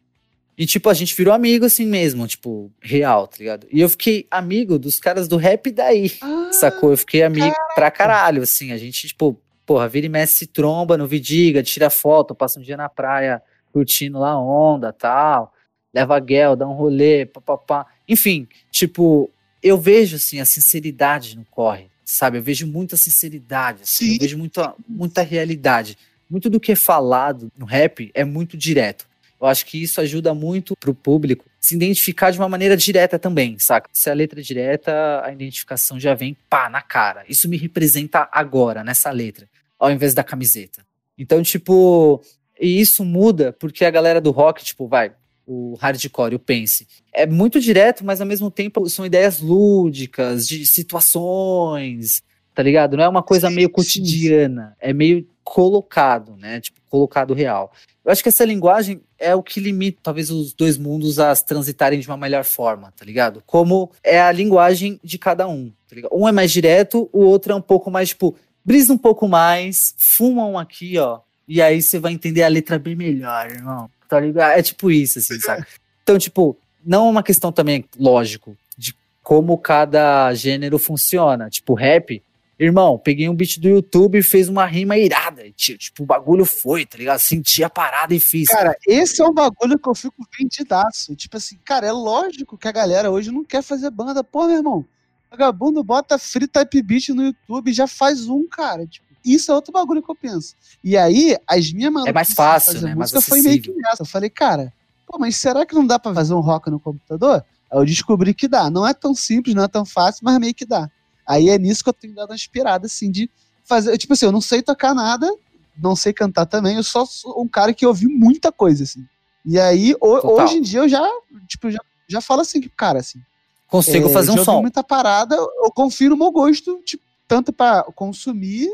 E, 0.57 0.65
tipo, 0.65 0.89
a 0.89 0.93
gente 0.93 1.15
virou 1.15 1.33
amigo 1.33 1.63
assim 1.63 1.85
mesmo, 1.85 2.27
tipo, 2.27 2.69
real, 2.81 3.27
tá 3.27 3.37
ligado? 3.39 3.65
E 3.71 3.79
eu 3.79 3.87
fiquei 3.87 4.27
amigo 4.29 4.77
dos 4.77 4.99
caras 4.99 5.25
do 5.25 5.37
rap 5.37 5.71
daí, 5.71 6.11
Ah, 6.21 6.49
sacou? 6.51 6.91
Eu 6.91 6.97
fiquei 6.97 7.23
amigo 7.23 7.55
pra 7.75 7.89
caralho, 7.89 8.43
assim. 8.43 8.73
A 8.73 8.77
gente, 8.77 9.07
tipo, 9.07 9.41
porra, 9.65 9.87
vira 9.87 10.05
e 10.05 10.09
mexe 10.09 10.33
se 10.33 10.47
tromba 10.47 10.97
no 10.97 11.07
Vidiga, 11.07 11.63
tira 11.63 11.89
foto, 11.89 12.35
passa 12.35 12.59
um 12.59 12.61
dia 12.61 12.75
na 12.75 12.89
praia 12.89 13.41
curtindo 13.71 14.19
lá 14.19 14.37
onda 14.37 14.91
tal. 14.91 15.53
Leva 15.95 16.17
a 16.17 16.19
Guel, 16.19 16.57
dá 16.57 16.67
um 16.67 16.73
rolê, 16.73 17.25
papapá. 17.25 17.85
Enfim, 18.05 18.45
tipo, 18.69 19.31
eu 19.63 19.77
vejo, 19.77 20.17
assim, 20.17 20.41
a 20.41 20.45
sinceridade 20.45 21.37
no 21.37 21.45
corre, 21.45 21.89
sabe? 22.07 22.37
Eu 22.37 22.41
vejo 22.41 22.65
muita 22.65 22.95
sinceridade, 22.95 23.83
assim. 23.83 24.05
Sim. 24.05 24.13
Eu 24.13 24.19
vejo 24.21 24.37
muita, 24.37 24.73
muita 24.87 25.21
realidade. 25.21 25.97
Muito 26.29 26.49
do 26.49 26.59
que 26.59 26.71
é 26.71 26.75
falado 26.75 27.51
no 27.57 27.65
rap 27.65 28.09
é 28.13 28.23
muito 28.23 28.57
direto. 28.57 29.07
Eu 29.39 29.47
acho 29.47 29.65
que 29.65 29.81
isso 29.81 30.01
ajuda 30.01 30.33
muito 30.33 30.75
pro 30.75 30.95
público 30.95 31.45
se 31.59 31.75
identificar 31.75 32.31
de 32.31 32.39
uma 32.39 32.49
maneira 32.49 32.77
direta 32.77 33.19
também, 33.19 33.59
saca? 33.59 33.89
Se 33.91 34.09
a 34.09 34.13
letra 34.13 34.39
é 34.39 34.43
direta, 34.43 35.21
a 35.23 35.31
identificação 35.31 35.99
já 35.99 36.13
vem 36.13 36.35
pá 36.49 36.69
na 36.69 36.81
cara. 36.81 37.25
Isso 37.27 37.47
me 37.47 37.57
representa 37.57 38.27
agora, 38.31 38.83
nessa 38.83 39.11
letra, 39.11 39.47
ao 39.77 39.91
invés 39.91 40.13
da 40.13 40.23
camiseta. 40.23 40.85
Então, 41.17 41.43
tipo, 41.43 42.21
e 42.59 42.79
isso 42.79 43.03
muda 43.03 43.51
porque 43.51 43.83
a 43.83 43.91
galera 43.91 44.21
do 44.21 44.31
rock, 44.31 44.63
tipo, 44.63 44.87
vai, 44.87 45.11
o 45.47 45.75
hardcore, 45.79 46.35
o 46.35 46.39
pense, 46.39 46.85
é 47.13 47.25
muito 47.25 47.59
direto, 47.59 48.05
mas 48.05 48.19
ao 48.19 48.27
mesmo 48.27 48.51
tempo 48.51 48.87
são 48.89 49.05
ideias 49.05 49.39
lúdicas, 49.39 50.45
de 50.45 50.67
situações, 50.67 52.21
tá 52.53 52.61
ligado? 52.61 52.97
Não 52.97 53.03
é 53.05 53.07
uma 53.07 53.23
coisa 53.23 53.49
meio 53.49 53.69
cotidiana, 53.69 54.75
é 54.79 54.91
meio 54.91 55.25
colocado, 55.43 56.35
né? 56.35 56.59
Tipo, 56.59 56.81
colocado 56.89 57.33
real. 57.33 57.71
Eu 58.03 58.11
acho 58.11 58.21
que 58.21 58.29
essa 58.29 58.43
linguagem 58.43 59.01
é 59.17 59.33
o 59.33 59.41
que 59.41 59.59
limita 59.59 59.99
talvez 60.03 60.29
os 60.29 60.53
dois 60.53 60.77
mundos 60.77 61.19
a 61.19 61.35
transitarem 61.35 61.99
de 61.99 62.07
uma 62.07 62.17
melhor 62.17 62.43
forma, 62.43 62.91
tá 62.95 63.05
ligado? 63.05 63.41
Como 63.45 63.91
é 64.03 64.19
a 64.19 64.31
linguagem 64.31 64.99
de 65.03 65.17
cada 65.17 65.47
um, 65.47 65.71
tá 65.89 65.95
ligado? 65.95 66.11
Um 66.13 66.27
é 66.27 66.31
mais 66.31 66.51
direto, 66.51 67.09
o 67.13 67.21
outro 67.21 67.53
é 67.53 67.55
um 67.55 67.61
pouco 67.61 67.89
mais, 67.89 68.09
tipo, 68.09 68.35
brisa 68.63 68.91
um 68.91 68.97
pouco 68.97 69.27
mais, 69.27 69.95
fumam 69.97 70.57
aqui, 70.57 70.97
ó, 70.97 71.19
e 71.47 71.61
aí 71.61 71.81
você 71.81 71.99
vai 71.99 72.11
entender 72.11 72.43
a 72.43 72.49
letra 72.49 72.77
bem 72.77 72.95
melhor, 72.95 73.49
irmão, 73.49 73.89
tá 74.07 74.19
ligado? 74.19 74.57
É 74.57 74.61
tipo 74.61 74.89
isso, 74.91 75.19
assim, 75.19 75.39
sabe? 75.39 75.65
Então, 76.03 76.17
tipo, 76.17 76.57
não 76.85 77.07
é 77.07 77.09
uma 77.09 77.21
questão 77.21 77.51
também, 77.51 77.83
lógico, 77.99 78.57
de 78.77 78.95
como 79.21 79.57
cada 79.57 80.33
gênero 80.33 80.79
funciona. 80.79 81.49
Tipo, 81.49 81.73
rap, 81.73 82.23
Irmão, 82.59 82.97
peguei 82.97 83.29
um 83.29 83.35
beat 83.35 83.59
do 83.59 83.69
YouTube 83.69 84.17
e 84.17 84.23
fez 84.23 84.49
uma 84.49 84.65
rima 84.65 84.97
irada. 84.97 85.43
Tipo, 85.51 86.01
o 86.01 86.05
bagulho 86.07 86.43
foi, 86.43 86.87
tá 86.87 86.97
ligado? 86.97 87.19
Senti 87.19 87.63
a 87.63 87.69
parada 87.69 88.15
e 88.15 88.19
fiz. 88.19 88.47
Cara, 88.47 88.75
esse 88.87 89.21
é 89.21 89.25
um 89.25 89.33
bagulho 89.33 89.77
que 89.77 89.87
eu 89.87 89.93
fico 89.93 90.27
vendidaço. 90.37 91.15
Tipo 91.15 91.37
assim, 91.37 91.59
cara, 91.63 91.85
é 91.85 91.91
lógico 91.91 92.57
que 92.57 92.67
a 92.67 92.71
galera 92.71 93.11
hoje 93.11 93.31
não 93.31 93.43
quer 93.43 93.61
fazer 93.61 93.91
banda. 93.91 94.23
Pô, 94.23 94.47
meu 94.47 94.57
irmão, 94.57 94.85
vagabundo 95.29 95.83
bota 95.83 96.17
free 96.17 96.47
type 96.47 96.81
beat 96.81 97.09
no 97.09 97.25
YouTube 97.25 97.69
e 97.69 97.73
já 97.73 97.85
faz 97.85 98.27
um, 98.27 98.47
cara. 98.47 98.87
Tipo, 98.87 99.06
isso 99.33 99.51
é 99.51 99.55
outro 99.55 99.71
bagulho 99.71 100.01
que 100.01 100.09
eu 100.09 100.15
penso. 100.15 100.55
E 100.83 100.97
aí, 100.97 101.37
as 101.47 101.71
minhas 101.71 101.93
É 102.05 102.13
mais 102.13 102.33
fácil, 102.33 102.81
né? 102.81 102.95
Música 102.95 103.21
foi 103.21 103.41
meio 103.41 103.61
que 103.61 103.71
nessa. 103.71 104.03
Eu 104.03 104.05
falei, 104.05 104.29
cara, 104.29 104.73
pô, 105.05 105.17
mas 105.19 105.37
será 105.37 105.65
que 105.65 105.75
não 105.75 105.85
dá 105.85 105.97
pra 105.97 106.13
fazer 106.13 106.33
um 106.33 106.39
rock 106.39 106.69
no 106.69 106.79
computador? 106.79 107.43
Aí 107.71 107.79
eu 107.79 107.85
descobri 107.85 108.33
que 108.33 108.47
dá. 108.47 108.69
Não 108.69 108.87
é 108.87 108.93
tão 108.93 109.13
simples, 109.13 109.55
não 109.55 109.63
é 109.63 109.67
tão 109.67 109.85
fácil, 109.85 110.21
mas 110.23 110.37
meio 110.39 110.53
que 110.53 110.65
dá. 110.65 110.89
Aí 111.25 111.49
é 111.49 111.57
nisso 111.57 111.83
que 111.83 111.89
eu 111.89 111.93
tenho 111.93 112.15
dado 112.15 112.29
uma 112.29 112.35
inspirada, 112.35 112.85
assim, 112.85 113.11
de 113.11 113.29
fazer. 113.65 113.97
Tipo 113.97 114.13
assim, 114.13 114.25
eu 114.25 114.31
não 114.31 114.41
sei 114.41 114.61
tocar 114.61 114.93
nada, 114.93 115.29
não 115.77 115.95
sei 115.95 116.13
cantar 116.13 116.45
também, 116.45 116.77
eu 116.77 116.83
só 116.83 117.05
sou 117.05 117.41
um 117.41 117.47
cara 117.47 117.73
que 117.73 117.85
ouvi 117.85 118.07
muita 118.07 118.51
coisa, 118.51 118.83
assim. 118.83 119.05
E 119.45 119.59
aí, 119.59 119.95
o, 120.01 120.41
hoje 120.41 120.57
em 120.57 120.61
dia, 120.61 120.79
eu 120.79 120.89
já, 120.89 121.05
tipo, 121.47 121.69
já, 121.69 121.79
já 122.07 122.21
falo 122.21 122.41
assim, 122.41 122.61
cara, 122.75 122.99
assim. 122.99 123.19
Consigo 123.67 124.09
é, 124.09 124.13
fazer 124.13 124.31
um 124.31 124.43
som. 124.43 124.61
muita 124.61 124.83
parada, 124.83 125.35
eu 125.35 125.71
confio 125.73 126.09
no 126.09 126.17
meu 126.17 126.31
gosto, 126.31 126.81
tipo, 126.85 127.03
tanto 127.27 127.51
para 127.51 127.83
consumir 127.95 128.69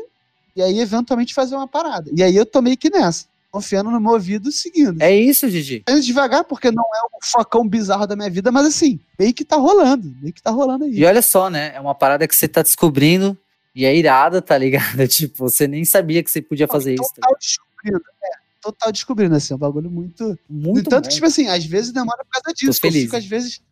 e 0.56 0.62
aí 0.62 0.80
eventualmente 0.80 1.34
fazer 1.34 1.54
uma 1.56 1.68
parada. 1.68 2.10
E 2.14 2.22
aí 2.22 2.36
eu 2.36 2.46
tô 2.46 2.62
meio 2.62 2.76
que 2.76 2.90
nessa 2.90 3.26
confiando 3.54 3.88
no 3.88 4.00
meu 4.00 4.14
ouvido 4.14 4.50
seguindo. 4.50 5.00
É 5.00 5.14
isso, 5.14 5.48
Gigi. 5.48 5.84
É 5.86 5.94
devagar, 6.00 6.42
porque 6.42 6.72
não 6.72 6.82
é 6.82 7.16
o 7.16 7.24
focão 7.24 7.68
bizarro 7.68 8.04
da 8.04 8.16
minha 8.16 8.28
vida, 8.28 8.50
mas 8.50 8.66
assim, 8.66 8.98
meio 9.16 9.32
que 9.32 9.44
tá 9.44 9.54
rolando, 9.54 10.12
meio 10.20 10.34
que 10.34 10.42
tá 10.42 10.50
rolando 10.50 10.82
aí. 10.82 10.98
E 10.98 11.04
olha 11.04 11.22
só, 11.22 11.48
né? 11.48 11.72
É 11.72 11.80
uma 11.80 11.94
parada 11.94 12.26
que 12.26 12.34
você 12.34 12.48
tá 12.48 12.62
descobrindo 12.62 13.38
e 13.72 13.84
é 13.84 13.94
irada, 13.94 14.42
tá 14.42 14.58
ligado? 14.58 15.06
Tipo, 15.06 15.48
você 15.48 15.68
nem 15.68 15.84
sabia 15.84 16.20
que 16.24 16.32
você 16.32 16.42
podia 16.42 16.66
fazer 16.66 16.96
total 16.96 17.06
isso. 17.06 17.14
Total 17.14 17.30
tá 17.30 17.38
descobrindo, 17.38 18.04
é. 18.24 18.44
Total 18.60 18.92
descobrindo, 18.92 19.34
assim, 19.36 19.52
é 19.52 19.56
um 19.56 19.60
bagulho 19.60 19.88
muito. 19.88 20.36
Muito 20.50 20.90
Tanto 20.90 21.04
bom. 21.04 21.08
que, 21.08 21.14
tipo 21.14 21.26
assim, 21.26 21.46
às 21.46 21.64
vezes 21.64 21.92
demora 21.92 22.24
por 22.24 22.30
causa 22.30 22.52
disso. 22.56 22.80
Tô 22.80 22.88
feliz. 22.88 23.02
Eu 23.02 23.06
fico, 23.06 23.16
às 23.16 23.26
vezes. 23.26 23.62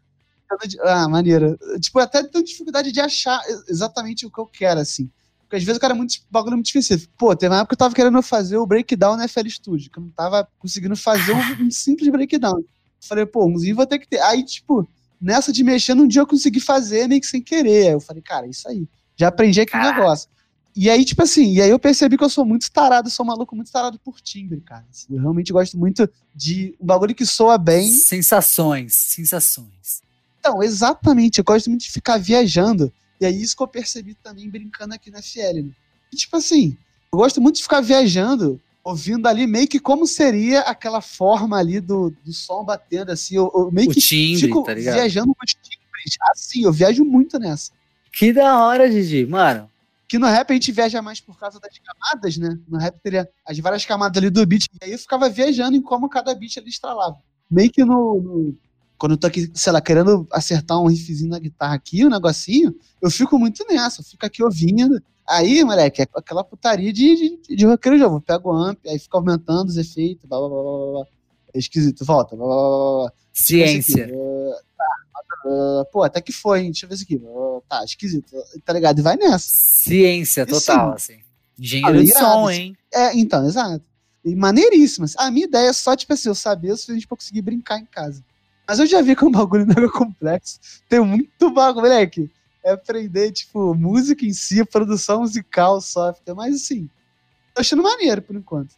Ah, 0.83 1.09
maneira. 1.09 1.59
Tipo, 1.81 1.99
até 1.99 2.23
tenho 2.23 2.45
dificuldade 2.45 2.93
de 2.93 3.01
achar 3.01 3.43
exatamente 3.69 4.27
o 4.27 4.31
que 4.31 4.39
eu 4.39 4.47
quero, 4.47 4.79
assim. 4.79 5.11
Porque 5.53 5.61
às 5.61 5.65
vezes 5.65 5.77
o 5.77 5.81
cara 5.83 5.93
é 5.93 5.97
muito 5.97 6.15
bagulho 6.31 6.55
muito 6.55 6.65
difícil. 6.65 6.99
Pô, 7.19 7.37
teve 7.37 7.53
uma 7.53 7.61
época 7.61 7.69
que 7.69 7.75
eu 7.75 7.85
tava 7.85 7.95
querendo 7.95 8.23
fazer 8.23 8.57
o 8.57 8.65
breakdown 8.65 9.19
na 9.19 9.29
FL 9.29 9.47
Studio, 9.51 9.91
que 9.91 9.99
eu 9.99 10.03
não 10.03 10.09
tava 10.09 10.49
conseguindo 10.59 10.97
fazer 10.97 11.33
um, 11.33 11.67
um 11.67 11.71
simples 11.71 12.09
breakdown. 12.09 12.65
Falei, 12.99 13.27
pô, 13.27 13.45
umzinho 13.45 13.77
vou 13.77 13.87
ter 13.87 13.99
que 13.99 14.09
ter. 14.09 14.19
Aí, 14.23 14.43
tipo, 14.43 14.89
nessa 15.21 15.53
de 15.53 15.63
mexer, 15.63 15.93
num 15.93 16.09
dia 16.09 16.23
eu 16.23 16.27
consegui 16.27 16.59
fazer 16.59 17.07
meio 17.07 17.21
que 17.21 17.27
sem 17.27 17.43
querer. 17.43 17.89
Aí 17.89 17.93
eu 17.93 18.01
falei, 18.01 18.23
cara, 18.23 18.47
isso 18.47 18.67
aí. 18.67 18.89
Já 19.15 19.29
aprendi 19.29 19.61
aquele 19.61 19.83
negócio. 19.83 20.27
E 20.75 20.89
aí, 20.89 21.05
tipo 21.05 21.23
assim, 21.23 21.53
e 21.53 21.61
aí 21.61 21.69
eu 21.69 21.79
percebi 21.79 22.17
que 22.17 22.25
eu 22.25 22.31
sou 22.31 22.47
muito 22.47 22.73
tarado, 22.73 23.11
sou 23.11 23.27
um 23.27 23.29
maluco 23.29 23.55
muito 23.55 23.71
tarado 23.71 23.99
por 23.99 24.23
timbre, 24.23 24.59
cara. 24.63 24.87
Eu 25.11 25.21
realmente 25.21 25.53
gosto 25.53 25.77
muito 25.77 26.09
de 26.35 26.75
um 26.81 26.87
bagulho 26.87 27.15
que 27.15 27.27
soa 27.27 27.59
bem. 27.59 27.91
Sensações, 27.93 28.95
sensações. 28.95 30.01
Então, 30.41 30.63
exatamente. 30.63 31.41
Eu 31.41 31.45
gosto 31.45 31.69
muito 31.69 31.83
de 31.83 31.91
ficar 31.91 32.17
viajando. 32.17 32.91
E 33.23 33.25
é 33.25 33.31
isso 33.31 33.57
que 33.57 33.63
eu 33.63 33.69
percebi 33.69 34.15
também 34.15 34.51
brincando 34.51 34.95
aqui 34.95 35.09
na 35.09 35.23
FL. 35.23 35.63
Né? 35.63 35.71
E, 36.13 36.17
tipo 36.17 36.37
assim, 36.37 36.77
eu 37.13 37.19
gosto 37.19 37.41
muito 37.41 37.57
de 37.57 37.63
ficar 37.63 37.81
viajando, 37.81 38.61
ouvindo 38.83 39.29
ali 39.29 39.47
meio 39.47 39.69
que 39.69 39.79
como 39.79 40.09
seria 40.09 40.63
aquela 40.63 41.01
forma 41.01 41.57
ali 41.57 41.79
do, 41.79 42.11
do 42.25 42.33
som 42.33 42.65
batendo, 42.65 43.13
assim. 43.13 43.37
Eu, 43.37 43.49
eu 43.55 43.71
meio 43.71 43.89
o 43.89 43.95
que 43.95 44.01
timbre, 44.01 44.41
fico 44.41 44.65
tá 44.65 44.75
viajando 44.75 45.33
com 45.35 45.45
os 45.45 45.55
timbres. 45.55 46.19
Assim, 46.33 46.65
eu 46.65 46.73
viajo 46.73 47.05
muito 47.05 47.39
nessa. 47.39 47.71
Que 48.13 48.33
da 48.33 48.59
hora, 48.59 48.91
Gigi. 48.91 49.25
Mano, 49.25 49.71
que 50.09 50.19
no 50.19 50.27
rap 50.27 50.51
a 50.51 50.55
gente 50.55 50.73
viaja 50.73 51.01
mais 51.01 51.21
por 51.21 51.39
causa 51.39 51.61
das 51.61 51.79
camadas, 51.79 52.37
né? 52.37 52.59
No 52.67 52.77
rap 52.77 52.99
teria 53.01 53.29
as 53.47 53.57
várias 53.61 53.85
camadas 53.85 54.19
ali 54.19 54.31
do 54.31 54.45
beat. 54.45 54.67
E 54.83 54.85
aí 54.85 54.93
eu 54.93 54.99
ficava 54.99 55.31
viajando 55.31 55.77
em 55.77 55.81
como 55.81 56.09
cada 56.09 56.35
beat 56.35 56.59
ali 56.59 56.71
estralava. 56.71 57.19
Meio 57.49 57.71
que 57.71 57.85
no, 57.85 58.21
no, 58.21 58.59
quando 59.03 59.13
eu 59.15 59.19
tô 59.19 59.27
aqui, 59.27 59.51
sei 59.53 59.73
lá, 59.73 59.81
querendo 59.81 60.29
acertar 60.31 60.81
um 60.81 60.87
riffzinho 60.87 61.29
na 61.29 61.41
guitarra 61.41 61.75
aqui, 61.75 62.07
um 62.07 62.09
negocinho, 62.09 62.73
eu 63.01 63.11
fico 63.11 63.37
muito 63.37 63.67
nessa, 63.69 64.01
eu 64.01 64.05
fico 64.05 64.25
aqui 64.25 64.45
ouvindo. 64.45 65.03
Aí, 65.29 65.65
moleque, 65.65 66.03
é 66.03 66.07
aquela 66.15 66.45
putaria 66.45 66.93
de, 66.93 67.37
de, 67.43 67.57
de 67.57 67.67
roqueiro 67.67 67.99
já. 67.99 68.05
Eu 68.05 68.21
pego 68.21 68.51
o 68.51 68.57
amp, 68.57 68.79
aí 68.87 69.01
fica 69.01 69.19
aumentando 69.19 69.71
os 69.71 69.77
efeitos, 69.77 70.25
blá 70.25 70.39
blá 70.39 70.49
blá 70.49 70.63
blá 70.63 70.93
blá. 70.93 71.07
É 71.53 71.59
esquisito, 71.59 72.05
volta, 72.05 72.37
blá 72.37 72.47
blá 72.47 72.57
blá 72.57 73.01
blá. 73.01 73.13
Ciência. 73.33 74.09
Uh, 75.47 75.85
pô, 75.91 76.05
até 76.05 76.21
que 76.21 76.31
foi, 76.31 76.61
hein? 76.61 76.71
Deixa 76.71 76.87
eu 76.87 76.89
ver 76.89 76.95
isso 76.95 77.03
aqui. 77.03 77.17
Uh, 77.17 77.61
tá, 77.69 77.83
esquisito, 77.85 78.33
tá 78.65 78.73
ligado? 78.73 79.01
E 79.01 79.03
vai 79.03 79.17
nessa. 79.17 79.49
Ciência 79.49 80.47
total, 80.47 80.93
assim. 80.93 81.19
Engenheiro 81.59 82.05
de 82.05 82.13
som, 82.13 82.49
hein? 82.49 82.77
É, 82.95 83.19
então, 83.19 83.45
exato. 83.45 83.85
E 84.25 84.37
maneiríssimas. 84.37 85.17
A 85.17 85.29
minha 85.29 85.47
ideia 85.47 85.71
é 85.71 85.73
só, 85.73 85.97
tipo 85.97 86.13
assim, 86.13 86.29
eu 86.29 86.37
saber 86.37 86.71
o 86.71 86.77
suficiente 86.77 87.09
pra 87.09 87.17
conseguir 87.17 87.43
brincar 87.43 87.81
em 87.81 87.85
casa. 87.85 88.23
Mas 88.73 88.79
eu 88.79 88.87
já 88.87 89.03
vi 89.03 89.15
que 89.15 89.23
é 89.23 89.27
um 89.27 89.31
bagulho 89.31 89.67
mega 89.69 89.91
complexo. 89.91 90.59
Tem 90.89 90.99
muito 90.99 91.51
bagulho, 91.51 91.83
moleque. 91.83 92.31
É 92.65 92.73
aprender, 92.73 93.31
tipo, 93.31 93.75
música 93.75 94.25
em 94.25 94.33
si, 94.33 94.65
produção 94.65 95.21
musical, 95.21 95.79
software. 95.83 96.35
Mas 96.35 96.55
assim, 96.55 96.89
tô 97.55 97.61
achando 97.61 97.83
maneiro 97.83 98.23
por 98.23 98.35
enquanto. 98.35 98.75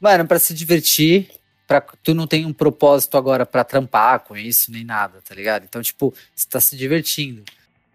Mano, 0.00 0.26
pra 0.26 0.38
se 0.38 0.54
divertir, 0.54 1.30
pra, 1.66 1.82
tu 2.02 2.14
não 2.14 2.26
tem 2.26 2.46
um 2.46 2.54
propósito 2.54 3.18
agora 3.18 3.44
pra 3.44 3.64
trampar 3.64 4.20
com 4.20 4.34
isso, 4.34 4.72
nem 4.72 4.82
nada, 4.82 5.20
tá 5.20 5.34
ligado? 5.34 5.64
Então, 5.64 5.82
tipo, 5.82 6.14
você 6.34 6.48
tá 6.48 6.58
se 6.58 6.74
divertindo. 6.74 7.44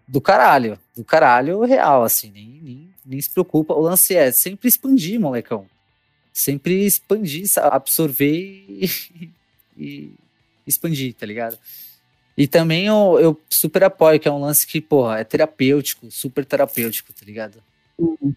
Do 0.06 0.20
caralho. 0.20 0.78
Do 0.96 1.02
caralho 1.02 1.62
real, 1.62 2.04
assim. 2.04 2.30
Nem, 2.30 2.60
nem, 2.62 2.88
nem 3.04 3.20
se 3.20 3.30
preocupa. 3.30 3.74
O 3.74 3.80
lance 3.80 4.14
é 4.14 4.30
sempre 4.30 4.68
expandir, 4.68 5.18
molecão. 5.18 5.66
Sempre 6.32 6.86
expandir, 6.86 7.44
absorver 7.56 8.64
e, 8.68 8.88
e 9.76 10.14
expandir, 10.66 11.14
tá 11.14 11.26
ligado? 11.26 11.58
E 12.36 12.46
também 12.48 12.86
eu, 12.86 13.18
eu 13.20 13.40
super 13.48 13.84
apoio, 13.84 14.18
que 14.18 14.26
é 14.26 14.32
um 14.32 14.40
lance 14.40 14.66
que, 14.66 14.80
porra, 14.80 15.20
é 15.20 15.24
terapêutico, 15.24 16.10
super 16.10 16.44
terapêutico, 16.44 17.12
tá 17.12 17.24
ligado? 17.24 17.62
Uhum. 17.98 18.34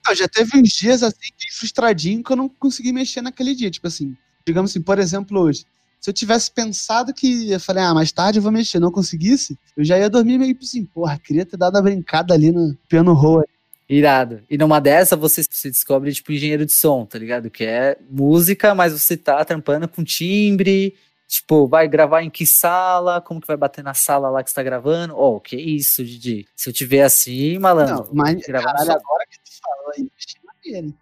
Então, 0.00 0.14
já 0.14 0.28
teve 0.28 0.58
uns 0.58 0.70
dias 0.70 1.02
assim, 1.02 1.16
frustradinho, 1.52 2.22
que 2.22 2.32
eu 2.32 2.36
não 2.36 2.48
consegui 2.48 2.92
mexer 2.92 3.22
naquele 3.22 3.54
dia. 3.54 3.70
Tipo 3.70 3.86
assim, 3.86 4.16
digamos 4.46 4.70
assim, 4.70 4.82
por 4.82 4.98
exemplo, 4.98 5.40
hoje. 5.40 5.64
Se 6.00 6.10
eu 6.10 6.14
tivesse 6.14 6.50
pensado 6.50 7.14
que 7.14 7.50
eu 7.50 7.58
falei, 7.58 7.82
ah, 7.82 7.94
mais 7.94 8.12
tarde 8.12 8.38
eu 8.38 8.42
vou 8.42 8.52
mexer, 8.52 8.78
não 8.78 8.90
conseguisse, 8.90 9.58
eu 9.74 9.82
já 9.82 9.98
ia 9.98 10.10
dormir 10.10 10.36
meio 10.36 10.54
assim, 10.60 10.84
porra, 10.84 11.18
queria 11.18 11.46
ter 11.46 11.56
dado 11.56 11.76
a 11.76 11.82
brincada 11.82 12.34
ali 12.34 12.52
no 12.52 12.76
piano 12.86 13.14
roll. 13.14 13.42
Irado. 13.88 14.42
E 14.50 14.58
numa 14.58 14.80
dessa 14.80 15.16
você 15.16 15.42
se 15.42 15.70
descobre, 15.70 16.12
tipo, 16.12 16.32
engenheiro 16.32 16.66
de 16.66 16.72
som, 16.72 17.06
tá 17.06 17.18
ligado? 17.18 17.50
Que 17.50 17.64
é 17.64 17.96
música, 18.10 18.74
mas 18.74 18.92
você 18.92 19.16
tá 19.16 19.42
trampando 19.44 19.88
com 19.88 20.04
timbre, 20.04 20.94
Tipo, 21.34 21.66
vai 21.66 21.88
gravar 21.88 22.22
em 22.22 22.30
que 22.30 22.46
sala? 22.46 23.20
Como 23.20 23.40
que 23.40 23.46
vai 23.48 23.56
bater 23.56 23.82
na 23.82 23.92
sala 23.92 24.30
lá 24.30 24.40
que 24.40 24.50
você 24.50 24.54
tá 24.54 24.62
gravando? 24.62 25.16
Oh, 25.18 25.40
que 25.40 25.56
isso, 25.56 26.04
Didi? 26.04 26.46
Se 26.54 26.68
eu 26.68 26.72
tiver 26.72 27.02
assim, 27.02 27.58
malandro. 27.58 28.04
Não, 28.04 28.14
mas 28.14 28.46
caralho, 28.46 28.92
agora 28.92 29.26
que 29.28 29.38
tu 29.38 29.50
falou 29.60 29.92
aí, 29.96 30.08
maneiro. 30.44 30.94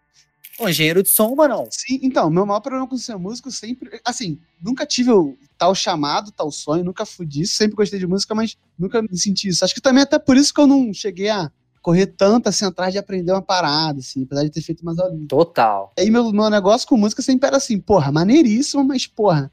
Pô, 0.57 0.71
engenheiro 0.71 1.03
de 1.03 1.11
som, 1.11 1.35
mano. 1.35 1.69
Sim, 1.71 2.01
então, 2.03 2.31
meu 2.31 2.47
maior 2.47 2.61
problema 2.61 2.89
com 2.89 2.97
ser 2.97 3.15
músico 3.19 3.51
sempre. 3.51 4.01
Assim, 4.07 4.41
nunca 4.59 4.87
tive 4.87 5.11
o 5.11 5.37
tal 5.59 5.75
chamado, 5.75 6.33
tal 6.33 6.51
sonho, 6.51 6.83
nunca 6.83 7.05
fui 7.05 7.27
disso, 7.27 7.55
sempre 7.55 7.77
gostei 7.77 7.99
de 7.99 8.07
música, 8.07 8.35
mas 8.35 8.57
nunca 8.79 9.03
me 9.03 9.15
senti 9.19 9.49
isso. 9.49 9.63
Acho 9.63 9.75
que 9.75 9.83
também 9.83 10.03
até 10.03 10.19
por 10.19 10.39
isso 10.39 10.55
que 10.55 10.63
eu 10.63 10.67
não 10.67 10.95
cheguei 10.95 11.29
a 11.29 11.53
correr 11.83 12.07
tanto 12.07 12.49
assim 12.49 12.65
atrás 12.65 12.91
de 12.91 12.99
aprender 12.99 13.33
uma 13.33 13.43
parada, 13.43 13.99
assim, 13.99 14.23
apesar 14.23 14.45
de 14.45 14.51
ter 14.51 14.63
feito 14.63 14.81
umas 14.81 14.99
aulinhas. 14.99 15.29
Total. 15.29 15.93
E 15.99 16.01
aí 16.01 16.11
meu, 16.11 16.33
meu 16.33 16.49
negócio 16.49 16.89
com 16.89 16.97
música 16.97 17.21
sempre 17.21 17.49
era 17.49 17.59
assim, 17.59 17.79
porra, 17.79 18.11
maneiríssimo, 18.11 18.83
mas 18.83 19.07
porra, 19.07 19.53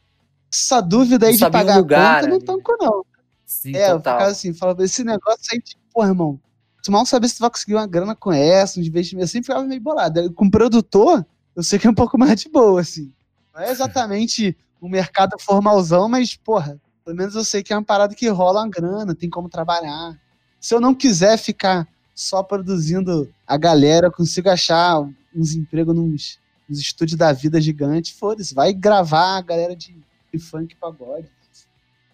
essa 0.52 0.82
dúvida 0.82 1.28
aí 1.28 1.38
de 1.38 1.50
pagar 1.50 1.78
lugar, 1.78 2.24
a 2.24 2.30
conta, 2.30 2.30
não 2.30 2.40
tanco, 2.40 2.78
não. 2.80 3.06
Sim, 3.46 3.76
é, 3.76 3.92
total. 3.92 4.18
causa 4.20 4.32
assim, 4.32 4.54
falava, 4.54 4.84
esse 4.84 5.04
negócio 5.04 5.44
aí, 5.52 5.62
tipo, 5.62 5.82
pô, 5.94 6.04
irmão, 6.04 6.40
tu 6.84 6.92
mal 6.92 7.06
saber 7.06 7.28
se 7.28 7.38
tu 7.38 7.42
vai 7.42 7.50
conseguir 7.50 7.76
uma 7.76 7.88
grana 7.88 8.16
com 8.16 8.32
essa, 8.32 8.80
um 8.80 8.84
investimento, 8.84 9.24
eu 9.24 9.28
sempre 9.28 9.48
ficava 9.48 9.66
meio 9.66 9.82
bolado. 9.82 10.32
Com 10.34 10.50
produtor, 10.50 11.26
eu 11.56 11.64
sei 11.64 11.80
que 11.80 11.88
é 11.88 11.90
um 11.90 11.96
pouco 11.96 12.18
mais 12.18 12.40
de 12.40 12.50
boa, 12.50 12.82
assim. 12.82 13.12
Não 13.54 13.62
é 13.62 13.72
exatamente 13.72 14.56
um 14.82 14.90
mercado 14.90 15.36
formalzão, 15.40 16.08
mas, 16.08 16.36
porra, 16.36 16.80
pelo 17.04 17.18
menos 17.18 17.36
eu 17.36 17.44
sei 17.44 17.64
que 17.64 17.74
é 17.74 17.78
uma 17.78 17.84
parada 17.84 18.16
que 18.16 18.28
rola 18.30 18.62
uma 18.62 18.70
grana, 18.70 19.16
tem 19.16 19.30
como 19.30 19.50
trabalhar. 19.50 20.20
Se 20.60 20.74
eu 20.74 20.80
não 20.80 20.94
quiser 20.94 21.38
ficar 21.38 21.88
só 22.14 22.44
produzindo 22.44 23.30
a 23.48 23.58
galera, 23.58 24.08
eu 24.08 24.12
consigo 24.12 24.50
achar 24.50 25.00
uns 25.36 25.54
empregos 25.54 25.96
nos 25.96 26.40
nos 26.70 26.80
estúdios 26.80 27.18
da 27.18 27.34
vida 27.34 27.60
gigante, 27.60 28.14
foda-se, 28.14 28.54
vai 28.54 28.72
gravar 28.72 29.38
a 29.38 29.42
galera 29.42 29.76
de, 29.76 29.98
de 30.34 30.40
funk 30.40 30.76
pagode. 30.76 31.30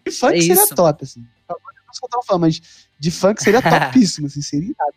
De 0.04 0.12
funk 0.12 0.36
é 0.36 0.40
seria 0.40 0.54
isso. 0.54 0.74
top, 0.74 1.04
assim. 1.04 1.26
Pagode 1.46 1.78
eu 1.78 1.86
não 1.86 1.94
sou 1.94 2.08
tão 2.08 2.22
fã, 2.22 2.38
mas 2.38 2.88
de 2.98 3.10
funk 3.10 3.42
seria 3.42 3.60
topíssimo, 3.62 4.26
assim, 4.26 4.42
seria 4.42 4.70
irado. 4.70 4.94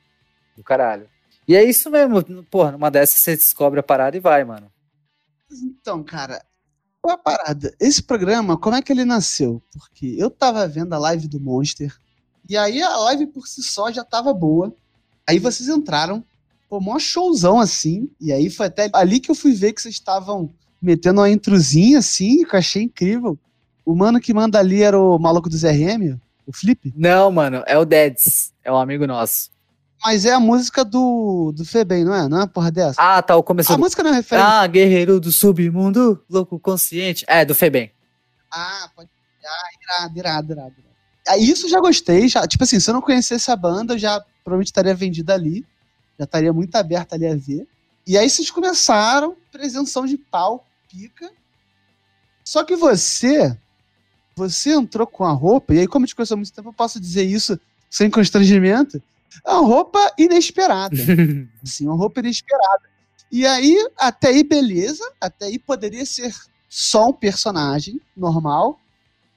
Do 0.56 0.64
caralho. 0.64 1.10
E 1.48 1.56
é 1.56 1.64
isso 1.64 1.90
mesmo, 1.90 2.24
porra, 2.44 2.72
numa 2.72 2.92
dessas 2.92 3.20
você 3.20 3.36
descobre 3.36 3.80
a 3.80 3.84
parada 3.84 4.16
e 4.16 4.20
vai, 4.20 4.44
mano. 4.44 4.72
Então, 5.52 6.04
cara, 6.04 6.46
qual 7.02 7.16
a 7.16 7.18
parada? 7.18 7.74
Esse 7.80 8.04
programa, 8.04 8.58
como 8.58 8.76
é 8.76 8.82
que 8.82 8.92
ele 8.92 9.06
nasceu? 9.06 9.64
Porque 9.72 10.16
eu 10.18 10.30
tava 10.30 10.68
vendo 10.68 10.94
a 10.94 11.00
live 11.00 11.28
do 11.28 11.40
Monster, 11.40 11.98
e 12.48 12.58
aí 12.58 12.82
a 12.82 12.96
live 12.98 13.28
por 13.28 13.48
si 13.48 13.64
só 13.64 13.92
já 13.92 14.04
tava 14.04 14.34
boa. 14.34 14.76
Aí 15.28 15.40
vocês 15.40 15.70
entraram, 15.70 16.24
pô, 16.68 16.80
mó 16.80 17.00
showzão 17.00 17.60
assim, 17.60 18.12
e 18.20 18.32
aí 18.32 18.50
foi 18.50 18.68
até 18.68 18.90
ali 18.94 19.20
que 19.20 19.32
eu 19.32 19.36
fui 19.36 19.54
ver 19.54 19.74
que 19.74 19.82
vocês 19.82 19.96
estavam 19.96 20.54
metendo 20.82 21.22
uma 21.22 21.30
introzinha 21.30 22.00
assim, 22.00 22.44
que 22.44 22.56
eu 22.56 22.60
achei 22.60 22.84
incrível. 22.84 23.38
O 23.86 23.96
mano 23.96 24.20
que 24.20 24.34
manda 24.34 24.60
ali 24.60 24.84
era 24.84 25.00
o 25.00 25.18
maluco 25.18 25.50
do 25.50 25.58
ZRM, 25.58 26.20
o 26.46 26.54
Flip? 26.54 26.94
Não, 26.96 27.32
mano, 27.32 27.64
é 27.66 27.78
o 27.78 27.86
Deads, 27.86 28.54
é 28.64 28.72
um 28.72 28.78
amigo 28.78 29.08
nosso. 29.08 29.50
Mas 30.04 30.26
é 30.26 30.32
a 30.32 30.40
música 30.40 30.86
do, 30.86 31.52
do 31.54 31.66
Febem, 31.66 32.06
não 32.06 32.14
é? 32.14 32.28
Não 32.30 32.38
é 32.38 32.42
uma 32.42 32.48
porra 32.48 32.72
dessa? 32.72 33.02
Ah, 33.02 33.22
tá, 33.22 33.36
o 33.36 33.44
começo. 33.44 33.72
A 33.74 33.76
do... 33.76 33.82
música 33.82 34.02
não 34.02 34.12
é 34.12 34.16
referente. 34.16 34.48
Ah, 34.48 34.66
Guerreiro 34.66 35.20
do 35.20 35.32
Submundo, 35.32 36.24
Louco 36.30 36.58
Consciente. 36.58 37.26
É, 37.28 37.44
do 37.44 37.54
Febem. 37.54 37.92
Ah, 38.52 38.90
pode. 38.96 39.10
Ah, 39.46 40.08
irado, 40.08 40.20
irado, 40.20 40.52
irado. 40.54 40.76
Aí 41.28 41.50
isso 41.50 41.68
já 41.68 41.80
gostei. 41.80 42.28
Já, 42.28 42.48
tipo 42.48 42.64
assim, 42.64 42.80
se 42.80 42.90
eu 42.90 42.94
não 42.94 43.02
conhecesse 43.02 43.52
a 43.52 43.56
banda, 43.56 43.94
eu 43.94 44.00
já 44.00 44.24
provavelmente 44.44 44.68
estaria 44.68 44.96
vendida 44.96 45.34
ali. 45.34 45.66
Já 46.18 46.26
estaria 46.26 46.54
muito 46.54 46.76
aberta 46.76 47.16
ali 47.16 47.28
a 47.28 47.36
ver. 47.36 47.68
E 48.08 48.18
aí 48.18 48.30
vocês 48.30 48.50
começaram, 48.50 49.36
presenção 49.52 50.06
de 50.06 50.18
pau, 50.18 50.66
pica. 50.90 51.32
Só 52.44 52.64
que 52.64 52.76
você, 52.76 53.56
você 54.36 54.74
entrou 54.74 55.06
com 55.06 55.24
a 55.24 55.32
roupa, 55.32 55.74
e 55.74 55.80
aí 55.80 55.88
como 55.88 56.06
eu 56.06 56.08
te 56.08 56.16
conheço 56.16 56.34
há 56.34 56.38
muito 56.38 56.52
tempo, 56.52 56.70
eu 56.70 56.74
posso 56.74 57.00
dizer 57.00 57.24
isso 57.24 57.60
sem 57.90 58.10
constrangimento, 58.10 59.02
é 59.46 59.52
uma 59.52 59.68
roupa 59.68 60.00
inesperada. 60.18 60.96
assim, 61.64 61.88
uma 61.88 61.96
roupa 61.96 62.20
inesperada. 62.20 62.90
E 63.32 63.46
aí, 63.46 63.78
até 63.98 64.30
aí, 64.30 64.44
beleza. 64.44 65.04
Até 65.22 65.46
aí 65.46 65.60
poderia 65.60 66.06
ser 66.06 66.34
só 66.68 67.10
um 67.10 67.14
personagem 67.14 68.02
normal. 68.18 68.80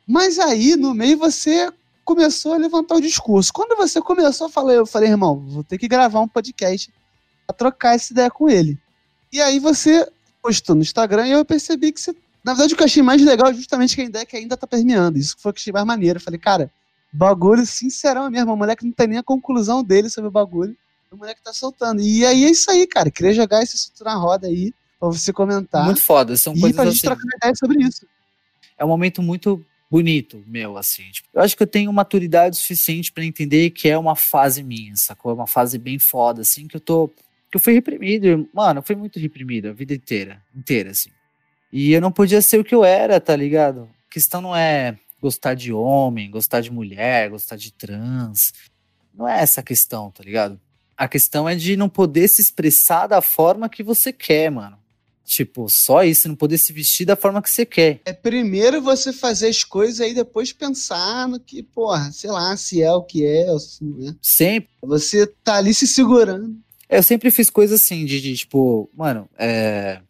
Mas 0.07 0.39
aí, 0.39 0.77
no 0.77 0.95
meio, 0.95 1.19
você 1.19 1.71
começou 2.05 2.55
a 2.55 2.59
levantar 2.59 2.97
o 2.97 3.01
discurso. 3.01 3.53
Quando 3.53 3.77
você 3.77 4.01
começou 4.01 4.47
a 4.47 4.51
falar, 4.51 4.75
eu 4.75 4.87
falei, 4.87 5.11
irmão, 5.11 5.39
vou 5.47 5.63
ter 5.63 5.79
que 5.79 5.87
gravar 5.87 6.21
um 6.21 6.29
podcast 6.29 6.93
pra 7.47 7.55
trocar 7.55 7.95
essa 7.95 8.13
ideia 8.13 8.31
com 8.31 8.49
ele. 8.49 8.79
E 9.33 9.41
aí 9.41 9.59
você 9.59 10.11
postou 10.43 10.75
no 10.75 10.83
Instagram 10.83 11.27
e 11.27 11.33
eu 11.33 11.45
percebi 11.45 11.93
que 11.93 12.01
você. 12.01 12.15
Na 12.45 12.53
verdade, 12.55 12.75
o 12.75 12.77
que 12.77 12.83
eu 12.83 12.87
achei 12.87 13.03
mais 13.03 13.23
legal 13.23 13.51
é 13.51 13.55
justamente 13.55 13.95
que 13.95 14.03
a 14.03 14.05
ideia 14.05 14.27
que 14.27 14.37
ainda 14.37 14.57
tá 14.57 14.67
permeando. 14.67 15.17
Isso 15.17 15.37
foi 15.39 15.51
o 15.51 15.55
que 15.55 15.61
eu 15.61 15.63
achei 15.63 15.73
mais 15.73 15.87
maneiro. 15.87 16.19
Eu 16.19 16.23
falei, 16.23 16.41
cara, 16.41 16.71
bagulho 17.13 17.65
sincerão 17.65 18.29
mesmo. 18.29 18.53
O 18.53 18.57
moleque 18.57 18.85
não 18.85 18.93
tem 18.93 19.07
nem 19.07 19.19
a 19.19 19.23
conclusão 19.23 19.85
dele 19.85 20.11
sobre 20.11 20.29
o 20.29 20.33
bagulho. 20.33 20.77
O 21.11 21.17
moleque 21.17 21.41
tá 21.43 21.53
soltando. 21.53 22.01
E 22.01 22.27
aí 22.27 22.45
é 22.45 22.51
isso 22.51 22.71
aí, 22.71 22.87
cara. 22.87 23.11
Queria 23.11 23.33
jogar 23.33 23.63
esse 23.63 23.77
assunto 23.77 24.03
na 24.03 24.15
roda 24.17 24.49
aí 24.49 24.75
pra 24.99 25.09
você 25.09 25.33
comentar. 25.33 25.85
Muito 25.85 26.01
foda. 26.01 26.37
São 26.37 26.55
e 26.55 26.61
coisas 26.61 26.77
pra 26.77 26.85
gente 26.87 26.95
assim. 26.95 27.07
trocar 27.07 27.37
ideia 27.37 27.55
sobre 27.55 27.85
isso. 27.85 28.07
É 28.77 28.85
um 28.85 28.89
momento 28.89 29.23
muito 29.23 29.65
bonito 29.91 30.43
meu, 30.47 30.79
assim. 30.79 31.03
Tipo, 31.11 31.29
eu 31.35 31.43
acho 31.43 31.55
que 31.55 31.63
eu 31.63 31.67
tenho 31.67 31.93
maturidade 31.93 32.57
suficiente 32.57 33.13
para 33.13 33.25
entender 33.25 33.71
que 33.71 33.89
é 33.89 33.99
uma 33.99 34.17
fase 34.17 34.63
minha, 34.63 34.97
sacou? 34.97 35.31
É 35.33 35.35
uma 35.35 35.47
fase 35.47 35.77
bem 35.77 35.99
foda, 35.99 36.41
assim, 36.41 36.67
que 36.67 36.77
eu 36.77 36.81
tô. 36.81 37.11
Que 37.53 37.57
eu 37.57 37.61
fui 37.61 37.75
reprimido. 37.75 38.49
Mano, 38.55 38.79
eu 38.79 38.83
fui 38.83 38.97
muito 38.97 39.19
reprimido 39.19 39.69
a 39.69 39.73
vida 39.73 39.93
inteira. 39.93 40.43
Inteira, 40.57 40.91
assim. 40.91 41.11
E 41.71 41.93
eu 41.93 42.01
não 42.01 42.11
podia 42.11 42.41
ser 42.41 42.59
o 42.59 42.65
que 42.65 42.75
eu 42.75 42.83
era, 42.83 43.21
tá 43.21 43.37
ligado? 43.37 43.83
A 44.09 44.13
questão 44.13 44.41
não 44.41 44.57
é 44.57 44.97
gostar 45.21 45.53
de 45.53 45.71
homem, 45.71 46.31
gostar 46.31 46.63
de 46.63 46.73
mulher, 46.73 47.29
gostar 47.29 47.57
de 47.57 47.71
trans. 47.71 48.55
Não 49.15 49.29
é 49.29 49.43
essa 49.43 49.61
a 49.61 49.65
questão, 49.65 50.11
tá 50.11 50.25
ligado? 50.25 50.59
A 50.97 51.07
questão 51.07 51.47
é 51.47 51.55
de 51.55 51.77
não 51.77 51.91
poder 51.91 52.27
se 52.27 52.41
expressar 52.41 53.07
da 53.07 53.21
forma 53.21 53.69
que 53.69 53.83
você 53.83 54.15
quer, 54.15 54.51
mano. 54.51 54.79
Tipo, 55.25 55.69
só 55.69 56.03
isso, 56.03 56.29
não 56.29 56.35
poder 56.35 56.57
se 56.57 56.73
vestir 56.73 57.07
da 57.07 57.17
forma 57.17 57.43
que 57.43 57.51
você 57.51 57.67
quer. 57.67 58.01
É 58.05 58.13
primeiro 58.15 58.81
você 58.81 59.13
fazer 59.13 59.49
as 59.49 59.63
coisas 59.63 60.01
aí 60.01 60.15
depois 60.15 60.53
pensar 60.53 61.29
no 61.29 61.39
que, 61.39 61.63
porra, 61.63 62.11
sei 62.13 62.31
lá, 62.31 62.57
se 62.57 62.83
é 62.83 62.93
o 62.93 63.03
que 63.03 63.25
é, 63.25 63.49
assim, 63.51 63.95
né? 63.99 64.17
Sempre. 64.23 64.71
Você 64.83 65.27
tá 65.27 65.57
ali 65.57 65.73
se 65.73 65.87
segurando. 65.87 66.57
Eu 66.93 67.03
sempre 67.03 67.31
fiz 67.31 67.49
coisas 67.49 67.81
assim, 67.81 68.05
de, 68.05 68.21
de 68.21 68.37
tipo, 68.37 68.91
mano, 68.95 69.29
é. 69.39 70.01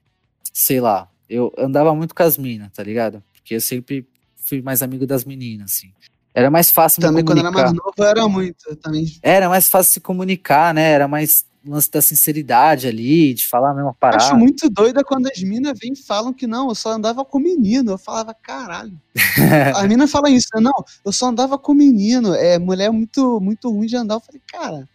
Sei 0.53 0.81
lá, 0.81 1.09
eu 1.29 1.53
andava 1.57 1.95
muito 1.95 2.15
com 2.15 2.23
as 2.23 2.37
minas, 2.37 2.71
tá 2.73 2.83
ligado? 2.83 3.23
Porque 3.33 3.55
eu 3.55 3.61
sempre 3.61 4.07
fui 4.37 4.61
mais 4.61 4.83
amigo 4.83 5.07
das 5.07 5.25
meninas, 5.25 5.73
assim. 5.73 5.93
Era 6.35 6.51
mais 6.51 6.71
fácil 6.71 7.01
Também 7.01 7.23
me 7.23 7.27
quando 7.27 7.39
era 7.39 7.51
mais 7.51 7.73
novo 7.73 7.95
era 7.99 8.29
muito. 8.29 8.77
Também 8.77 9.07
Era 9.23 9.49
mais 9.49 9.69
fácil 9.69 9.93
se 9.93 10.01
comunicar, 10.01 10.75
né? 10.75 10.91
Era 10.91 11.07
mais 11.07 11.47
lance 11.65 11.91
da 11.91 12.03
sinceridade 12.03 12.89
ali, 12.89 13.35
de 13.35 13.47
falar 13.47 13.71
a 13.71 13.75
mesma 13.75 13.95
parada. 13.95 14.25
acho 14.25 14.37
muito 14.37 14.69
doida 14.69 15.05
quando 15.05 15.29
as 15.29 15.41
minas 15.43 15.79
vêm 15.81 15.93
e 15.93 15.97
falam 15.97 16.33
que 16.33 16.47
não, 16.47 16.69
eu 16.69 16.75
só 16.75 16.91
andava 16.91 17.25
com 17.25 17.39
menino. 17.39 17.93
Eu 17.93 17.99
falava, 17.99 18.35
caralho. 18.35 19.01
As 19.77 19.87
minas 19.87 20.11
falam 20.11 20.33
isso, 20.33 20.49
né? 20.55 20.61
Não, 20.63 20.85
eu 21.05 21.13
só 21.13 21.27
andava 21.27 21.57
com 21.57 21.73
menino. 21.73 22.35
É 22.35 22.59
mulher 22.59 22.91
muito, 22.91 23.41
muito 23.41 23.71
ruim 23.71 23.87
de 23.87 23.97
andar. 23.97 24.17
Eu 24.17 24.21
falei, 24.21 24.43
cara, 24.51 24.89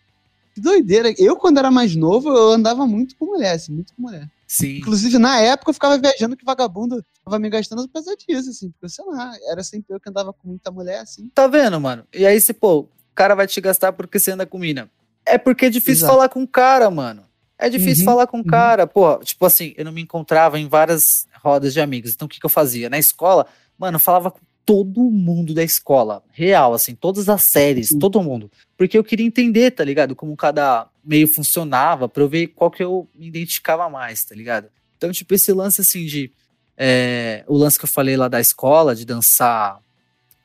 que 0.58 0.62
doideira. 0.62 1.14
Eu, 1.20 1.36
quando 1.36 1.60
era 1.60 1.70
mais 1.70 1.96
novo, 1.96 2.30
eu 2.30 2.52
andava 2.52 2.88
muito 2.88 3.16
com 3.16 3.28
mulher, 3.28 3.54
assim, 3.54 3.72
muito 3.72 3.94
com 3.94 4.02
mulher. 4.02 4.28
Sim. 4.48 4.78
Inclusive, 4.78 5.20
na 5.20 5.40
época, 5.40 5.70
eu 5.70 5.74
ficava 5.74 5.98
viajando 6.00 6.36
que 6.36 6.44
vagabundo 6.44 7.06
tava 7.24 7.38
me 7.38 7.48
gastando 7.48 7.84
por 7.88 7.94
causa 7.94 8.16
disso, 8.16 8.50
assim, 8.50 8.72
porque, 8.72 8.90
sei 8.90 9.06
lá, 9.06 9.34
era 9.52 9.64
sempre 9.64 9.94
eu 9.94 10.00
que 10.00 10.10
andava 10.10 10.34
com 10.34 10.48
muita 10.48 10.72
mulher, 10.72 11.00
assim. 11.00 11.30
Tá 11.36 11.46
vendo, 11.46 11.80
mano? 11.80 12.06
E 12.12 12.26
aí, 12.26 12.42
se, 12.42 12.54
pô, 12.54 12.80
o 12.80 12.90
cara 13.14 13.36
vai 13.36 13.46
te 13.46 13.62
gastar 13.62 13.94
porque 13.94 14.20
você 14.20 14.32
anda 14.32 14.48
com 14.48 14.58
mina. 14.58 14.90
É 15.24 15.38
porque 15.38 15.68
é 15.68 15.70
difícil 15.70 16.06
Exato. 16.06 16.14
falar 16.14 16.30
com 16.30 16.42
o 16.42 16.48
cara, 16.48 16.90
mano. 16.90 17.24
É 17.60 17.70
difícil 17.70 18.04
Uhum, 18.04 18.12
falar 18.12 18.28
com 18.28 18.38
o 18.38 18.42
uhum. 18.42 18.48
cara. 18.48 18.88
Pô, 18.88 19.18
tipo 19.18 19.46
assim, 19.46 19.74
eu 19.78 19.86
não 19.86 19.92
me 19.92 20.02
encontrava 20.02 20.60
em 20.60 20.68
várias 20.68 21.28
rodas 21.44 21.74
de 21.74 21.82
amigos. 21.82 22.14
Então, 22.14 22.26
o 22.26 22.30
que, 22.30 22.40
que 22.40 22.46
eu 22.46 22.50
fazia? 22.50 22.90
Na 22.90 22.98
escola, 22.98 23.46
mano, 23.78 23.98
eu 23.98 24.00
falava 24.00 24.32
com 24.32 24.40
todo 24.68 25.10
mundo 25.10 25.54
da 25.54 25.64
escola. 25.64 26.22
Real, 26.34 26.74
assim, 26.74 26.94
todas 26.94 27.30
as 27.30 27.42
séries, 27.44 27.88
Sim. 27.88 28.00
todo 28.00 28.22
mundo. 28.22 28.52
Porque 28.78 28.98
eu 28.98 29.04
queria 29.04 29.26
entender, 29.26 29.72
tá 29.72 29.82
ligado? 29.82 30.14
Como 30.14 30.36
cada 30.36 30.90
meio 31.02 31.26
funcionava, 31.26 32.10
pra 32.10 32.22
eu 32.22 32.28
ver 32.28 32.48
qual 32.48 32.70
que 32.70 32.84
eu 32.84 33.08
me 33.16 33.28
identificava 33.28 33.90
mais, 33.90 34.26
tá 34.26 34.36
ligado? 34.36 34.68
Então, 34.98 35.10
tipo, 35.10 35.34
esse 35.34 35.54
lance, 35.54 35.80
assim, 35.80 36.06
de. 36.06 36.34
é, 36.78 37.46
o 37.48 37.56
lance 37.56 37.80
que 37.80 37.86
eu 37.86 37.90
falei 37.90 38.18
lá 38.18 38.28
da 38.28 38.42
escola, 38.42 38.94
de 38.94 39.06
dançar. 39.06 39.80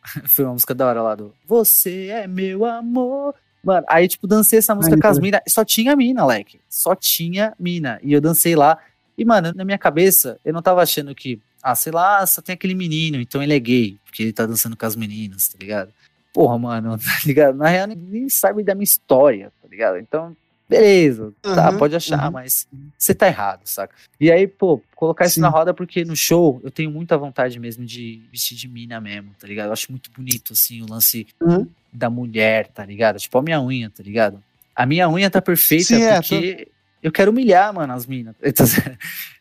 Foi 0.29 0.45
uma 0.45 0.53
música 0.53 0.73
da 0.73 0.87
hora 0.87 1.03
lá 1.03 1.17
do. 1.17 1.35
Você 1.45 2.07
é 2.07 2.29
meu 2.29 2.65
amor. 2.65 3.35
Mano, 3.65 3.85
aí, 3.89 4.07
tipo, 4.07 4.29
dancei 4.29 4.61
essa 4.61 4.73
música 4.73 4.95
Aí, 4.95 5.01
com 5.01 5.09
as 5.09 5.19
minas. 5.19 5.41
Só 5.49 5.65
tinha 5.65 5.97
mina, 5.97 6.25
leque. 6.25 6.61
Só 6.69 6.95
tinha 6.95 7.55
mina. 7.59 7.99
E 8.05 8.13
eu 8.13 8.21
dancei 8.21 8.55
lá. 8.55 8.79
E, 9.19 9.25
mano, 9.25 9.53
na 9.53 9.65
minha 9.65 9.79
cabeça, 9.79 10.39
eu 10.45 10.53
não 10.53 10.63
tava 10.63 10.81
achando 10.81 11.13
que. 11.13 11.41
Ah, 11.63 11.75
sei 11.75 11.93
lá, 11.93 12.25
só 12.27 12.43
tem 12.43 12.55
aquele 12.55 12.75
menino, 12.75 13.19
então 13.21 13.43
ele 13.43 13.55
é 13.55 13.59
gay, 13.59 13.97
porque 14.05 14.23
ele 14.23 14.33
tá 14.33 14.45
dançando 14.47 14.77
com 14.77 14.85
as 14.87 14.97
meninas, 14.97 15.49
tá 15.49 15.57
ligado? 15.61 15.93
Porra, 16.33 16.59
mano, 16.59 16.97
tá 16.99 17.21
ligado? 17.25 17.57
Na 17.57 17.69
real, 17.69 17.87
nem 17.87 18.29
sabe 18.29 18.63
da 18.65 18.75
minha 18.75 18.85
história, 18.85 19.53
tá 19.63 19.69
ligado? 19.69 19.99
Então, 19.99 20.37
beleza, 20.69 21.33
tá, 21.43 21.71
Uhum, 21.71 21.79
pode 21.79 21.95
achar, 21.95 22.25
uhum. 22.27 22.31
mas 22.33 22.67
você 22.99 23.15
tá 23.15 23.27
errado, 23.27 23.61
saca? 23.65 23.95
E 24.19 24.31
aí, 24.33 24.47
pô, 24.49 24.83
colocar 24.97 25.27
isso 25.27 25.35
Sim. 25.35 25.43
na 25.43 25.49
roda 25.51 25.75
porque 25.75 26.05
no 26.05 26.17
show 26.17 26.61
eu 26.65 26.71
tenho 26.71 26.91
muita 26.91 27.17
vontade 27.19 27.61
mesmo 27.61 27.85
de 27.85 28.23
vestir 28.33 28.57
de 28.57 28.67
mina 28.69 29.01
mesmo, 29.01 29.31
tá 29.39 29.47
ligado? 29.47 29.67
Eu 29.67 29.73
acho 29.75 29.91
muito 29.93 30.11
bonito, 30.11 30.55
assim, 30.55 30.83
o 30.83 30.87
lance 30.91 31.27
Uhum. 31.41 31.67
da 31.93 32.09
mulher, 32.09 32.69
tá 32.69 32.85
ligado? 32.85 33.19
Tipo 33.19 33.39
a 33.39 33.43
minha 33.43 33.61
unha, 33.61 33.91
tá 33.91 34.03
ligado? 34.03 34.43
A 34.75 34.87
minha 34.87 35.09
unha 35.11 35.29
tá 35.31 35.43
perfeita 35.43 35.85
Sim, 35.85 36.03
é, 36.03 36.15
porque 36.23 36.69
eu 37.03 37.11
quero 37.11 37.31
humilhar, 37.33 37.75
mano, 37.75 37.93
as 37.93 38.07
minas. 38.07 38.35
Então, 38.43 38.67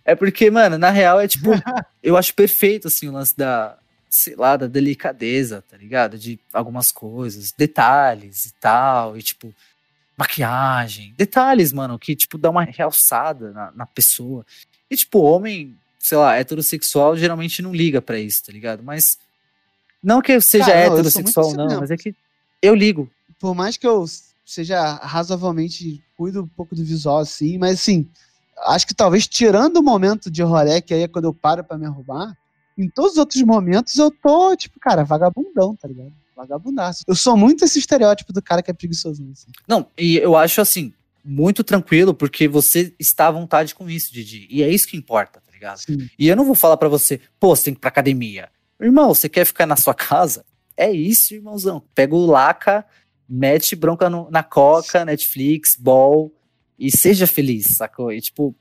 É 0.04 0.16
porque, 0.16 0.50
mano, 0.50 0.78
na 0.78 0.90
real 0.90 1.20
é 1.20 1.28
tipo, 1.28 1.50
eu 2.02 2.18
acho 2.18 2.34
perfeito, 2.34 2.88
assim, 2.88 3.08
o 3.08 3.12
lance 3.12 3.38
da, 3.38 3.78
sei 4.10 4.36
lá, 4.36 4.58
da 4.58 4.68
delicadeza, 4.68 5.64
tá 5.70 5.78
ligado? 5.78 6.18
De 6.18 6.40
algumas 6.52 6.92
coisas, 6.92 7.52
detalhes 7.52 8.48
e 8.48 8.54
tal, 8.56 9.16
e 9.16 9.22
tipo, 9.22 9.54
maquiagem, 10.18 11.14
detalhes, 11.16 11.72
mano, 11.72 12.00
que, 12.00 12.16
tipo, 12.16 12.38
dá 12.38 12.50
uma 12.50 12.64
realçada 12.64 13.52
na, 13.52 13.72
na 13.72 13.86
pessoa. 13.86 14.46
E, 14.90 14.96
tipo, 14.96 15.20
homem, 15.20 15.78
sei 16.00 16.18
lá, 16.18 16.36
heterossexual 16.36 17.16
geralmente 17.16 17.62
não 17.62 17.74
liga 17.74 18.02
pra 18.02 18.20
isso, 18.20 18.44
tá 18.44 18.52
ligado? 18.52 18.82
Mas, 18.84 19.20
não 20.04 20.20
que 20.20 20.32
eu 20.32 20.42
seja 20.42 20.66
Cara, 20.66 20.90
não, 20.90 20.94
heterossexual, 20.94 21.48
assim 21.48 21.58
não, 21.58 21.80
mas 21.80 21.92
é 21.92 21.98
que 21.98 22.16
eu 22.62 22.74
ligo. 22.74 23.10
Por 23.40 23.54
mais 23.54 23.78
que 23.78 23.86
eu 23.86 24.06
seja 24.52 24.96
razoavelmente, 24.96 26.04
cuido 26.18 26.44
um 26.44 26.48
pouco 26.48 26.76
do 26.76 26.84
visual, 26.84 27.20
assim, 27.20 27.58
mas 27.58 27.80
assim, 27.80 28.08
acho 28.66 28.86
que 28.86 28.94
talvez 28.94 29.28
tirando 29.28 29.78
o 29.78 29.84
momento 29.84 30.30
de 30.30 30.44
rolê, 30.44 30.82
que 30.82 30.94
aí 30.94 31.04
é 31.04 31.08
quando 31.08 31.26
eu 31.26 31.34
paro 31.34 31.64
pra 31.64 31.78
me 31.78 31.86
arrumar, 31.86 32.38
em 32.78 32.90
todos 32.90 33.14
os 33.14 33.18
outros 33.18 33.42
momentos 33.44 33.96
eu 33.96 34.12
tô, 34.12 34.56
tipo, 34.56 34.80
cara, 34.80 35.04
vagabundão, 35.04 35.76
tá 35.76 35.88
ligado? 35.88 36.12
Vagabundaço. 36.36 37.04
Eu 37.08 37.16
sou 37.16 37.38
muito 37.38 37.64
esse 37.64 37.80
estereótipo 37.80 38.34
do 38.34 38.42
cara 38.42 38.62
que 38.62 38.72
é 38.72 38.74
preguiçoso. 38.74 39.24
Assim. 39.32 39.52
Não, 39.68 39.88
e 39.98 40.18
eu 40.18 40.36
acho 40.36 40.60
assim, 40.60 40.94
muito 41.24 41.64
tranquilo, 41.64 42.14
porque 42.14 42.48
você 42.48 42.94
está 43.00 43.28
à 43.28 43.32
vontade 43.32 43.76
com 43.76 43.90
isso, 43.90 44.12
Didi. 44.12 44.48
E 44.50 44.64
é 44.64 44.70
isso 44.70 44.88
que 44.88 44.98
importa, 44.98 45.40
tá 45.40 45.52
ligado? 45.52 45.78
Sim. 45.78 46.10
E 46.18 46.28
eu 46.28 46.36
não 46.36 46.46
vou 46.46 46.56
falar 46.56 46.78
para 46.78 46.90
você, 46.90 47.22
pô, 47.40 47.56
você 47.56 47.66
tem 47.66 47.74
que 47.74 47.80
ir 47.80 47.82
pra 47.82 47.90
academia. 47.90 48.50
Irmão, 48.80 49.14
você 49.14 49.30
quer 49.30 49.46
ficar 49.46 49.66
na 49.66 49.76
sua 49.76 49.94
casa? 49.96 50.44
É 50.76 50.92
isso, 50.92 51.36
irmãozão. 51.36 51.84
Pega 51.94 52.16
o 52.16 52.26
laca, 52.26 52.86
mete 53.32 53.76
bronca 53.76 54.10
no, 54.10 54.30
na 54.30 54.44
coca, 54.44 55.06
Netflix, 55.06 55.76
ball, 55.76 56.32
e 56.78 56.92
seja 56.92 57.26
feliz, 57.26 57.78
sacou? 57.78 58.12
E 58.12 58.20
tipo, 58.20 58.54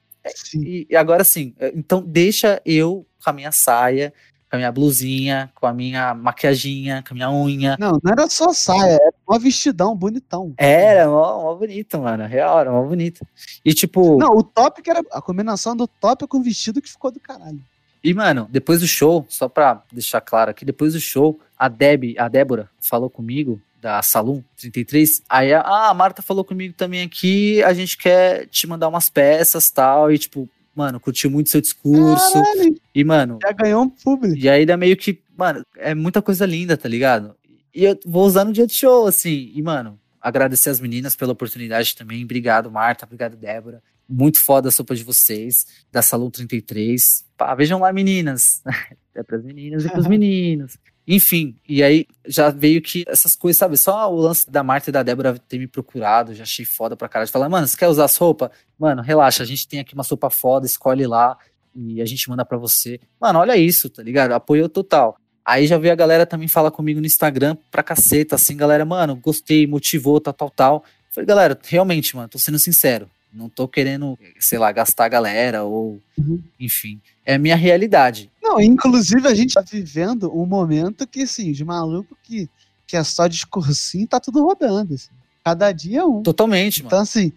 e, 0.55 0.87
e 0.89 0.97
agora 0.97 1.25
sim, 1.25 1.55
então 1.75 2.01
deixa 2.01 2.63
eu 2.65 3.05
com 3.23 3.31
a 3.31 3.33
minha 3.33 3.51
saia, 3.51 4.13
com 4.49 4.57
a 4.57 4.59
minha 4.59 4.71
blusinha, 4.71 5.51
com 5.55 5.67
a 5.67 5.73
minha 5.73 6.15
maquiaginha, 6.15 7.03
com 7.07 7.13
a 7.13 7.17
minha 7.17 7.31
unha. 7.31 7.77
Não, 7.79 7.99
não 8.03 8.13
era 8.13 8.29
só 8.29 8.53
saia, 8.53 8.93
era 8.93 9.13
um 9.29 9.39
vestidão 9.39 9.97
bonitão. 9.97 10.55
Era, 10.57 11.09
mó, 11.09 11.43
mó 11.43 11.55
bonito, 11.55 11.99
mano. 11.99 12.27
Real, 12.27 12.61
era 12.61 12.71
mó 12.71 12.83
bonito. 12.83 13.27
E 13.65 13.75
tipo. 13.75 14.19
Não, 14.19 14.37
o 14.37 14.43
top 14.43 14.83
que 14.83 14.91
era 14.91 15.03
a 15.13 15.21
combinação 15.23 15.77
do 15.77 15.87
top 15.87 16.27
com 16.27 16.39
o 16.39 16.43
vestido 16.43 16.81
que 16.83 16.91
ficou 16.91 17.11
do 17.11 17.21
caralho. 17.21 17.61
E, 18.03 18.15
mano, 18.15 18.49
depois 18.51 18.81
do 18.81 18.87
show, 18.87 19.27
só 19.29 19.49
pra 19.49 19.83
deixar 19.93 20.23
claro 20.23 20.51
aqui, 20.51 20.65
depois 20.65 20.95
do 20.95 21.01
show, 21.01 21.39
a 21.59 21.69
Deb, 21.69 22.15
a 22.19 22.29
Débora, 22.29 22.71
falou 22.81 23.11
comigo, 23.11 23.61
da 23.81 24.03
Salum 24.03 24.43
33. 24.57 25.23
Aí 25.29 25.53
a, 25.53 25.61
ah, 25.61 25.91
a 25.91 25.95
Marta 25.95 26.23
falou 26.23 26.45
comigo 26.45 26.75
também 26.75 27.03
aqui, 27.03 27.63
a 27.63 27.73
gente 27.73 27.97
quer 27.97 28.47
te 28.47 28.67
mandar 28.67 28.89
umas 28.89 29.09
peças 29.09 29.71
tal, 29.71 30.13
e 30.13 30.19
tipo, 30.19 30.49
mano, 30.75 31.01
curtiu 31.01 31.31
muito 31.31 31.51
seu 31.51 31.61
discurso. 31.61 32.33
Caralho, 32.33 32.81
e, 32.95 33.05
mano. 33.05 33.39
Já 33.43 33.53
ganhou 33.53 33.83
um 33.83 33.89
público. 33.89 34.37
E 34.37 34.49
aí 34.49 34.65
dá 34.67 34.77
meio 34.77 34.97
que, 34.97 35.21
mano, 35.37 35.65
é 35.77 35.95
muita 35.95 36.23
coisa 36.23 36.47
linda, 36.47 36.77
tá 36.77 36.89
ligado? 36.89 37.35
E 37.75 37.85
eu 37.85 37.99
vou 38.05 38.27
usar 38.27 38.45
no 38.45 38.53
dia 38.53 38.67
de 38.67 38.75
show, 38.75 39.07
assim. 39.07 39.51
E, 39.55 39.63
mano, 39.63 39.99
agradecer 40.21 40.71
as 40.71 40.81
meninas 40.81 41.17
pela 41.17 41.33
oportunidade 41.33 41.97
também. 41.97 42.25
Obrigado, 42.25 42.71
Marta. 42.71 43.05
Obrigado, 43.05 43.37
Débora. 43.37 43.83
Muito 44.09 44.39
foda 44.39 44.69
a 44.69 44.73
sopa 44.73 44.95
de 44.95 45.05
vocês, 45.05 45.67
da 45.91 46.03
Salão 46.03 46.31
33. 46.31 47.25
Pá, 47.37 47.55
vejam 47.55 47.81
lá, 47.81 47.93
meninas. 47.93 48.63
É 49.13 49.25
pras 49.25 49.43
meninas 49.43 49.85
e 49.85 49.91
pros 49.91 50.07
meninos. 50.09 50.79
Enfim, 51.07 51.57
e 51.69 51.83
aí 51.83 52.07
já 52.27 52.51
veio 52.51 52.81
que 52.81 53.05
essas 53.09 53.35
coisas, 53.35 53.59
sabe? 53.59 53.77
Só 53.77 54.13
o 54.13 54.17
lance 54.17 54.49
da 54.51 54.63
Marta 54.63 54.91
e 54.91 54.93
da 54.93 55.03
Débora 55.03 55.39
ter 55.49 55.59
me 55.59 55.67
procurado, 55.67 56.35
já 56.35 56.45
achei 56.45 56.65
foda 56.65 56.97
pra 56.97 57.09
caralho. 57.09 57.31
Falar, 57.31 57.49
mano, 57.49 57.67
você 57.67 57.77
quer 57.77 57.89
usar 57.89 58.05
as 58.05 58.17
roupas? 58.17 58.51
Mano, 58.79 59.03
relaxa, 59.03 59.43
a 59.43 59.47
gente 59.47 59.67
tem 59.67 59.81
aqui 59.81 59.95
uma 59.95 60.05
sopa 60.05 60.31
foda, 60.31 60.67
escolhe 60.67 61.07
lá 61.07 61.37
e 61.75 62.01
a 62.01 62.07
gente 62.07 62.29
manda 62.29 62.45
pra 62.45 62.59
você. 62.59 63.01
Mano, 63.21 63.41
olha 63.41 63.57
isso, 63.57 63.91
tá 63.91 64.03
ligado? 64.03 64.33
Apoio 64.33 64.69
total. 64.69 65.17
Aí 65.45 65.67
já 65.67 65.79
veio 65.79 65.93
a 65.93 65.97
galera 65.97 66.27
também 66.27 66.47
falar 66.47 66.71
comigo 66.71 67.01
no 67.01 67.07
Instagram 67.07 67.57
pra 67.71 67.83
caceta, 67.83 68.37
assim, 68.37 68.57
galera, 68.57 68.85
mano, 68.85 69.17
gostei, 69.17 69.67
motivou, 69.67 70.21
tal, 70.21 70.35
tal, 70.35 70.51
tal. 70.51 70.85
Falei, 71.11 71.27
galera, 71.27 71.59
realmente, 71.65 72.15
mano, 72.15 72.29
tô 72.29 72.39
sendo 72.39 72.59
sincero. 72.59 73.11
Não 73.33 73.49
tô 73.49 73.69
querendo, 73.69 74.19
sei 74.39 74.59
lá, 74.59 74.73
gastar 74.73 75.05
a 75.05 75.09
galera 75.09 75.63
ou. 75.63 76.01
Uhum. 76.19 76.43
Enfim. 76.59 77.01
É 77.25 77.35
a 77.35 77.39
minha 77.39 77.57
realidade. 77.57 78.31
Não, 78.43 78.61
inclusive 78.61 79.27
a 79.29 79.35
gente 79.35 79.55
tá 79.55 79.61
vivendo 79.61 80.37
um 80.37 80.45
momento 80.45 81.07
que, 81.07 81.23
assim, 81.23 81.53
de 81.53 81.65
maluco 81.65 82.17
que, 82.23 82.49
que 82.87 82.97
é 82.97 83.05
só 83.05 83.27
discursinho 83.29 84.07
tá 84.07 84.19
tudo 84.19 84.45
rodando. 84.45 84.95
Assim. 84.95 85.11
Cada 85.45 85.71
dia 85.73 86.01
é 86.01 86.05
um. 86.05 86.23
Totalmente, 86.23 86.83
mano. 86.83 86.89
Então, 86.89 87.01
assim, 87.01 87.33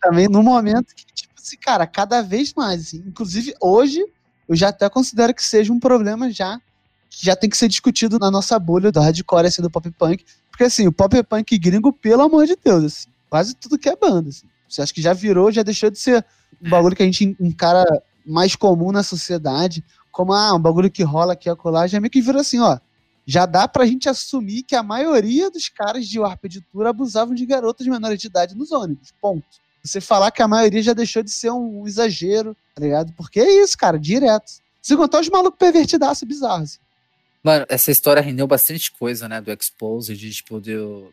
também 0.00 0.28
no 0.28 0.42
momento 0.42 0.94
que, 0.94 1.06
tipo 1.06 1.32
assim, 1.38 1.56
cara, 1.56 1.86
cada 1.86 2.20
vez 2.20 2.52
mais. 2.52 2.82
Assim, 2.82 3.02
inclusive, 3.06 3.54
hoje, 3.60 4.04
eu 4.48 4.54
já 4.54 4.68
até 4.68 4.88
considero 4.90 5.34
que 5.34 5.42
seja 5.42 5.72
um 5.72 5.80
problema 5.80 6.30
já 6.30 6.60
que 7.08 7.26
já 7.26 7.34
tem 7.34 7.50
que 7.50 7.56
ser 7.56 7.66
discutido 7.66 8.18
na 8.18 8.30
nossa 8.30 8.56
bolha 8.58 8.92
do 8.92 9.00
hardcore, 9.00 9.46
assim, 9.46 9.60
do 9.60 9.68
pop 9.68 9.90
punk. 9.90 10.24
Porque, 10.48 10.64
assim, 10.64 10.86
o 10.86 10.92
pop 10.92 11.20
punk 11.24 11.58
gringo, 11.58 11.92
pelo 11.92 12.22
amor 12.22 12.46
de 12.46 12.56
Deus, 12.62 12.84
assim, 12.84 13.08
quase 13.28 13.54
tudo 13.54 13.78
que 13.78 13.88
é 13.88 13.96
banda, 13.96 14.28
assim. 14.28 14.46
Você 14.70 14.82
acha 14.82 14.94
que 14.94 15.02
já 15.02 15.12
virou, 15.12 15.50
já 15.50 15.62
deixou 15.62 15.90
de 15.90 15.98
ser 15.98 16.24
um 16.62 16.70
bagulho 16.70 16.94
que 16.94 17.02
a 17.02 17.06
gente 17.06 17.36
encara 17.40 17.84
mais 18.24 18.54
comum 18.54 18.92
na 18.92 19.02
sociedade, 19.02 19.84
como 20.12 20.32
ah, 20.32 20.54
um 20.54 20.60
bagulho 20.60 20.90
que 20.90 21.02
rola 21.02 21.32
aqui 21.32 21.48
a 21.48 21.56
colar, 21.56 21.88
já 21.88 22.00
meio 22.00 22.10
que 22.10 22.20
virou 22.20 22.40
assim, 22.40 22.60
ó. 22.60 22.78
Já 23.26 23.46
dá 23.46 23.68
pra 23.68 23.86
gente 23.86 24.08
assumir 24.08 24.62
que 24.62 24.74
a 24.74 24.82
maioria 24.82 25.50
dos 25.50 25.68
caras 25.68 26.06
de 26.06 26.18
Warp 26.18 26.46
de 26.46 26.64
abusavam 26.86 27.34
de 27.34 27.46
garotas 27.46 27.86
menores 27.86 28.18
de 28.18 28.26
idade 28.26 28.56
nos 28.56 28.72
ônibus. 28.72 29.12
Ponto. 29.20 29.44
Você 29.82 30.00
falar 30.00 30.30
que 30.30 30.42
a 30.42 30.48
maioria 30.48 30.82
já 30.82 30.92
deixou 30.92 31.22
de 31.22 31.30
ser 31.30 31.50
um 31.50 31.86
exagero, 31.86 32.56
tá 32.74 32.82
ligado? 32.82 33.12
Porque 33.14 33.40
é 33.40 33.62
isso, 33.62 33.76
cara, 33.78 33.98
direto. 33.98 34.50
Se 34.82 34.96
contar 34.96 35.20
os 35.20 35.28
malucos 35.28 35.58
pervertidaço 35.58 36.26
bizarros. 36.26 36.62
Assim. 36.72 36.78
Mano, 37.42 37.64
essa 37.70 37.90
história 37.90 38.20
rendeu 38.20 38.46
bastante 38.46 38.92
coisa, 38.92 39.26
né? 39.26 39.40
Do 39.40 39.50
Expose, 39.50 40.14
de 40.14 40.30
tipo, 40.30 40.60
deu, 40.60 41.10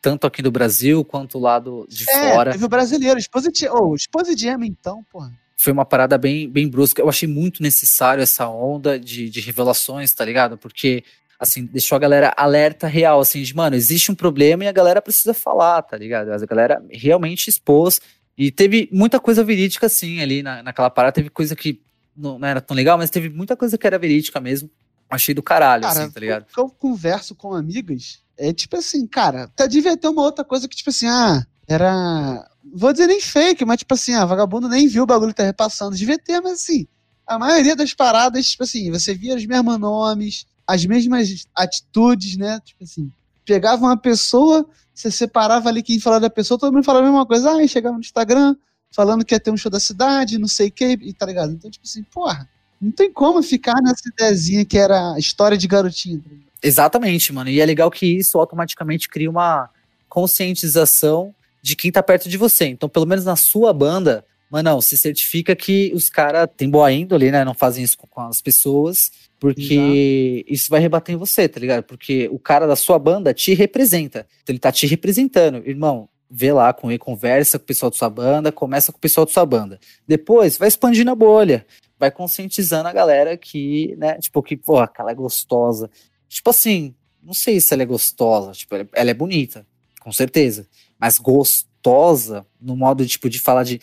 tanto 0.00 0.26
aqui 0.26 0.42
do 0.42 0.50
Brasil 0.50 1.02
quanto 1.04 1.38
lá 1.38 1.58
do, 1.58 1.86
de 1.88 2.04
é, 2.08 2.34
fora. 2.34 2.52
Teve 2.52 2.64
o 2.64 2.68
brasileiro, 2.68 3.18
Expose, 3.18 3.50
oh, 3.70 3.94
Expose 3.94 4.36
Jam, 4.36 4.62
então, 4.62 5.02
porra. 5.10 5.32
Foi 5.56 5.72
uma 5.72 5.86
parada 5.86 6.18
bem, 6.18 6.48
bem 6.48 6.68
brusca. 6.68 7.00
Eu 7.00 7.08
achei 7.08 7.26
muito 7.26 7.62
necessário 7.62 8.22
essa 8.22 8.46
onda 8.48 8.98
de, 8.98 9.30
de 9.30 9.40
revelações, 9.40 10.12
tá 10.12 10.24
ligado? 10.24 10.58
Porque, 10.58 11.02
assim, 11.38 11.64
deixou 11.64 11.96
a 11.96 11.98
galera 11.98 12.34
alerta 12.36 12.86
real, 12.86 13.20
assim, 13.20 13.42
de, 13.42 13.54
mano, 13.56 13.74
existe 13.74 14.12
um 14.12 14.14
problema 14.14 14.64
e 14.64 14.68
a 14.68 14.72
galera 14.72 15.00
precisa 15.00 15.32
falar, 15.32 15.80
tá 15.82 15.96
ligado? 15.96 16.30
A 16.30 16.46
galera 16.46 16.82
realmente 16.90 17.48
expôs. 17.48 18.00
E 18.36 18.50
teve 18.50 18.88
muita 18.92 19.18
coisa 19.18 19.42
verídica, 19.42 19.86
assim, 19.86 20.20
ali 20.20 20.42
na, 20.42 20.62
naquela 20.62 20.90
parada. 20.90 21.12
Teve 21.12 21.30
coisa 21.30 21.56
que 21.56 21.80
não, 22.14 22.38
não 22.38 22.48
era 22.48 22.60
tão 22.60 22.76
legal, 22.76 22.98
mas 22.98 23.10
teve 23.10 23.30
muita 23.30 23.56
coisa 23.56 23.78
que 23.78 23.86
era 23.86 23.98
verídica 23.98 24.40
mesmo. 24.40 24.70
Achei 25.10 25.34
do 25.34 25.42
caralho, 25.42 25.82
cara, 25.82 26.04
assim, 26.04 26.10
tá 26.10 26.20
ligado? 26.20 26.46
eu 26.56 26.70
converso 26.70 27.34
com 27.34 27.52
amigas, 27.52 28.20
é 28.38 28.52
tipo 28.52 28.76
assim, 28.76 29.06
cara, 29.08 29.44
até 29.44 29.66
devia 29.66 29.96
ter 29.96 30.06
uma 30.06 30.22
outra 30.22 30.44
coisa 30.44 30.68
que, 30.68 30.76
tipo 30.76 30.90
assim, 30.90 31.08
ah, 31.08 31.44
era. 31.66 32.48
Vou 32.72 32.92
dizer 32.92 33.08
nem 33.08 33.20
fake, 33.20 33.64
mas 33.64 33.78
tipo 33.78 33.92
assim, 33.92 34.14
ah, 34.14 34.24
vagabundo 34.24 34.68
nem 34.68 34.86
viu 34.86 35.02
o 35.02 35.06
bagulho 35.06 35.32
que 35.32 35.36
tá 35.36 35.42
repassando. 35.42 35.96
Devia 35.96 36.18
ter, 36.18 36.40
mas 36.40 36.52
assim, 36.52 36.86
a 37.26 37.38
maioria 37.38 37.74
das 37.74 37.92
paradas, 37.92 38.46
tipo 38.46 38.62
assim, 38.62 38.90
você 38.90 39.14
via 39.14 39.34
os 39.34 39.44
mesmos 39.44 39.78
nomes, 39.78 40.46
as 40.66 40.86
mesmas 40.86 41.46
atitudes, 41.54 42.36
né? 42.36 42.60
Tipo 42.64 42.84
assim, 42.84 43.10
pegava 43.44 43.84
uma 43.84 43.96
pessoa, 43.96 44.64
você 44.94 45.10
separava 45.10 45.68
ali 45.68 45.82
quem 45.82 45.98
falava 45.98 46.20
da 46.20 46.30
pessoa, 46.30 46.58
todo 46.58 46.72
mundo 46.72 46.84
falava 46.84 47.06
a 47.06 47.10
mesma 47.10 47.26
coisa. 47.26 47.50
Ah, 47.50 47.66
chegava 47.66 47.94
no 47.94 48.00
Instagram, 48.00 48.54
falando 48.92 49.24
que 49.24 49.34
ia 49.34 49.40
ter 49.40 49.50
um 49.50 49.56
show 49.56 49.70
da 49.70 49.80
cidade, 49.80 50.38
não 50.38 50.48
sei 50.48 50.68
o 50.68 50.72
que, 50.72 50.98
e 51.00 51.12
tá 51.12 51.26
ligado? 51.26 51.52
Então, 51.52 51.70
tipo 51.70 51.84
assim, 51.84 52.04
porra 52.04 52.48
não 52.80 52.90
tem 52.90 53.12
como 53.12 53.42
ficar 53.42 53.74
nessa 53.82 54.08
ideazinha 54.08 54.64
que 54.64 54.78
era 54.78 55.18
história 55.18 55.58
de 55.58 55.68
garotinho. 55.68 56.22
Tá 56.22 56.30
Exatamente, 56.62 57.32
mano. 57.32 57.50
E 57.50 57.60
é 57.60 57.66
legal 57.66 57.90
que 57.90 58.06
isso 58.06 58.38
automaticamente 58.38 59.08
cria 59.08 59.28
uma 59.28 59.68
conscientização 60.08 61.34
de 61.62 61.76
quem 61.76 61.92
tá 61.92 62.02
perto 62.02 62.28
de 62.28 62.38
você. 62.38 62.66
Então, 62.66 62.88
pelo 62.88 63.06
menos 63.06 63.24
na 63.24 63.36
sua 63.36 63.72
banda, 63.72 64.24
mano, 64.50 64.80
se 64.80 64.96
certifica 64.96 65.54
que 65.54 65.92
os 65.94 66.08
caras 66.08 66.48
têm 66.56 66.70
boa 66.70 66.90
índole, 66.90 67.30
né? 67.30 67.44
Não 67.44 67.54
fazem 67.54 67.84
isso 67.84 67.98
com 67.98 68.20
as 68.22 68.40
pessoas, 68.40 69.12
porque 69.38 69.74
Exato. 69.74 70.54
isso 70.54 70.70
vai 70.70 70.80
rebater 70.80 71.14
em 71.14 71.18
você, 71.18 71.48
tá 71.48 71.60
ligado? 71.60 71.84
Porque 71.84 72.28
o 72.32 72.38
cara 72.38 72.66
da 72.66 72.76
sua 72.76 72.98
banda 72.98 73.34
te 73.34 73.52
representa. 73.52 74.26
Então, 74.42 74.54
ele 74.54 74.58
tá 74.58 74.72
te 74.72 74.86
representando. 74.86 75.62
Irmão, 75.66 76.08
vê 76.30 76.50
lá 76.52 76.72
com 76.72 76.90
ele, 76.90 76.98
conversa 76.98 77.58
com 77.58 77.64
o 77.64 77.66
pessoal 77.66 77.90
da 77.90 77.96
sua 77.96 78.08
banda, 78.08 78.50
começa 78.50 78.90
com 78.90 78.98
o 78.98 79.00
pessoal 79.00 79.26
da 79.26 79.32
sua 79.32 79.44
banda. 79.44 79.78
Depois, 80.08 80.56
vai 80.56 80.68
expandindo 80.68 81.10
a 81.10 81.14
bolha 81.14 81.66
vai 82.00 82.10
conscientizando 82.10 82.88
a 82.88 82.92
galera 82.94 83.36
que, 83.36 83.94
né, 83.98 84.14
tipo, 84.18 84.42
que, 84.42 84.56
pô, 84.56 84.78
aquela 84.78 85.10
é 85.10 85.14
gostosa. 85.14 85.90
Tipo 86.26 86.48
assim, 86.48 86.94
não 87.22 87.34
sei 87.34 87.60
se 87.60 87.74
ela 87.74 87.82
é 87.82 87.86
gostosa, 87.86 88.52
tipo, 88.52 88.74
ela 88.74 89.10
é 89.10 89.14
bonita, 89.14 89.66
com 90.00 90.10
certeza. 90.10 90.66
Mas 90.98 91.18
gostosa, 91.18 92.46
no 92.58 92.74
modo, 92.74 93.06
tipo, 93.06 93.28
de 93.28 93.38
falar 93.38 93.64
de 93.64 93.78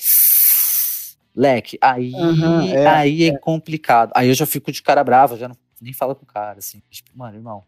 leque, 1.36 1.78
aí, 1.80 2.12
uhum, 2.16 2.62
é, 2.70 2.88
aí 2.88 3.24
é, 3.26 3.28
é, 3.28 3.38
complicado. 3.38 4.12
Aí 4.16 4.28
eu 4.28 4.34
já 4.34 4.48
fico 4.48 4.72
de 4.72 4.82
cara 4.82 5.04
brava, 5.04 5.38
já 5.38 5.48
não, 5.48 5.56
nem 5.80 5.94
falo 5.94 6.16
com 6.16 6.24
o 6.24 6.28
cara, 6.28 6.58
assim, 6.58 6.82
tipo, 6.90 7.12
mano, 7.16 7.38
irmão, 7.38 7.64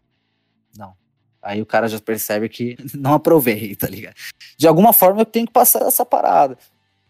não. 0.76 0.94
Aí 1.40 1.62
o 1.62 1.66
cara 1.66 1.86
já 1.86 2.00
percebe 2.00 2.48
que 2.48 2.76
não 2.92 3.14
aprovei, 3.14 3.76
tá 3.76 3.86
ligado? 3.86 4.16
De 4.58 4.66
alguma 4.66 4.92
forma 4.92 5.20
eu 5.20 5.26
tenho 5.26 5.46
que 5.46 5.52
passar 5.52 5.82
essa 5.82 6.04
parada. 6.04 6.58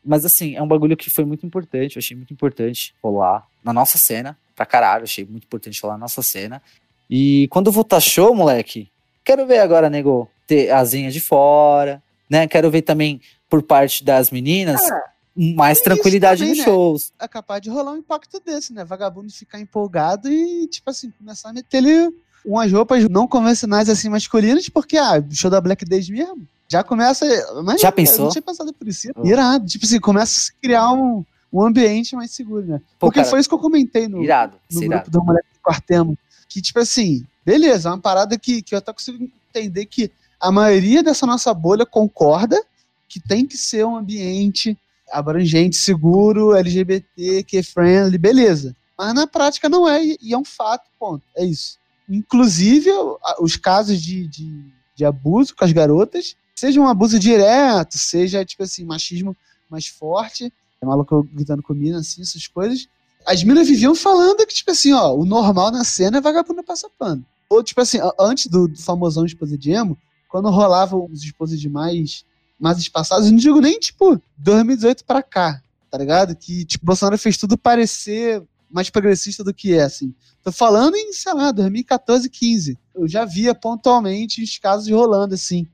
Mas 0.04 0.24
assim, 0.24 0.56
é 0.56 0.62
um 0.62 0.68
bagulho 0.68 0.96
que 0.96 1.10
foi 1.10 1.24
muito 1.24 1.44
importante, 1.44 1.96
eu 1.96 2.00
achei 2.00 2.16
muito 2.16 2.32
importante 2.32 2.94
rolar 3.02 3.46
na 3.62 3.72
nossa 3.72 3.98
cena, 3.98 4.36
pra 4.56 4.64
caralho, 4.64 5.04
achei 5.04 5.24
muito 5.24 5.44
importante 5.44 5.80
rolar 5.82 5.94
na 5.94 6.00
nossa 6.00 6.22
cena. 6.22 6.62
E 7.08 7.48
quando 7.48 7.72
voltar 7.72 8.00
show, 8.00 8.34
moleque, 8.34 8.90
quero 9.24 9.46
ver 9.46 9.58
agora, 9.58 9.90
nego, 9.90 10.30
ter 10.46 10.70
asinha 10.70 11.10
de 11.10 11.20
fora, 11.20 12.02
né? 12.28 12.46
Quero 12.46 12.70
ver 12.70 12.82
também 12.82 13.20
por 13.48 13.62
parte 13.62 14.04
das 14.04 14.30
meninas 14.30 14.80
é, 14.90 15.02
mais 15.36 15.80
tranquilidade 15.80 16.40
também, 16.40 16.54
nos 16.54 16.58
né? 16.58 16.64
shows. 16.64 17.12
É 17.18 17.26
capaz 17.26 17.60
de 17.60 17.68
rolar 17.68 17.92
um 17.92 17.96
impacto 17.96 18.40
desse, 18.40 18.72
né? 18.72 18.84
Vagabundo 18.84 19.32
ficar 19.32 19.60
empolgado 19.60 20.28
e, 20.28 20.66
tipo 20.68 20.88
assim, 20.88 21.10
começar 21.10 21.50
a 21.50 21.52
meter 21.52 21.78
ele 21.78 22.14
umas 22.44 22.72
roupas 22.72 23.08
não 23.08 23.26
convencionais 23.26 23.88
assim 23.88 24.08
masculinas, 24.08 24.68
porque, 24.68 24.96
ah, 24.96 25.22
show 25.30 25.50
da 25.50 25.60
Black 25.60 25.84
Days 25.84 26.08
mesmo. 26.08 26.46
Já 26.68 26.84
começa. 26.84 27.26
Mas 27.64 27.80
Já 27.80 27.90
pensou? 27.90 28.18
Eu 28.18 28.24
não 28.24 28.30
tinha 28.30 28.42
pensado 28.42 28.72
por 28.72 28.86
isso. 28.86 29.08
Oh. 29.16 29.26
Irado. 29.26 29.66
Tipo 29.66 29.84
assim, 29.84 29.98
começa 29.98 30.38
a 30.38 30.42
se 30.42 30.52
criar 30.62 30.92
um, 30.92 31.24
um 31.52 31.62
ambiente 31.62 32.14
mais 32.14 32.30
seguro, 32.30 32.64
né? 32.64 32.78
Pô, 32.98 33.08
Porque 33.08 33.20
cara, 33.20 33.28
foi 33.28 33.40
isso 33.40 33.48
que 33.48 33.54
eu 33.54 33.58
comentei 33.58 34.06
no, 34.06 34.22
irado, 34.22 34.56
no 34.70 34.80
grupo 34.80 34.94
irado. 34.94 35.10
do 35.10 35.24
Moleque 35.24 35.48
do 35.52 35.60
Quartemo. 35.60 36.16
Que, 36.48 36.62
tipo 36.62 36.78
assim, 36.78 37.24
beleza, 37.44 37.88
é 37.88 37.92
uma 37.92 37.98
parada 37.98 38.38
que, 38.38 38.62
que 38.62 38.74
eu 38.74 38.78
até 38.78 38.92
consigo 38.92 39.28
entender 39.48 39.86
que 39.86 40.12
a 40.40 40.52
maioria 40.52 41.02
dessa 41.02 41.26
nossa 41.26 41.52
bolha 41.52 41.84
concorda 41.84 42.60
que 43.08 43.20
tem 43.20 43.44
que 43.44 43.56
ser 43.56 43.84
um 43.84 43.96
ambiente 43.96 44.78
abrangente, 45.10 45.76
seguro, 45.76 46.54
LGBT, 46.54 47.42
que 47.42 47.62
friendly, 47.62 48.16
beleza. 48.16 48.74
Mas 48.96 49.12
na 49.12 49.26
prática 49.26 49.68
não 49.68 49.88
é, 49.88 50.04
e 50.04 50.32
é 50.32 50.38
um 50.38 50.44
fato, 50.44 50.88
ponto. 50.98 51.22
É 51.36 51.44
isso. 51.44 51.78
Inclusive, 52.10 52.90
os 53.40 53.54
casos 53.56 54.02
de, 54.02 54.26
de, 54.26 54.64
de 54.96 55.04
abuso 55.04 55.54
com 55.54 55.64
as 55.64 55.70
garotas, 55.70 56.34
seja 56.56 56.80
um 56.80 56.88
abuso 56.88 57.18
direto, 57.18 57.96
seja, 57.96 58.44
tipo 58.44 58.64
assim, 58.64 58.84
machismo 58.84 59.36
mais 59.70 59.86
forte, 59.86 60.52
é 60.82 60.86
maluco 60.86 61.22
gritando 61.32 61.62
com 61.62 61.72
mina, 61.72 61.98
assim, 61.98 62.20
essas 62.20 62.48
coisas. 62.48 62.88
As 63.24 63.44
minas 63.44 63.68
viviam 63.68 63.94
falando 63.94 64.44
que, 64.46 64.54
tipo 64.54 64.72
assim, 64.72 64.92
ó, 64.92 65.14
o 65.14 65.24
normal 65.24 65.70
na 65.70 65.84
cena 65.84 66.18
é 66.18 66.20
vagabundo 66.20 66.64
passar 66.64 66.88
pano. 66.98 67.24
Ou, 67.48 67.62
tipo 67.62 67.80
assim, 67.80 67.98
antes 68.18 68.46
do, 68.48 68.66
do 68.66 68.78
famosão 68.80 69.24
esposa 69.24 69.56
de 69.56 69.70
emo, 69.70 69.96
quando 70.28 70.50
rolava 70.50 70.96
os 70.96 71.22
esposos 71.22 71.60
de 71.60 71.68
mais, 71.68 72.24
mais 72.58 72.78
espaçados, 72.78 73.30
não 73.30 73.38
digo 73.38 73.60
nem, 73.60 73.78
tipo, 73.78 74.20
2018 74.38 75.04
pra 75.04 75.22
cá, 75.22 75.62
tá 75.90 75.98
ligado? 75.98 76.34
Que, 76.34 76.64
tipo, 76.64 76.86
Bolsonaro 76.86 77.18
fez 77.18 77.36
tudo 77.36 77.56
parecer 77.56 78.42
mais 78.70 78.90
progressista 78.90 79.42
do 79.42 79.52
que 79.52 79.74
é, 79.74 79.82
assim. 79.82 80.14
Tô 80.42 80.52
falando 80.52 80.96
em, 80.96 81.12
sei 81.12 81.34
lá, 81.34 81.50
2014, 81.52 82.28
15. 82.28 82.78
Eu 82.94 83.08
já 83.08 83.24
via 83.24 83.54
pontualmente 83.54 84.42
os 84.42 84.58
casos 84.58 84.88
rolando, 84.88 85.34
assim. 85.34 85.66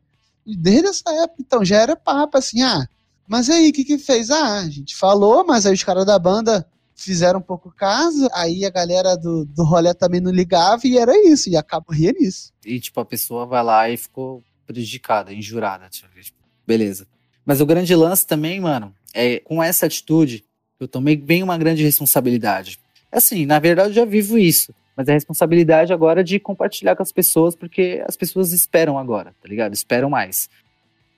E 0.45 0.57
desde 0.57 0.89
essa 0.89 1.11
época, 1.23 1.37
então, 1.41 1.65
já 1.65 1.77
era 1.81 1.97
papo, 1.97 2.39
assim, 2.39 2.63
ah, 2.63 2.87
mas 3.29 3.51
aí, 3.51 3.71
o 3.71 3.73
que 3.73 3.85
que 3.85 3.99
fez? 3.99 4.31
Ah, 4.31 4.61
a 4.61 4.71
gente 4.71 4.95
falou, 4.95 5.45
mas 5.45 5.67
aí 5.67 5.75
os 5.75 5.83
caras 5.83 6.07
da 6.07 6.19
banda 6.19 6.67
fizeram 6.95 7.41
um 7.41 7.43
pouco 7.43 7.71
caso, 7.71 8.29
aí 8.33 8.65
a 8.65 8.71
galera 8.71 9.17
do, 9.17 9.45
do 9.45 9.65
rolê 9.65 9.93
também 9.93 10.21
não 10.21 10.31
ligava 10.31 10.87
e 10.87 10.97
era 10.97 11.13
isso, 11.29 11.51
e 11.51 11.57
acabou 11.57 11.95
rindo 11.95 12.19
nisso. 12.19 12.53
E 12.65 12.81
tipo, 12.81 12.99
a 13.01 13.05
pessoa 13.05 13.45
vai 13.45 13.63
lá 13.63 13.91
e 13.91 13.97
ficou 13.97 14.43
prejudicada, 14.67 15.33
injurada, 15.33 15.89
tipo, 15.89 16.09
beleza. 16.67 17.07
Mas 17.45 17.61
o 17.61 17.67
grande 17.67 17.95
lance 17.95 18.27
também, 18.27 18.61
mano, 18.61 18.95
é 19.13 19.41
com 19.41 19.63
essa 19.63 19.87
atitude, 19.87 20.45
eu 20.81 20.89
tomei 20.89 21.17
bem 21.17 21.43
uma 21.43 21.59
grande 21.59 21.83
responsabilidade. 21.83 22.79
Assim, 23.11 23.47
na 23.47 23.59
verdade 23.59 23.91
eu 23.91 23.95
já 23.95 24.05
vivo 24.05 24.39
isso, 24.39 24.75
mas 24.97 25.09
a 25.09 25.13
responsabilidade 25.13 25.93
agora 25.93 26.23
de 26.23 26.39
compartilhar 26.39 26.97
com 26.97 27.03
as 27.03 27.13
pessoas, 27.13 27.55
porque 27.55 28.03
as 28.07 28.17
pessoas 28.17 28.53
esperam 28.53 28.99
agora, 28.99 29.35
tá 29.43 29.49
ligado? 29.49 29.75
Esperam 29.75 30.11
mais. 30.11 30.49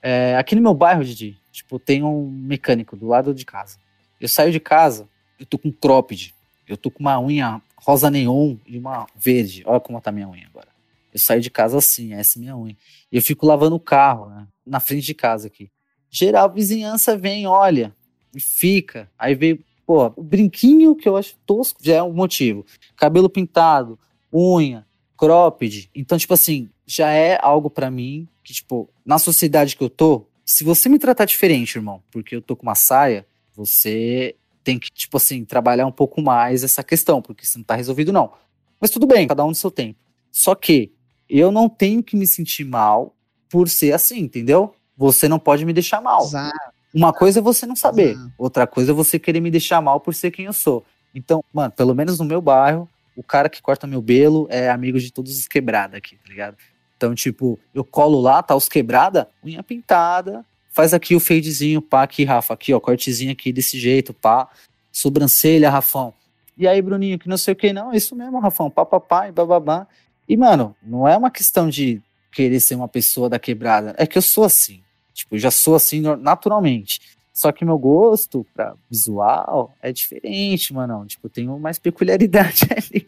É, 0.01 0.35
aqui 0.37 0.55
no 0.55 0.61
meu 0.61 0.73
bairro, 0.73 1.03
Didi, 1.03 1.37
tipo, 1.51 1.79
tem 1.79 2.03
um 2.03 2.29
mecânico 2.29 2.95
do 2.95 3.07
lado 3.07 3.33
de 3.33 3.45
casa. 3.45 3.77
Eu 4.19 4.27
saio 4.27 4.51
de 4.51 4.59
casa, 4.59 5.07
eu 5.39 5.45
tô 5.45 5.57
com 5.57 5.71
cropped. 5.71 6.33
Eu 6.67 6.77
tô 6.77 6.91
com 6.91 6.99
uma 6.99 7.19
unha 7.19 7.61
rosa 7.75 8.11
neon 8.11 8.57
e 8.67 8.77
uma 8.77 9.07
verde. 9.15 9.63
Olha 9.65 9.79
como 9.79 9.99
tá 9.99 10.11
minha 10.11 10.29
unha 10.29 10.47
agora. 10.47 10.67
Eu 11.11 11.19
saio 11.19 11.41
de 11.41 11.49
casa 11.49 11.77
assim, 11.77 12.13
essa 12.13 12.37
é 12.37 12.39
minha 12.39 12.55
unha. 12.55 12.77
E 13.11 13.15
eu 13.15 13.21
fico 13.21 13.45
lavando 13.47 13.75
o 13.75 13.79
carro, 13.79 14.29
né? 14.29 14.47
Na 14.65 14.79
frente 14.79 15.05
de 15.05 15.13
casa 15.13 15.47
aqui. 15.47 15.71
Geral, 16.09 16.51
vizinhança 16.51 17.17
vem, 17.17 17.47
olha, 17.47 17.95
e 18.35 18.39
fica. 18.39 19.09
Aí 19.17 19.33
veio, 19.33 19.63
pô, 19.89 20.13
o 20.15 20.21
brinquinho 20.21 20.95
que 20.95 21.09
eu 21.09 21.17
acho 21.17 21.35
tosco 21.47 21.79
já 21.83 21.95
é 21.95 22.03
um 22.03 22.13
motivo. 22.13 22.63
Cabelo 22.95 23.27
pintado, 23.27 23.97
unha, 24.31 24.85
cropped. 25.17 25.89
Então, 25.95 26.15
tipo 26.15 26.31
assim, 26.31 26.69
já 26.85 27.09
é 27.09 27.39
algo 27.41 27.71
para 27.71 27.89
mim 27.89 28.27
que, 28.43 28.53
tipo, 28.53 28.87
na 29.03 29.17
sociedade 29.17 29.75
que 29.75 29.83
eu 29.83 29.89
tô, 29.89 30.27
se 30.45 30.63
você 30.63 30.89
me 30.89 30.99
tratar 30.99 31.25
diferente, 31.25 31.75
irmão, 31.75 32.03
porque 32.11 32.35
eu 32.35 32.41
tô 32.41 32.55
com 32.55 32.67
uma 32.67 32.75
saia, 32.75 33.25
você 33.51 34.35
tem 34.63 34.77
que, 34.77 34.91
tipo 34.91 35.17
assim, 35.17 35.43
trabalhar 35.43 35.87
um 35.87 35.91
pouco 35.91 36.21
mais 36.21 36.63
essa 36.63 36.83
questão, 36.83 37.19
porque 37.19 37.43
isso 37.43 37.57
não 37.57 37.65
tá 37.65 37.73
resolvido, 37.73 38.13
não. 38.13 38.31
Mas 38.79 38.91
tudo 38.91 39.07
bem, 39.07 39.27
cada 39.27 39.43
um 39.43 39.47
no 39.47 39.55
seu 39.55 39.71
tempo. 39.71 39.97
Só 40.31 40.53
que 40.53 40.93
eu 41.27 41.51
não 41.51 41.67
tenho 41.67 42.03
que 42.03 42.15
me 42.15 42.27
sentir 42.27 42.63
mal 42.63 43.15
por 43.49 43.67
ser 43.67 43.93
assim, 43.93 44.19
entendeu? 44.19 44.71
Você 44.95 45.27
não 45.27 45.39
pode 45.39 45.65
me 45.65 45.73
deixar 45.73 45.99
mal. 45.99 46.25
Exato. 46.25 46.78
Uma 46.93 47.13
coisa 47.13 47.39
é 47.39 47.41
você 47.41 47.65
não 47.65 47.75
saber, 47.75 48.17
outra 48.37 48.65
coisa 48.65 48.91
é 48.91 48.93
você 48.93 49.19
querer 49.19 49.39
me 49.39 49.51
deixar 49.51 49.81
mal 49.81 49.99
por 49.99 50.13
ser 50.13 50.31
quem 50.31 50.45
eu 50.45 50.53
sou. 50.53 50.83
Então, 51.13 51.43
mano, 51.53 51.71
pelo 51.71 51.93
menos 51.93 52.19
no 52.19 52.25
meu 52.25 52.41
bairro, 52.41 52.89
o 53.15 53.23
cara 53.23 53.49
que 53.49 53.61
corta 53.61 53.85
meu 53.85 54.01
belo 54.01 54.47
é 54.49 54.69
amigo 54.69 54.99
de 54.99 55.11
todos 55.11 55.37
os 55.37 55.47
quebrados 55.47 55.95
aqui, 55.95 56.15
tá 56.15 56.29
ligado? 56.29 56.57
Então, 56.97 57.13
tipo, 57.13 57.59
eu 57.73 57.83
colo 57.83 58.19
lá, 58.19 58.41
tá 58.41 58.55
os 58.55 58.67
quebrada, 58.67 59.29
unha 59.43 59.63
pintada, 59.63 60.45
Faz 60.71 60.93
aqui 60.93 61.15
o 61.15 61.19
fadezinho, 61.19 61.81
pá, 61.81 62.03
aqui, 62.03 62.23
Rafa, 62.23 62.53
aqui, 62.53 62.73
ó, 62.73 62.79
cortezinho 62.79 63.31
aqui 63.31 63.51
desse 63.51 63.77
jeito, 63.79 64.13
pá. 64.13 64.47
Sobrancelha, 64.91 65.69
Rafão. 65.69 66.13
E 66.57 66.67
aí, 66.67 66.81
Bruninho, 66.81 67.17
que 67.17 67.27
não 67.27 67.37
sei 67.37 67.53
o 67.53 67.55
que, 67.55 67.73
não, 67.73 67.91
isso 67.91 68.15
mesmo, 68.15 68.39
Rafão, 68.39 68.69
pá, 68.69 68.85
pá, 68.85 68.99
pá, 68.99 69.27
e 69.27 69.31
bababá. 69.31 69.87
E, 70.27 70.37
mano, 70.37 70.75
não 70.81 71.07
é 71.07 71.17
uma 71.17 71.31
questão 71.31 71.67
de 71.67 72.01
querer 72.31 72.59
ser 72.59 72.75
uma 72.75 72.87
pessoa 72.87 73.27
da 73.27 73.39
quebrada, 73.39 73.95
é 73.97 74.05
que 74.05 74.17
eu 74.17 74.21
sou 74.21 74.43
assim. 74.43 74.81
Tipo, 75.19 75.35
eu 75.35 75.39
já 75.39 75.51
sou 75.51 75.75
assim 75.75 76.01
naturalmente. 76.01 77.01
Só 77.33 77.51
que 77.51 77.63
meu 77.63 77.77
gosto 77.77 78.45
pra 78.53 78.75
visual 78.89 79.73
é 79.81 79.91
diferente, 79.91 80.73
mano. 80.73 81.05
Tipo, 81.05 81.27
eu 81.27 81.29
tenho 81.29 81.59
mais 81.59 81.79
peculiaridade 81.79 82.67
ali. 82.75 83.07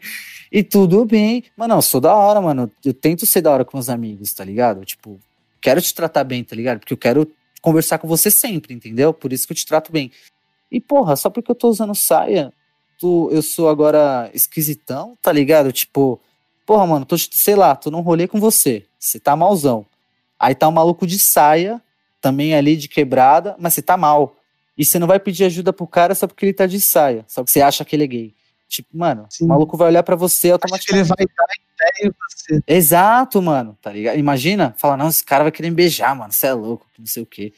E 0.50 0.62
tudo 0.62 1.04
bem. 1.04 1.44
Mano, 1.56 1.74
eu 1.74 1.82
sou 1.82 2.00
da 2.00 2.14
hora, 2.14 2.40
mano. 2.40 2.70
Eu 2.84 2.94
tento 2.94 3.26
ser 3.26 3.42
da 3.42 3.50
hora 3.50 3.64
com 3.64 3.76
meus 3.76 3.88
amigos, 3.88 4.32
tá 4.32 4.44
ligado? 4.44 4.84
Tipo, 4.84 5.20
quero 5.60 5.80
te 5.80 5.94
tratar 5.94 6.24
bem, 6.24 6.44
tá 6.44 6.56
ligado? 6.56 6.80
Porque 6.80 6.92
eu 6.92 6.98
quero 6.98 7.30
conversar 7.60 7.98
com 7.98 8.08
você 8.08 8.30
sempre, 8.30 8.74
entendeu? 8.74 9.12
Por 9.12 9.32
isso 9.32 9.46
que 9.46 9.52
eu 9.52 9.56
te 9.56 9.66
trato 9.66 9.92
bem. 9.92 10.10
E, 10.70 10.80
porra, 10.80 11.16
só 11.16 11.28
porque 11.28 11.50
eu 11.50 11.54
tô 11.54 11.68
usando 11.68 11.94
saia, 11.94 12.52
tu, 12.98 13.28
eu 13.30 13.42
sou 13.42 13.68
agora 13.68 14.30
esquisitão, 14.32 15.16
tá 15.20 15.30
ligado? 15.30 15.70
Tipo, 15.72 16.18
porra, 16.64 16.86
mano, 16.86 17.04
tô, 17.04 17.16
sei 17.18 17.54
lá, 17.54 17.76
tô 17.76 17.90
num 17.90 18.00
rolê 18.00 18.26
com 18.26 18.40
você, 18.40 18.86
você 18.98 19.20
tá 19.20 19.36
malzão. 19.36 19.84
Aí 20.38 20.54
tá 20.54 20.68
um 20.68 20.72
maluco 20.72 21.06
de 21.06 21.18
saia, 21.18 21.80
também 22.22 22.54
ali 22.54 22.76
de 22.76 22.88
quebrada, 22.88 23.54
mas 23.58 23.74
você 23.74 23.82
tá 23.82 23.96
mal. 23.96 24.36
E 24.78 24.84
você 24.84 24.98
não 24.98 25.06
vai 25.06 25.18
pedir 25.18 25.44
ajuda 25.44 25.72
pro 25.72 25.86
cara 25.86 26.14
só 26.14 26.26
porque 26.26 26.46
ele 26.46 26.54
tá 26.54 26.66
de 26.66 26.80
saia, 26.80 27.24
só 27.28 27.44
que 27.44 27.50
você 27.50 27.60
acha 27.60 27.84
que 27.84 27.94
ele 27.94 28.04
é 28.04 28.06
gay. 28.06 28.34
Tipo, 28.68 28.96
mano, 28.96 29.26
Sim. 29.28 29.44
o 29.44 29.48
maluco 29.48 29.76
vai 29.76 29.88
olhar 29.88 30.02
para 30.02 30.16
você 30.16 30.50
automaticamente. 30.50 31.12
ele 31.12 31.16
vai 31.16 31.26
dar 31.26 31.90
ideia 31.90 32.08
em 32.08 32.14
você. 32.30 32.62
Exato, 32.66 33.42
mano, 33.42 33.76
tá 33.82 33.92
ligado? 33.92 34.16
Imagina, 34.16 34.74
fala, 34.78 34.96
não, 34.96 35.08
esse 35.08 35.22
cara 35.22 35.44
vai 35.44 35.52
querer 35.52 35.68
me 35.68 35.76
beijar, 35.76 36.16
mano, 36.16 36.32
você 36.32 36.46
é 36.46 36.54
louco, 36.54 36.86
não 36.98 37.04
sei 37.04 37.22
o 37.22 37.26
quê. 37.26 37.52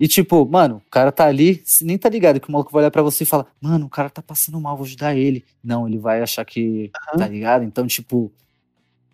E 0.00 0.08
tipo, 0.08 0.44
mano, 0.44 0.82
o 0.84 0.90
cara 0.90 1.12
tá 1.12 1.26
ali, 1.26 1.62
nem 1.82 1.96
tá 1.96 2.08
ligado 2.08 2.40
que 2.40 2.48
o 2.48 2.52
maluco 2.52 2.72
vai 2.72 2.80
olhar 2.82 2.90
pra 2.90 3.02
você 3.02 3.22
e 3.22 3.26
fala, 3.26 3.46
mano, 3.60 3.86
o 3.86 3.90
cara 3.90 4.10
tá 4.10 4.20
passando 4.20 4.60
mal, 4.60 4.76
vou 4.76 4.84
ajudar 4.84 5.14
ele. 5.14 5.44
Não, 5.62 5.86
ele 5.86 5.98
vai 5.98 6.20
achar 6.20 6.44
que, 6.44 6.90
uhum. 7.12 7.18
tá 7.20 7.28
ligado? 7.28 7.62
Então, 7.62 7.86
tipo, 7.86 8.32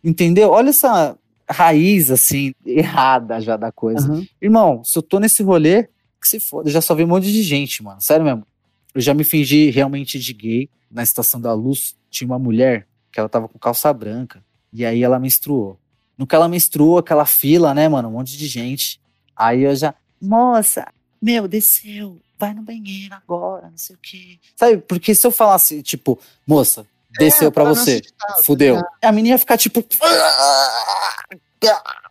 entendeu? 0.02 0.48
Olha 0.48 0.70
essa 0.70 1.14
raiz, 1.50 2.10
assim, 2.10 2.52
errada 2.64 3.40
já 3.40 3.56
da 3.56 3.72
coisa. 3.72 4.10
Uhum. 4.10 4.26
Irmão, 4.40 4.84
se 4.84 4.98
eu 4.98 5.02
tô 5.02 5.18
nesse 5.18 5.42
rolê, 5.42 5.84
que 6.20 6.28
se 6.28 6.40
foda, 6.40 6.68
eu 6.68 6.72
já 6.72 6.80
só 6.80 6.94
vi 6.94 7.04
um 7.04 7.08
monte 7.08 7.30
de 7.32 7.42
gente, 7.42 7.82
mano, 7.82 8.00
sério 8.00 8.24
mesmo. 8.24 8.46
Eu 8.94 9.00
já 9.00 9.14
me 9.14 9.24
fingi 9.24 9.70
realmente 9.70 10.18
de 10.18 10.32
gay, 10.32 10.70
na 10.90 11.02
Estação 11.02 11.40
da 11.40 11.52
Luz, 11.52 11.94
tinha 12.10 12.26
uma 12.26 12.38
mulher 12.38 12.86
que 13.12 13.20
ela 13.20 13.28
tava 13.28 13.48
com 13.48 13.58
calça 13.58 13.92
branca. 13.92 14.42
E 14.72 14.84
aí 14.84 15.02
ela 15.02 15.18
menstruou. 15.18 15.78
No 16.16 16.26
que 16.26 16.34
ela 16.34 16.48
menstruou, 16.48 16.98
aquela 16.98 17.24
fila, 17.24 17.74
né, 17.74 17.88
mano? 17.88 18.08
Um 18.08 18.12
monte 18.12 18.36
de 18.36 18.46
gente. 18.46 19.00
Aí 19.36 19.62
eu 19.62 19.76
já, 19.76 19.94
moça, 20.20 20.86
meu, 21.22 21.46
desceu, 21.46 22.20
vai 22.38 22.52
no 22.54 22.62
banheiro 22.62 23.14
agora, 23.14 23.70
não 23.70 23.78
sei 23.78 23.94
o 23.94 23.98
quê. 24.00 24.38
Sabe, 24.56 24.78
porque 24.78 25.14
se 25.14 25.26
eu 25.26 25.30
falasse, 25.30 25.82
tipo, 25.82 26.18
moça, 26.46 26.86
desceu 27.18 27.48
é, 27.48 27.50
pra 27.50 27.64
você, 27.64 28.00
tá 28.00 28.36
fudeu. 28.44 28.82
A 29.02 29.12
menina 29.12 29.34
ia 29.34 29.38
ficar 29.38 29.56
tipo. 29.56 29.84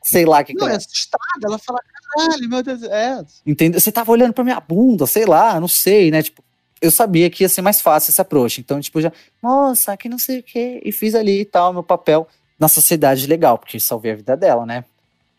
Sei 0.03 0.25
lá 0.25 0.43
que. 0.43 0.53
Não, 0.53 0.67
é 0.67 0.75
assustada, 0.75 1.21
ela 1.43 1.57
fala, 1.57 1.79
caralho, 2.13 2.49
meu 2.49 2.63
Deus. 2.63 2.83
É. 2.83 3.23
Entendeu? 3.45 3.79
Você 3.79 3.91
tava 3.91 4.11
olhando 4.11 4.33
pra 4.33 4.43
minha 4.43 4.59
bunda, 4.59 5.05
sei 5.05 5.25
lá, 5.25 5.59
não 5.59 5.67
sei, 5.67 6.11
né? 6.11 6.23
Tipo, 6.23 6.43
eu 6.81 6.91
sabia 6.91 7.29
que 7.29 7.43
ia 7.43 7.49
ser 7.49 7.61
mais 7.61 7.81
fácil 7.81 8.11
esse 8.11 8.21
approach. 8.21 8.61
Então, 8.61 8.79
tipo, 8.79 9.01
já, 9.01 9.11
moça, 9.41 9.95
que 9.97 10.09
não 10.09 10.19
sei 10.19 10.39
o 10.39 10.43
quê. 10.43 10.81
E 10.83 10.91
fiz 10.91 11.15
ali 11.15 11.41
e 11.41 11.45
tal, 11.45 11.73
meu 11.73 11.83
papel 11.83 12.27
na 12.59 12.67
sociedade 12.67 13.27
legal, 13.27 13.57
porque 13.57 13.79
salvei 13.79 14.11
a 14.11 14.15
vida 14.15 14.35
dela, 14.35 14.65
né? 14.65 14.83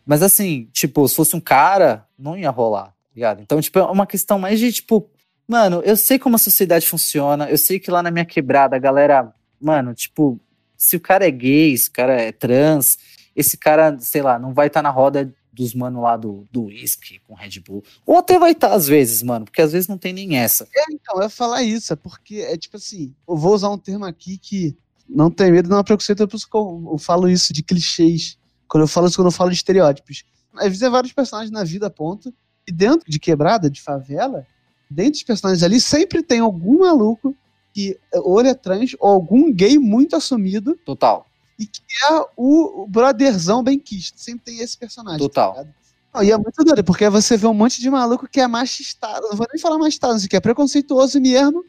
Mas 0.06 0.22
assim, 0.22 0.68
tipo, 0.72 1.06
se 1.09 1.14
fosse 1.14 1.36
um 1.36 1.40
cara, 1.40 2.06
não 2.18 2.36
ia 2.36 2.51
rolar, 2.51 2.86
tá 2.86 2.93
ligado? 3.14 3.43
Então, 3.43 3.60
tipo, 3.60 3.78
é 3.78 3.85
uma 3.85 4.06
questão 4.06 4.39
mais 4.39 4.59
de, 4.59 4.72
tipo, 4.72 5.10
mano, 5.47 5.82
eu 5.85 5.97
sei 5.97 6.18
como 6.18 6.36
a 6.36 6.39
sociedade 6.39 6.86
funciona, 6.86 7.51
eu 7.51 7.59
sei 7.59 7.78
que 7.78 7.90
lá 7.90 8.02
na 8.02 8.10
minha 8.10 8.24
quebrada 8.24 8.76
a 8.76 8.78
galera, 8.78 9.32
mano, 9.60 9.94
tipo, 9.94 10.40
se 10.76 10.97
o 10.97 11.01
cara 11.01 11.26
é 11.26 11.30
gay, 11.30 11.76
se 11.76 11.89
o 11.89 11.93
cara 11.93 12.12
é 12.14 12.32
trans, 12.32 12.98
esse 13.35 13.56
cara, 13.56 13.98
sei 14.01 14.22
lá, 14.22 14.39
não 14.39 14.52
vai 14.52 14.68
estar 14.68 14.80
tá 14.80 14.89
na 14.89 14.90
roda 14.90 15.32
dos 15.52 15.74
mano 15.74 16.01
lá 16.01 16.16
do, 16.16 16.47
whisky 16.55 17.20
com 17.26 17.35
Red 17.35 17.60
Bull. 17.60 17.82
Ou 18.06 18.18
até 18.18 18.39
vai 18.39 18.52
estar 18.52 18.68
tá, 18.68 18.74
às 18.74 18.86
vezes, 18.86 19.22
mano, 19.22 19.44
porque 19.44 19.60
às 19.60 19.72
vezes 19.72 19.89
não 19.89 19.98
tem 19.98 20.12
nem 20.12 20.36
essa. 20.39 20.68
É, 20.74 20.85
então, 20.93 21.16
eu 21.16 21.22
ia 21.22 21.28
falar 21.28 21.62
isso, 21.62 21.93
é 21.93 21.97
porque 21.97 22.36
é 22.36 22.56
tipo 22.56 22.76
assim, 22.76 23.12
eu 23.28 23.36
vou 23.36 23.55
usar 23.55 23.68
um 23.70 23.78
termo 23.78 24.05
aqui 24.05 24.39
que 24.39 24.76
não 25.09 25.30
tem 25.30 25.51
medo, 25.51 25.68
não 25.68 25.78
é 25.78 25.82
preconceito, 25.82 26.22
é 26.22 26.26
por 26.26 26.36
isso 26.36 26.48
que 26.48 26.56
eu, 26.56 26.89
eu 26.93 26.98
falo 26.98 27.28
isso 27.28 27.52
de 27.52 27.62
clichês. 27.62 28.39
Quando 28.68 28.85
eu 28.85 28.89
falo 28.89 29.09
isso, 29.09 29.16
quando 29.16 29.28
eu 29.28 29.32
falo 29.32 29.51
de 29.51 29.56
estereótipos. 29.56 30.24
Às 30.55 30.66
vezes 30.66 30.82
é 30.82 30.90
vários 30.90 31.12
personagens 31.12 31.51
na 31.51 31.64
vida, 31.64 31.90
ponto. 31.90 32.32
E 32.66 32.72
dentro 32.72 33.10
de 33.10 33.18
quebrada, 33.18 33.70
de 33.70 33.80
favela, 33.80 34.47
dentro 34.90 35.12
dos 35.12 35.22
personagens 35.22 35.62
ali, 35.62 35.80
sempre 35.80 36.22
tem 36.22 36.40
algum 36.40 36.80
maluco 36.80 37.35
que 37.78 37.98
ou 38.12 38.40
ele 38.40 38.48
é 38.48 38.55
trans, 38.55 38.96
ou 38.98 39.10
algum 39.10 39.52
gay 39.52 39.78
muito 39.78 40.16
assumido. 40.16 40.76
Total 40.84 41.28
e 41.59 41.66
que 41.66 41.82
é 42.09 42.24
o, 42.36 42.86
brotherzão 42.88 43.62
bem 43.62 43.78
quisto. 43.78 44.18
Sempre 44.18 44.44
tem 44.44 44.60
esse 44.60 44.78
personagem. 44.78 45.18
Tá 45.18 45.24
Total. 45.24 45.66
Tá 46.12 46.24
e 46.24 46.30
é 46.30 46.38
muito 46.38 46.64
doido, 46.64 46.84
porque 46.84 47.09
você 47.09 47.36
vê 47.36 47.46
um 47.46 47.55
monte 47.55 47.80
de 47.80 47.90
maluco 47.90 48.28
que 48.28 48.40
é 48.40 48.46
machistado, 48.46 49.28
não 49.28 49.36
vou 49.36 49.46
nem 49.52 49.60
falar 49.60 49.78
machistado, 49.78 50.14
assim, 50.14 50.26
que 50.26 50.36
é 50.36 50.40
preconceituoso 50.40 51.20
mesmo, 51.20 51.64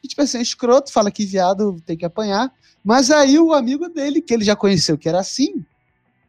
que, 0.00 0.08
tipo 0.08 0.20
assim, 0.20 0.38
é 0.38 0.42
escroto, 0.42 0.92
fala 0.92 1.10
que 1.10 1.24
viado 1.24 1.80
tem 1.86 1.96
que 1.96 2.04
apanhar, 2.04 2.52
mas 2.84 3.10
aí 3.10 3.38
o 3.38 3.52
amigo 3.52 3.88
dele, 3.88 4.20
que 4.20 4.34
ele 4.34 4.44
já 4.44 4.54
conheceu 4.54 4.98
que 4.98 5.08
era 5.08 5.18
assim, 5.18 5.64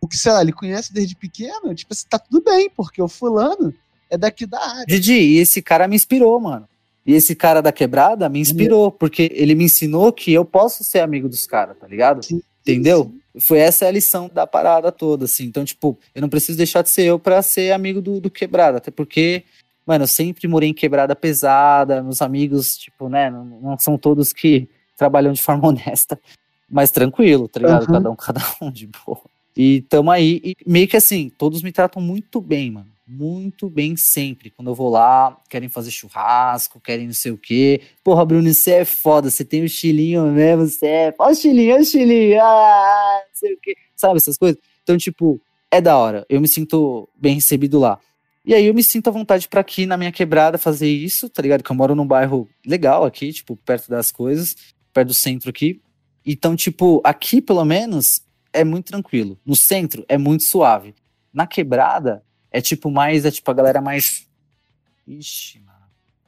o 0.02 0.08
que, 0.08 0.18
sei 0.18 0.32
lá, 0.32 0.42
ele 0.42 0.54
conhece 0.54 0.94
desde 0.94 1.16
pequeno, 1.16 1.76
tipo 1.76 1.94
assim, 1.94 2.08
tá 2.10 2.18
tudo 2.18 2.42
bem, 2.42 2.72
porque 2.76 3.02
o 3.02 3.10
fulano 3.10 3.74
é 4.10 4.18
daqui 4.18 4.48
da 4.48 4.60
área. 4.60 4.86
Didi, 4.88 5.14
e 5.14 5.38
esse 5.38 5.62
cara 5.62 5.88
me 5.88 5.96
inspirou, 5.96 6.40
mano. 6.40 6.68
E 7.10 7.14
esse 7.16 7.36
cara 7.36 7.60
da 7.60 7.72
quebrada 7.72 8.30
me 8.30 8.40
inspirou, 8.40 8.92
porque 8.92 9.32
ele 9.34 9.56
me 9.56 9.64
ensinou 9.64 10.14
que 10.14 10.32
eu 10.32 10.46
posso 10.46 10.84
ser 10.84 11.00
amigo 11.00 11.28
dos 11.28 11.48
caras, 11.48 11.76
tá 11.76 11.88
ligado? 11.88 12.24
Sim, 12.24 12.40
Entendeu? 12.62 13.06
Sim 13.06 13.20
foi 13.40 13.60
essa 13.60 13.88
a 13.88 13.92
lição 13.92 14.30
da 14.32 14.46
parada 14.46 14.92
toda, 14.92 15.26
assim. 15.26 15.46
Então, 15.46 15.64
tipo, 15.64 15.98
eu 16.14 16.22
não 16.22 16.30
preciso 16.30 16.58
deixar 16.58 16.82
de 16.82 16.90
ser 16.90 17.04
eu 17.04 17.18
para 17.18 17.42
ser 17.42 17.72
amigo 17.72 18.02
do, 18.02 18.20
do 18.20 18.30
quebrada, 18.30 18.78
até 18.78 18.92
porque, 18.92 19.44
mano, 19.86 20.04
eu 20.04 20.08
sempre 20.08 20.48
morei 20.48 20.70
em 20.70 20.74
quebrada 20.74 21.16
pesada, 21.16 22.04
meus 22.04 22.22
amigos, 22.22 22.78
tipo, 22.78 23.08
né, 23.08 23.30
não, 23.30 23.46
não 23.46 23.80
são 23.80 23.98
todos 23.98 24.34
que 24.34 24.68
trabalham 24.98 25.32
de 25.32 25.42
forma 25.42 25.66
honesta, 25.70 26.20
mas 26.70 26.92
tranquilo, 26.92 27.48
tá 27.48 27.60
ligado? 27.60 27.88
Uhum. 27.88 27.94
Cada 27.94 28.12
um, 28.12 28.16
cada 28.18 28.42
um 28.62 28.72
de 28.72 28.88
boa. 28.88 29.22
E 29.56 29.82
tamo 29.84 30.12
aí, 30.12 30.42
e 30.44 30.56
meio 30.66 30.88
que 30.88 30.98
assim, 30.98 31.32
todos 31.38 31.62
me 31.62 31.72
tratam 31.72 32.02
muito 32.02 32.42
bem, 32.42 32.72
mano 32.72 32.99
muito 33.10 33.70
bem 33.70 33.98
sempre. 33.98 34.52
Quando 34.52 34.70
eu 34.70 34.76
vou 34.76 34.90
lá, 34.90 35.36
querem 35.50 35.68
fazer 35.68 35.90
churrasco, 35.90 36.80
querem 36.80 37.08
não 37.08 37.14
sei 37.14 37.32
o 37.32 37.38
quê. 37.38 37.82
Porra, 38.04 38.24
Bruno, 38.24 38.54
você 38.54 38.72
é 38.72 38.86
foda, 38.86 39.32
você 39.32 39.44
tem 39.44 39.62
o 39.62 39.64
um 39.64 39.66
estilinho 39.66 40.24
mesmo, 40.32 40.68
você 40.68 40.86
é. 40.86 41.16
Ó, 41.18 41.28
o 41.28 41.32
estilinho, 41.32 41.76
o 41.76 41.80
estilinho, 41.80 42.40
ah, 42.40 43.22
não 43.28 43.36
sei 43.36 43.54
o 43.54 43.60
quê. 43.60 43.76
Sabe 43.96 44.18
essas 44.18 44.38
coisas? 44.38 44.60
Então, 44.84 44.96
tipo, 44.98 45.42
é 45.72 45.82
da 45.82 45.98
hora. 45.98 46.26
Eu 46.30 46.40
me 46.40 46.48
sinto 46.48 47.10
bem 47.16 47.36
recebido 47.36 47.80
lá. 47.80 48.00
E 48.46 48.54
aí 48.54 48.66
eu 48.66 48.74
me 48.74 48.84
sinto 48.84 49.08
à 49.08 49.12
vontade 49.12 49.48
para 49.48 49.62
aqui 49.62 49.86
na 49.86 49.98
minha 49.98 50.12
quebrada 50.12 50.58
fazer 50.58 50.88
isso, 50.88 51.30
tá 51.30 51.42
ligado? 51.42 51.64
Que 51.64 51.72
eu 51.72 51.76
moro 51.76 51.96
num 51.96 52.08
bairro 52.08 52.48
legal 52.66 53.04
aqui, 53.04 53.34
tipo, 53.34 53.56
perto 53.58 53.90
das 53.90 54.12
coisas, 54.12 54.56
perto 54.94 55.10
do 55.10 55.14
centro 55.14 55.50
aqui. 55.50 55.82
Então, 56.26 56.56
tipo, 56.56 57.02
aqui 57.04 57.42
pelo 57.42 57.66
menos 57.66 58.22
é 58.54 58.64
muito 58.64 58.86
tranquilo. 58.86 59.40
No 59.46 59.56
centro 59.56 60.06
é 60.08 60.18
muito 60.18 60.44
suave. 60.44 60.94
Na 61.34 61.46
quebrada 61.46 62.24
é 62.52 62.62
tipo 62.62 62.90
mais, 62.90 63.26
é 63.26 63.32
tipo 63.32 63.50
a 63.50 63.54
galera 63.54 63.82
mais. 63.82 64.28
Ixi, 65.08 65.60
mano. 65.60 65.80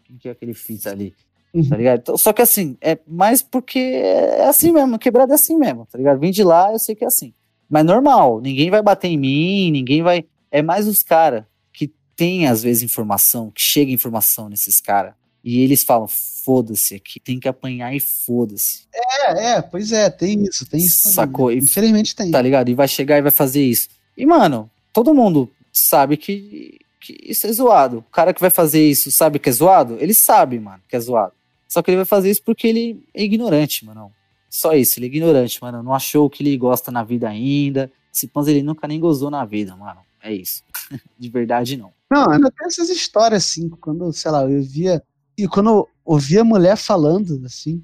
Quem 0.04 0.18
que 0.18 0.28
é 0.28 0.32
aquele 0.32 0.54
fita 0.54 0.92
ali? 0.92 1.14
Uhum. 1.54 1.68
Tá 1.68 1.76
ligado? 1.76 2.00
Então, 2.00 2.18
só 2.18 2.32
que 2.32 2.42
assim, 2.42 2.78
é 2.82 2.98
mais 3.06 3.42
porque 3.42 3.80
é 3.80 4.48
assim 4.48 4.72
mesmo, 4.72 4.98
quebrado 4.98 5.32
é 5.32 5.36
assim 5.36 5.58
mesmo, 5.58 5.86
tá 5.86 5.98
ligado? 5.98 6.20
Vim 6.20 6.32
de 6.32 6.44
lá, 6.44 6.72
eu 6.72 6.80
sei 6.80 6.96
que 6.96 7.04
é 7.04 7.08
assim. 7.08 7.34
Mas 7.70 7.86
normal, 7.86 8.42
ninguém 8.42 8.70
vai 8.70 8.82
bater 8.82 9.08
em 9.08 9.18
mim, 9.18 9.72
ninguém 9.72 10.02
vai. 10.02 10.26
É 10.52 10.62
mais 10.62 10.88
os 10.88 11.04
caras 11.04 11.44
que 11.72 11.92
tem, 12.16 12.48
às 12.48 12.62
vezes, 12.64 12.84
informação, 12.84 13.50
que 13.52 13.62
chega 13.62 13.92
informação 13.92 14.50
nesses 14.50 14.82
caras. 14.82 15.14
E 15.44 15.62
eles 15.62 15.84
falam, 15.84 16.08
foda-se 16.08 16.96
aqui, 16.96 17.20
tem 17.20 17.40
que 17.40 17.48
apanhar 17.48 17.96
e 17.96 18.00
foda-se. 18.00 18.86
É, 18.94 19.54
é, 19.54 19.62
pois 19.62 19.92
é, 19.92 20.10
tem 20.10 20.44
isso, 20.44 20.66
tem 20.66 20.80
isso 20.80 21.04
também. 21.04 21.16
Sacou? 21.16 21.50
Né? 21.50 21.56
Infelizmente 21.56 22.16
tem. 22.16 22.30
Tá 22.30 22.42
ligado? 22.42 22.70
E 22.70 22.74
vai 22.76 22.88
chegar 22.88 23.18
e 23.18 23.22
vai 23.22 23.32
fazer 23.32 23.64
isso. 23.64 23.88
E, 24.16 24.26
mano, 24.26 24.70
todo 24.94 25.14
mundo 25.14 25.50
sabe 25.72 26.18
que, 26.18 26.80
que 27.00 27.18
isso 27.24 27.48
é 27.48 27.52
zoado. 27.52 28.00
O 28.00 28.04
cara 28.04 28.34
que 28.34 28.42
vai 28.42 28.50
fazer 28.50 28.88
isso 28.88 29.12
sabe 29.12 29.40
que 29.40 29.50
é 29.50 29.52
zoado? 29.52 29.98
Ele 30.00 30.14
sabe, 30.14 30.60
mano, 30.60 30.82
que 30.88 30.96
é 30.96 31.00
zoado. 31.00 31.34
Só 31.68 31.82
que 31.82 31.90
ele 31.90 31.98
vai 31.98 32.06
fazer 32.06 32.30
isso 32.30 32.44
porque 32.44 32.68
ele 32.68 33.04
é 33.14 33.24
ignorante, 33.24 33.86
mano. 33.86 34.12
Só 34.50 34.74
isso, 34.74 35.00
ele 35.00 35.06
é 35.06 35.10
ignorante, 35.10 35.62
mano. 35.62 35.82
Não 35.82 35.94
achou 35.94 36.26
o 36.26 36.30
que 36.30 36.44
ele 36.44 36.58
gosta 36.58 36.92
na 36.92 37.04
vida 37.04 37.30
ainda. 37.30 37.92
Se 38.12 38.28
pães 38.28 38.48
ele 38.48 38.62
nunca 38.62 38.88
nem 38.88 39.00
gozou 39.00 39.32
na 39.32 39.46
vida, 39.46 39.76
mano. 39.76 40.02
É 40.22 40.34
isso. 40.34 40.64
De 41.18 41.30
verdade, 41.30 41.78
não. 41.78 41.92
Não, 42.12 42.30
ainda 42.30 42.52
tem 42.52 42.68
essas 42.68 42.90
histórias, 42.90 43.46
assim, 43.46 43.70
quando, 43.70 44.12
sei 44.12 44.30
lá, 44.30 44.44
eu 44.44 44.62
via. 44.62 45.02
E 45.38 45.48
quando 45.48 45.70
eu 45.70 45.88
ouvia 46.04 46.44
mulher 46.44 46.76
falando, 46.76 47.42
assim. 47.46 47.82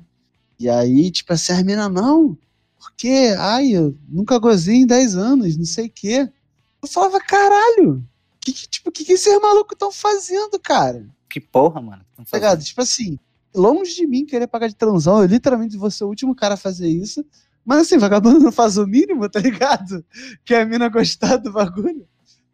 E 0.59 0.67
aí, 0.67 1.09
tipo 1.09 1.31
assim, 1.31 1.53
a 1.53 1.57
menina, 1.57 1.87
não, 1.87 2.37
porque, 2.77 3.33
ai, 3.37 3.71
eu 3.71 3.95
nunca 4.07 4.37
gozei 4.37 4.75
em 4.77 4.85
10 4.85 5.15
anos, 5.15 5.55
não 5.55 5.65
sei 5.65 5.85
o 5.85 5.91
quê. 5.91 6.29
Eu 6.87 6.91
falava, 6.93 7.19
caralho, 7.19 8.03
que, 8.39 8.53
que, 8.53 8.67
tipo, 8.67 8.91
que, 8.91 9.03
que 9.03 9.13
esses 9.13 9.41
malucos 9.41 9.73
estão 9.73 9.91
fazendo, 9.91 10.57
cara? 10.59 11.05
Que 11.29 11.39
porra, 11.39 11.81
mano. 11.81 12.05
Tá 12.29 12.37
ligado? 12.37 12.63
Tipo 12.63 12.81
assim, 12.81 13.19
longe 13.53 13.95
de 13.95 14.07
mim 14.07 14.25
querer 14.25 14.47
pagar 14.47 14.67
de 14.67 14.75
transão, 14.75 15.21
eu 15.21 15.27
literalmente 15.27 15.77
vou 15.77 15.91
ser 15.91 16.05
o 16.05 16.07
último 16.07 16.33
cara 16.33 16.53
a 16.53 16.57
fazer 16.57 16.87
isso. 16.87 17.25
Mas 17.65 17.79
assim, 17.79 17.97
vagabundo 17.97 18.39
não 18.39 18.51
faz 18.51 18.77
o 18.77 18.87
mínimo, 18.87 19.27
tá 19.29 19.39
ligado? 19.39 20.03
Que 20.45 20.55
a 20.55 20.65
mina 20.65 20.87
gostar 20.87 21.35
do 21.37 21.51
bagulho. 21.51 22.07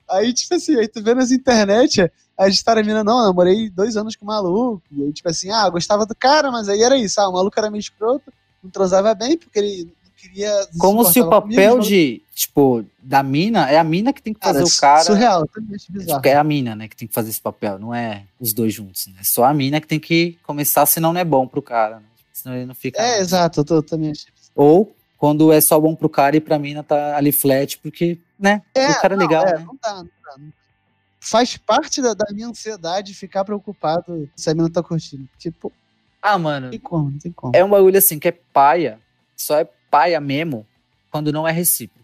Aí, 0.09 0.33
tipo 0.33 0.55
assim, 0.55 0.75
aí 0.75 0.87
tu 0.87 1.01
vê 1.03 1.13
nas 1.13 1.31
internet 1.31 2.11
a 2.37 2.47
história 2.47 2.81
a 2.81 2.85
mina, 2.85 3.03
não, 3.03 3.19
eu 3.19 3.27
namorei 3.27 3.69
dois 3.69 3.95
anos 3.95 4.15
com 4.15 4.25
o 4.25 4.27
maluco. 4.27 4.81
E 4.91 5.03
aí, 5.03 5.13
tipo 5.13 5.29
assim, 5.29 5.51
ah, 5.51 5.69
gostava 5.69 6.05
do 6.05 6.15
cara, 6.15 6.51
mas 6.51 6.67
aí 6.67 6.81
era 6.81 6.97
isso. 6.97 7.21
Ah, 7.21 7.29
o 7.29 7.33
maluco 7.33 7.57
era 7.57 7.69
meio 7.69 7.79
escroto, 7.79 8.33
não 8.63 8.71
transava 8.71 9.13
bem, 9.13 9.37
porque 9.37 9.59
ele 9.59 9.93
queria. 10.17 10.51
Como 10.79 11.05
se 11.05 11.21
o 11.21 11.29
papel 11.29 11.73
comigo, 11.73 11.87
de, 11.87 12.22
tipo, 12.33 12.83
da 12.99 13.21
mina 13.21 13.69
é 13.69 13.77
a 13.77 13.83
mina 13.83 14.11
que 14.11 14.21
tem 14.21 14.33
que 14.33 14.39
fazer 14.39 14.59
cara, 14.59 14.67
o 14.67 14.79
cara. 14.79 15.03
Surreal, 15.03 15.47
também 15.47 15.75
acho 15.75 15.91
bizarro. 15.91 16.21
Tipo, 16.21 16.27
é 16.27 16.35
a 16.35 16.43
mina, 16.43 16.75
né, 16.75 16.87
que 16.87 16.95
tem 16.95 17.07
que 17.07 17.13
fazer 17.13 17.29
esse 17.29 17.41
papel, 17.41 17.77
não 17.77 17.93
é 17.93 18.23
os 18.39 18.53
dois 18.53 18.73
juntos, 18.73 19.07
né? 19.07 19.15
É 19.19 19.23
só 19.23 19.43
a 19.45 19.53
mina 19.53 19.79
que 19.79 19.87
tem 19.87 19.99
que 19.99 20.37
começar, 20.43 20.85
senão 20.85 21.13
não 21.13 21.21
é 21.21 21.23
bom 21.25 21.47
pro 21.47 21.61
cara, 21.61 21.97
né? 21.97 22.05
Senão 22.33 22.55
ele 22.55 22.65
não 22.65 22.75
fica. 22.75 23.01
É, 23.01 23.19
exato, 23.19 23.59
eu, 23.59 23.65
tô, 23.65 23.75
eu 23.75 23.83
também 23.83 24.11
achei. 24.11 24.31
Ou 24.55 24.95
quando 25.17 25.53
é 25.53 25.61
só 25.61 25.79
bom 25.79 25.95
pro 25.95 26.09
cara 26.09 26.35
e 26.35 26.41
pra 26.41 26.59
mina 26.59 26.83
tá 26.83 27.15
ali 27.15 27.31
flat, 27.31 27.77
porque, 27.77 28.19
né? 28.37 28.61
É, 28.73 28.89
o 28.89 29.01
cara 29.01 29.13
é 29.13 29.17
legal. 29.17 29.47
É, 29.47 29.57
né? 29.57 29.65
não 29.65 29.77
dá, 29.81 29.95
não 29.95 30.03
dá. 30.03 30.53
Faz 31.19 31.55
parte 31.55 32.01
da, 32.01 32.13
da 32.13 32.25
minha 32.33 32.47
ansiedade 32.47 33.13
ficar 33.13 33.45
preocupado 33.45 34.29
se 34.35 34.49
a 34.49 34.53
mina 34.53 34.69
tá 34.69 34.83
curtindo. 34.83 35.29
Tipo. 35.37 35.71
Ah, 36.21 36.37
mano. 36.37 36.65
Não 36.65 36.71
tem 36.71 36.79
como, 36.79 37.11
não 37.11 37.19
tem 37.19 37.31
como. 37.31 37.55
É 37.55 37.63
um 37.63 37.69
bagulho 37.69 37.97
assim 37.97 38.19
que 38.19 38.27
é 38.27 38.31
paia. 38.31 38.99
Só 39.37 39.57
é 39.57 39.69
paia 39.89 40.19
mesmo 40.19 40.67
quando 41.09 41.31
não 41.31 41.47
é 41.47 41.51
recíproco. 41.53 42.02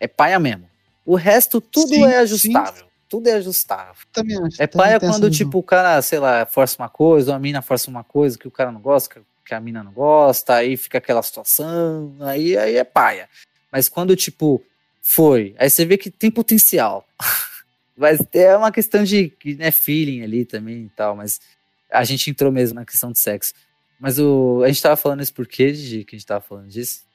É 0.00 0.06
paia 0.06 0.38
mesmo. 0.38 0.68
O 1.04 1.14
resto, 1.14 1.60
tudo 1.60 1.94
sim, 1.94 2.04
é 2.04 2.18
ajustável. 2.18 2.82
Sim. 2.84 2.88
Tudo 3.08 3.28
é 3.28 3.32
ajustável. 3.32 3.94
Também 4.12 4.36
acho. 4.42 4.62
É 4.62 4.66
paia 4.66 5.00
quando, 5.00 5.30
tipo, 5.30 5.58
o 5.58 5.62
cara, 5.62 6.00
sei 6.02 6.18
lá, 6.18 6.44
força 6.44 6.76
uma 6.78 6.88
coisa, 6.88 7.30
ou 7.30 7.36
a 7.36 7.38
mina 7.38 7.62
força 7.62 7.90
uma 7.90 8.04
coisa 8.04 8.38
que 8.38 8.46
o 8.46 8.50
cara 8.50 8.70
não 8.70 8.80
gosta, 8.80 9.22
que 9.44 9.54
a 9.54 9.60
mina 9.60 9.82
não 9.82 9.92
gosta, 9.92 10.54
aí 10.54 10.76
fica 10.76 10.98
aquela 10.98 11.22
situação, 11.22 12.14
aí, 12.20 12.56
aí 12.56 12.76
é 12.76 12.84
paia. 12.84 13.28
Mas 13.72 13.88
quando, 13.88 14.14
tipo, 14.14 14.62
foi, 15.02 15.54
aí 15.58 15.70
você 15.70 15.86
vê 15.86 15.96
que 15.96 16.10
tem 16.10 16.30
potencial. 16.30 17.06
mas 17.96 18.20
é 18.34 18.54
uma 18.54 18.70
questão 18.70 19.02
de 19.02 19.32
né, 19.56 19.70
feeling 19.70 20.22
ali 20.22 20.44
também 20.44 20.84
e 20.84 20.90
tal, 20.90 21.16
mas 21.16 21.40
a 21.90 22.04
gente 22.04 22.30
entrou 22.30 22.52
mesmo 22.52 22.78
na 22.78 22.84
questão 22.84 23.10
de 23.10 23.18
sexo. 23.18 23.54
Mas 23.98 24.18
o, 24.18 24.62
a 24.62 24.68
gente 24.68 24.82
tava 24.82 24.96
falando 24.96 25.22
isso 25.22 25.32
por 25.32 25.46
quê, 25.46 25.72
Gigi, 25.72 26.04
que 26.04 26.14
a 26.14 26.18
gente 26.18 26.26
tava 26.26 26.42
falando 26.42 26.68
disso? 26.68 27.07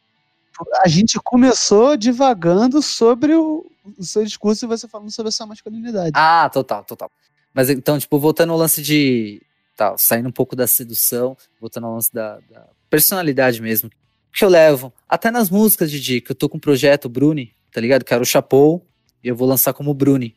A 0.82 0.88
gente 0.88 1.20
começou 1.24 1.98
divagando 1.98 2.82
sobre 2.82 3.34
o, 3.36 3.66
o 3.98 4.04
seu 4.04 4.24
discurso 4.24 4.66
e 4.66 4.68
você 4.68 4.88
falando 4.88 5.12
sobre 5.12 5.30
a 5.30 5.32
sua 5.32 5.46
masculinidade. 5.46 6.12
Ah, 6.14 6.50
total, 6.50 6.84
total. 6.84 7.12
Mas 7.54 7.70
então, 7.70 8.00
tipo, 8.00 8.20
voltando 8.20 8.52
ao 8.52 8.58
lance 8.58 8.82
de. 8.82 9.42
Tal, 9.76 9.98
saindo 9.98 10.30
um 10.30 10.32
pouco 10.32 10.56
da 10.56 10.68
sedução, 10.68 11.36
voltando 11.60 11.88
ao 11.88 11.94
lance 11.96 12.14
da, 12.14 12.40
da 12.50 12.68
personalidade 12.90 13.62
mesmo. 13.62 13.90
Que 14.32 14.46
eu 14.46 14.50
levo, 14.50 14.94
até 15.08 15.30
nas 15.30 15.50
músicas, 15.50 15.92
Didi, 15.92 16.22
que 16.22 16.32
eu 16.32 16.36
tô 16.36 16.50
com 16.50 16.58
um 16.58 16.60
projeto 16.60 17.10
Bruni, 17.10 17.54
tá 17.72 17.80
ligado? 17.80 18.04
Que 18.04 18.14
era 18.14 18.22
o 18.22 18.26
Chapou, 18.26 18.86
e 19.24 19.28
eu 19.28 19.36
vou 19.36 19.48
lançar 19.48 19.74
como 19.74 19.94
Bruni. 19.94 20.36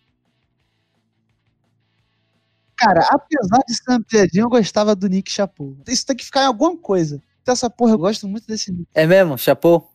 Cara, 2.76 3.01
apesar 3.10 3.59
de 3.66 3.74
ser 3.74 3.90
uma 3.90 4.02
piadinha, 4.02 4.44
eu 4.44 4.51
gostava 4.51 4.94
do 4.94 5.09
Nick 5.09 5.32
Chapou. 5.32 5.76
Isso 5.88 6.05
tem 6.05 6.14
que 6.14 6.24
ficar 6.24 6.43
em 6.43 6.47
alguma 6.47 6.76
coisa. 6.76 7.22
Então, 7.40 7.52
essa 7.52 7.70
porra, 7.70 7.93
eu 7.93 7.98
gosto 7.98 8.28
muito 8.28 8.47
desse 8.47 8.70
Nick. 8.70 8.86
É 8.94 9.06
mesmo? 9.06 9.38
Chapou? 9.38 9.90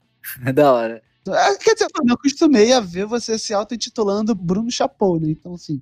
É 0.46 0.52
da 0.54 0.72
hora. 0.72 1.04
Ah, 1.28 1.56
quer 1.56 1.74
dizer, 1.74 1.88
eu 2.08 2.14
acostumei 2.14 2.74
a 2.74 2.80
ver 2.80 3.06
você 3.06 3.38
se 3.38 3.54
auto-intitulando 3.54 4.34
Bruno 4.34 4.72
Chapou, 4.72 5.20
né? 5.20 5.30
Então, 5.30 5.54
assim, 5.54 5.82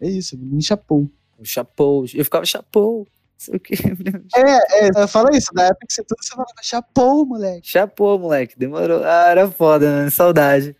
é 0.00 0.08
isso, 0.08 0.36
Bruno 0.36 0.60
Chapou. 0.60 1.10
Chapou, 1.42 2.04
eu 2.12 2.24
ficava 2.24 2.44
Chapou. 2.44 3.06
Sei 3.38 3.56
o 3.56 3.60
que. 3.60 3.74
É, 4.36 4.88
é, 4.88 5.06
fala 5.06 5.34
isso, 5.34 5.48
na 5.54 5.64
época 5.64 5.86
que 5.86 5.94
você 5.94 6.04
tudo, 6.04 6.22
você 6.22 6.30
falava 6.30 6.52
Chapou, 6.62 7.24
moleque. 7.24 7.68
Chapou, 7.68 8.18
moleque, 8.18 8.58
demorou. 8.58 9.02
Ah, 9.04 9.28
era 9.28 9.50
foda, 9.50 10.04
né? 10.04 10.10
Saudade. 10.10 10.76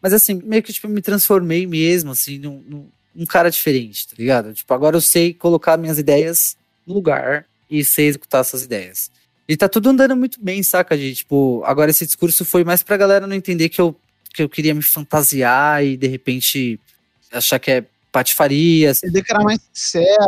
Mas 0.00 0.12
assim, 0.12 0.40
meio 0.42 0.62
que 0.62 0.72
tipo, 0.72 0.88
me 0.88 1.02
transformei 1.02 1.66
mesmo, 1.66 2.12
assim, 2.12 2.38
num, 2.38 2.62
num, 2.66 2.88
num 3.14 3.26
cara 3.26 3.50
diferente, 3.50 4.08
tá 4.08 4.14
ligado? 4.18 4.54
Tipo, 4.54 4.72
agora 4.72 4.96
eu 4.96 5.00
sei 5.00 5.34
colocar 5.34 5.76
minhas 5.76 5.98
ideias 5.98 6.56
no 6.86 6.94
lugar 6.94 7.46
e 7.68 7.84
sei 7.84 8.06
executar 8.06 8.40
essas 8.40 8.62
ideias. 8.64 9.10
E 9.50 9.56
tá 9.56 9.68
tudo 9.68 9.90
andando 9.90 10.14
muito 10.14 10.38
bem, 10.40 10.62
saca, 10.62 10.96
gente? 10.96 11.16
Tipo, 11.16 11.60
agora 11.64 11.90
esse 11.90 12.06
discurso 12.06 12.44
foi 12.44 12.62
mais 12.62 12.84
pra 12.84 12.96
galera 12.96 13.26
não 13.26 13.34
entender 13.34 13.68
que 13.68 13.80
eu, 13.80 14.00
que 14.32 14.44
eu 14.44 14.48
queria 14.48 14.72
me 14.72 14.80
fantasiar 14.80 15.84
e 15.84 15.96
de 15.96 16.06
repente 16.06 16.78
achar 17.32 17.58
que 17.58 17.68
é 17.68 17.84
patifaria. 18.12 18.92
Entender 18.92 19.24
que 19.24 19.32
era 19.32 19.42
mais. 19.42 19.58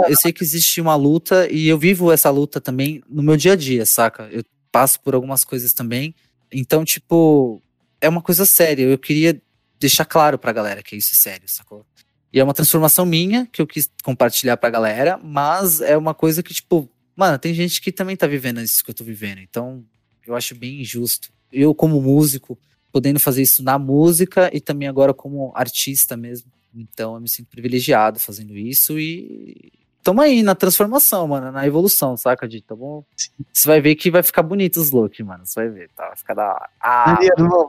Eu 0.09 0.17
sei 0.17 0.33
que 0.33 0.43
existe 0.43 0.81
uma 0.81 0.97
luta 0.97 1.49
e 1.53 1.69
eu 1.69 1.79
vivo 1.79 2.11
essa 2.11 2.31
luta 2.31 2.61
também 2.61 3.01
no 3.09 3.23
meu 3.23 3.37
dia 3.37 3.53
a 3.53 3.57
dia, 3.57 3.87
saca? 3.87 4.29
Eu 4.33 4.43
passo 4.73 4.99
por 4.99 5.15
algumas 5.15 5.45
coisas 5.45 5.73
também. 5.73 6.13
Então, 6.51 6.85
tipo, 6.85 7.63
é 8.01 8.09
uma 8.09 8.23
coisa 8.23 8.45
séria. 8.45 8.83
Eu 8.83 8.99
queria 8.99 9.41
deixar 9.79 10.05
claro 10.05 10.37
pra 10.37 10.51
galera 10.51 10.83
que 10.83 10.97
isso 10.97 11.13
é 11.13 11.17
sério, 11.17 11.49
sacou? 11.49 11.87
E 12.33 12.41
é 12.41 12.43
uma 12.43 12.55
transformação 12.55 13.07
minha 13.07 13.47
que 13.53 13.63
eu 13.63 13.69
quis 13.69 13.89
compartilhar 14.03 14.57
pra 14.57 14.69
galera, 14.69 15.17
mas 15.23 15.81
é 15.81 15.97
uma 15.97 16.13
coisa 16.13 16.43
que, 16.43 16.53
tipo, 16.53 16.91
mano, 17.17 17.39
tem 17.39 17.55
gente 17.55 17.81
que 17.81 17.93
também 17.93 18.17
tá 18.17 18.27
vivendo 18.27 18.61
isso 18.61 18.85
que 18.85 18.91
eu 18.91 18.95
tô 18.95 19.05
vivendo. 19.05 19.39
Então, 19.39 19.85
eu 20.27 20.35
acho 20.35 20.55
bem 20.55 20.81
injusto. 20.81 21.31
Eu, 21.53 21.75
como 21.75 22.01
músico, 22.01 22.59
podendo 22.91 23.19
fazer 23.19 23.43
isso 23.43 23.63
na 23.63 23.79
música 23.79 24.51
e 24.53 24.61
também 24.61 24.89
agora 24.89 25.15
como 25.15 25.53
artista 25.55 26.17
mesmo. 26.17 26.51
Então, 26.75 27.15
eu 27.15 27.21
me 27.21 27.29
sinto 27.29 27.49
privilegiado 27.49 28.19
fazendo 28.19 28.57
isso 28.57 28.99
e 28.99 29.73
tamo 30.03 30.21
aí 30.21 30.43
na 30.43 30.55
transformação, 30.55 31.29
mano, 31.29 31.53
na 31.53 31.67
evolução, 31.67 32.17
saca, 32.17 32.49
Dito? 32.49 32.67
Tá 32.69 32.75
bom? 32.77 33.05
Você 33.53 33.69
vai 33.69 33.81
ver 33.81 33.95
que 33.95 34.11
vai 34.11 34.23
ficar 34.23 34.43
bonito 34.43 34.79
os 34.79 34.91
looks, 34.91 35.25
mano. 35.25 35.47
Você 35.47 35.61
vai 35.61 35.69
ver, 35.69 35.91
tá? 35.95 36.09
Vai 36.09 36.17
ficar 36.17 36.35
da 36.35 36.49
hora. 36.49 36.71
Ah, 36.81 37.19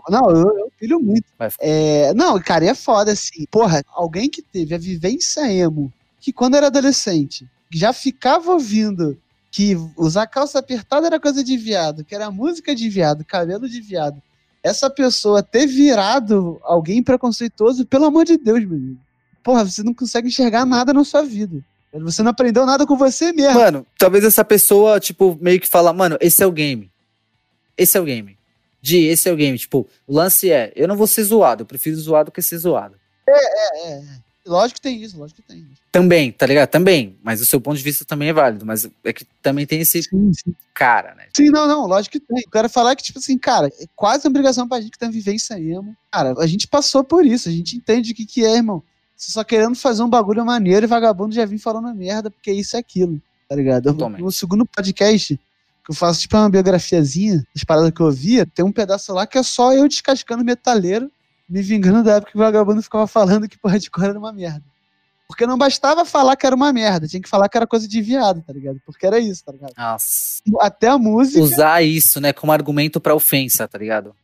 não, 0.10 0.30
eu, 0.30 0.58
eu 0.58 0.72
pilho 0.80 1.00
muito. 1.00 1.26
É, 1.60 2.14
não, 2.14 2.40
cara, 2.42 2.66
é 2.66 2.74
foda 2.74 3.12
assim. 3.12 3.46
Porra, 3.52 3.84
alguém 3.90 4.30
que 4.30 4.42
teve 4.42 4.74
a 4.74 4.78
vivência 4.78 5.52
emo, 5.52 5.92
que 6.20 6.34
quando 6.34 6.56
era 6.56 6.68
adolescente, 6.68 7.48
já 7.72 7.94
ficava 7.94 8.52
ouvindo 8.52 9.18
que 9.54 9.78
usar 9.96 10.26
calça 10.26 10.58
apertada 10.58 11.06
era 11.06 11.20
coisa 11.20 11.44
de 11.44 11.56
viado, 11.56 12.04
que 12.04 12.16
era 12.16 12.32
música 12.32 12.74
de 12.74 12.90
viado, 12.90 13.24
cabelo 13.24 13.70
de 13.70 13.80
viado. 13.80 14.20
Essa 14.64 14.90
pessoa 14.90 15.44
ter 15.44 15.68
virado 15.68 16.60
alguém 16.64 17.04
preconceituoso, 17.04 17.86
pelo 17.86 18.06
amor 18.06 18.26
de 18.26 18.36
Deus, 18.36 18.66
meu 18.66 18.76
amigo. 18.76 19.00
Porra, 19.44 19.64
você 19.64 19.84
não 19.84 19.94
consegue 19.94 20.28
enxergar 20.28 20.66
nada 20.66 20.92
na 20.92 21.04
sua 21.04 21.22
vida. 21.22 21.64
Você 21.94 22.24
não 22.24 22.32
aprendeu 22.32 22.66
nada 22.66 22.88
com 22.88 22.98
você 22.98 23.32
mesmo. 23.32 23.60
Mano, 23.60 23.86
talvez 23.96 24.24
essa 24.24 24.44
pessoa, 24.44 25.00
tipo, 25.00 25.38
meio 25.40 25.60
que 25.60 25.70
fala, 25.70 25.94
mano, 25.94 26.18
esse 26.20 26.42
é 26.42 26.48
o 26.48 26.52
game. 26.52 26.90
Esse 27.78 27.96
é 27.96 28.02
o 28.02 28.06
game. 28.06 28.36
Di, 28.82 29.06
esse 29.06 29.30
é 29.30 29.32
o 29.32 29.36
game. 29.36 29.56
Tipo, 29.60 29.88
o 30.08 30.16
lance 30.16 30.50
é, 30.50 30.74
eu 30.76 30.88
não 30.88 30.98
vou 30.98 31.06
ser 31.06 31.26
zoado, 31.26 31.62
eu 31.62 31.68
prefiro 31.68 31.96
zoado 31.96 32.32
que 32.32 32.42
ser 32.42 32.58
zoado. 32.58 32.96
É, 33.30 33.34
é, 33.34 33.92
é. 33.92 34.04
Lógico 34.46 34.76
que 34.76 34.82
tem 34.82 35.02
isso, 35.02 35.18
lógico 35.18 35.42
que 35.42 35.48
tem. 35.48 35.66
Também, 35.92 36.32
tá 36.32 36.46
ligado? 36.46 36.70
Também. 36.70 37.18
Mas 37.24 37.40
o 37.42 37.46
seu 37.46 37.62
ponto 37.62 37.78
de 37.78 37.84
vista 37.84 38.04
também 38.04 38.30
é 38.30 38.34
válido. 38.34 38.66
Mas 38.66 38.90
é 39.04 39.14
que 39.14 39.26
também 39.42 39.66
tem 39.66 39.80
esse 39.80 40.04
sim, 40.04 40.32
sim. 40.34 40.54
cara, 40.74 41.16
né? 41.16 41.28
Sim, 41.36 41.50
não, 41.50 41.66
não, 41.66 41.88
lógico 41.88 42.14
que 42.14 42.20
tem. 42.20 42.44
Eu 42.46 42.52
quero 42.52 42.70
falar 42.70 42.96
que, 42.96 43.04
tipo 43.04 43.20
assim, 43.20 43.38
cara, 43.38 43.68
é 43.68 43.86
quase 43.96 44.28
uma 44.28 44.32
obrigação 44.32 44.68
pra 44.68 44.82
gente 44.82 44.92
que 44.92 45.00
tá 45.00 45.08
vivência 45.08 45.58
emo. 45.58 45.96
Cara, 46.12 46.34
a 46.38 46.46
gente 46.46 46.68
passou 46.68 47.04
por 47.04 47.26
isso, 47.26 47.48
a 47.48 47.52
gente 47.52 47.78
entende 47.78 48.12
o 48.12 48.16
que, 48.16 48.26
que 48.26 48.44
é, 48.44 48.58
irmão. 48.58 48.84
Você 49.16 49.32
só 49.32 49.44
querendo 49.44 49.76
fazer 49.76 50.04
um 50.04 50.10
bagulho 50.10 50.46
maneiro 50.46 50.86
e 50.86 50.88
vagabundo 50.88 51.34
já 51.34 51.46
vim 51.46 51.58
falando 51.58 51.94
merda, 51.96 52.30
porque 52.30 52.52
isso 52.52 52.76
é 52.76 52.80
aquilo, 52.80 53.22
tá 53.48 53.56
ligado? 53.56 53.94
No 53.94 54.32
segundo 54.32 54.66
podcast, 54.66 55.40
que 55.86 55.92
eu 55.92 55.96
faço 55.96 56.20
tipo 56.20 56.36
uma 56.36 56.50
biografiazinha 56.50 57.46
das 57.56 57.64
paradas 57.64 57.92
que 57.92 58.02
eu 58.02 58.12
via, 58.12 58.46
tem 58.46 58.66
um 58.66 58.72
pedaço 58.72 59.14
lá 59.14 59.26
que 59.26 59.38
é 59.38 59.44
só 59.44 59.74
eu 59.74 59.88
descascando 59.88 60.44
metaleiro, 60.44 61.10
me 61.48 61.62
vingando 61.62 62.04
da 62.04 62.16
época 62.16 62.32
que 62.32 62.38
o 62.38 62.42
vagabundo 62.42 62.82
ficava 62.82 63.08
falando 63.08 63.48
que 63.48 63.58
porra 63.58 63.80
de 63.80 63.90
cor 63.90 64.06
era 64.06 64.18
uma 64.18 64.34
merda. 64.34 64.64
Porque 65.28 65.48
não 65.48 65.58
bastava 65.58 66.06
falar 66.06 66.36
que 66.36 66.46
era 66.46 66.56
uma 66.56 66.72
merda, 66.72 67.08
tinha 67.08 67.22
que 67.22 67.30
falar 67.30 67.50
que 67.50 67.58
era 67.58 67.66
coisa 67.66 67.88
de 67.88 68.02
viado, 68.02 68.42
tá 68.42 68.54
ligado? 68.54 68.80
Porque 68.86 69.06
era 69.06 69.20
isso, 69.20 69.44
tá 69.44 69.52
ligado? 69.52 69.74
Nossa. 69.78 70.42
Até 70.60 70.88
a 70.88 70.98
música. 70.98 71.42
Usar 71.42 71.82
isso, 71.82 72.20
né, 72.20 72.34
como 72.34 72.52
argumento 72.52 73.00
pra 73.00 73.16
ofensa, 73.16 73.68
tá 73.68 73.78
ligado? 73.78 74.16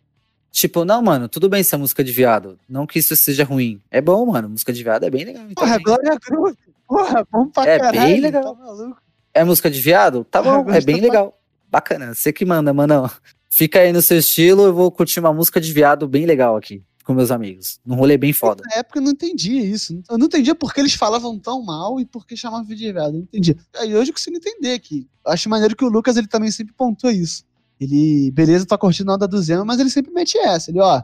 Tipo, 0.52 0.84
não, 0.84 1.02
mano, 1.02 1.30
tudo 1.30 1.48
bem 1.48 1.62
essa 1.62 1.78
música 1.78 2.04
de 2.04 2.12
viado. 2.12 2.60
Não 2.68 2.86
que 2.86 3.00
isso 3.00 3.16
seja 3.16 3.44
ruim. 3.44 3.82
É 3.90 4.02
bom, 4.02 4.26
mano. 4.26 4.50
Música 4.50 4.74
de 4.74 4.84
viado 4.84 5.04
é 5.04 5.10
bem 5.10 5.24
legal. 5.24 5.46
Porra, 5.56 5.80
também. 5.80 5.84
Glória 5.84 6.20
Groove. 6.28 6.58
Porra, 6.88 7.28
bom 7.32 7.48
pra 7.48 7.70
é 7.70 7.80
caralho. 7.80 8.00
É 8.00 8.06
bem 8.06 8.20
legal. 8.20 8.56
Tá 8.56 8.96
é 9.34 9.44
música 9.44 9.70
de 9.70 9.80
viado? 9.80 10.24
Tá 10.24 10.42
bom, 10.42 10.70
é 10.72 10.82
bem 10.82 11.00
legal. 11.00 11.40
Bacana. 11.70 12.16
Você 12.16 12.34
que 12.34 12.46
manda, 12.46 12.74
mano. 12.74 13.10
Fica 13.48 13.80
aí 13.80 13.94
no 13.94 14.02
seu 14.02 14.18
estilo, 14.18 14.64
eu 14.64 14.74
vou 14.74 14.92
curtir 14.92 15.20
uma 15.20 15.34
música 15.34 15.62
de 15.62 15.72
viado 15.72 16.08
bem 16.08 16.26
legal 16.26 16.56
aqui 16.56 16.84
com 17.10 17.16
meus 17.16 17.32
amigos. 17.32 17.80
Num 17.84 17.96
rolê 17.96 18.20
bem 18.20 18.32
foda. 18.32 18.62
Na 18.70 18.76
época 18.78 19.00
eu 19.00 19.02
não 19.02 19.14
entendia 19.14 19.66
isso. 19.66 20.00
Eu 20.08 20.16
não 20.16 20.28
entendia 20.28 20.54
porque 20.54 20.80
eles 20.80 20.94
falavam 20.94 21.40
tão 21.40 21.60
mal 21.64 22.00
e 22.00 22.06
porque 22.06 22.38
chamavam 22.38 22.68
de 22.68 22.76
viado. 22.76 23.08
Eu 23.08 23.14
não 23.14 23.20
entendia. 23.22 23.58
Aí 23.78 23.96
hoje 23.96 24.12
eu 24.12 24.14
consigo 24.14 24.38
entender 24.38 24.74
aqui. 24.74 25.08
Acho 25.26 25.50
maneiro 25.50 25.76
que 25.76 25.84
o 25.84 25.90
Lucas 25.90 26.18
ele 26.18 26.28
também 26.28 26.52
sempre 26.52 26.72
pontua 26.72 27.12
isso. 27.12 27.44
Ele, 27.82 28.30
beleza, 28.30 28.64
tá 28.64 28.78
curtindo 28.78 29.12
a 29.12 29.16
onda 29.16 29.28
do 29.28 29.42
Zema, 29.42 29.66
mas 29.66 29.80
ele 29.80 29.90
sempre 29.90 30.14
mete 30.14 30.38
essa. 30.38 30.70
Ele, 30.70 30.80
ó, 30.80 31.02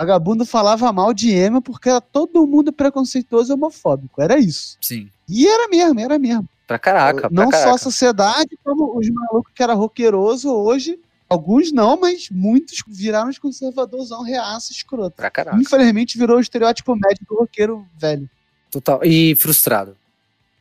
Vagabundo 0.00 0.44
falava 0.44 0.92
mal 0.92 1.14
de 1.14 1.30
Ema 1.30 1.62
porque 1.62 1.88
era 1.88 2.00
todo 2.00 2.44
mundo 2.44 2.72
preconceituoso 2.72 3.52
e 3.52 3.54
homofóbico. 3.54 4.20
Era 4.20 4.36
isso. 4.36 4.78
Sim. 4.80 5.08
E 5.28 5.46
era 5.46 5.68
mesmo, 5.68 6.00
era 6.00 6.18
mesmo. 6.18 6.48
Pra 6.66 6.76
caraca, 6.76 7.28
pra 7.28 7.30
Não 7.30 7.50
caraca. 7.50 7.68
só 7.68 7.74
a 7.76 7.78
sociedade, 7.78 8.58
como 8.64 8.98
os 8.98 9.08
malucos 9.08 9.52
que 9.54 9.62
era 9.62 9.74
roqueiroso 9.74 10.52
hoje. 10.52 10.98
Alguns 11.30 11.70
não, 11.70 11.96
mas 11.96 12.28
muitos 12.28 12.82
viraram 12.88 13.30
os 13.30 13.38
conservadorzão 13.38 14.24
reaça 14.24 14.72
escroto. 14.72 15.16
Pra 15.16 15.30
caraca. 15.30 15.56
Infelizmente 15.56 16.18
virou 16.18 16.38
o 16.38 16.40
estereótipo 16.40 16.96
médio 16.96 17.24
do 17.28 17.36
roqueiro 17.36 17.86
velho. 17.96 18.28
Total. 18.68 19.00
E 19.04 19.36
frustrado. 19.36 19.96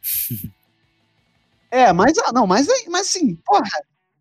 é, 1.71 1.91
mas 1.91 2.15
ah, 2.19 2.31
não, 2.31 2.45
mas, 2.45 2.67
mas 2.87 3.07
assim, 3.07 3.33
porra, 3.43 3.67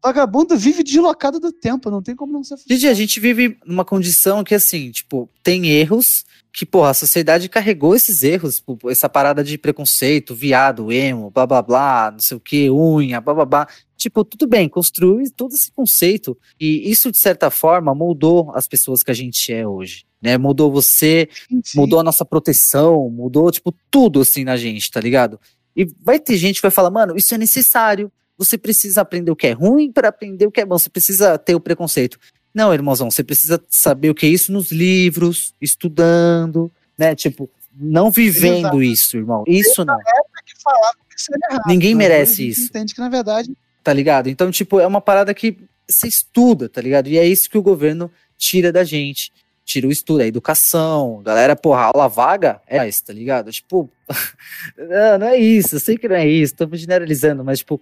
Vagabundo 0.02 0.56
vive 0.56 0.82
deslocado 0.82 1.40
do 1.40 1.52
tempo, 1.52 1.90
não 1.90 2.00
tem 2.02 2.16
como 2.16 2.32
não 2.32 2.44
ser 2.44 2.56
Gente, 2.66 2.86
a 2.86 2.94
gente 2.94 3.20
vive 3.20 3.58
numa 3.66 3.84
condição 3.84 4.42
que, 4.44 4.54
assim, 4.54 4.90
tipo, 4.90 5.28
tem 5.42 5.66
erros 5.66 6.24
que, 6.52 6.64
porra, 6.64 6.90
a 6.90 6.94
sociedade 6.94 7.48
carregou 7.48 7.94
esses 7.94 8.22
erros, 8.22 8.56
tipo, 8.56 8.88
essa 8.88 9.08
parada 9.08 9.44
de 9.44 9.58
preconceito, 9.58 10.34
viado, 10.34 10.90
emo, 10.90 11.30
blá 11.30 11.46
blá 11.46 11.60
blá, 11.60 12.10
não 12.12 12.20
sei 12.20 12.36
o 12.36 12.40
que, 12.40 12.70
unha, 12.70 13.20
blá 13.20 13.34
blá 13.34 13.44
blá. 13.44 13.68
Tipo, 13.98 14.24
tudo 14.24 14.46
bem, 14.46 14.68
construiu 14.68 15.22
todo 15.36 15.54
esse 15.54 15.70
conceito. 15.72 16.38
E 16.58 16.90
isso, 16.90 17.10
de 17.10 17.18
certa 17.18 17.50
forma, 17.50 17.94
moldou 17.94 18.52
as 18.54 18.66
pessoas 18.66 19.02
que 19.02 19.10
a 19.10 19.14
gente 19.14 19.52
é 19.52 19.66
hoje. 19.66 20.06
Né? 20.22 20.38
Mudou 20.38 20.70
você, 20.70 21.28
Sim. 21.50 21.60
mudou 21.74 22.00
a 22.00 22.02
nossa 22.02 22.24
proteção, 22.24 23.10
mudou, 23.10 23.50
tipo, 23.50 23.74
tudo 23.90 24.20
assim 24.20 24.44
na 24.44 24.56
gente, 24.56 24.90
tá 24.90 25.00
ligado? 25.00 25.38
E 25.76 25.84
vai 26.00 26.18
ter 26.18 26.36
gente 26.36 26.56
que 26.56 26.62
vai 26.62 26.70
falar, 26.70 26.90
mano, 26.90 27.16
isso 27.16 27.34
é 27.34 27.38
necessário 27.38 28.10
você 28.38 28.56
precisa 28.56 29.00
aprender 29.00 29.32
o 29.32 29.36
que 29.36 29.48
é 29.48 29.52
ruim 29.52 29.90
para 29.90 30.08
aprender 30.08 30.46
o 30.46 30.50
que 30.50 30.60
é 30.60 30.64
bom. 30.64 30.78
Você 30.78 30.88
precisa 30.88 31.36
ter 31.36 31.56
o 31.56 31.60
preconceito. 31.60 32.18
Não, 32.54 32.72
irmãozão, 32.72 33.10
você 33.10 33.24
precisa 33.24 33.60
saber 33.68 34.10
o 34.10 34.14
que 34.14 34.24
é 34.24 34.28
isso 34.28 34.52
nos 34.52 34.70
livros, 34.70 35.52
estudando, 35.60 36.70
né? 36.96 37.14
Tipo, 37.16 37.50
não 37.74 38.10
vivendo 38.10 38.58
Exato. 38.58 38.82
isso, 38.82 39.16
irmão. 39.16 39.44
Isso 39.46 39.84
não. 39.84 39.98
Que 39.98 40.62
falava 40.62 40.96
que 41.08 41.52
errado, 41.52 41.62
Ninguém 41.66 41.94
merece 41.94 42.48
isso. 42.48 42.66
Entende 42.66 42.94
que 42.94 43.00
na 43.00 43.08
verdade. 43.08 43.52
Tá 43.88 43.94
ligado? 43.94 44.28
Então, 44.28 44.50
tipo, 44.50 44.78
é 44.78 44.86
uma 44.86 45.00
parada 45.00 45.32
que 45.32 45.56
você 45.88 46.06
estuda, 46.06 46.68
tá 46.68 46.78
ligado? 46.78 47.08
E 47.08 47.16
é 47.16 47.24
isso 47.24 47.48
que 47.48 47.56
o 47.56 47.62
governo 47.62 48.12
tira 48.36 48.70
da 48.70 48.84
gente. 48.84 49.32
Tira 49.64 49.88
o 49.88 49.90
estudo, 49.90 50.20
a 50.20 50.26
educação. 50.26 51.22
Galera, 51.24 51.56
porra, 51.56 51.84
aula 51.84 52.06
vaga 52.06 52.60
é 52.66 52.86
isso, 52.86 53.02
tá 53.06 53.14
ligado? 53.14 53.50
Tipo, 53.50 53.90
não, 54.76 55.18
não 55.20 55.26
é 55.28 55.38
isso, 55.38 55.76
eu 55.76 55.80
sei 55.80 55.96
que 55.96 56.06
não 56.06 56.16
é 56.16 56.28
isso, 56.28 56.54
tô 56.54 56.68
generalizando, 56.76 57.42
mas, 57.42 57.60
tipo, 57.60 57.80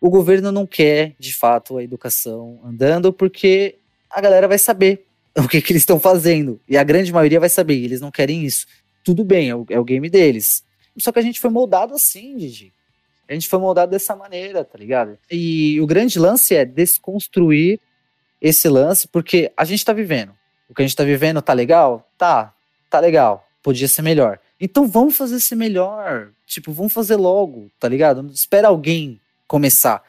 o 0.00 0.08
governo 0.08 0.52
não 0.52 0.64
quer, 0.64 1.16
de 1.18 1.34
fato, 1.34 1.76
a 1.76 1.82
educação 1.82 2.60
andando, 2.64 3.12
porque 3.12 3.78
a 4.08 4.20
galera 4.20 4.46
vai 4.46 4.58
saber 4.58 5.06
o 5.36 5.48
que, 5.48 5.60
que 5.60 5.72
eles 5.72 5.82
estão 5.82 5.98
fazendo. 5.98 6.60
E 6.68 6.76
a 6.76 6.84
grande 6.84 7.12
maioria 7.12 7.40
vai 7.40 7.48
saber, 7.48 7.82
eles 7.82 8.00
não 8.00 8.12
querem 8.12 8.44
isso. 8.44 8.64
Tudo 9.02 9.24
bem, 9.24 9.50
é 9.50 9.56
o, 9.56 9.66
é 9.70 9.80
o 9.80 9.84
game 9.84 10.08
deles. 10.08 10.62
Só 11.00 11.10
que 11.10 11.18
a 11.18 11.22
gente 11.22 11.40
foi 11.40 11.50
moldado 11.50 11.94
assim, 11.94 12.36
Didi. 12.36 12.72
A 13.28 13.34
gente 13.34 13.48
foi 13.48 13.58
moldado 13.58 13.90
dessa 13.90 14.16
maneira, 14.16 14.64
tá 14.64 14.78
ligado? 14.78 15.18
E 15.30 15.80
o 15.80 15.86
grande 15.86 16.18
lance 16.18 16.54
é 16.54 16.64
desconstruir 16.64 17.78
esse 18.40 18.68
lance, 18.68 19.06
porque 19.06 19.52
a 19.56 19.64
gente 19.64 19.84
tá 19.84 19.92
vivendo. 19.92 20.32
O 20.68 20.74
que 20.74 20.82
a 20.82 20.86
gente 20.86 20.96
tá 20.96 21.04
vivendo 21.04 21.42
tá 21.42 21.52
legal? 21.52 22.08
Tá, 22.16 22.54
tá 22.88 23.00
legal. 23.00 23.46
Podia 23.62 23.88
ser 23.88 24.02
melhor. 24.02 24.38
Então 24.60 24.86
vamos 24.86 25.16
fazer 25.16 25.40
ser 25.40 25.56
melhor. 25.56 26.30
Tipo, 26.46 26.72
vamos 26.72 26.92
fazer 26.92 27.16
logo, 27.16 27.70
tá 27.78 27.88
ligado? 27.88 28.22
Não 28.22 28.30
espera 28.30 28.68
alguém 28.68 29.20
começar. 29.46 30.02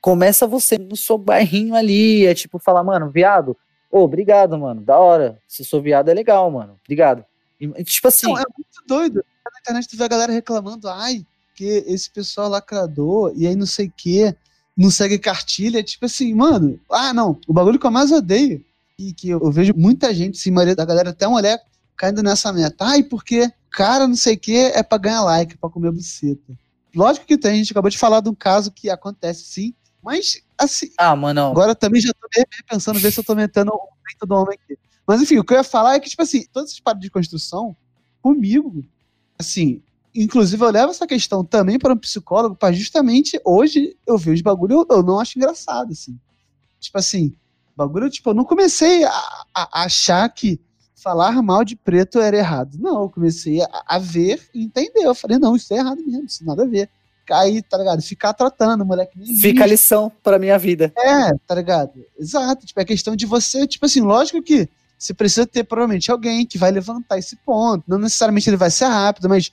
Começa 0.00 0.46
você 0.46 0.78
no 0.78 0.96
seu 0.96 1.18
bairrinho 1.18 1.74
ali, 1.74 2.26
é 2.26 2.34
tipo 2.34 2.58
falar, 2.58 2.82
mano, 2.82 3.10
viado, 3.10 3.56
ô, 3.90 3.98
oh, 4.00 4.04
obrigado, 4.04 4.58
mano, 4.58 4.80
da 4.80 4.98
hora. 4.98 5.38
Se 5.46 5.64
sou 5.64 5.80
viado 5.80 6.08
é 6.08 6.14
legal, 6.14 6.50
mano, 6.50 6.78
obrigado. 6.84 7.24
E, 7.60 7.84
tipo 7.84 8.08
assim. 8.08 8.26
Não, 8.26 8.38
é 8.38 8.44
muito 8.56 8.86
doido. 8.86 9.24
Na 9.44 9.60
internet 9.60 9.88
tu 9.88 9.96
vê 9.96 10.04
a 10.04 10.08
galera 10.08 10.32
reclamando, 10.32 10.88
ai, 10.88 11.24
que 11.54 11.84
esse 11.86 12.10
pessoal 12.10 12.48
lacrador, 12.48 13.32
e 13.36 13.46
aí 13.46 13.54
não 13.54 13.66
sei 13.66 13.86
o 13.86 13.92
que, 13.96 14.34
não 14.76 14.90
segue 14.90 15.18
cartilha. 15.18 15.82
Tipo 15.82 16.06
assim, 16.06 16.34
mano, 16.34 16.78
ah, 16.90 17.12
não, 17.12 17.38
o 17.46 17.52
bagulho 17.52 17.78
que 17.78 17.86
eu 17.86 17.90
mais 17.90 18.10
odeio, 18.10 18.64
e 18.98 19.12
que 19.12 19.30
eu 19.30 19.50
vejo 19.50 19.74
muita 19.76 20.14
gente, 20.14 20.38
sim, 20.38 20.50
maioria 20.50 20.76
da 20.76 20.84
galera, 20.84 21.10
até 21.10 21.26
mulher, 21.26 21.60
caindo 21.96 22.22
nessa 22.22 22.52
meta. 22.52 22.84
Ai, 22.84 23.02
porque 23.02 23.50
cara 23.72 24.06
não 24.06 24.14
sei 24.14 24.34
o 24.34 24.38
que 24.38 24.56
é 24.56 24.82
pra 24.82 24.98
ganhar 24.98 25.22
like, 25.24 25.56
pra 25.56 25.70
comer 25.70 25.90
buceta. 25.90 26.52
Lógico 26.94 27.26
que 27.26 27.38
tem, 27.38 27.52
a 27.52 27.56
gente 27.56 27.72
acabou 27.72 27.90
de 27.90 27.98
falar 27.98 28.20
de 28.20 28.28
um 28.28 28.34
caso 28.34 28.70
que 28.70 28.90
acontece 28.90 29.44
sim, 29.44 29.74
mas 30.02 30.42
assim. 30.58 30.90
Ah, 30.98 31.16
mano. 31.16 31.46
Agora 31.46 31.74
também 31.74 32.00
já 32.00 32.12
tô 32.12 32.28
pensando 32.68 33.00
ver 33.00 33.10
se 33.10 33.20
eu 33.20 33.24
tô 33.24 33.32
aumentando 33.32 33.70
o 33.70 33.72
aumento 33.72 34.26
do 34.26 34.34
homem 34.34 34.58
aqui. 34.62 34.78
Mas 35.06 35.22
enfim, 35.22 35.38
o 35.38 35.44
que 35.44 35.54
eu 35.54 35.58
ia 35.58 35.64
falar 35.64 35.94
é 35.94 36.00
que, 36.00 36.10
tipo 36.10 36.22
assim, 36.22 36.44
todas 36.52 36.70
essas 36.70 36.80
paradas 36.80 37.02
de 37.02 37.10
construção, 37.10 37.74
comigo, 38.20 38.84
assim, 39.38 39.82
inclusive 40.14 40.62
eu 40.62 40.70
levo 40.70 40.90
essa 40.90 41.06
questão 41.06 41.44
também 41.44 41.78
para 41.78 41.94
um 41.94 41.98
psicólogo, 41.98 42.54
para 42.54 42.72
justamente 42.72 43.40
hoje 43.44 43.96
eu 44.06 44.18
vejo 44.18 44.34
os 44.34 44.42
bagulho, 44.42 44.86
eu, 44.88 44.96
eu 44.96 45.02
não 45.02 45.18
acho 45.18 45.38
engraçado, 45.38 45.92
assim. 45.92 46.18
Tipo 46.80 46.98
assim, 46.98 47.34
bagulho, 47.76 48.10
tipo, 48.10 48.30
eu 48.30 48.34
não 48.34 48.44
comecei 48.44 49.04
a, 49.04 49.44
a 49.54 49.84
achar 49.84 50.28
que 50.28 50.60
falar 51.02 51.42
mal 51.42 51.64
de 51.64 51.74
preto 51.74 52.20
era 52.20 52.36
errado. 52.36 52.78
Não, 52.78 53.02
eu 53.02 53.10
comecei 53.10 53.60
a, 53.60 53.84
a 53.86 53.98
ver 53.98 54.40
e 54.54 54.62
entender. 54.62 55.00
Eu 55.00 55.14
falei, 55.14 55.38
não, 55.38 55.56
isso 55.56 55.72
é 55.74 55.78
errado 55.78 56.02
mesmo, 56.06 56.26
isso 56.26 56.44
nada 56.44 56.62
a 56.62 56.66
ver. 56.66 56.88
Aí, 57.30 57.62
tá 57.62 57.78
ligado? 57.78 58.02
Ficar 58.02 58.32
tratando, 58.34 58.84
moleque. 58.84 59.18
Nem 59.18 59.36
Fica 59.36 59.64
a 59.64 59.66
lição 59.66 60.12
pra 60.22 60.38
minha 60.38 60.58
vida. 60.58 60.92
É, 60.96 61.30
tá 61.46 61.54
ligado? 61.54 61.92
Exato. 62.18 62.66
Tipo, 62.66 62.80
é 62.80 62.84
questão 62.84 63.16
de 63.16 63.26
você, 63.26 63.66
tipo 63.66 63.86
assim, 63.86 64.00
lógico 64.00 64.42
que 64.42 64.68
você 64.98 65.14
precisa 65.14 65.46
ter 65.46 65.64
provavelmente 65.64 66.10
alguém 66.10 66.46
que 66.46 66.58
vai 66.58 66.70
levantar 66.70 67.18
esse 67.18 67.36
ponto. 67.36 67.84
Não 67.88 67.98
necessariamente 67.98 68.50
ele 68.50 68.56
vai 68.56 68.70
ser 68.70 68.84
rápido, 68.86 69.28
mas 69.28 69.50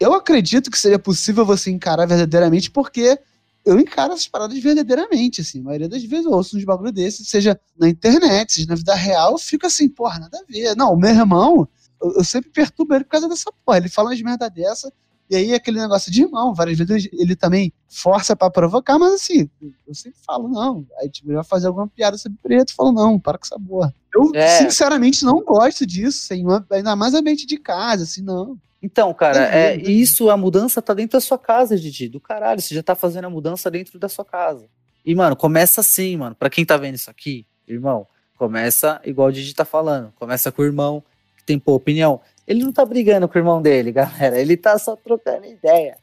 eu 0.00 0.14
acredito 0.14 0.70
que 0.70 0.78
seria 0.78 0.98
possível 0.98 1.44
você 1.44 1.70
encarar 1.70 2.06
verdadeiramente, 2.06 2.70
porque 2.70 3.18
eu 3.64 3.78
encaro 3.78 4.14
essas 4.14 4.26
paradas 4.26 4.58
verdadeiramente, 4.58 5.42
assim. 5.42 5.60
A 5.60 5.64
maioria 5.64 5.88
das 5.88 6.02
vezes 6.02 6.24
eu 6.24 6.32
ouço 6.32 6.56
uns 6.56 6.64
bagulho 6.64 6.90
desses, 6.90 7.28
seja 7.28 7.60
na 7.78 7.88
internet, 7.88 8.54
seja 8.54 8.66
na 8.66 8.74
vida 8.74 8.94
real, 8.94 9.32
eu 9.32 9.38
fico 9.38 9.66
assim, 9.66 9.88
porra, 9.88 10.18
nada 10.18 10.38
a 10.38 10.44
ver. 10.50 10.74
Não, 10.74 10.94
o 10.94 10.96
meu 10.96 11.10
irmão, 11.10 11.68
eu, 12.00 12.14
eu 12.14 12.24
sempre 12.24 12.50
perturbo 12.50 12.94
ele 12.94 13.04
por 13.04 13.10
causa 13.10 13.28
dessa 13.28 13.52
porra. 13.64 13.76
Ele 13.76 13.90
fala 13.90 14.08
umas 14.08 14.22
merda 14.22 14.48
dessa, 14.48 14.90
e 15.30 15.36
aí 15.36 15.54
aquele 15.54 15.80
negócio 15.80 16.10
de 16.10 16.22
irmão, 16.22 16.52
várias 16.52 16.76
vezes 16.76 17.08
ele 17.12 17.36
também 17.36 17.72
força 17.88 18.34
para 18.34 18.50
provocar, 18.50 18.98
mas 18.98 19.14
assim, 19.14 19.48
eu 19.86 19.94
sempre 19.94 20.18
falo, 20.26 20.48
não. 20.48 20.84
Aí 20.98 21.08
tipo, 21.08 21.28
ele 21.28 21.36
vai 21.36 21.44
fazer 21.44 21.68
alguma 21.68 21.86
piada 21.86 22.18
sobre 22.18 22.36
preto, 22.42 22.70
eu 22.70 22.74
falo, 22.74 22.90
não, 22.90 23.18
para 23.18 23.38
com 23.38 23.44
essa 23.44 23.58
porra. 23.58 23.94
Eu, 24.12 24.32
é. 24.34 24.58
sinceramente, 24.58 25.24
não 25.24 25.44
gosto 25.44 25.86
disso, 25.86 26.24
assim, 26.24 26.44
ainda 26.72 26.96
mais 26.96 27.14
ambiente 27.14 27.46
de 27.46 27.56
casa, 27.58 28.02
assim, 28.02 28.22
não. 28.22 28.58
Então, 28.82 29.14
cara, 29.14 29.54
é, 29.54 29.76
isso, 29.76 30.30
a 30.30 30.36
mudança 30.36 30.82
tá 30.82 30.92
dentro 30.94 31.16
da 31.16 31.20
sua 31.20 31.38
casa, 31.38 31.78
Didi, 31.78 32.08
do 32.08 32.18
caralho, 32.18 32.60
você 32.60 32.74
já 32.74 32.82
tá 32.82 32.96
fazendo 32.96 33.26
a 33.26 33.30
mudança 33.30 33.70
dentro 33.70 33.98
da 34.00 34.08
sua 34.08 34.24
casa. 34.24 34.66
E, 35.04 35.14
mano, 35.14 35.36
começa 35.36 35.80
assim, 35.80 36.16
mano, 36.16 36.34
pra 36.34 36.50
quem 36.50 36.64
tá 36.64 36.76
vendo 36.76 36.96
isso 36.96 37.10
aqui, 37.10 37.46
irmão, 37.68 38.06
começa 38.36 39.00
igual 39.04 39.28
o 39.28 39.32
Didi 39.32 39.54
tá 39.54 39.64
falando, 39.64 40.12
começa 40.16 40.50
com 40.50 40.62
o 40.62 40.64
irmão 40.64 41.04
que 41.36 41.44
tem 41.44 41.58
pô, 41.58 41.74
opinião. 41.74 42.20
Ele 42.50 42.64
não 42.64 42.72
tá 42.72 42.84
brigando 42.84 43.28
com 43.28 43.38
o 43.38 43.40
irmão 43.40 43.62
dele, 43.62 43.92
galera, 43.92 44.40
ele 44.40 44.56
tá 44.56 44.78
só 44.78 44.96
trocando 44.96 45.46
ideia. 45.46 45.96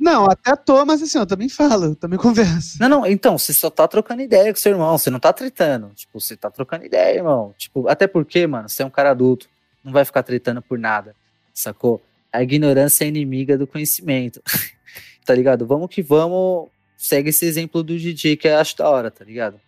Não, 0.00 0.24
até 0.24 0.56
tô, 0.56 0.82
mas 0.86 1.02
assim, 1.02 1.18
eu 1.18 1.26
também 1.26 1.48
falo, 1.48 1.84
eu 1.84 1.94
também 1.94 2.18
converso. 2.18 2.78
Não, 2.80 2.88
não, 2.88 3.06
então, 3.06 3.36
você 3.36 3.52
só 3.52 3.68
tá 3.68 3.86
trocando 3.86 4.22
ideia 4.22 4.50
com 4.50 4.58
seu 4.58 4.72
irmão, 4.72 4.96
você 4.96 5.10
não 5.10 5.20
tá 5.20 5.30
tretando. 5.30 5.90
Tipo, 5.94 6.18
você 6.18 6.36
tá 6.36 6.50
trocando 6.50 6.86
ideia, 6.86 7.18
irmão. 7.18 7.54
Tipo, 7.58 7.86
até 7.86 8.06
porque, 8.06 8.46
mano, 8.46 8.66
você 8.66 8.82
é 8.82 8.86
um 8.86 8.90
cara 8.90 9.10
adulto, 9.10 9.46
não 9.84 9.92
vai 9.92 10.04
ficar 10.06 10.22
tretando 10.22 10.62
por 10.62 10.78
nada 10.78 11.14
sacou? 11.54 12.02
A 12.32 12.42
ignorância 12.42 13.04
é 13.04 13.08
inimiga 13.08 13.56
do 13.56 13.66
conhecimento, 13.66 14.42
tá 15.24 15.32
ligado? 15.34 15.66
Vamos 15.66 15.88
que 15.88 16.02
vamos, 16.02 16.68
segue 16.96 17.30
esse 17.30 17.46
exemplo 17.46 17.82
do 17.82 17.96
DJ 17.96 18.36
que 18.36 18.48
eu 18.48 18.58
acho 18.58 18.76
da 18.76 18.90
hora, 18.90 19.10
tá 19.10 19.24
ligado? 19.24 19.60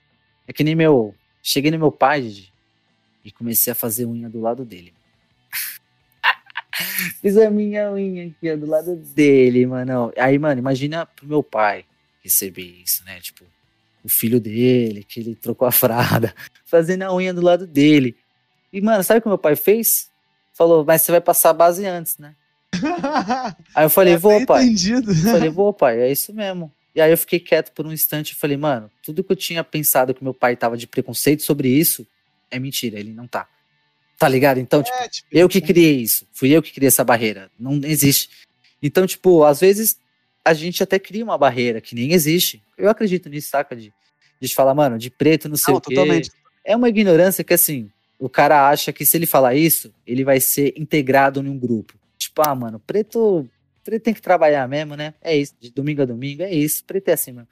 É 0.48 0.52
que 0.52 0.64
nem 0.64 0.74
meu, 0.74 1.14
cheguei 1.40 1.70
no 1.70 1.78
meu 1.78 1.92
pai, 1.92 2.22
Didi, 2.22 2.52
e 3.24 3.30
comecei 3.30 3.72
a 3.72 3.76
fazer 3.76 4.04
unha 4.04 4.28
do 4.28 4.40
lado 4.40 4.64
dele. 4.64 4.92
Fiz 7.22 7.36
a 7.36 7.50
minha 7.50 7.90
unha 7.92 8.26
aqui, 8.26 8.50
ó, 8.50 8.56
do 8.56 8.66
lado 8.66 8.96
dele, 8.96 9.66
mano. 9.66 10.12
Aí, 10.16 10.38
mano, 10.38 10.58
imagina 10.58 11.06
pro 11.06 11.26
meu 11.26 11.42
pai 11.42 11.84
receber 12.22 12.82
isso, 12.84 13.04
né? 13.04 13.20
Tipo, 13.20 13.44
o 14.04 14.08
filho 14.08 14.40
dele, 14.40 15.04
que 15.04 15.20
ele 15.20 15.34
trocou 15.34 15.66
a 15.66 15.72
frada, 15.72 16.34
fazendo 16.64 17.02
a 17.02 17.14
unha 17.14 17.32
do 17.32 17.40
lado 17.40 17.66
dele. 17.66 18.16
E, 18.72 18.80
mano, 18.80 19.02
sabe 19.02 19.18
o 19.18 19.22
que 19.22 19.28
meu 19.28 19.38
pai 19.38 19.56
fez? 19.56 20.10
falou, 20.56 20.84
mas 20.84 21.02
você 21.02 21.12
vai 21.12 21.20
passar 21.20 21.50
a 21.50 21.52
base 21.52 21.84
antes, 21.84 22.16
né? 22.16 22.34
aí 23.74 23.84
eu 23.84 23.90
falei, 23.90 24.14
é 24.14 24.16
vou, 24.16 24.44
pai. 24.46 24.64
Entendido. 24.64 25.10
Eu 25.10 25.16
falei, 25.16 25.50
vou, 25.50 25.72
pai, 25.72 26.00
é 26.00 26.10
isso 26.10 26.32
mesmo. 26.32 26.72
E 26.94 27.00
aí 27.00 27.10
eu 27.10 27.18
fiquei 27.18 27.38
quieto 27.38 27.72
por 27.72 27.86
um 27.86 27.92
instante 27.92 28.30
e 28.30 28.34
falei, 28.34 28.56
mano, 28.56 28.90
tudo 29.02 29.22
que 29.22 29.30
eu 29.30 29.36
tinha 29.36 29.62
pensado 29.62 30.14
que 30.14 30.24
meu 30.24 30.32
pai 30.32 30.56
tava 30.56 30.76
de 30.76 30.86
preconceito 30.86 31.42
sobre 31.42 31.68
isso 31.68 32.06
é 32.50 32.58
mentira, 32.58 32.98
ele 32.98 33.12
não 33.12 33.26
tá. 33.26 33.46
Tá 34.18 34.28
ligado? 34.28 34.58
Então, 34.58 34.80
é, 34.80 34.82
tipo, 34.82 35.08
tipo, 35.10 35.28
eu 35.30 35.48
que 35.48 35.60
criei 35.60 36.00
isso. 36.00 36.26
Fui 36.32 36.50
eu 36.50 36.62
que 36.62 36.72
criei 36.72 36.88
essa 36.88 37.04
barreira. 37.04 37.50
Não 37.58 37.80
existe. 37.84 38.30
Então, 38.82 39.06
tipo, 39.06 39.44
às 39.44 39.60
vezes 39.60 39.98
a 40.44 40.54
gente 40.54 40.82
até 40.82 40.98
cria 40.98 41.24
uma 41.24 41.36
barreira 41.36 41.80
que 41.80 41.94
nem 41.94 42.12
existe. 42.12 42.62
Eu 42.78 42.88
acredito 42.88 43.28
nisso, 43.28 43.50
saca? 43.50 43.76
De, 43.76 43.92
de 44.40 44.54
falar, 44.54 44.74
mano, 44.74 44.96
de 44.96 45.10
preto, 45.10 45.48
não 45.48 45.56
sei 45.56 45.72
não, 45.72 45.78
o 45.78 45.80
quê. 45.80 45.94
Totalmente. 45.94 46.30
É 46.64 46.74
uma 46.74 46.88
ignorância 46.88 47.44
que, 47.44 47.52
assim, 47.52 47.90
o 48.18 48.28
cara 48.28 48.68
acha 48.68 48.92
que 48.92 49.04
se 49.04 49.16
ele 49.16 49.26
falar 49.26 49.54
isso, 49.54 49.92
ele 50.06 50.24
vai 50.24 50.40
ser 50.40 50.72
integrado 50.76 51.42
num 51.42 51.58
grupo. 51.58 51.94
Tipo, 52.16 52.42
ah, 52.46 52.54
mano, 52.54 52.80
preto, 52.80 53.48
preto 53.84 54.02
tem 54.02 54.14
que 54.14 54.22
trabalhar 54.22 54.66
mesmo, 54.66 54.96
né? 54.96 55.14
É 55.20 55.36
isso, 55.36 55.54
de 55.60 55.70
domingo 55.70 56.02
a 56.02 56.04
domingo, 56.06 56.42
é 56.42 56.52
isso, 56.52 56.84
preto 56.84 57.08
é 57.08 57.12
assim 57.12 57.32
mesmo. 57.32 57.48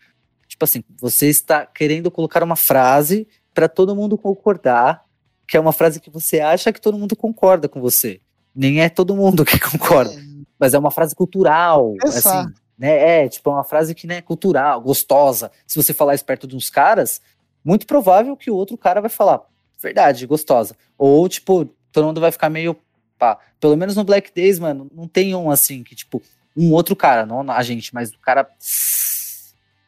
Tipo 0.49 0.65
assim, 0.65 0.85
você 0.99 1.27
está 1.27 1.67
querendo 1.67 2.11
colocar 2.11 2.43
uma 2.43 2.57
frase 2.57 3.27
para 3.53 3.69
todo 3.69 3.95
mundo 3.95 4.17
concordar, 4.17 5.04
que 5.47 5.57
é 5.57 5.61
uma 5.61 5.73
frase 5.73 6.01
que 6.01 6.11
você 6.11 6.41
acha 6.41 6.73
que 6.73 6.81
todo 6.81 6.99
mundo 6.99 7.17
concorda 7.17 7.69
com 7.69 7.81
você. 7.81 8.21
Nem 8.55 8.81
é 8.81 8.89
todo 8.89 9.17
mundo 9.17 9.45
que 9.45 9.59
concorda, 9.61 10.15
mas 10.59 10.75
é 10.75 10.79
uma 10.79 10.91
frase 10.91 11.15
cultural, 11.15 11.95
assim, 12.03 12.53
né? 12.79 13.25
É, 13.25 13.29
tipo, 13.29 13.51
é 13.51 13.53
uma 13.53 13.65
frase 13.65 13.95
que 13.95 14.07
né, 14.07 14.17
é 14.17 14.23
cultural, 14.23 14.81
gostosa. 14.81 15.51
Se 15.67 15.77
você 15.77 15.93
falar 15.93 16.15
isso 16.15 16.25
perto 16.25 16.47
de 16.47 16.57
uns 16.57 16.71
caras, 16.71 17.21
muito 17.65 17.87
provável 17.87 18.37
que 18.37 18.51
o 18.51 18.55
outro 18.55 18.77
cara 18.77 19.01
vai 19.01 19.11
falar, 19.11 19.41
verdade, 19.83 20.27
gostosa. 20.27 20.77
Ou, 20.97 21.29
tipo, 21.29 21.69
todo 21.93 22.07
mundo 22.07 22.21
vai 22.21 22.31
ficar 22.33 22.49
meio 22.49 22.77
pá. 23.19 23.39
Pelo 23.61 23.77
menos 23.77 23.97
no 23.97 24.05
Black 24.05 24.33
Days, 24.35 24.59
mano, 24.59 24.91
não 24.95 25.09
tem 25.09 25.35
um 25.35 25.51
assim, 25.51 25.83
que, 25.83 25.95
tipo, 25.95 26.23
um 26.57 26.73
outro 26.73 26.95
cara, 26.95 27.27
não 27.27 27.51
a 27.51 27.63
gente, 27.63 27.93
mas 27.95 28.11
o 28.13 28.19
cara. 28.19 28.49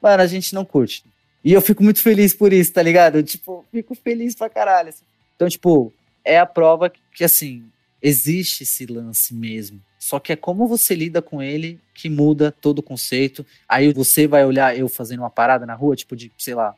Mano, 0.03 0.23
a 0.23 0.27
gente 0.27 0.55
não 0.55 0.65
curte. 0.65 1.05
E 1.45 1.53
eu 1.53 1.61
fico 1.61 1.83
muito 1.83 2.01
feliz 2.01 2.35
por 2.35 2.53
isso, 2.53 2.73
tá 2.73 2.83
ligado? 2.83 3.19
Eu, 3.19 3.23
tipo, 3.23 3.65
fico 3.70 3.95
feliz 3.95 4.35
pra 4.35 4.51
caralho. 4.51 4.89
Assim. 4.89 5.05
Então, 5.37 5.49
tipo, 5.49 5.93
é 6.25 6.39
a 6.39 6.47
prova 6.47 6.91
que, 6.91 7.23
assim, 7.23 7.65
existe 8.03 8.65
esse 8.65 8.87
lance 8.87 9.33
mesmo. 9.33 9.81
Só 9.99 10.19
que 10.19 10.33
é 10.33 10.37
como 10.37 10.67
você 10.67 10.95
lida 10.95 11.23
com 11.23 11.43
ele 11.43 11.81
que 11.95 12.09
muda 12.09 12.51
todo 12.51 12.81
o 12.81 12.83
conceito. 12.83 13.47
Aí 13.69 13.93
você 13.93 14.27
vai 14.27 14.45
olhar 14.45 14.77
eu 14.77 14.89
fazendo 14.89 15.21
uma 15.21 15.31
parada 15.31 15.65
na 15.65 15.75
rua, 15.75 15.97
tipo 15.97 16.17
de, 16.17 16.33
sei 16.37 16.55
lá, 16.55 16.75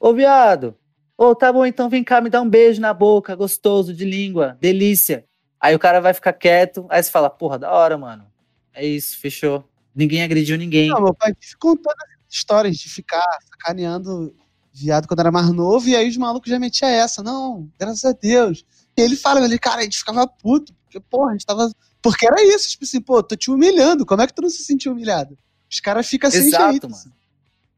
ô 0.00 0.12
viado, 0.12 0.76
Ô, 1.20 1.34
tá 1.34 1.52
bom, 1.52 1.66
então 1.66 1.88
vem 1.88 2.04
cá, 2.04 2.20
me 2.20 2.30
dá 2.30 2.40
um 2.40 2.48
beijo 2.48 2.80
na 2.80 2.94
boca, 2.94 3.34
gostoso, 3.34 3.92
de 3.92 4.04
língua, 4.04 4.56
delícia. 4.60 5.24
Aí 5.60 5.74
o 5.74 5.78
cara 5.78 6.00
vai 6.00 6.14
ficar 6.14 6.32
quieto, 6.32 6.86
aí 6.88 7.02
você 7.02 7.10
fala, 7.10 7.28
porra, 7.28 7.58
da 7.58 7.72
hora, 7.72 7.98
mano. 7.98 8.24
É 8.72 8.86
isso, 8.86 9.18
fechou. 9.18 9.68
Ninguém 9.92 10.22
agrediu 10.22 10.56
ninguém. 10.56 10.88
Não, 10.88 11.02
meu 11.02 11.12
pai 11.12 11.32
contou 11.58 11.90
as 11.90 12.36
histórias 12.36 12.76
de 12.76 12.88
ficar 12.88 13.26
sacaneando 13.50 14.32
viado 14.78 15.06
quando 15.06 15.20
era 15.20 15.30
mais 15.30 15.50
novo, 15.50 15.88
e 15.88 15.96
aí 15.96 16.08
os 16.08 16.16
malucos 16.16 16.50
já 16.50 16.58
metiam 16.58 16.88
essa. 16.88 17.22
Não, 17.22 17.68
graças 17.78 18.04
a 18.04 18.12
Deus. 18.12 18.64
E 18.96 19.00
ele 19.00 19.16
fala, 19.16 19.44
ele, 19.44 19.58
cara, 19.58 19.80
a 19.80 19.84
gente 19.84 19.98
ficava 19.98 20.26
puto, 20.26 20.74
porque, 20.84 21.00
porra, 21.00 21.30
a 21.30 21.32
gente 21.32 21.46
tava. 21.46 21.70
Porque 22.00 22.26
era 22.26 22.42
isso, 22.42 22.68
tipo 22.68 22.84
assim, 22.84 23.00
pô, 23.00 23.22
tô 23.22 23.36
te 23.36 23.50
humilhando, 23.50 24.06
como 24.06 24.22
é 24.22 24.26
que 24.26 24.34
tu 24.34 24.42
não 24.42 24.50
se 24.50 24.62
sentiu 24.62 24.92
humilhado? 24.92 25.36
Os 25.70 25.80
caras 25.80 26.08
ficam 26.08 26.30
sem 26.30 26.46
Exato, 26.46 26.70
jeito. 26.70 26.88
Mano. 26.88 27.12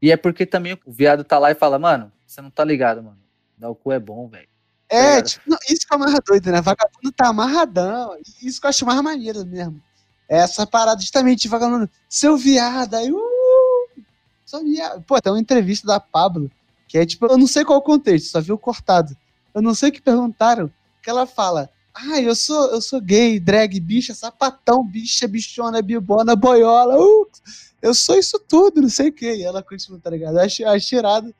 E 0.01 0.11
é 0.11 0.17
porque 0.17 0.45
também 0.45 0.77
o 0.85 0.91
viado 0.91 1.23
tá 1.23 1.37
lá 1.37 1.51
e 1.51 1.55
fala, 1.55 1.77
mano, 1.77 2.11
você 2.25 2.41
não 2.41 2.49
tá 2.49 2.63
ligado, 2.63 3.03
mano. 3.03 3.19
Dar 3.57 3.69
o 3.69 3.75
cu 3.75 3.91
é 3.91 3.99
bom, 3.99 4.27
velho. 4.27 4.47
É, 4.89 5.17
tá 5.17 5.21
tipo, 5.23 5.49
não, 5.49 5.57
isso 5.69 5.87
que 5.87 5.93
é 5.93 5.97
mais 5.97 6.19
doido, 6.25 6.51
né? 6.51 6.61
Vagabundo 6.61 7.11
tá 7.15 7.27
amarradão. 7.27 8.17
Isso 8.41 8.59
que 8.59 8.65
eu 8.65 8.69
acho 8.69 8.85
mais 8.85 9.01
maneiro 9.01 9.45
mesmo. 9.45 9.81
É 10.27 10.37
essa 10.37 10.65
parada 10.65 11.01
justamente 11.01 11.47
vagabundo. 11.47 11.89
Seu 12.09 12.37
viado, 12.37 12.95
aí, 12.95 13.11
uh, 13.11 14.01
só 14.45 14.63
viado. 14.63 15.03
Pô, 15.03 15.21
tem 15.21 15.31
uma 15.31 15.39
entrevista 15.39 15.85
da 15.85 15.99
Pablo, 15.99 16.49
que 16.91 16.97
é 16.97 17.05
tipo, 17.05 17.25
eu 17.25 17.37
não 17.37 17.47
sei 17.47 17.63
qual 17.63 17.79
o 17.79 17.81
contexto, 17.81 18.27
só 18.27 18.41
viu 18.41 18.57
cortado. 18.57 19.15
Eu 19.55 19.61
não 19.61 19.73
sei 19.73 19.87
o 19.87 19.91
que 19.93 20.01
perguntaram, 20.01 20.69
que 21.01 21.09
ela 21.09 21.25
fala. 21.25 21.69
Ah, 21.95 22.19
eu 22.19 22.35
sou, 22.35 22.69
eu 22.71 22.81
sou 22.81 22.99
gay, 22.99 23.39
drag, 23.39 23.79
bicha, 23.79 24.13
sapatão, 24.13 24.85
bicha, 24.85 25.25
bichona, 25.25 25.81
bibona, 25.81 26.35
boiola. 26.35 26.99
Uh, 26.99 27.29
eu 27.81 27.93
sou 27.93 28.17
isso 28.17 28.37
tudo, 28.45 28.81
não 28.81 28.89
sei 28.89 29.07
o 29.07 29.13
que. 29.13 29.35
E 29.35 29.43
ela 29.43 29.63
continua, 29.63 30.01
tá 30.01 30.09
ligado? 30.09 30.37
Eu 30.37 30.43
acho, 30.43 30.65
acho 30.65 30.85
tirado 30.85 31.33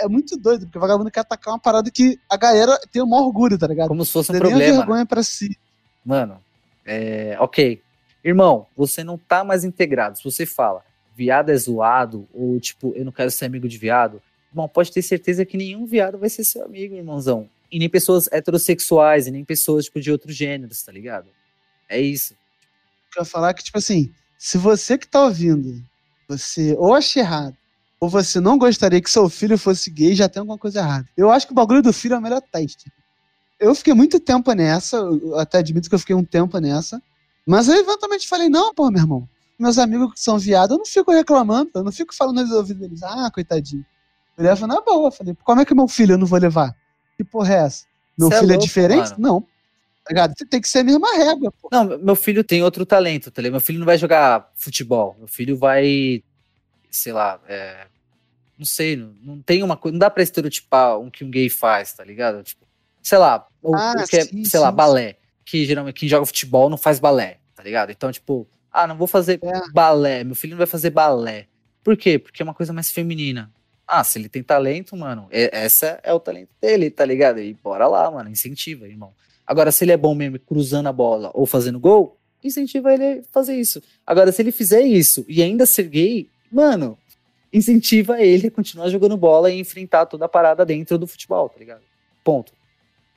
é 0.00 0.06
muito 0.06 0.36
doido, 0.36 0.66
porque 0.66 0.76
o 0.76 0.80
vagabundo 0.80 1.10
quer 1.10 1.20
atacar 1.20 1.54
uma 1.54 1.58
parada 1.58 1.90
que 1.90 2.18
a 2.28 2.36
galera 2.36 2.78
tem 2.92 3.00
o 3.00 3.06
maior 3.06 3.24
orgulho, 3.24 3.58
tá 3.58 3.66
ligado? 3.66 3.88
Como 3.88 4.04
se 4.04 4.12
fosse 4.12 4.30
um 4.30 4.38
problema. 4.38 4.76
vergonha 4.76 5.06
pra 5.06 5.22
si. 5.22 5.58
Mano, 6.04 6.38
é. 6.84 7.34
Ok. 7.40 7.82
Irmão, 8.22 8.66
você 8.76 9.02
não 9.02 9.16
tá 9.16 9.42
mais 9.42 9.64
integrado. 9.64 10.18
Se 10.18 10.24
você 10.24 10.44
fala, 10.44 10.84
viado 11.16 11.50
é 11.50 11.56
zoado, 11.56 12.28
ou 12.32 12.60
tipo, 12.60 12.92
eu 12.94 13.04
não 13.06 13.12
quero 13.12 13.30
ser 13.30 13.46
amigo 13.46 13.66
de 13.66 13.78
viado, 13.78 14.22
irmão, 14.52 14.68
pode 14.68 14.92
ter 14.92 15.02
certeza 15.02 15.44
que 15.44 15.56
nenhum 15.56 15.86
viado 15.86 16.18
vai 16.18 16.28
ser 16.28 16.44
seu 16.44 16.64
amigo, 16.64 16.94
irmãozão. 16.94 17.48
E 17.70 17.78
nem 17.78 17.88
pessoas 17.88 18.28
heterossexuais, 18.30 19.26
e 19.26 19.30
nem 19.30 19.44
pessoas, 19.44 19.86
tipo, 19.86 20.00
de 20.00 20.10
outros 20.10 20.36
gêneros, 20.36 20.82
tá 20.82 20.92
ligado? 20.92 21.28
É 21.88 22.00
isso. 22.00 22.34
Eu 23.16 23.22
ia 23.22 23.24
falar 23.24 23.50
é 23.50 23.54
que, 23.54 23.64
tipo 23.64 23.78
assim, 23.78 24.12
se 24.38 24.58
você 24.58 24.96
que 24.98 25.06
tá 25.06 25.24
ouvindo, 25.24 25.82
você 26.28 26.74
ou 26.78 26.94
acha 26.94 27.20
errado, 27.20 27.56
ou 28.00 28.08
você 28.08 28.40
não 28.40 28.58
gostaria 28.58 29.00
que 29.00 29.10
seu 29.10 29.28
filho 29.28 29.56
fosse 29.56 29.90
gay, 29.90 30.14
já 30.14 30.28
tem 30.28 30.40
alguma 30.40 30.58
coisa 30.58 30.80
errada. 30.80 31.08
Eu 31.16 31.30
acho 31.30 31.46
que 31.46 31.52
o 31.52 31.54
bagulho 31.54 31.82
do 31.82 31.92
filho 31.92 32.14
é 32.14 32.18
o 32.18 32.22
melhor 32.22 32.40
teste. 32.40 32.90
Eu 33.60 33.74
fiquei 33.74 33.94
muito 33.94 34.18
tempo 34.18 34.52
nessa, 34.52 34.96
eu 34.96 35.38
até 35.38 35.58
admito 35.58 35.88
que 35.88 35.94
eu 35.94 35.98
fiquei 35.98 36.16
um 36.16 36.24
tempo 36.24 36.58
nessa, 36.58 37.00
mas 37.46 37.68
eu 37.68 37.76
eventualmente 37.76 38.26
falei, 38.26 38.48
não, 38.48 38.74
pô, 38.74 38.90
meu 38.90 39.02
irmão, 39.02 39.28
meus 39.58 39.78
amigos 39.78 40.14
que 40.14 40.20
são 40.20 40.38
viados, 40.38 40.72
eu 40.72 40.78
não 40.78 40.84
fico 40.84 41.12
reclamando, 41.12 41.70
eu 41.76 41.84
não 41.84 41.92
fico 41.92 42.12
falando 42.12 42.42
nos 42.42 42.50
ouvidos 42.50 42.82
deles, 42.82 43.02
ah, 43.04 43.30
coitadinho. 43.32 43.86
Eu 44.36 44.44
levo 44.44 44.66
na 44.66 44.80
boa, 44.80 45.10
falei, 45.10 45.36
como 45.44 45.60
é 45.60 45.64
que 45.64 45.74
meu 45.74 45.88
filho 45.88 46.14
eu 46.14 46.18
não 46.18 46.26
vou 46.26 46.38
levar? 46.38 46.74
Que 47.16 47.24
porra 47.24 47.54
é 47.54 47.58
essa? 47.58 47.84
Meu 48.18 48.28
Cê 48.28 48.34
é 48.34 48.38
filho 48.40 48.50
é, 48.50 48.54
louco, 48.54 48.64
é 48.64 48.66
diferente? 48.66 49.10
Mano. 49.10 49.16
Não. 49.18 49.46
Tá? 50.04 50.28
Você 50.36 50.44
tem 50.46 50.60
que 50.60 50.68
ser 50.68 50.80
a 50.80 50.84
mesma 50.84 51.16
régua, 51.16 51.52
pô. 51.52 51.68
Não, 51.70 51.98
meu 51.98 52.16
filho 52.16 52.42
tem 52.42 52.62
outro 52.62 52.84
talento, 52.84 53.30
tá 53.30 53.40
ligado? 53.40 53.52
Meu 53.52 53.60
filho 53.60 53.78
não 53.78 53.86
vai 53.86 53.96
jogar 53.96 54.50
futebol. 54.54 55.14
Meu 55.18 55.28
filho 55.28 55.56
vai, 55.56 56.22
sei 56.90 57.12
lá, 57.12 57.40
é, 57.46 57.86
não 58.58 58.66
sei, 58.66 58.96
não, 58.96 59.14
não 59.22 59.42
tem 59.42 59.62
uma 59.62 59.76
coisa, 59.76 59.92
não 59.92 59.98
dá 59.98 60.10
pra 60.10 60.22
estereotipar 60.22 60.98
um 60.98 61.10
que 61.10 61.24
um 61.24 61.30
gay 61.30 61.48
faz, 61.48 61.92
tá 61.92 62.04
ligado? 62.04 62.42
Tipo, 62.42 62.66
sei 63.02 63.18
lá, 63.18 63.46
ou 63.62 63.74
Ah, 63.76 64.04
que 64.08 64.16
é, 64.16 64.24
sim, 64.24 64.44
sei 64.44 64.60
lá, 64.60 64.70
sim, 64.70 64.76
balé. 64.76 65.16
Que 65.44 65.64
geralmente 65.64 65.94
quem 65.94 66.08
joga 66.08 66.26
futebol 66.26 66.68
não 66.68 66.76
faz 66.76 66.98
balé, 66.98 67.38
tá 67.54 67.62
ligado? 67.62 67.90
Então, 67.90 68.10
tipo, 68.10 68.48
ah, 68.72 68.86
não 68.86 68.96
vou 68.96 69.06
fazer 69.06 69.38
É. 69.42 69.70
balé, 69.72 70.24
meu 70.24 70.34
filho 70.34 70.52
não 70.52 70.58
vai 70.58 70.66
fazer 70.66 70.90
balé. 70.90 71.46
Por 71.82 71.96
quê? 71.96 72.18
Porque 72.18 72.42
é 72.42 72.44
uma 72.44 72.54
coisa 72.54 72.72
mais 72.72 72.90
feminina. 72.90 73.52
Ah, 73.94 74.02
se 74.02 74.18
ele 74.18 74.26
tem 74.26 74.42
talento, 74.42 74.96
mano, 74.96 75.28
essa 75.30 76.00
é 76.02 76.14
o 76.14 76.18
talento 76.18 76.48
dele, 76.58 76.90
tá 76.90 77.04
ligado? 77.04 77.40
E 77.40 77.52
bora 77.52 77.86
lá, 77.86 78.10
mano, 78.10 78.30
incentiva, 78.30 78.88
irmão. 78.88 79.12
Agora, 79.46 79.70
se 79.70 79.84
ele 79.84 79.92
é 79.92 79.98
bom 79.98 80.14
mesmo 80.14 80.38
cruzando 80.38 80.86
a 80.88 80.92
bola 80.94 81.30
ou 81.34 81.44
fazendo 81.44 81.78
gol, 81.78 82.16
incentiva 82.42 82.94
ele 82.94 83.04
a 83.04 83.22
fazer 83.30 83.54
isso. 83.54 83.82
Agora, 84.06 84.32
se 84.32 84.40
ele 84.40 84.50
fizer 84.50 84.80
isso 84.80 85.26
e 85.28 85.42
ainda 85.42 85.66
ser 85.66 85.90
gay, 85.90 86.26
mano, 86.50 86.96
incentiva 87.52 88.18
ele 88.18 88.46
a 88.46 88.50
continuar 88.50 88.88
jogando 88.88 89.14
bola 89.14 89.50
e 89.50 89.60
enfrentar 89.60 90.06
toda 90.06 90.24
a 90.24 90.28
parada 90.28 90.64
dentro 90.64 90.96
do 90.96 91.06
futebol, 91.06 91.50
tá 91.50 91.58
ligado? 91.58 91.82
Ponto. 92.24 92.50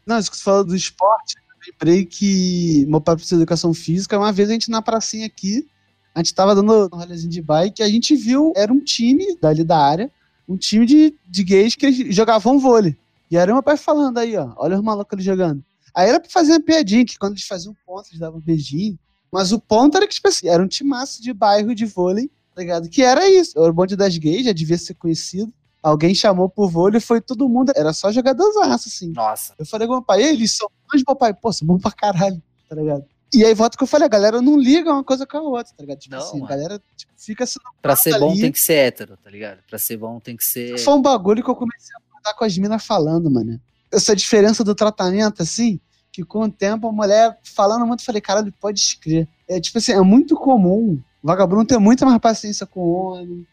Não, 0.06 0.20
isso 0.20 0.30
que 0.30 0.36
você 0.36 0.44
falou 0.44 0.66
do 0.66 0.76
esporte, 0.76 1.38
eu 1.38 1.72
lembrei 1.72 2.06
que 2.06 2.86
meu 2.90 3.00
pai 3.00 3.16
precisa 3.16 3.38
de 3.38 3.44
educação 3.44 3.74
física, 3.74 4.20
uma 4.20 4.34
vez 4.34 4.50
a 4.50 4.52
gente 4.52 4.70
na 4.70 4.82
pracinha 4.82 5.26
aqui, 5.26 5.66
a 6.14 6.20
gente 6.20 6.36
tava 6.36 6.54
dando 6.54 6.90
um 6.94 6.98
rolezinho 6.98 7.32
de 7.32 7.42
bike, 7.42 7.82
a 7.82 7.88
gente 7.88 8.14
viu, 8.14 8.52
era 8.58 8.74
um 8.74 8.82
time 8.82 9.38
dali 9.40 9.64
da 9.64 9.78
área, 9.78 10.12
um 10.48 10.58
time 10.58 10.86
de, 10.86 11.14
de 11.28 11.44
gays 11.44 11.76
que 11.76 12.12
jogavam 12.12 12.60
vôlei. 12.60 12.96
E 13.30 13.38
era 13.38 13.52
meu 13.54 13.64
pai 13.64 13.78
falando 13.78 14.18
aí, 14.18 14.38
ó, 14.38 14.54
olha 14.58 14.78
os 14.78 14.84
malucos 14.84 15.14
ali 15.14 15.24
jogando. 15.24 15.64
Aí 15.94 16.10
era 16.10 16.20
pra 16.20 16.30
fazer 16.30 16.52
uma 16.52 16.62
piadinha, 16.62 17.06
que 17.06 17.18
quando 17.18 17.34
eles 17.34 17.48
faziam 17.48 17.76
ponto, 17.86 18.08
eles 18.10 18.20
davam 18.20 18.40
um 18.40 18.42
beijinho. 18.42 19.00
Mas 19.32 19.52
o 19.52 19.60
ponto 19.60 19.98
era 19.98 20.08
que, 20.08 20.14
tipo 20.14 20.28
assim, 20.28 20.48
era 20.48 20.62
um 20.62 20.68
timaço 20.68 21.22
de 21.22 21.34
bairro 21.34 21.74
de 21.74 21.86
vôlei, 21.86 22.30
tá 22.54 22.62
ligado? 22.62 22.90
Que 22.90 23.02
era 23.02 23.28
isso. 23.30 23.58
Era 23.58 23.70
o 23.70 23.74
bonde 23.74 23.96
das 23.96 24.18
gays, 24.18 24.46
já 24.46 24.52
devia 24.52 24.78
ser 24.78 24.94
conhecido. 24.94 25.52
Alguém 25.82 26.14
chamou 26.14 26.50
pro 26.50 26.68
vôlei, 26.68 27.00
foi 27.00 27.22
todo 27.22 27.48
mundo, 27.48 27.72
era 27.76 27.94
só 27.94 28.12
jogadores 28.12 28.56
assim. 28.58 29.12
Nossa. 29.12 29.54
Eu 29.58 29.66
falei 29.66 29.88
com 29.88 29.94
meu 29.94 30.02
pai, 30.02 30.24
eles 30.24 30.52
são 30.52 30.68
bons, 30.68 31.04
meu 31.08 31.16
pai, 31.16 31.34
pô, 31.34 31.54
são 31.54 31.68
bons 31.68 31.82
pra 31.82 31.92
caralho, 31.92 32.42
tá 32.68 32.76
ligado? 32.76 33.06
E 33.36 33.44
aí 33.46 33.54
volta 33.54 33.78
que 33.78 33.84
eu 33.84 33.88
falei, 33.88 34.06
a 34.06 34.10
galera 34.10 34.42
não 34.42 34.58
liga 34.58 34.92
uma 34.92 35.04
coisa 35.04 35.26
com 35.28 35.38
a 35.38 35.42
outra, 35.42 35.74
tá 35.76 35.82
ligado? 35.84 36.00
Tipo 36.00 36.16
Não, 36.16 36.22
assim, 36.22 36.38
a 36.38 36.40
mano. 36.42 36.48
galera 36.48 36.82
tipo, 36.96 37.12
fica 37.18 37.46
se 37.46 37.60
Pra 37.82 37.96
ser 37.96 38.18
bom 38.20 38.32
ali. 38.32 38.42
tem 38.42 38.52
que 38.52 38.60
ser 38.60 38.74
hétero, 38.76 39.18
tá 39.22 39.30
ligado? 39.30 39.60
Pra 39.70 39.78
ser 39.78 39.98
bom 39.98 40.20
tem 40.20 40.36
que 40.38 40.44
ser. 40.44 40.78
Foi 40.80 40.94
um 40.94 41.02
bagulho 41.02 41.44
que 41.44 41.50
eu 41.50 41.56
comecei 41.56 41.94
a 41.96 42.00
acordar 42.00 42.34
com 42.38 42.46
as 42.46 42.58
minas 42.58 42.86
falando, 42.86 43.30
mano. 43.30 43.60
Essa 43.92 44.16
diferença 44.16 44.64
do 44.64 44.74
tratamento, 44.74 45.42
assim, 45.42 45.80
que 46.12 46.24
com 46.24 46.44
o 46.44 46.52
tempo 46.52 46.88
a 46.88 46.92
mulher 46.92 47.38
falando 47.44 47.86
muito, 47.86 48.00
eu 48.02 48.06
falei, 48.06 48.22
caralho, 48.22 48.54
pode 48.60 48.80
escrever. 48.80 49.28
É 49.48 49.60
tipo 49.60 49.78
assim, 49.78 49.92
é 49.92 50.02
muito 50.02 50.36
comum 50.36 51.00
vagabundo 51.22 51.66
ter 51.66 51.78
muita 51.78 52.06
mais 52.06 52.20
paciência 52.20 52.66
com 52.66 52.80
o 52.80 52.92
homem. 52.94 53.48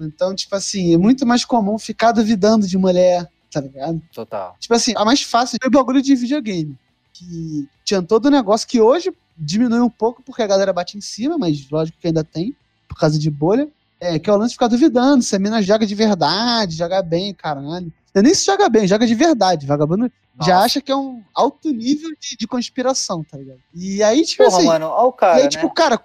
Então, 0.00 0.34
tipo 0.34 0.54
assim, 0.54 0.94
é 0.94 0.96
muito 0.96 1.26
mais 1.26 1.44
comum 1.44 1.78
ficar 1.78 2.12
duvidando 2.12 2.66
de 2.66 2.78
mulher, 2.78 3.28
tá 3.50 3.60
ligado? 3.60 4.00
Total. 4.12 4.56
Tipo 4.58 4.74
assim, 4.74 4.94
a 4.96 5.04
mais 5.04 5.22
fácil 5.22 5.58
foi 5.60 5.68
o 5.68 5.72
bagulho 5.72 6.00
de 6.02 6.14
videogame. 6.14 6.76
Que 7.12 7.68
tinha 7.84 8.00
todo 8.02 8.26
o 8.26 8.30
negócio 8.30 8.66
que 8.68 8.80
hoje 8.80 9.12
diminui 9.38 9.80
um 9.80 9.90
pouco 9.90 10.22
porque 10.22 10.42
a 10.42 10.46
galera 10.46 10.72
bate 10.72 10.98
em 10.98 11.00
cima, 11.00 11.38
mas 11.38 11.68
lógico 11.70 11.98
que 12.00 12.08
ainda 12.08 12.24
tem, 12.24 12.54
por 12.88 12.98
causa 12.98 13.18
de 13.18 13.30
bolha. 13.30 13.68
É, 14.00 14.18
que 14.18 14.30
é 14.30 14.32
o 14.32 14.36
lance 14.36 14.50
de 14.50 14.54
ficar 14.54 14.68
duvidando 14.68 15.24
se 15.24 15.34
a 15.34 15.38
mina 15.40 15.60
joga 15.60 15.84
de 15.84 15.94
verdade, 15.94 16.76
joga 16.76 17.02
bem, 17.02 17.34
caralho. 17.34 17.92
Não 18.14 18.20
é 18.20 18.22
nem 18.22 18.34
se 18.34 18.46
joga 18.46 18.68
bem, 18.68 18.86
joga 18.86 19.06
de 19.06 19.14
verdade. 19.14 19.66
Vagabundo 19.66 20.10
já 20.40 20.54
Nossa. 20.54 20.64
acha 20.66 20.80
que 20.80 20.92
é 20.92 20.96
um 20.96 21.22
alto 21.34 21.70
nível 21.72 22.10
de, 22.20 22.36
de 22.36 22.46
conspiração, 22.46 23.24
tá 23.24 23.36
ligado? 23.36 23.58
E 23.74 24.02
aí, 24.02 24.24
tipo 24.24 24.44
Porra, 24.44 24.56
assim, 24.56 24.66
mano, 24.66 24.86
ó 24.86 25.06
o 25.06 25.10
e 25.10 25.12
cara, 25.12 25.36
aí, 25.36 25.48
tipo, 25.48 25.66
né? 25.66 25.72
cara, 25.74 26.00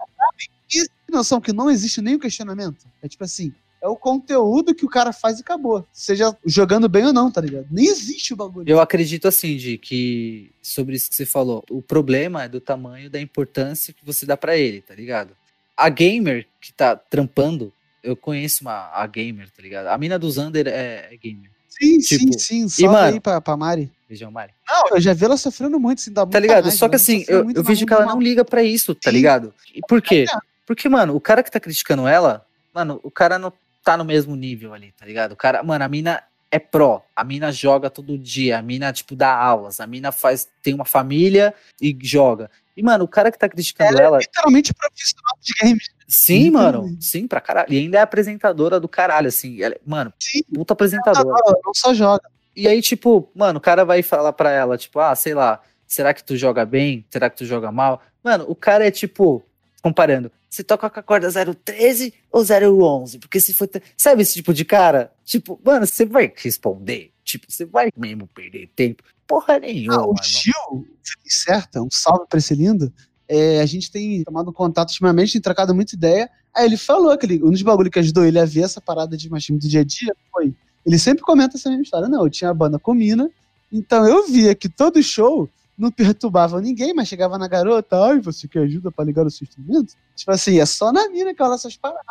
tem 0.67 0.85
noção 1.11 1.39
que 1.39 1.53
não 1.53 1.69
existe 1.69 2.01
nenhum 2.01 2.17
questionamento. 2.17 2.87
É 3.01 3.07
tipo 3.07 3.23
assim, 3.23 3.53
é 3.83 3.87
o 3.87 3.97
conteúdo 3.97 4.73
que 4.73 4.85
o 4.85 4.89
cara 4.89 5.11
faz 5.11 5.39
e 5.39 5.41
acabou. 5.41 5.85
Seja 5.91 6.33
jogando 6.45 6.87
bem 6.87 7.05
ou 7.05 7.11
não, 7.11 7.29
tá 7.29 7.41
ligado? 7.41 7.67
Nem 7.69 7.85
existe 7.87 8.33
o 8.33 8.37
bagulho. 8.37 8.67
Eu 8.69 8.79
acredito 8.79 9.27
assim, 9.27 9.57
de 9.57 9.77
que 9.77 10.49
sobre 10.61 10.95
isso 10.95 11.09
que 11.09 11.15
você 11.15 11.25
falou, 11.25 11.63
o 11.69 11.81
problema 11.81 12.43
é 12.43 12.47
do 12.47 12.61
tamanho 12.61 13.09
da 13.09 13.19
importância 13.19 13.93
que 13.93 14.05
você 14.05 14.25
dá 14.25 14.37
pra 14.37 14.55
ele, 14.57 14.79
tá 14.81 14.95
ligado? 14.95 15.35
A 15.75 15.89
gamer 15.89 16.47
que 16.61 16.71
tá 16.71 16.95
trampando, 16.95 17.73
eu 18.01 18.15
conheço 18.15 18.63
uma 18.63 18.89
a 18.93 19.05
gamer, 19.05 19.49
tá 19.51 19.61
ligado? 19.61 19.87
A 19.87 19.97
mina 19.97 20.17
do 20.17 20.31
Zander 20.31 20.65
é, 20.67 21.09
é 21.11 21.17
gamer. 21.17 21.51
Sim, 21.67 21.97
Tipo, 21.99 22.39
sim, 22.39 22.69
sim. 22.69 22.69
Salve 22.69 22.95
mano- 22.95 23.13
aí 23.15 23.19
pra, 23.19 23.41
pra 23.41 23.57
Mari. 23.57 23.91
Beijão, 24.07 24.31
Mari. 24.31 24.53
Não, 24.69 24.95
eu 24.95 25.01
já 25.01 25.11
vi 25.13 25.25
ela 25.25 25.35
sofrendo 25.35 25.77
muito, 25.79 25.99
assim, 25.99 26.13
dá 26.13 26.25
Tá 26.25 26.39
ligado? 26.39 26.63
raiva, 26.65 26.71
Só 26.77 26.87
que 26.87 26.95
ela 26.95 27.01
assim, 27.01 27.19
sofreu 27.21 27.39
eu, 27.49 27.51
eu 27.55 27.63
vejo 27.63 27.85
que 27.85 27.91
ela 27.93 28.05
mão 28.05 28.13
não 28.15 28.21
liga 28.21 28.45
pra 28.45 28.63
isso, 28.63 28.93
tá 28.95 29.09
Sim. 29.09 29.17
ligado? 29.17 29.53
E 29.75 29.81
por 29.87 30.01
quê? 30.01 30.25
É. 30.31 30.37
Porque, 30.65 30.87
mano, 30.87 31.15
o 31.15 31.19
cara 31.19 31.41
que 31.43 31.51
tá 31.51 31.59
criticando 31.59 32.07
ela, 32.07 32.45
mano, 32.73 32.99
o 33.03 33.09
cara 33.11 33.37
não 33.39 33.51
tá 33.83 33.97
no 33.97 34.05
mesmo 34.05 34.35
nível 34.35 34.73
ali, 34.73 34.91
tá 34.93 35.05
ligado? 35.05 35.33
O 35.33 35.35
cara, 35.35 35.61
mano, 35.63 35.83
a 35.83 35.87
mina 35.87 36.23
é 36.49 36.59
pró, 36.59 37.03
a 37.15 37.23
mina 37.23 37.51
joga 37.51 37.89
todo 37.89 38.17
dia, 38.17 38.59
a 38.59 38.61
mina, 38.61 38.93
tipo, 38.93 39.15
dá 39.15 39.35
aulas, 39.35 39.79
a 39.79 39.87
mina 39.87 40.11
faz, 40.11 40.47
tem 40.61 40.73
uma 40.73 40.85
família 40.85 41.53
e 41.81 41.97
joga. 42.01 42.49
E, 42.77 42.83
mano, 42.83 43.05
o 43.05 43.07
cara 43.07 43.31
que 43.31 43.37
tá 43.37 43.49
criticando 43.49 43.99
ela, 43.99 44.19
Literalmente 44.19 44.73
profissional 44.73 45.35
de 45.41 45.53
games. 45.61 45.89
sim, 46.07 46.51
mano, 46.51 46.95
sim, 46.99 47.27
pra 47.27 47.41
caralho. 47.41 47.71
E 47.73 47.77
ainda 47.77 47.97
é 47.97 48.01
apresentadora 48.01 48.79
do 48.79 48.87
caralho, 48.87 49.27
assim. 49.27 49.61
Ela, 49.61 49.75
mano, 49.85 50.13
Sim. 50.19 50.41
puta 50.53 50.73
apresentadora. 50.73 51.27
Ela 51.45 51.59
não 51.63 51.73
só 51.73 51.93
joga. 51.93 52.29
E 52.55 52.67
aí, 52.67 52.81
tipo, 52.81 53.29
mano, 53.35 53.57
o 53.57 53.61
cara 53.61 53.83
vai 53.83 54.03
falar 54.03 54.33
pra 54.33 54.51
ela, 54.51 54.77
tipo, 54.77 54.99
ah, 54.99 55.15
sei 55.15 55.33
lá, 55.33 55.59
será 55.87 56.13
que 56.13 56.23
tu 56.23 56.35
joga 56.37 56.65
bem? 56.65 57.03
Será 57.09 57.29
que 57.29 57.37
tu 57.37 57.45
joga 57.45 57.71
mal? 57.71 58.01
Mano, 58.23 58.45
o 58.47 58.55
cara 58.55 58.87
é 58.87 58.91
tipo, 58.91 59.43
comparando, 59.83 60.31
você 60.49 60.63
toca 60.63 60.89
com 60.89 60.99
a 60.99 61.03
corda 61.03 61.29
013 61.53 62.13
ou 62.31 62.41
011? 62.41 63.19
Porque 63.19 63.41
se 63.41 63.53
for. 63.53 63.69
Sabe 63.97 64.21
esse 64.21 64.35
tipo 64.35 64.53
de 64.53 64.63
cara? 64.63 65.11
Tipo, 65.25 65.59
mano, 65.63 65.85
você 65.85 66.05
vai 66.05 66.31
responder? 66.33 67.11
Tipo, 67.23 67.45
você 67.49 67.65
vai 67.65 67.89
mesmo 67.97 68.25
perder 68.27 68.69
tempo? 68.73 69.03
Porra 69.27 69.59
nenhuma. 69.59 70.01
Ah, 70.01 70.07
o. 70.07 70.15
Gil, 70.23 70.87
certa, 71.25 71.81
um 71.81 71.89
salve 71.91 72.25
pra 72.29 72.39
esse 72.39 72.55
lindo. 72.55 72.91
É, 73.27 73.59
a 73.59 73.65
gente 73.65 73.91
tem 73.91 74.23
tomado 74.23 74.53
contato 74.53 74.89
ultimamente, 74.89 75.33
tem 75.33 75.41
trocado 75.41 75.75
muita 75.75 75.95
ideia. 75.95 76.29
Aí 76.55 76.65
ele 76.65 76.77
falou 76.77 77.17
que 77.17 77.25
ele, 77.25 77.43
um 77.43 77.51
dos 77.51 77.61
bagulhos 77.61 77.91
que 77.91 77.99
ajudou 77.99 78.25
ele 78.25 78.39
a 78.39 78.45
ver 78.45 78.61
essa 78.61 78.79
parada 78.79 79.17
de 79.17 79.29
machismo 79.29 79.59
do 79.59 79.67
dia 79.67 79.81
a 79.81 79.83
dia 79.83 80.15
foi. 80.31 80.53
Ele 80.85 80.99
sempre 80.99 81.23
comenta 81.23 81.57
essa 81.57 81.69
mesma 81.69 81.83
história. 81.83 82.07
Não, 82.07 82.23
eu 82.23 82.29
tinha 82.29 82.49
a 82.49 82.53
banda 82.53 82.79
com 82.79 82.93
mina, 82.93 83.29
então 83.71 84.07
eu 84.07 84.27
via 84.27 84.53
que 84.55 84.69
todo 84.69 85.01
show 85.01 85.49
não 85.77 85.91
perturbava 85.91 86.61
ninguém, 86.61 86.93
mas 86.93 87.07
chegava 87.07 87.37
na 87.37 87.47
garota, 87.47 87.97
ai, 88.05 88.19
você 88.19 88.47
quer 88.47 88.59
ajuda 88.59 88.91
pra 88.91 89.05
ligar 89.05 89.25
o 89.25 89.31
seu 89.31 89.45
instrumento? 89.45 89.93
Tipo 90.15 90.31
assim, 90.31 90.59
é 90.59 90.65
só 90.65 90.91
na 90.91 91.09
mina 91.09 91.33
que 91.33 91.41
rola 91.41 91.55
essas 91.55 91.75
paradas, 91.75 92.03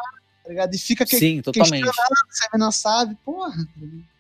tá 0.43 0.49
ligado? 0.49 0.75
E 0.75 0.79
fica 0.79 1.05
que, 1.07 1.17
Sim, 1.17 1.41
totalmente. 1.43 1.89
a 1.89 2.57
mina 2.57 2.73
sabe, 2.73 3.17
porra. 3.25 3.55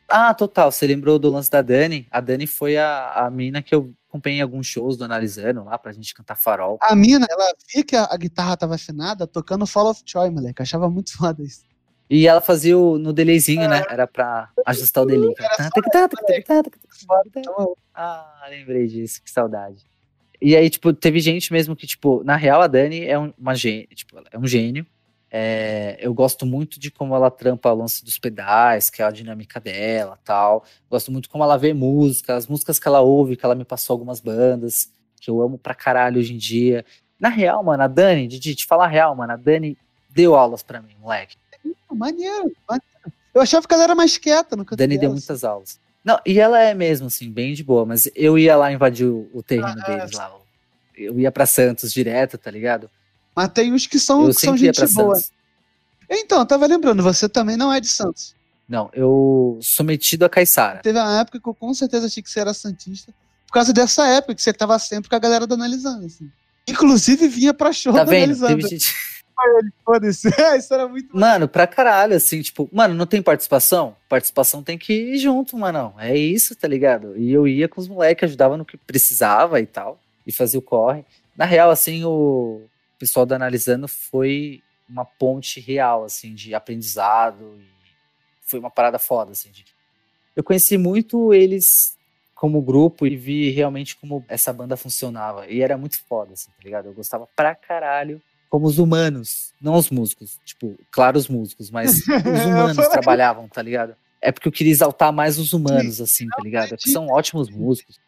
Ah, 0.09 0.35
total. 0.35 0.70
Você 0.70 0.86
lembrou 0.86 1.19
do 1.19 1.31
lance 1.31 1.51
da 1.51 1.62
Dani? 1.62 2.06
A 2.10 2.20
Dani 2.20 2.47
foi 2.47 2.77
a, 2.77 3.27
a 3.27 3.31
mina 3.31 3.62
que 3.62 3.74
eu 3.74 3.93
acompanhei 4.09 4.43
alguns 4.43 4.66
shows 4.66 4.97
do 4.97 5.05
Analisando 5.05 5.64
lá 5.64 5.78
pra 5.78 5.90
gente 5.90 6.14
cantar 6.14 6.36
farol. 6.36 6.78
A 6.82 6.94
mina, 6.94 7.27
ela 7.31 7.55
via 7.73 7.82
que 7.82 7.97
a, 7.97 8.05
a 8.10 8.16
guitarra 8.19 8.56
tava 8.56 8.74
afinada 8.74 9.27
tocando 9.27 9.66
Fall 9.66 9.89
of 9.89 10.05
Troy, 10.05 10.28
moleque. 10.28 10.60
Achava 10.60 10.90
muito 10.90 11.12
foda 11.16 11.43
isso. 11.43 11.62
E 12.09 12.27
ela 12.27 12.41
fazia 12.41 12.77
o, 12.77 12.99
no 12.99 13.12
delayzinho, 13.12 13.69
né? 13.69 13.83
Era 13.89 14.07
pra 14.07 14.51
ajustar 14.66 15.05
o 15.05 15.07
delay. 15.07 15.35
Ah, 17.95 18.47
lembrei 18.51 18.87
disso, 18.87 19.23
que 19.23 19.31
saudade. 19.31 19.85
E 20.41 20.57
aí, 20.57 20.69
tipo, 20.69 20.93
teve 20.93 21.20
gente 21.20 21.53
mesmo 21.53 21.77
que, 21.77 21.87
tipo, 21.87 22.23
na 22.24 22.37
real, 22.37 22.61
a 22.61 22.66
Dani 22.66 23.05
é 23.05 23.19
um, 23.19 23.33
uma 23.39 23.55
gênio, 23.55 23.87
tipo, 23.95 24.16
é 24.31 24.39
um 24.39 24.47
gênio. 24.47 24.85
É, 25.31 25.97
eu 25.99 26.12
gosto 26.12 26.45
muito 26.45 26.79
de 26.79 26.91
como 26.91 27.15
ela 27.15 27.31
trampa 27.31 27.73
o 27.73 27.77
lance 27.77 28.05
dos 28.05 28.19
pedais, 28.19 28.91
que 28.91 29.01
é 29.01 29.05
a 29.07 29.11
dinâmica 29.11 29.59
dela 29.59 30.19
tal. 30.23 30.65
Gosto 30.91 31.11
muito 31.11 31.31
como 31.31 31.43
ela 31.43 31.57
vê 31.57 31.73
música, 31.73 32.37
as 32.37 32.47
músicas 32.47 32.79
que 32.79 32.87
ela 32.87 33.01
ouve, 33.01 33.37
que 33.37 33.45
ela 33.45 33.55
me 33.55 33.65
passou 33.65 33.95
algumas 33.95 34.20
bandas, 34.20 34.93
que 35.19 35.31
eu 35.31 35.41
amo 35.41 35.57
pra 35.57 35.74
caralho 35.74 36.19
hoje 36.19 36.35
em 36.35 36.39
dia. 36.39 36.85
Na 37.19 37.31
real, 37.31 37.62
mano, 37.65 37.83
a 37.85 37.87
Dani, 37.87 38.27
Didi, 38.27 38.55
te 38.55 38.66
falar 38.66 38.85
a 38.85 38.89
real, 38.89 39.15
mano, 39.15 39.33
a 39.33 39.37
Dani 39.37 39.79
deu 40.11 40.35
aulas 40.35 40.62
pra 40.62 40.83
mim, 40.83 40.95
moleque. 41.01 41.37
Maneiro, 41.91 42.53
maneiro. 42.69 42.85
Eu 43.35 43.41
achava 43.41 43.67
que 43.67 43.75
ela 43.75 43.85
era 43.85 43.95
mais 43.95 44.19
quieta 44.19 44.57
no 44.57 44.65
canto 44.65 44.79
Dani 44.79 44.99
deu 44.99 45.11
muitas 45.11 45.43
aulas. 45.45 45.81
Não, 46.05 46.19
e 46.27 46.39
ela 46.39 46.61
é 46.61 46.75
mesmo, 46.75 47.07
assim, 47.07 47.31
bem 47.31 47.55
de 47.55 47.63
boa, 47.63 47.87
mas 47.87 48.09
eu 48.15 48.39
ia 48.39 48.57
lá 48.57 48.73
invadir 48.73 49.07
o, 49.07 49.31
o 49.33 49.43
terreno 49.43 49.81
Ah, 49.81 49.87
deles 49.87 50.13
lá. 50.13 50.33
Eu 50.97 51.19
ia 51.19 51.31
pra 51.31 51.47
Santos 51.47 51.93
direto, 51.93 52.37
tá 52.37 52.51
ligado? 52.51 52.91
Mas 53.35 53.49
tem 53.51 53.73
uns 53.73 53.87
que 53.87 53.99
são, 53.99 54.27
que 54.27 54.35
são 54.35 54.57
gente 54.57 54.85
boa. 54.93 55.15
Santos. 55.15 55.33
Então, 56.11 56.41
eu 56.41 56.47
tava 56.47 56.67
lembrando, 56.67 57.03
você 57.03 57.29
também 57.29 57.57
não 57.57 57.73
é 57.73 57.81
de 57.81 57.89
Santos. 57.89 58.35
Não, 58.69 58.91
eu 58.93 59.59
sou 59.63 59.85
metido 59.87 60.25
a 60.25 60.29
Caiçara. 60.29 60.81
Teve 60.81 60.99
uma 60.99 61.21
época 61.21 61.41
que 61.41 61.49
eu 61.49 61.55
com 61.55 61.73
certeza 61.73 62.07
achei 62.07 62.23
que 62.23 62.31
você 62.31 62.41
era 62.41 62.53
Santista, 62.53 63.13
por 63.47 63.53
causa 63.55 63.73
dessa 63.73 64.07
época 64.09 64.35
que 64.35 64.43
você 64.43 64.53
tava 64.53 64.79
sempre 64.79 65.09
com 65.09 65.17
a 65.17 65.19
galera 65.19 65.47
do 65.47 65.55
Analisando, 65.55 66.07
assim. 66.07 66.31
Inclusive 66.69 67.29
vinha 67.29 67.55
pra 67.55 67.73
show 67.73 67.93
Tá 67.93 68.05
do 68.05 68.11
vendo? 68.11 68.25
Analisando. 68.25 68.57
Teve 68.57 68.69
gente... 68.69 68.95
Foda-se. 69.85 70.28
Isso 70.56 70.74
era 70.74 70.89
muito 70.89 71.16
Mano, 71.16 71.48
pra 71.48 71.66
caralho, 71.66 72.14
assim, 72.14 72.40
tipo, 72.43 72.69
mano, 72.73 72.94
não 72.94 73.06
tem 73.06 73.23
participação? 73.23 73.97
Participação 74.09 74.62
tem 74.62 74.78
que 74.78 74.93
ir 74.93 75.19
junto, 75.19 75.56
mano. 75.56 75.94
É 75.98 76.16
isso, 76.16 76.55
tá 76.55 76.69
ligado? 76.69 77.16
E 77.16 77.32
eu 77.32 77.47
ia 77.47 77.69
com 77.69 77.81
os 77.81 77.89
moleques, 77.89 78.24
ajudava 78.24 78.56
no 78.56 78.64
que 78.64 78.77
precisava 78.77 79.60
e 79.60 79.66
tal. 79.66 79.98
e 80.27 80.32
fazia 80.32 80.59
o 80.59 80.62
corre. 80.62 81.05
Na 81.36 81.44
real, 81.44 81.70
assim, 81.70 82.05
o 82.05 82.62
pessoal 82.98 83.27
da 83.27 83.36
Analisando 83.36 83.89
foi 83.89 84.62
uma 84.89 85.05
ponte 85.05 85.59
real, 85.60 86.05
assim, 86.05 86.35
de 86.35 86.55
aprendizado 86.55 87.59
foi 88.52 88.60
uma 88.60 88.70
parada 88.70 88.98
foda, 88.98 89.32
assim. 89.32 89.51
De... 89.51 89.64
Eu 90.36 90.44
conheci 90.44 90.77
muito 90.77 91.32
eles 91.32 91.97
como 92.35 92.60
grupo 92.60 93.06
e 93.06 93.16
vi 93.16 93.51
realmente 93.51 93.97
como 93.97 94.24
essa 94.28 94.52
banda 94.52 94.77
funcionava. 94.77 95.47
E 95.47 95.62
era 95.62 95.78
muito 95.78 95.98
foda, 96.05 96.35
assim, 96.35 96.51
tá 96.51 96.62
ligado? 96.62 96.86
Eu 96.86 96.93
gostava 96.93 97.27
pra 97.35 97.55
caralho 97.55 98.20
como 98.53 98.66
os 98.66 98.79
humanos, 98.79 99.55
não 99.59 99.77
os 99.77 99.89
músicos. 99.89 100.39
Tipo, 100.45 100.79
claro, 100.91 101.16
os 101.16 101.27
músicos, 101.27 101.70
mas 101.70 101.97
os 102.05 102.45
humanos 102.45 102.87
trabalhavam, 102.89 103.49
tá 103.49 103.62
ligado? 103.62 103.97
É 104.20 104.31
porque 104.31 104.47
eu 104.47 104.53
queria 104.53 104.70
exaltar 104.70 105.11
mais 105.11 105.39
os 105.39 105.55
humanos, 105.55 106.03
assim, 106.03 106.29
tá 106.29 106.43
ligado? 106.43 106.74
É 106.74 106.77
que 106.77 106.91
são 106.91 107.07
ótimos 107.07 107.49
músicos. 107.49 107.99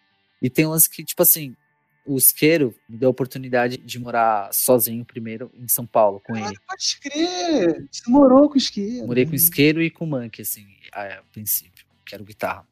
E 0.43 0.51
tem 0.51 0.67
umas 0.67 0.87
que, 0.87 1.03
tipo 1.03 1.23
assim, 1.23 1.57
o 2.05 2.19
Isqueiro 2.19 2.75
me 2.87 2.99
deu 2.99 3.09
a 3.09 3.11
oportunidade 3.11 3.79
de 3.79 3.99
morar 3.99 4.53
sozinho 4.53 5.03
primeiro 5.03 5.51
em 5.55 5.67
São 5.67 5.87
Paulo 5.87 6.21
com 6.21 6.37
ele. 6.37 6.55
Pode 6.69 7.01
crer! 7.01 7.89
Você 7.91 8.11
morou 8.11 8.47
com 8.47 8.57
o 8.57 8.59
Isqueiro. 8.59 9.07
Morei 9.07 9.25
com 9.25 9.33
o 9.33 9.37
Isqueiro 9.37 9.81
e 9.81 9.91
com 9.91 10.05
o 10.05 10.09
Monkey, 10.09 10.43
assim, 10.43 10.67
a, 10.93 11.05
a 11.05 11.23
princípio, 11.33 11.87
que 12.05 12.15
era 12.15 12.23
o 12.23 12.27
guitarra. 12.27 12.69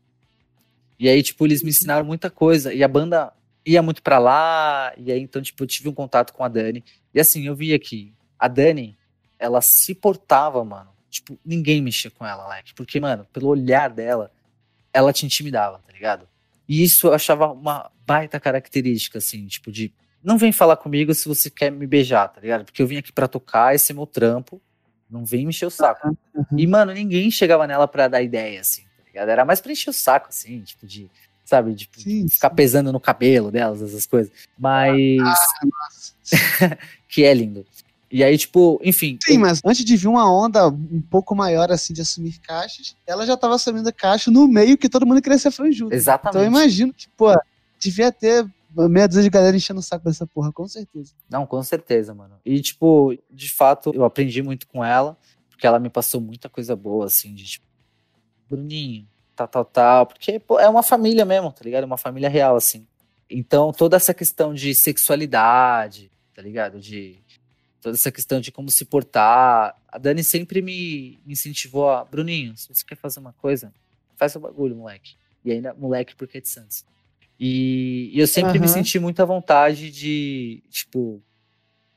E 0.98 1.08
aí, 1.08 1.22
tipo, 1.22 1.46
eles 1.46 1.62
me 1.62 1.70
ensinaram 1.70 2.04
muita 2.04 2.28
coisa. 2.28 2.74
E 2.74 2.84
a 2.84 2.88
banda 2.88 3.32
ia 3.64 3.82
muito 3.82 4.02
para 4.02 4.18
lá. 4.18 4.92
E 4.96 5.12
aí, 5.12 5.20
então, 5.20 5.40
tipo, 5.40 5.62
eu 5.62 5.66
tive 5.66 5.88
um 5.88 5.94
contato 5.94 6.32
com 6.32 6.44
a 6.44 6.48
Dani. 6.48 6.84
E 7.14 7.20
assim, 7.20 7.46
eu 7.46 7.54
vi 7.54 7.72
aqui, 7.74 8.14
a 8.38 8.48
Dani, 8.48 8.96
ela 9.38 9.60
se 9.60 9.94
portava, 9.94 10.64
mano. 10.64 10.90
Tipo, 11.10 11.38
ninguém 11.44 11.82
mexia 11.82 12.10
com 12.10 12.26
ela, 12.26 12.48
Leque. 12.48 12.74
Porque, 12.74 12.98
mano, 12.98 13.26
pelo 13.32 13.48
olhar 13.48 13.90
dela, 13.90 14.32
ela 14.92 15.12
te 15.12 15.26
intimidava, 15.26 15.78
tá 15.78 15.92
ligado? 15.92 16.28
E 16.68 16.82
isso 16.82 17.08
eu 17.08 17.14
achava 17.14 17.52
uma 17.52 17.90
baita 18.06 18.40
característica, 18.40 19.18
assim, 19.18 19.46
tipo, 19.46 19.70
de 19.70 19.92
não 20.22 20.38
vem 20.38 20.52
falar 20.52 20.76
comigo 20.76 21.12
se 21.12 21.28
você 21.28 21.50
quer 21.50 21.70
me 21.70 21.86
beijar, 21.86 22.28
tá 22.28 22.40
ligado? 22.40 22.64
Porque 22.64 22.80
eu 22.80 22.86
vim 22.86 22.96
aqui 22.96 23.12
pra 23.12 23.26
tocar, 23.26 23.74
esse 23.74 23.90
é 23.90 23.94
meu 23.94 24.06
trampo. 24.06 24.62
Não 25.10 25.24
vem 25.24 25.44
me 25.44 25.50
encher 25.50 25.66
o 25.66 25.70
saco. 25.70 26.16
Uhum. 26.34 26.58
E, 26.58 26.66
mano, 26.66 26.92
ninguém 26.92 27.30
chegava 27.30 27.66
nela 27.66 27.86
pra 27.86 28.08
dar 28.08 28.22
ideia, 28.22 28.60
assim, 28.60 28.82
tá 28.82 29.04
ligado? 29.04 29.28
Era 29.28 29.44
mais 29.44 29.60
pra 29.60 29.72
encher 29.72 29.90
o 29.90 29.92
saco, 29.92 30.28
assim, 30.28 30.62
tipo, 30.62 30.86
de, 30.86 31.10
sabe, 31.52 31.74
de 31.74 31.88
sim, 31.98 32.26
ficar 32.28 32.48
sim. 32.48 32.56
pesando 32.56 32.90
no 32.90 32.98
cabelo 32.98 33.50
delas, 33.50 33.82
essas 33.82 34.06
coisas. 34.06 34.32
Mas. 34.58 35.20
Ah, 35.20 36.78
que 37.06 37.24
é 37.24 37.34
lindo. 37.34 37.66
E 38.10 38.24
aí, 38.24 38.36
tipo, 38.38 38.80
enfim. 38.82 39.18
Sim, 39.22 39.34
eu... 39.34 39.40
mas 39.40 39.60
antes 39.64 39.84
de 39.84 39.96
vir 39.96 40.08
uma 40.08 40.30
onda 40.32 40.68
um 40.68 41.02
pouco 41.10 41.34
maior, 41.34 41.70
assim, 41.70 41.92
de 41.92 42.00
assumir 42.00 42.38
caixas, 42.40 42.96
ela 43.06 43.26
já 43.26 43.36
tava 43.36 43.54
assumindo 43.54 43.92
caixa 43.92 44.30
no 44.30 44.48
meio 44.48 44.78
que 44.78 44.88
todo 44.88 45.06
mundo 45.06 45.20
queria 45.20 45.38
ser 45.38 45.50
franjudo. 45.50 45.94
Exatamente. 45.94 46.30
Então 46.30 46.42
eu 46.42 46.46
imagino 46.46 46.92
que, 46.92 47.08
pô, 47.10 47.28
devia 47.78 48.10
ter 48.10 48.46
meia 48.88 49.06
dúzia 49.06 49.22
de 49.22 49.30
galera 49.30 49.56
enchendo 49.56 49.80
o 49.80 49.82
saco 49.82 50.06
dessa 50.06 50.26
porra, 50.26 50.50
com 50.52 50.66
certeza. 50.66 51.12
Não, 51.28 51.46
com 51.46 51.62
certeza, 51.62 52.14
mano. 52.14 52.36
E, 52.44 52.60
tipo, 52.60 53.14
de 53.30 53.50
fato, 53.50 53.92
eu 53.94 54.04
aprendi 54.04 54.42
muito 54.42 54.66
com 54.66 54.82
ela, 54.82 55.18
porque 55.50 55.66
ela 55.66 55.78
me 55.78 55.90
passou 55.90 56.20
muita 56.20 56.48
coisa 56.48 56.74
boa, 56.74 57.06
assim, 57.06 57.34
de 57.34 57.44
tipo, 57.44 57.66
Bruninho, 58.48 59.06
tal, 59.34 59.48
tal, 59.48 59.64
tal. 59.64 60.06
Porque, 60.06 60.38
pô, 60.38 60.58
é 60.58 60.68
uma 60.68 60.82
família 60.82 61.24
mesmo, 61.24 61.52
tá 61.52 61.64
ligado? 61.64 61.82
É 61.82 61.86
uma 61.86 61.98
família 61.98 62.28
real, 62.28 62.56
assim. 62.56 62.86
Então, 63.28 63.72
toda 63.72 63.96
essa 63.96 64.12
questão 64.12 64.52
de 64.52 64.74
sexualidade, 64.74 66.10
tá 66.34 66.42
ligado? 66.42 66.80
De 66.80 67.18
toda 67.80 67.96
essa 67.96 68.12
questão 68.12 68.40
de 68.40 68.52
como 68.52 68.70
se 68.70 68.84
portar. 68.84 69.76
A 69.88 69.98
Dani 69.98 70.22
sempre 70.22 70.62
me, 70.62 71.18
me 71.26 71.32
incentivou 71.32 71.90
a, 71.90 72.04
Bruninho, 72.04 72.56
se 72.56 72.68
você 72.68 72.84
quer 72.84 72.96
fazer 72.96 73.20
uma 73.20 73.32
coisa, 73.32 73.72
faz 74.16 74.36
o 74.36 74.40
bagulho, 74.40 74.76
moleque. 74.76 75.16
E 75.44 75.50
ainda, 75.50 75.74
moleque, 75.74 76.14
porque 76.14 76.38
é 76.38 76.40
de 76.40 76.48
Santos. 76.48 76.84
E, 77.38 78.10
e 78.14 78.20
eu 78.20 78.26
sempre 78.26 78.58
uhum. 78.58 78.60
me 78.60 78.68
senti 78.68 79.00
muita 79.00 79.26
vontade 79.26 79.90
de, 79.90 80.62
tipo, 80.70 81.20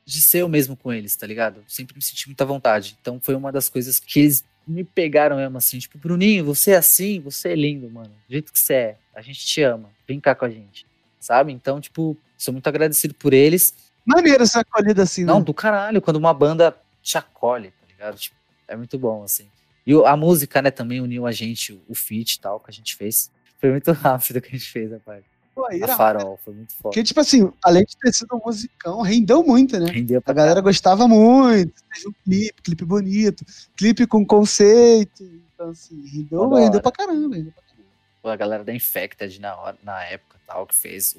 de 0.03 0.21
ser 0.21 0.39
eu 0.39 0.49
mesmo 0.49 0.75
com 0.75 0.91
eles, 0.91 1.15
tá 1.15 1.27
ligado? 1.27 1.63
Sempre 1.67 1.95
me 1.95 2.01
senti 2.01 2.27
muita 2.27 2.45
vontade. 2.45 2.97
Então 2.99 3.19
foi 3.21 3.35
uma 3.35 3.51
das 3.51 3.69
coisas 3.69 3.99
que 3.99 4.19
eles 4.21 4.43
me 4.67 4.83
pegaram 4.83 5.37
mesmo 5.37 5.57
assim, 5.57 5.79
tipo, 5.79 5.97
Bruninho, 5.97 6.45
você 6.45 6.71
é 6.71 6.77
assim, 6.77 7.19
você 7.19 7.49
é 7.49 7.55
lindo, 7.55 7.89
mano. 7.89 8.09
Do 8.27 8.31
jeito 8.31 8.51
que 8.51 8.59
você 8.59 8.73
é, 8.73 8.97
a 9.15 9.21
gente 9.21 9.45
te 9.45 9.61
ama, 9.61 9.89
vem 10.07 10.19
cá 10.19 10.33
com 10.33 10.45
a 10.45 10.49
gente, 10.49 10.85
sabe? 11.19 11.51
Então, 11.51 11.79
tipo, 11.79 12.17
sou 12.37 12.51
muito 12.51 12.67
agradecido 12.67 13.13
por 13.13 13.33
eles. 13.33 13.73
Maneiro 14.05 14.43
essa 14.43 14.61
acolhida 14.61 15.03
assim, 15.03 15.21
né? 15.21 15.33
Não, 15.33 15.41
do 15.41 15.53
caralho, 15.53 16.01
quando 16.01 16.17
uma 16.17 16.33
banda 16.33 16.75
te 17.01 17.17
acolhe, 17.17 17.71
tá 17.71 17.87
ligado? 17.87 18.17
Tipo, 18.17 18.35
é 18.67 18.75
muito 18.75 18.97
bom, 18.97 19.23
assim. 19.23 19.47
E 19.85 19.93
a 19.93 20.17
música, 20.17 20.61
né, 20.61 20.71
também 20.71 20.99
uniu 20.99 21.27
a 21.27 21.31
gente, 21.31 21.79
o 21.87 21.93
feat 21.93 22.33
e 22.33 22.39
tal, 22.39 22.59
que 22.59 22.71
a 22.71 22.73
gente 22.73 22.95
fez. 22.95 23.31
Foi 23.59 23.71
muito 23.71 23.91
rápido 23.93 24.41
que 24.41 24.47
a 24.49 24.51
gente 24.57 24.71
fez, 24.71 24.91
rapaz. 24.91 25.23
Pô, 25.55 25.65
a 25.67 25.87
Farol, 25.95 26.37
foi 26.43 26.53
muito 26.53 26.73
foda. 26.73 26.83
Porque, 26.83 27.01
tipo 27.01 27.17
assim, 27.21 27.49
além 27.63 27.85
de 27.85 27.95
ter 27.95 28.13
sido 28.13 28.35
um 28.35 28.41
musicão, 28.45 29.01
rendeu 29.01 29.41
muito, 29.41 29.79
né? 29.79 29.89
Rendeu 29.89 30.21
pra 30.21 30.33
A 30.33 30.35
galera 30.35 30.59
gostava 30.59 31.07
muito, 31.07 31.81
fez 31.93 32.05
um 32.05 32.11
clipe, 32.25 32.61
clipe 32.61 32.83
bonito, 32.83 33.45
clipe 33.77 34.05
com 34.05 34.25
conceito. 34.25 35.23
Então, 35.23 35.69
assim, 35.69 36.05
rendeu, 36.07 36.49
rendeu 36.49 36.81
pra 36.81 36.91
caramba, 36.91 37.37
rendeu 37.37 37.53
pra 37.53 37.63
caramba. 37.63 37.89
Pô, 38.21 38.27
a 38.27 38.35
galera 38.35 38.65
da 38.65 38.73
Infected 38.73 39.39
na, 39.39 39.55
hora, 39.55 39.77
na 39.81 40.03
época 40.03 40.37
tal, 40.45 40.67
que 40.67 40.75
fez 40.75 41.15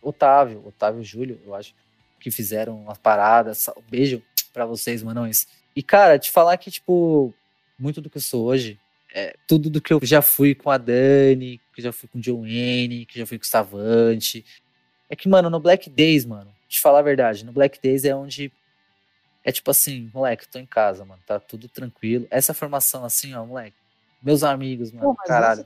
o 0.00 0.08
Otávio, 0.08 0.62
Otávio 0.64 1.02
Júlio, 1.02 1.40
eu 1.44 1.52
acho 1.52 1.74
que 2.20 2.30
fizeram 2.30 2.80
umas 2.80 2.98
paradas. 2.98 3.68
Um 3.76 3.82
beijo 3.90 4.22
para 4.52 4.64
vocês, 4.64 5.02
manões. 5.02 5.48
E, 5.74 5.82
cara, 5.82 6.16
te 6.16 6.30
falar 6.30 6.56
que, 6.58 6.70
tipo, 6.70 7.34
muito 7.76 8.00
do 8.00 8.08
que 8.08 8.18
eu 8.18 8.22
sou 8.22 8.44
hoje, 8.44 8.78
é, 9.14 9.36
tudo 9.46 9.70
do 9.70 9.80
que 9.80 9.92
eu 9.92 10.00
já 10.02 10.20
fui 10.20 10.54
com 10.54 10.70
a 10.70 10.76
Dani, 10.76 11.60
que 11.72 11.80
já 11.80 11.92
fui 11.92 12.08
com 12.08 12.18
o 12.18 12.20
John 12.20 12.42
que 12.42 13.18
já 13.18 13.24
fui 13.24 13.38
com 13.38 13.44
o 13.44 13.48
Savante. 13.48 14.44
É 15.08 15.14
que, 15.14 15.28
mano, 15.28 15.48
no 15.48 15.60
Black 15.60 15.88
Days, 15.88 16.24
mano, 16.24 16.52
te 16.68 16.80
falar 16.80 16.98
a 16.98 17.02
verdade, 17.02 17.44
no 17.44 17.52
Black 17.52 17.80
Days 17.80 18.04
é 18.04 18.14
onde 18.14 18.52
é 19.44 19.52
tipo 19.52 19.70
assim, 19.70 20.10
moleque, 20.12 20.48
tô 20.48 20.58
em 20.58 20.66
casa, 20.66 21.04
mano, 21.04 21.22
tá 21.24 21.38
tudo 21.38 21.68
tranquilo. 21.68 22.26
Essa 22.30 22.52
formação 22.52 23.04
assim, 23.04 23.34
ó, 23.34 23.46
moleque, 23.46 23.76
meus 24.22 24.42
amigos, 24.42 24.90
mano, 24.90 25.14
Pô, 25.14 25.14
caralho. 25.14 25.64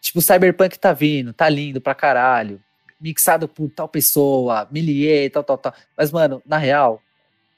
Tipo, 0.00 0.18
o 0.18 0.22
Cyberpunk 0.22 0.78
tá 0.78 0.92
vindo, 0.92 1.32
tá 1.32 1.48
lindo 1.48 1.80
pra 1.80 1.94
caralho 1.94 2.62
mixado 3.02 3.48
por 3.48 3.68
tal 3.68 3.88
pessoa, 3.88 4.68
Millier, 4.70 5.28
tal, 5.32 5.42
tal, 5.42 5.58
tal. 5.58 5.74
Mas, 5.96 6.12
mano, 6.12 6.40
na 6.46 6.56
real, 6.56 7.02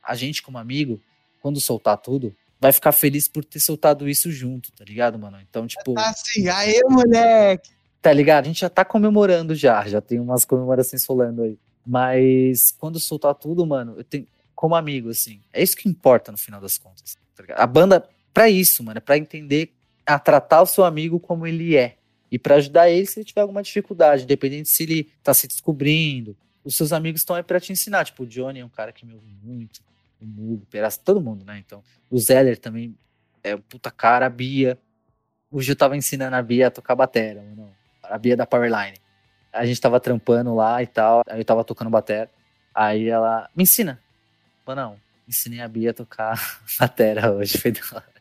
a 0.03 0.15
gente 0.15 0.43
como 0.43 0.57
amigo, 0.57 0.99
quando 1.43 1.61
soltar 1.61 1.99
tudo, 1.99 2.35
vai 2.65 2.73
ficar 2.73 2.93
feliz 2.93 3.29
por 3.29 3.45
ter 3.45 3.61
soltado 3.61 4.09
isso 4.09 4.33
junto, 4.33 4.73
tá 4.73 4.83
ligado, 4.85 5.19
mano? 5.19 5.39
Então, 5.47 5.67
tipo. 5.67 5.93
Tá 5.93 6.09
assim, 6.09 6.49
aê, 6.49 6.81
moleque! 6.89 7.71
Tá 8.01 8.11
ligado? 8.11 8.45
A 8.45 8.49
gente 8.49 8.61
já 8.61 8.71
tá 8.71 8.87
comemorando 8.87 9.55
já, 9.55 9.87
já 9.87 10.01
tem 10.01 10.19
umas 10.19 10.47
comemorações 10.47 11.05
rolando 11.05 11.43
aí. 11.43 11.59
Mas 11.87 12.75
quando 12.79 12.99
soltar 12.99 13.35
tudo, 13.35 13.67
mano, 13.67 13.95
eu 13.99 14.05
tenho. 14.05 14.27
Como 14.55 14.75
amigo, 14.75 15.11
assim, 15.11 15.43
é 15.53 15.63
isso 15.63 15.77
que 15.77 15.89
importa 15.89 16.33
no 16.33 16.39
final 16.39 16.59
das 16.59 16.79
contas. 16.79 17.19
Tá 17.37 17.45
a 17.55 17.67
banda, 17.67 18.09
pra 18.33 18.49
isso, 18.49 18.83
mano, 18.83 18.97
é 18.97 19.01
pra 19.01 19.19
entender, 19.19 19.75
a 20.07 20.19
tratar 20.19 20.63
o 20.63 20.67
seu 20.67 20.85
amigo 20.85 21.21
como 21.21 21.47
ele 21.47 21.77
é 21.77 21.97
e 22.31 22.39
para 22.39 22.55
ajudar 22.55 22.89
ele 22.89 23.05
se 23.05 23.19
ele 23.19 23.27
tiver 23.27 23.43
alguma 23.43 23.63
dificuldade, 23.63 24.23
independente 24.23 24.71
se 24.71 24.85
ele 24.85 25.11
tá 25.23 25.35
se 25.35 25.47
descobrindo. 25.47 26.35
Os 26.65 26.77
seus 26.77 26.95
amigos 26.95 27.21
estão 27.21 27.37
aí 27.37 27.43
para 27.43 27.61
te 27.61 27.73
ensinar. 27.73 28.05
Tipo, 28.05 28.23
o 28.23 28.27
Johnny 28.27 28.61
é 28.61 28.65
um 28.65 28.71
cara 28.71 28.91
que 28.91 29.05
me 29.05 29.13
ouve 29.13 29.29
muito, 29.43 29.83
o 30.21 30.27
Mugo, 30.27 30.63
o 30.63 30.67
Peraz, 30.67 30.97
todo 30.97 31.21
mundo, 31.21 31.45
né? 31.45 31.63
Então, 31.65 31.83
o 32.11 32.19
Zeller 32.19 32.59
também 32.59 32.97
é 33.43 33.55
um 33.55 33.61
puta 33.61 33.91
cara, 33.91 34.27
a 34.27 34.31
Bia. 34.31 34.79
O 35.51 35.61
Gil 35.61 35.77
tava 35.77 35.97
ensinando 35.97 36.37
a 36.37 36.43
Bia 36.43 36.69
a 36.69 36.71
tocar 36.71 36.95
batera, 36.95 37.43
não. 37.57 37.71
A 38.03 38.19
Bia 38.19 38.37
da 38.37 38.47
Powerline. 38.47 38.99
A 39.53 39.65
gente 39.65 39.81
tava 39.81 40.01
trampando 40.01 40.55
lá 40.55 40.83
e 40.83 40.87
tal, 40.87 41.23
aí 41.29 41.41
eu 41.41 41.45
tava 41.45 41.65
tocando 41.65 41.91
batera. 41.91 42.31
Aí 42.75 43.09
ela, 43.09 43.49
me 43.55 43.63
ensina. 43.63 44.01
Falei, 44.65 44.85
não, 44.85 44.97
ensinei 45.29 45.61
a 45.61 45.69
Bia 45.69 45.91
a 45.91 45.95
tocar 45.95 46.41
batera 46.79 47.33
hoje, 47.33 47.59
foi 47.59 47.71
da 47.71 47.81
hora. 47.93 48.15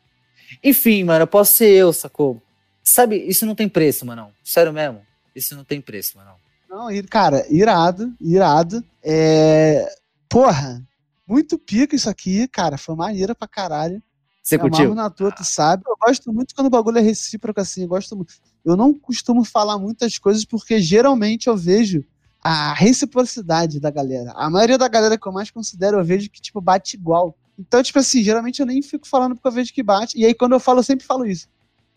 Enfim, 0.64 1.04
mano, 1.04 1.24
eu 1.24 1.28
posso 1.28 1.54
ser 1.54 1.70
eu, 1.70 1.92
sacou? 1.92 2.42
Sabe, 2.84 3.16
isso 3.16 3.46
não 3.46 3.56
tem 3.56 3.70
preço, 3.70 4.06
mano. 4.06 4.32
Sério 4.44 4.74
mesmo. 4.74 5.02
Isso 5.34 5.56
não 5.56 5.64
tem 5.64 5.82
preço, 5.82 6.18
mano. 6.18 6.32
Não, 6.70 6.90
cara, 7.10 7.46
irado, 7.50 8.14
irado. 8.20 8.84
É. 9.04 9.88
Porra, 10.28 10.82
muito 11.28 11.58
pica 11.58 11.96
isso 11.96 12.10
aqui, 12.10 12.48
cara. 12.48 12.78
Foi 12.78 12.96
maneira 12.96 13.34
pra 13.34 13.48
caralho. 13.48 14.02
Você 14.42 14.58
curtiu? 14.58 14.94
na 14.94 15.10
tua, 15.10 15.32
tu 15.32 15.44
sabe. 15.46 15.84
Eu 15.88 15.96
gosto 16.06 16.34
muito 16.34 16.54
quando 16.54 16.68
o 16.68 16.70
bagulho 16.70 16.98
é 16.98 17.02
recíproco, 17.02 17.62
assim. 17.62 17.84
Eu 17.84 17.88
gosto 17.88 18.16
muito. 18.16 18.34
Eu 18.64 18.76
não 18.76 18.94
costumo 18.94 19.44
falar 19.46 19.78
muitas 19.78 20.18
coisas 20.18 20.44
porque 20.44 20.82
geralmente 20.82 21.48
eu 21.48 21.56
vejo 21.56 22.04
a 22.42 22.74
reciprocidade 22.74 23.80
da 23.80 23.90
galera. 23.90 24.34
A 24.36 24.50
maioria 24.50 24.78
da 24.78 24.90
galera 24.90 25.18
que 25.18 25.26
eu 25.26 25.32
mais 25.32 25.50
considero, 25.50 25.98
eu 25.98 26.04
vejo 26.04 26.30
que, 26.30 26.42
tipo, 26.42 26.60
bate 26.60 26.98
igual. 26.98 27.38
Então, 27.58 27.82
tipo 27.82 28.00
assim, 28.00 28.22
geralmente 28.22 28.60
eu 28.60 28.66
nem 28.66 28.82
fico 28.82 29.08
falando 29.08 29.36
porque 29.36 29.48
eu 29.48 29.52
vejo 29.52 29.74
que 29.74 29.82
bate. 29.82 30.18
E 30.20 30.26
aí, 30.26 30.34
quando 30.34 30.52
eu 30.52 30.60
falo, 30.60 30.80
eu 30.80 30.84
sempre 30.84 31.06
falo 31.06 31.26
isso 31.26 31.48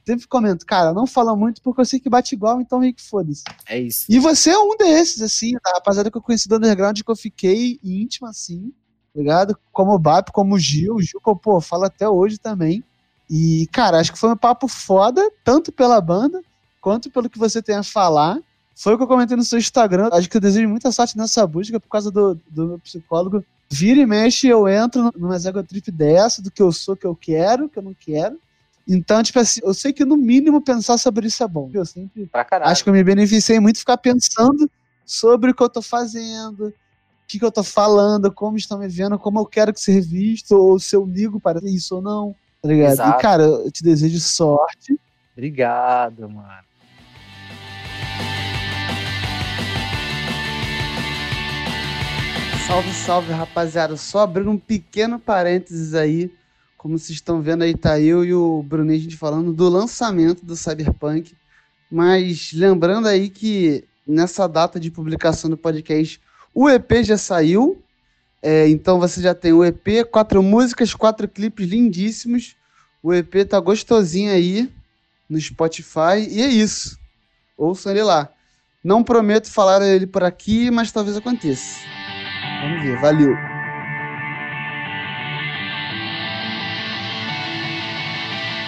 sempre 0.07 0.29
comento, 0.29 0.65
cara, 0.65 0.95
não 0.95 1.05
fala 1.07 1.35
muito 1.35 1.61
porque 1.61 1.81
eu 1.81 1.85
sei 1.85 1.99
que 1.99 2.09
bate 2.09 2.35
igual, 2.35 2.61
então 2.61 2.79
Rick, 2.79 3.03
foda-se. 3.03 3.43
É 3.69 3.81
isso. 3.81 4.07
E 4.09 4.21
você 4.21 4.51
é 4.51 4.59
um 4.59 4.77
desses, 4.77 5.21
assim, 5.21 5.53
da 5.55 5.73
rapaziada 5.73 6.11
que 6.11 6.17
eu 6.17 6.23
conheci 6.23 6.49
do 6.49 6.57
underground, 6.57 7.01
que 7.03 7.11
eu 7.11 7.17
fiquei 7.17 7.81
íntimo, 7.83 8.29
assim, 8.29 8.73
ligado? 9.17 9.59
Como 9.73 9.93
o 9.93 9.99
Bap, 9.99 10.31
como 10.33 10.55
o 10.55 10.59
Gil, 10.59 10.97
o 10.97 11.03
Gil, 11.03 11.21
pô, 11.21 11.61
fala 11.61 11.87
até 11.87 12.09
hoje 12.09 12.39
também. 12.39 12.85
E, 13.29 13.69
cara, 13.73 13.99
acho 13.99 14.13
que 14.13 14.19
foi 14.19 14.31
um 14.31 14.37
papo 14.37 14.69
foda, 14.69 15.21
tanto 15.45 15.73
pela 15.73 16.01
banda, 16.01 16.41
quanto 16.81 17.11
pelo 17.11 17.29
que 17.29 17.39
você 17.39 17.61
tem 17.61 17.77
a 17.77 17.83
falar. 17.83 18.39
Foi 18.75 18.95
o 18.95 18.97
que 18.97 19.03
eu 19.03 19.09
comentei 19.09 19.37
no 19.37 19.43
seu 19.43 19.59
Instagram. 19.59 20.11
Acho 20.13 20.29
que 20.29 20.37
eu 20.37 20.41
desejo 20.41 20.69
muita 20.69 20.93
sorte 20.93 21.17
nessa 21.17 21.47
busca 21.47 21.81
por 21.81 21.89
causa 21.89 22.11
do, 22.11 22.35
do 22.49 22.67
meu 22.67 22.79
psicólogo. 22.79 23.45
Vira 23.69 24.01
e 24.01 24.07
mexe, 24.07 24.47
eu 24.47 24.69
entro 24.69 25.11
numa 25.17 25.37
ego 25.37 25.63
trip 25.63 25.91
dessa, 25.91 26.41
do 26.41 26.51
que 26.51 26.63
eu 26.63 26.71
sou, 26.71 26.95
que 26.95 27.07
eu 27.07 27.17
quero, 27.17 27.69
que 27.69 27.79
eu 27.79 27.83
não 27.83 27.95
quero. 27.99 28.39
Então, 28.87 29.21
tipo 29.23 29.41
assim, 29.41 29.61
eu 29.65 29.75
sei 29.75 29.93
que 29.93 30.05
no 30.05 30.17
mínimo 30.17 30.63
pensar 30.63 30.97
sobre 30.99 31.27
isso 31.27 31.43
é 31.43 31.49
bom. 31.49 31.69
Eu 31.75 31.85
sempre 31.85 32.31
acho 32.63 32.85
que 32.85 32.91
eu 32.91 32.95
me 32.95 33.03
beneficiei 33.03 33.59
muito 33.59 33.81
ficar 33.81 33.97
pensando 33.97 34.71
sobre 35.05 35.51
o 35.51 35.55
que 35.55 35.63
eu 35.63 35.69
tô 35.69 35.83
fazendo, 35.83 36.73
que, 37.27 37.39
que 37.39 37.45
eu 37.45 37.51
tô 37.51 37.63
falando, 37.63 38.33
como 38.33 38.57
estão 38.57 38.79
me 38.79 38.89
vendo, 38.89 39.19
como 39.19 39.41
eu 39.41 39.47
quero 39.47 39.73
que 39.73 39.81
seja 39.81 40.01
visto, 40.01 40.53
ou 40.53 40.79
se 40.79 40.95
eu 40.95 41.05
ligo 41.05 41.41
para 41.41 41.61
isso 41.65 41.97
ou 41.97 42.03
não, 42.03 42.35
tá 42.63 42.69
ligado? 42.69 42.93
Exato. 42.93 43.19
E, 43.19 43.23
cara, 43.23 43.43
eu 43.43 43.71
te 43.71 43.83
desejo 43.83 44.21
sorte. 44.21 44.99
Obrigado, 45.33 46.29
mano. 46.29 46.67
Salve, 52.67 52.93
salve, 52.93 53.33
rapaziada. 53.33 53.97
Só 53.97 54.21
abrindo 54.21 54.51
um 54.51 54.59
pequeno 54.59 55.19
parênteses 55.19 55.95
aí 55.95 56.31
como 56.87 57.01
vocês 57.01 57.17
estão 57.17 57.43
vendo 57.43 57.65
aí, 57.65 57.77
tá 57.77 57.99
eu 57.99 58.25
e 58.25 58.33
o 58.33 58.63
Bruninho 58.63 58.97
a 58.97 59.03
gente 59.03 59.17
falando 59.17 59.53
do 59.53 59.69
lançamento 59.69 60.47
do 60.47 60.55
Cyberpunk. 60.55 61.35
Mas 61.91 62.53
lembrando 62.53 63.09
aí 63.09 63.29
que 63.29 63.83
nessa 64.07 64.47
data 64.47 64.79
de 64.79 64.89
publicação 64.89 65.51
do 65.51 65.57
podcast, 65.57 66.21
o 66.57 66.71
EP 66.71 67.05
já 67.05 67.19
saiu. 67.19 67.83
É, 68.43 68.67
então 68.67 68.99
você 68.99 69.21
já 69.21 69.35
tem 69.35 69.53
o 69.53 69.63
EP, 69.63 70.07
quatro 70.11 70.43
músicas, 70.43 70.95
quatro 70.95 71.29
clipes 71.29 71.69
lindíssimos. 71.69 72.57
O 73.03 73.13
EP 73.13 73.47
tá 73.47 73.61
gostosinho 73.61 74.33
aí 74.33 74.73
no 75.29 75.39
Spotify. 75.39 76.27
E 76.27 76.41
é 76.41 76.47
isso. 76.47 76.99
Ouçam 77.59 77.93
ele 77.93 78.03
lá. 78.03 78.31
Não 78.83 79.05
prometo 79.05 79.51
falar 79.51 79.83
ele 79.83 80.07
por 80.07 80.25
aqui, 80.25 80.71
mas 80.71 80.91
talvez 80.91 81.19
aconteça. 81.19 81.79
Vamos 82.63 82.83
ver. 82.83 82.99
Valeu. 83.01 83.37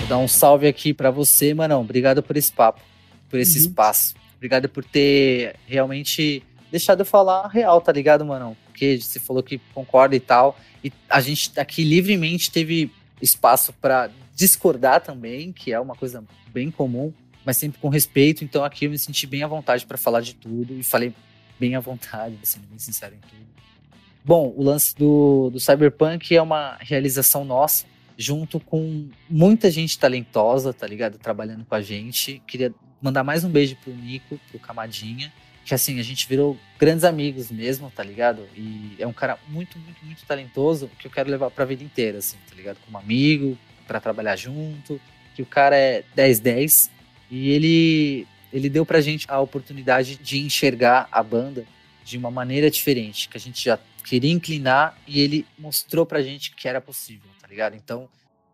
dar 0.09 0.16
um 0.16 0.28
salve 0.28 0.66
aqui 0.66 0.94
para 0.94 1.10
você, 1.10 1.52
Manão. 1.52 1.82
Obrigado 1.82 2.23
por 2.23 2.35
esse 2.35 2.51
papo, 2.51 2.81
por 3.28 3.39
esse 3.39 3.59
uhum. 3.59 3.66
espaço. 3.66 4.15
Obrigado 4.36 4.66
por 4.66 4.82
ter 4.82 5.56
realmente 5.66 6.43
deixado 6.70 7.01
eu 7.01 7.07
falar 7.07 7.49
real, 7.49 7.81
tá 7.81 7.93
ligado, 7.93 8.24
Manão? 8.24 8.57
Porque 8.66 9.01
você 9.01 9.19
falou 9.19 9.43
que 9.43 9.59
concorda 9.74 10.15
e 10.15 10.20
tal. 10.20 10.59
E 10.82 10.93
a 11.09 11.20
gente 11.20 11.59
aqui 11.59 11.82
livremente 11.82 12.51
teve 12.51 12.93
espaço 13.20 13.73
para 13.73 14.11
discordar 14.35 15.01
também, 15.01 15.53
que 15.53 15.73
é 15.73 15.81
uma 15.81 15.95
coisa 15.95 16.24
bem 16.53 16.70
comum, 16.70 17.12
mas 17.45 17.57
sempre 17.57 17.81
com 17.81 17.89
respeito. 17.89 18.45
Então 18.45 18.65
aqui 18.65 18.85
eu 18.85 18.90
me 18.90 18.99
senti 18.99 19.27
bem 19.27 19.43
à 19.43 19.47
vontade 19.47 19.86
para 19.86 19.99
falar 19.99 20.20
de 20.20 20.35
tudo 20.35 20.74
e 20.74 20.82
falei 20.82 21.12
bem 21.59 21.74
à 21.74 21.81
vontade, 21.81 22.39
sendo 22.43 22.66
bem 22.66 22.78
sincero 22.78 23.15
em 23.15 23.20
tudo. 23.20 23.49
Bom, 24.24 24.53
o 24.57 24.62
lance 24.62 24.95
do, 24.95 25.51
do 25.51 25.59
Cyberpunk 25.59 26.36
é 26.36 26.43
uma 26.43 26.77
realização 26.81 27.45
nossa 27.45 27.86
junto 28.19 28.59
com 28.59 29.09
muita 29.31 29.70
gente 29.70 29.97
talentosa, 29.97 30.73
tá 30.73 30.86
ligado? 30.86 31.19
Trabalhando 31.19 31.65
com 31.65 31.74
a 31.74 31.81
gente. 31.81 32.43
Queria 32.47 32.74
mandar 33.01 33.23
mais 33.23 33.45
um 33.45 33.49
beijo 33.49 33.77
pro 33.77 33.95
Nico, 33.95 34.40
pro 34.51 34.59
Camadinha, 34.59 35.32
que 35.69 35.74
assim, 35.74 36.01
a 36.01 36.03
gente 36.03 36.27
virou 36.27 36.59
grandes 36.78 37.05
amigos 37.05 37.51
mesmo, 37.51 37.93
tá 37.95 38.03
ligado? 38.03 38.49
E 38.57 38.97
é 38.99 39.07
um 39.07 39.12
cara 39.12 39.39
muito, 39.49 39.78
muito, 39.78 40.05
muito 40.05 40.24
talentoso 40.24 40.90
que 40.99 41.07
eu 41.07 41.11
quero 41.11 41.31
levar 41.31 41.51
pra 41.51 41.65
vida 41.65 41.85
inteira, 41.85 42.19
assim, 42.19 42.39
tá 42.49 42.57
ligado? 42.57 42.78
Como 42.85 42.97
amigo, 42.97 43.57
para 43.86 44.01
trabalhar 44.01 44.35
junto, 44.35 45.01
que 45.35 45.43
o 45.43 45.47
cara 45.47 45.77
é 45.77 46.03
10-10 46.16 46.90
e 47.31 47.51
ele 47.51 48.27
ele 48.51 48.70
deu 48.70 48.86
pra 48.86 49.03
gente 49.03 49.27
a 49.28 49.39
oportunidade 49.39 50.16
de 50.16 50.39
enxergar 50.39 51.07
a 51.12 51.23
banda 51.23 51.66
de 52.03 52.16
uma 52.16 52.31
maneira 52.31 52.70
diferente, 52.70 53.28
que 53.28 53.36
a 53.36 53.40
gente 53.40 53.62
já 53.62 53.78
queria 54.03 54.32
inclinar 54.32 54.97
e 55.07 55.20
ele 55.20 55.45
mostrou 55.59 56.07
pra 56.07 56.23
gente 56.23 56.53
que 56.53 56.66
era 56.66 56.81
possível 56.81 57.28
ligado? 57.49 57.74
Então, 57.74 58.09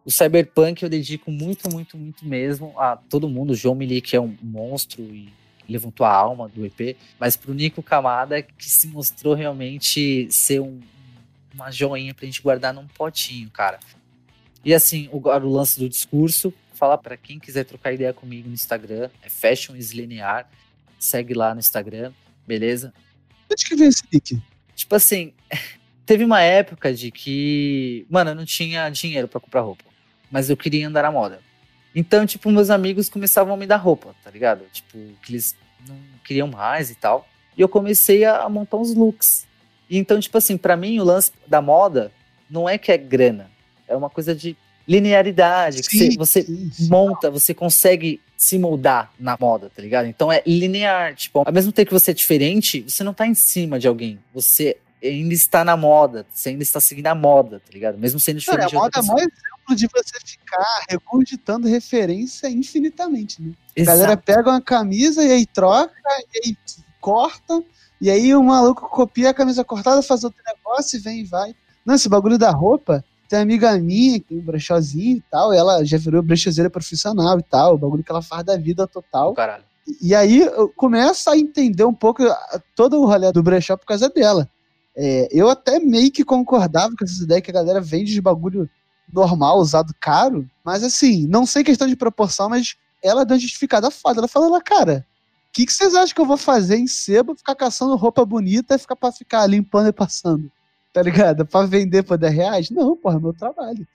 o 0.05 0.11
Cyberpunk 0.11 0.83
eu 0.83 0.89
dedico 0.89 1.31
muito, 1.31 1.71
muito, 1.71 1.97
muito 1.97 2.25
mesmo 2.25 2.79
a 2.79 2.97
todo 2.97 3.29
mundo. 3.29 3.51
O 3.51 3.57
João 3.57 3.75
Milik 3.75 4.15
é 4.15 4.21
um 4.21 4.37
monstro 4.43 5.03
e 5.03 5.33
levantou 5.69 6.07
a 6.07 6.13
alma 6.13 6.49
do 6.49 6.65
EP, 6.65 6.97
mas 7.19 7.37
pro 7.37 7.55
Nico 7.55 7.83
Camada, 7.83 8.43
que 8.43 8.69
se 8.69 8.87
mostrou 8.89 9.35
realmente 9.35 10.29
ser 10.31 10.61
um, 10.61 10.81
uma 11.55 11.71
joinha 11.71 12.15
pra 12.15 12.27
gente 12.27 12.43
guardar 12.43 12.73
num 12.73 12.87
potinho, 12.87 13.51
cara. 13.51 13.79
E 14.65 14.73
assim, 14.75 15.09
o, 15.13 15.19
o 15.19 15.49
lance 15.49 15.79
do 15.79 15.89
discurso, 15.89 16.53
falar 16.73 16.99
para 16.99 17.17
quem 17.17 17.39
quiser 17.39 17.65
trocar 17.65 17.93
ideia 17.93 18.13
comigo 18.13 18.49
no 18.49 18.55
Instagram, 18.55 19.11
é 19.23 19.29
Fashion 19.29 19.75
Linear, 19.75 20.49
segue 20.99 21.35
lá 21.35 21.55
no 21.55 21.61
Instagram, 21.61 22.13
beleza? 22.47 22.93
Onde 23.51 23.65
que 23.65 23.77
vem 23.77 23.89
esse 23.89 24.03
nick? 24.13 24.43
Tipo 24.75 24.95
assim, 24.95 25.33
Teve 26.07 26.23
uma 26.23 26.43
época 26.43 26.93
de 26.93 27.11
que, 27.11 28.07
mano, 28.11 28.31
eu 28.31 28.35
não 28.35 28.45
tinha 28.45 28.91
dinheiro 28.91 29.27
para 29.27 29.41
comprar 29.41 29.63
roupa, 29.63 29.85
mas 30.31 30.51
eu 30.51 30.57
queria 30.57 30.87
andar 30.87 31.05
à 31.05 31.11
moda. 31.11 31.41
Então, 31.95 32.27
tipo, 32.27 32.51
meus 32.51 32.71
amigos 32.71 33.09
começavam 33.09 33.55
a 33.55 33.57
me 33.57 33.67
dar 33.67 33.77
roupa, 33.77 34.15
tá 34.23 34.31
ligado? 34.31 34.65
Tipo, 34.73 34.99
que 35.23 35.33
eles 35.33 35.55
não 35.87 35.97
queriam 36.25 36.49
mais 36.49 36.91
e 36.91 36.95
tal. 36.95 37.27
E 37.57 37.61
eu 37.61 37.69
comecei 37.69 38.25
a, 38.25 38.49
montar 38.49 38.79
uns 38.79 38.95
looks. 38.95 39.47
E 39.89 39.97
então, 39.97 40.19
tipo 40.19 40.37
assim, 40.37 40.57
para 40.57 40.77
mim 40.77 40.99
o 40.99 41.05
lance 41.05 41.31
da 41.47 41.63
moda 41.63 42.11
não 42.51 42.69
é 42.69 42.77
que 42.77 42.91
é 42.91 42.99
grana, 42.99 43.51
é 43.87 43.97
uma 43.97 44.11
coisa 44.11 44.35
de 44.35 44.57
linearidade, 44.87 45.83
sim, 45.83 46.11
que 46.11 46.19
você, 46.19 46.43
sim, 46.43 46.71
sim. 46.71 46.89
monta, 46.89 47.31
você 47.31 47.55
consegue 47.55 48.21
se 48.37 48.59
moldar 48.59 49.11
na 49.19 49.37
moda, 49.41 49.71
tá 49.75 49.81
ligado? 49.81 50.07
Então 50.07 50.31
é 50.31 50.43
linear, 50.47 51.15
tipo, 51.15 51.43
ao 51.45 51.53
mesmo 51.53 51.73
tempo 51.73 51.89
que 51.89 51.95
você 51.95 52.11
é 52.11 52.15
diferente, 52.15 52.83
você 52.83 53.03
não 53.03 53.15
tá 53.15 53.27
em 53.27 53.35
cima 53.35 53.79
de 53.79 53.89
alguém, 53.89 54.19
você 54.33 54.77
ainda 55.09 55.35
está 55.35 55.65
na 55.65 55.77
moda, 55.77 56.27
você 56.33 56.51
ainda 56.51 56.63
está 56.63 56.81
seguindo 56.81 57.07
a 57.07 57.15
moda, 57.15 57.61
tá 57.61 57.73
ligado? 57.73 57.99
Mesmo 57.99 58.19
sendo 58.19 58.39
diferente. 58.39 58.73
Cara, 58.73 58.79
a 58.79 58.83
moda 58.83 58.99
é 58.99 59.03
mais 59.03 59.23
exemplo 59.23 59.77
de 59.77 59.87
você 59.87 60.19
ficar 60.25 60.85
recogitando 60.89 61.69
referência 61.69 62.49
infinitamente, 62.49 63.43
né? 63.43 63.53
Exato. 63.77 63.97
A 63.97 64.01
galera 64.01 64.17
pega 64.17 64.51
uma 64.51 64.61
camisa 64.61 65.23
e 65.25 65.31
aí 65.31 65.47
troca, 65.47 65.93
e 66.35 66.49
aí 66.49 66.57
corta, 67.01 67.63
e 68.01 68.11
aí 68.11 68.35
o 68.35 68.43
maluco 68.43 68.89
copia 68.89 69.31
a 69.31 69.35
camisa 69.35 69.65
cortada, 69.65 70.03
faz 70.03 70.25
outro 70.25 70.41
negócio 70.47 70.97
e 70.97 71.01
vem 71.01 71.21
e 71.21 71.25
vai. 71.25 71.55
Não, 71.85 71.95
esse 71.95 72.09
bagulho 72.09 72.39
da 72.39 72.51
roupa, 72.51 73.05
tem 73.29 73.39
uma 73.39 73.43
amiga 73.43 73.77
minha 73.79 74.19
que 74.19 74.27
tem 74.27 74.39
um 74.39 74.43
brechózinho 74.43 75.19
e 75.19 75.25
tal, 75.31 75.53
e 75.53 75.57
ela 75.57 75.85
já 75.85 75.99
virou 75.99 76.23
brechoseira 76.23 76.71
profissional 76.71 77.39
e 77.39 77.43
tal, 77.43 77.75
o 77.75 77.79
bagulho 77.79 78.05
que 78.05 78.11
ela 78.11 78.23
faz 78.23 78.45
da 78.45 78.57
vida 78.57 78.87
total. 78.87 79.35
Caralho. 79.35 79.65
E 80.01 80.15
aí 80.15 80.41
eu 80.41 80.69
começo 80.69 81.29
a 81.29 81.37
entender 81.37 81.85
um 81.85 81.93
pouco 81.93 82.23
todo 82.75 83.01
o 83.01 83.07
rolê 83.07 83.31
do 83.33 83.43
brechó 83.43 83.77
por 83.77 83.85
causa 83.85 84.09
dela. 84.09 84.49
É, 84.97 85.29
eu 85.31 85.49
até 85.49 85.79
meio 85.79 86.11
que 86.11 86.25
concordava 86.25 86.95
com 86.97 87.05
essa 87.05 87.23
ideia 87.23 87.41
que 87.41 87.51
a 87.51 87.55
galera 87.55 87.81
vende 87.81 88.13
de 88.13 88.21
bagulho 88.21 88.69
normal, 89.13 89.59
usado 89.59 89.95
caro, 90.01 90.49
mas 90.65 90.83
assim, 90.83 91.27
não 91.27 91.45
sei 91.47 91.65
questão 91.65 91.87
de 91.87 91.97
proporção, 91.97 92.49
mas 92.49 92.77
ela 93.03 93.25
deu 93.25 93.35
uma 93.35 93.41
justificada 93.41 93.91
foda. 93.91 94.21
Ela 94.21 94.29
falou, 94.29 94.61
cara, 94.63 95.07
o 95.49 95.53
que, 95.53 95.67
que 95.67 95.73
vocês 95.73 95.95
acham 95.95 96.15
que 96.15 96.21
eu 96.21 96.27
vou 96.27 96.37
fazer 96.37 96.77
em 96.77 96.87
sebo, 96.87 97.35
ficar 97.35 97.55
caçando 97.55 97.97
roupa 97.97 98.25
bonita 98.25 98.75
e 98.75 98.79
ficar 98.79 98.97
pra 98.97 99.13
ficar 99.13 99.47
limpando 99.47 99.89
e 99.89 99.93
passando? 99.93 100.51
Tá 100.93 101.03
ligado? 101.03 101.45
Pra 101.45 101.67
vender 101.67 102.03
por 102.05 102.17
10 102.17 102.35
reais? 102.35 102.71
Não, 102.71 102.97
porra, 102.97 103.17
é 103.17 103.21
meu 103.21 103.33
trabalho. 103.33 103.87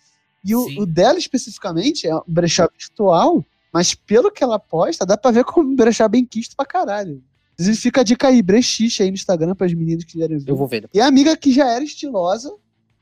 E 0.44 0.56
o, 0.56 0.82
o, 0.82 0.86
dela 0.86 1.18
especificamente 1.18 2.08
é 2.08 2.16
um 2.16 2.22
brechó 2.28 2.68
virtual, 2.78 3.44
mas 3.74 3.94
pelo 3.94 4.32
que 4.32 4.44
ela 4.44 4.60
posta, 4.60 5.06
dá 5.06 5.18
pra 5.18 5.32
ver 5.32 5.44
como 5.44 5.70
um 5.70 5.76
brechó 5.76 6.08
bem 6.08 6.26
quisto 6.26 6.56
pra 6.56 6.66
caralho. 6.66 7.22
Inclusive, 7.60 7.78
fica 7.78 8.00
a 8.00 8.04
dica 8.06 8.30
aí, 8.30 8.42
brechiche 8.42 9.04
aí 9.04 9.10
no 9.10 9.16
Instagram 9.16 9.54
para 9.54 9.68
as 9.68 9.74
meninas 9.74 10.06
que 10.06 10.14
quiserem 10.14 10.38
ver. 10.38 10.50
Eu 10.50 10.56
vou 10.56 10.66
ver. 10.66 10.90
E 10.94 11.02
a 11.02 11.08
amiga 11.08 11.36
que 11.36 11.52
já 11.52 11.68
era 11.68 11.84
estilosa, 11.84 12.54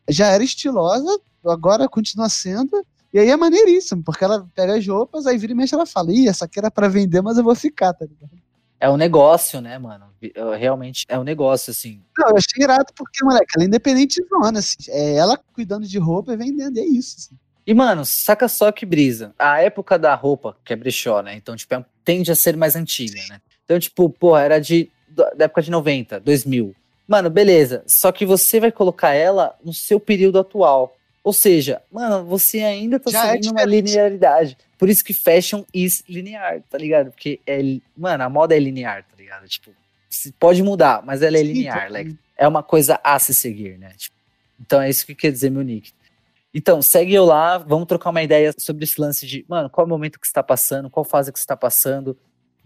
já 0.10 0.28
era 0.28 0.44
estilosa, 0.44 1.20
agora 1.46 1.88
continua 1.88 2.28
sendo. 2.28 2.84
E 3.14 3.20
aí 3.20 3.30
é 3.30 3.38
maneiríssimo, 3.38 4.04
porque 4.04 4.24
ela 4.24 4.48
pega 4.56 4.76
as 4.76 4.86
roupas, 4.88 5.28
aí 5.28 5.38
vira 5.38 5.54
e 5.54 5.56
mexe 5.56 5.76
ela 5.76 5.86
fala, 5.86 6.12
ih, 6.12 6.28
essa 6.28 6.46
aqui 6.46 6.58
era 6.58 6.72
pra 6.72 6.88
vender, 6.88 7.22
mas 7.22 7.38
eu 7.38 7.44
vou 7.44 7.54
ficar, 7.54 7.94
tá 7.94 8.06
ligado? 8.06 8.32
É 8.80 8.90
um 8.90 8.98
negócio, 8.98 9.62
né, 9.62 9.78
mano? 9.78 10.06
Realmente 10.58 11.06
é 11.08 11.18
um 11.18 11.24
negócio, 11.24 11.72
assim. 11.72 12.02
Não, 12.18 12.30
eu 12.30 12.38
achei 12.38 12.64
irado 12.64 12.92
porque, 12.96 13.24
moleque, 13.24 13.46
ela 13.56 13.64
é 13.64 13.68
independente 13.68 14.24
zona, 14.28 14.60
assim. 14.60 14.78
É 14.90 15.16
ela 15.16 15.38
cuidando 15.54 15.88
de 15.88 15.98
roupa 16.00 16.34
e 16.34 16.38
vendendo, 16.38 16.80
é 16.80 16.84
isso, 16.84 17.16
assim. 17.18 17.36
E, 17.66 17.74
mano, 17.74 18.06
saca 18.06 18.48
só 18.48 18.72
que 18.72 18.86
brisa. 18.86 19.34
A 19.38 19.62
época 19.62 20.00
da 20.00 20.16
roupa, 20.16 20.58
que 20.64 20.74
é 20.74 20.76
brechó, 20.76 21.22
né? 21.22 21.36
Então, 21.36 21.56
tipo, 21.56 21.74
é, 21.76 21.86
tende 22.04 22.32
a 22.32 22.36
ser 22.36 22.56
mais 22.58 22.76
antiga, 22.76 23.20
né? 23.30 23.40
Então, 23.68 23.78
tipo, 23.78 24.10
porra, 24.10 24.44
era 24.44 24.60
de, 24.60 24.90
da 25.10 25.44
época 25.44 25.62
de 25.62 25.70
90, 25.70 26.22
2000. 26.22 26.74
Mano, 27.06 27.30
beleza. 27.30 27.84
Só 27.86 28.14
que 28.14 28.26
você 28.26 28.62
vai 28.62 28.72
colocar 28.72 29.14
ela 29.14 29.54
no 29.64 29.74
seu 29.74 30.00
período 30.00 30.40
atual. 30.40 30.96
Ou 31.22 31.34
seja, 31.34 31.82
mano, 31.92 32.24
você 32.24 32.62
ainda 32.62 32.98
tá 32.98 33.12
Já 33.12 33.28
é 33.28 33.32
seguindo 33.34 33.50
é 33.50 33.62
uma 33.62 33.66
linearidade. 33.66 34.58
Por 34.78 34.88
isso 34.88 35.04
que 35.04 35.14
fashion 35.14 35.66
is 35.74 36.02
linear, 36.08 36.62
tá 36.70 36.78
ligado? 36.78 37.12
Porque, 37.12 37.42
é, 37.46 37.60
mano, 37.98 38.24
a 38.24 38.30
moda 38.30 38.56
é 38.56 38.60
linear, 38.60 39.04
tá 39.04 39.18
ligado? 39.18 39.46
Tipo, 39.50 39.72
pode 40.40 40.64
mudar, 40.64 41.04
mas 41.06 41.22
ela 41.22 41.36
é 41.36 41.42
Sim, 41.42 41.52
linear. 41.52 41.92
Like, 41.92 42.18
é 42.38 42.48
uma 42.48 42.64
coisa 42.64 42.98
a 43.04 43.20
se 43.20 43.34
seguir, 43.34 43.78
né? 43.78 43.92
Tipo, 43.98 44.16
então 44.58 44.82
é 44.82 44.90
isso 44.90 45.06
que 45.06 45.14
quer 45.14 45.32
dizer 45.32 45.50
meu 45.50 45.64
nick. 45.64 45.92
Então, 46.54 46.82
segue 46.82 47.14
eu 47.14 47.26
lá, 47.26 47.58
vamos 47.58 47.88
trocar 47.88 48.10
uma 48.10 48.24
ideia 48.24 48.54
sobre 48.58 48.86
esse 48.86 49.00
lance 49.00 49.28
de, 49.28 49.46
mano, 49.50 49.70
qual 49.70 49.86
é 49.86 49.88
o 49.88 49.90
momento 49.90 50.20
que 50.20 50.26
você 50.26 50.34
tá 50.34 50.42
passando, 50.42 50.90
qual 50.90 51.04
fase 51.04 51.32
que 51.32 51.40
você 51.40 51.46
tá 51.46 51.58
passando, 51.58 52.18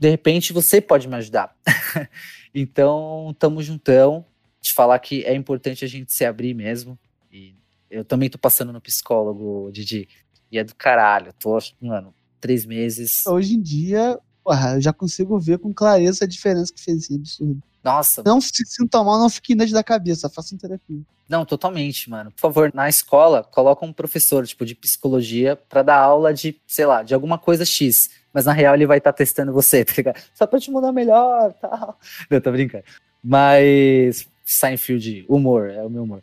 de 0.01 0.09
repente 0.09 0.51
você 0.51 0.81
pode 0.81 1.07
me 1.07 1.15
ajudar. 1.15 1.55
então, 2.55 3.35
tamo 3.37 3.61
juntão. 3.61 4.25
Te 4.59 4.73
falar 4.73 4.97
que 4.97 5.23
é 5.23 5.35
importante 5.35 5.85
a 5.85 5.87
gente 5.87 6.11
se 6.11 6.25
abrir 6.25 6.55
mesmo. 6.55 6.97
E 7.31 7.53
eu 7.87 8.03
também 8.03 8.27
tô 8.27 8.39
passando 8.39 8.73
no 8.73 8.81
psicólogo, 8.81 9.69
Didi. 9.71 10.09
E 10.51 10.57
é 10.57 10.63
do 10.63 10.73
caralho. 10.75 11.31
Tô, 11.39 11.55
mano, 11.79 12.15
três 12.39 12.65
meses. 12.65 13.27
Hoje 13.27 13.53
em 13.53 13.61
dia, 13.61 14.19
porra, 14.43 14.73
eu 14.73 14.81
já 14.81 14.91
consigo 14.91 15.39
ver 15.39 15.59
com 15.59 15.71
clareza 15.71 16.25
a 16.25 16.27
diferença 16.27 16.73
que 16.73 16.81
fez 16.81 17.03
esse 17.03 17.13
absurdo. 17.13 17.61
Nossa. 17.83 18.23
Não 18.25 18.41
se 18.41 18.65
sinta 18.65 19.03
mal, 19.03 19.19
não 19.19 19.29
fique 19.29 19.53
indas 19.53 19.69
da 19.69 19.83
cabeça, 19.83 20.29
faça 20.29 20.55
um 20.55 20.57
terapia. 20.57 21.01
Não, 21.29 21.45
totalmente, 21.45 22.09
mano. 22.09 22.31
Por 22.31 22.41
favor, 22.41 22.71
na 22.73 22.89
escola, 22.89 23.43
coloca 23.43 23.85
um 23.85 23.93
professor, 23.93 24.45
tipo, 24.47 24.65
de 24.65 24.73
psicologia 24.73 25.55
para 25.55 25.83
dar 25.83 25.97
aula 25.97 26.33
de, 26.33 26.59
sei 26.67 26.87
lá, 26.87 27.03
de 27.03 27.13
alguma 27.13 27.37
coisa 27.37 27.63
X. 27.63 28.09
Mas 28.33 28.45
na 28.45 28.53
real 28.53 28.75
ele 28.75 28.85
vai 28.85 28.97
estar 28.97 29.11
tá 29.11 29.17
testando 29.17 29.51
você, 29.53 29.83
tá 29.83 29.93
ligado? 29.95 30.21
Só 30.33 30.47
pra 30.47 30.59
te 30.59 30.71
mudar 30.71 30.91
melhor, 30.91 31.53
tal. 31.53 31.99
Não, 32.29 32.41
tô 32.41 32.51
brincando. 32.51 32.83
Mas 33.23 34.27
Seinfeld, 34.43 35.25
humor, 35.27 35.69
é 35.69 35.83
o 35.83 35.89
meu 35.89 36.03
humor. 36.03 36.21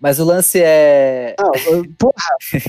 Mas 0.00 0.18
o 0.20 0.24
lance 0.24 0.60
é. 0.62 1.34
Não, 1.38 1.84
porra, 1.94 2.14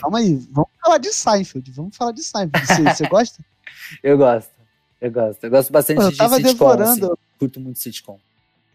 calma 0.01 0.19
aí. 0.19 0.35
Vamos 0.51 0.69
falar 0.81 0.97
de 0.97 1.13
Seinfeld. 1.13 1.71
Vamos 1.71 1.95
falar 1.95 2.11
de 2.11 2.23
Seinfeld. 2.23 2.65
Você, 2.65 2.83
você 2.83 3.07
gosta? 3.07 3.43
Eu 4.03 4.17
gosto. 4.17 4.51
Eu 4.99 5.11
gosto. 5.11 5.43
Eu 5.43 5.49
gosto 5.49 5.71
bastante 5.71 6.01
eu 6.01 6.11
de 6.11 6.17
tava 6.17 6.35
sitcom. 6.35 6.51
Devorando. 6.51 7.05
Assim. 7.05 7.15
Curto 7.39 7.59
muito 7.59 7.79
sitcom 7.79 8.19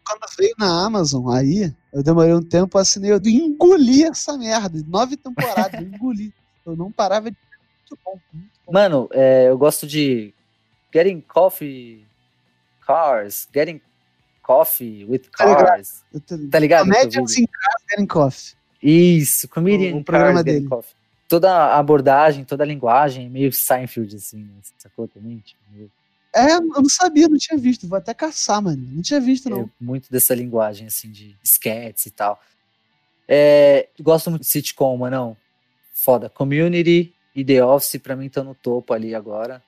quando 0.04 0.36
veio 0.38 0.54
na 0.58 0.84
Amazon, 0.84 1.28
aí, 1.30 1.74
eu 1.92 2.02
demorei 2.02 2.34
um 2.34 2.42
tempo, 2.42 2.78
assinei, 2.78 3.10
eu 3.10 3.20
engoli 3.24 4.04
essa 4.04 4.36
merda. 4.36 4.82
Nove 4.86 5.16
temporadas, 5.16 5.80
eu 5.80 5.86
engoli. 5.86 6.32
Eu 6.64 6.76
não 6.76 6.92
parava 6.92 7.30
de. 7.30 7.36
Muito 7.80 8.02
bom, 8.04 8.20
muito 8.32 8.46
bom. 8.46 8.53
Mano, 8.70 9.08
é, 9.12 9.48
eu 9.48 9.58
gosto 9.58 9.86
de 9.86 10.32
Getting 10.92 11.20
Coffee 11.20 12.06
Cars, 12.86 13.48
Getting 13.52 13.80
Coffee 14.42 15.04
with 15.04 15.20
tá 15.36 15.54
Cars. 15.56 16.04
Tá 16.12 16.36
ligado? 16.36 16.50
Tá 16.50 16.58
ligado? 16.58 16.90
Comedians 16.90 17.38
in 17.38 17.46
Cars 17.46 17.82
Getting 17.90 18.06
Coffee. 18.06 18.54
Isso, 18.82 19.48
Comedian 19.48 19.94
o, 19.94 19.98
o 19.98 20.04
programa 20.04 20.34
Cars 20.34 20.44
dele. 20.44 20.68
Coffee. 20.68 20.94
Toda 21.28 21.50
a 21.50 21.78
abordagem, 21.78 22.44
toda 22.44 22.62
a 22.62 22.66
linguagem, 22.66 23.30
meio 23.30 23.52
Seinfeld, 23.52 24.14
assim, 24.16 24.48
sacou 24.78 25.08
também? 25.08 25.38
Tipo, 25.38 25.60
meio 25.72 25.90
é, 26.34 26.56
eu 26.56 26.60
não 26.62 26.88
sabia, 26.88 27.28
não 27.28 27.38
tinha 27.38 27.56
visto. 27.56 27.86
Vou 27.86 27.96
até 27.96 28.12
caçar, 28.12 28.60
mano. 28.60 28.84
Não 28.90 29.00
tinha 29.00 29.20
visto, 29.20 29.48
não. 29.48 29.62
É, 29.62 29.68
muito 29.80 30.10
dessa 30.10 30.34
linguagem, 30.34 30.88
assim, 30.88 31.08
de 31.08 31.36
sketches 31.44 32.06
e 32.06 32.10
tal. 32.10 32.40
É, 33.28 33.88
gosto 34.00 34.30
muito 34.30 34.42
de 34.42 34.48
sitcom, 34.48 34.96
mas 34.96 35.12
não. 35.12 35.36
Foda. 35.92 36.28
Community 36.28 37.13
e 37.34 37.44
The 37.44 37.64
Office, 37.64 38.00
pra 38.00 38.14
mim, 38.14 38.26
estão 38.26 38.44
no 38.44 38.54
topo 38.54 38.92
ali 38.92 39.14
agora. 39.14 39.62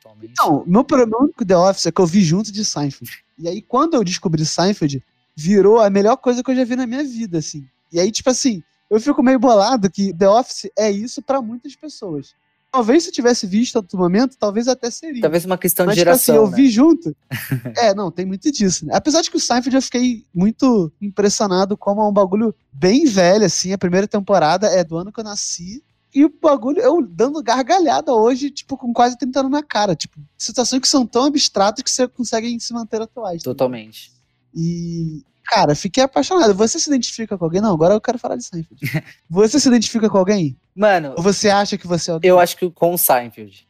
Atualmente. 0.00 0.32
Então, 0.32 0.64
meu 0.66 0.82
problema 0.82 1.28
com 1.36 1.44
The 1.44 1.56
Office 1.56 1.86
é 1.86 1.92
que 1.92 2.00
eu 2.00 2.06
vi 2.06 2.22
junto 2.22 2.50
de 2.50 2.64
Seinfeld. 2.64 3.24
E 3.38 3.48
aí, 3.48 3.62
quando 3.62 3.94
eu 3.94 4.02
descobri 4.02 4.44
Seinfeld, 4.44 5.02
virou 5.36 5.80
a 5.80 5.90
melhor 5.90 6.16
coisa 6.16 6.42
que 6.42 6.50
eu 6.50 6.56
já 6.56 6.64
vi 6.64 6.76
na 6.76 6.86
minha 6.86 7.04
vida, 7.04 7.38
assim. 7.38 7.66
E 7.92 8.00
aí, 8.00 8.10
tipo 8.10 8.30
assim, 8.30 8.62
eu 8.90 9.00
fico 9.00 9.22
meio 9.22 9.38
bolado 9.38 9.90
que 9.90 10.12
The 10.14 10.28
Office 10.28 10.70
é 10.76 10.90
isso 10.90 11.22
para 11.22 11.40
muitas 11.40 11.74
pessoas. 11.76 12.34
Talvez 12.72 13.02
se 13.02 13.10
eu 13.10 13.12
tivesse 13.12 13.46
visto 13.46 13.76
outro 13.76 13.98
momento, 13.98 14.34
talvez 14.38 14.66
até 14.66 14.90
seria. 14.90 15.20
Talvez 15.20 15.44
uma 15.44 15.58
questão 15.58 15.84
Mas, 15.84 15.94
de 15.94 16.00
geração. 16.00 16.34
Tipo 16.34 16.46
assim, 16.46 16.46
eu 16.46 16.50
né? 16.50 16.56
vi 16.56 16.70
junto. 16.70 17.16
é, 17.76 17.94
não, 17.94 18.10
tem 18.10 18.24
muito 18.24 18.50
disso. 18.50 18.86
Né? 18.86 18.94
Apesar 18.94 19.20
de 19.20 19.30
que 19.30 19.36
o 19.36 19.40
Seinfeld 19.40 19.76
eu 19.76 19.82
fiquei 19.82 20.24
muito 20.34 20.90
impressionado 21.00 21.76
como 21.76 22.00
é 22.00 22.08
um 22.08 22.12
bagulho 22.12 22.54
bem 22.72 23.04
velho, 23.04 23.44
assim. 23.44 23.74
A 23.74 23.78
primeira 23.78 24.08
temporada 24.08 24.68
é 24.68 24.82
do 24.82 24.96
ano 24.96 25.12
que 25.12 25.20
eu 25.20 25.24
nasci. 25.24 25.82
E 26.14 26.24
o 26.24 26.28
bagulho, 26.42 26.80
eu 26.80 27.00
dando 27.00 27.42
gargalhada 27.42 28.12
hoje, 28.12 28.50
tipo, 28.50 28.76
com 28.76 28.92
quase 28.92 29.16
30 29.16 29.40
anos 29.40 29.52
na 29.52 29.62
cara. 29.62 29.96
Tipo, 29.96 30.20
situações 30.36 30.80
que 30.80 30.88
são 30.88 31.06
tão 31.06 31.24
abstratas 31.24 31.82
que 31.82 31.90
você 31.90 32.06
consegue 32.06 32.58
se 32.60 32.72
manter 32.74 33.00
atuais. 33.00 33.42
Totalmente. 33.42 34.10
Tá? 34.10 34.16
E, 34.54 35.24
Cara, 35.44 35.74
fiquei 35.74 36.02
apaixonado. 36.02 36.54
Você 36.54 36.78
se 36.78 36.88
identifica 36.88 37.36
com 37.36 37.44
alguém? 37.44 37.60
Não, 37.60 37.74
agora 37.74 37.94
eu 37.94 38.00
quero 38.00 38.18
falar 38.18 38.36
de 38.36 38.44
Seinfeld. 38.44 38.80
você 39.28 39.58
se 39.58 39.68
identifica 39.68 40.08
com 40.08 40.18
alguém? 40.18 40.56
Mano. 40.74 41.14
Ou 41.16 41.22
você 41.22 41.50
acha 41.50 41.76
que 41.76 41.86
você 41.86 42.10
é 42.10 42.14
alguém? 42.14 42.28
Eu 42.28 42.38
acho 42.38 42.56
que 42.56 42.70
com 42.70 42.94
o 42.94 42.98
Seinfeld. 42.98 43.66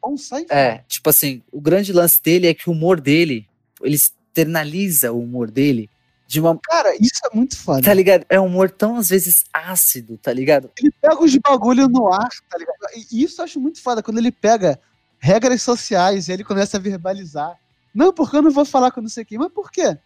Com 0.00 0.14
o 0.14 0.18
Seinfeld? 0.18 0.52
É, 0.52 0.84
tipo 0.86 1.08
assim, 1.08 1.42
o 1.50 1.60
grande 1.60 1.92
lance 1.92 2.22
dele 2.22 2.46
é 2.46 2.54
que 2.54 2.68
o 2.68 2.72
humor 2.72 3.00
dele, 3.00 3.48
ele 3.82 3.96
externaliza 3.96 5.12
o 5.12 5.20
humor 5.20 5.50
dele 5.50 5.88
de 6.26 6.40
uma. 6.40 6.58
Cara, 6.62 6.94
isso 6.96 7.20
é 7.24 7.34
muito 7.34 7.56
foda. 7.56 7.82
Tá 7.82 7.94
ligado? 7.94 8.26
É 8.28 8.40
um 8.40 8.46
humor 8.46 8.70
tão, 8.70 8.96
às 8.96 9.08
vezes, 9.08 9.44
ácido, 9.52 10.18
tá 10.18 10.32
ligado? 10.32 10.70
Ele 10.78 10.90
pega 11.00 11.22
os 11.22 11.36
bagulho 11.36 11.88
no 11.88 12.12
ar, 12.12 12.28
tá 12.48 12.58
ligado? 12.58 12.76
E 13.12 13.22
isso 13.22 13.40
eu 13.40 13.44
acho 13.44 13.60
muito 13.60 13.80
foda, 13.82 14.02
quando 14.02 14.18
ele 14.18 14.32
pega 14.32 14.78
regras 15.18 15.62
sociais 15.62 16.28
e 16.28 16.32
ele 16.32 16.44
começa 16.44 16.76
a 16.76 16.80
verbalizar. 16.80 17.56
Não, 17.94 18.12
porque 18.12 18.36
eu 18.36 18.42
não 18.42 18.50
vou 18.50 18.64
falar 18.64 18.90
com 18.90 19.00
não 19.00 19.08
sei 19.08 19.24
quem, 19.24 19.38
mas 19.38 19.52
por 19.52 19.70
quê? 19.70 19.96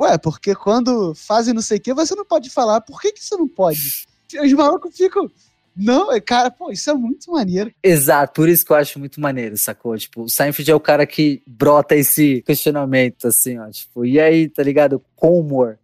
Ué, 0.00 0.18
porque 0.18 0.54
quando 0.54 1.14
fazem 1.14 1.54
não 1.54 1.62
sei 1.62 1.78
o 1.78 1.80
que, 1.80 1.94
você 1.94 2.14
não 2.14 2.24
pode 2.24 2.50
falar. 2.50 2.80
Por 2.80 3.00
que, 3.00 3.12
que 3.12 3.24
você 3.24 3.36
não 3.36 3.48
pode? 3.48 4.06
Os 4.42 4.52
malucos 4.52 4.96
ficam. 4.96 5.30
Não, 5.76 6.12
é, 6.12 6.20
cara, 6.20 6.50
pô, 6.50 6.70
isso 6.70 6.90
é 6.90 6.94
muito 6.94 7.30
maneiro. 7.30 7.72
Exato, 7.82 8.34
por 8.34 8.48
isso 8.48 8.64
que 8.64 8.72
eu 8.72 8.76
acho 8.76 8.98
muito 8.98 9.20
maneiro, 9.20 9.56
sacou? 9.56 9.96
Tipo, 9.96 10.22
o 10.22 10.28
Seinfeld 10.28 10.70
é 10.70 10.74
o 10.74 10.80
cara 10.80 11.06
que 11.06 11.42
brota 11.46 11.94
esse 11.94 12.42
questionamento, 12.42 13.28
assim, 13.28 13.58
ó. 13.58 13.68
Tipo, 13.70 14.04
e 14.04 14.20
aí, 14.20 14.48
tá 14.48 14.62
ligado? 14.62 15.02
Com 15.16 15.38
humor. 15.38 15.78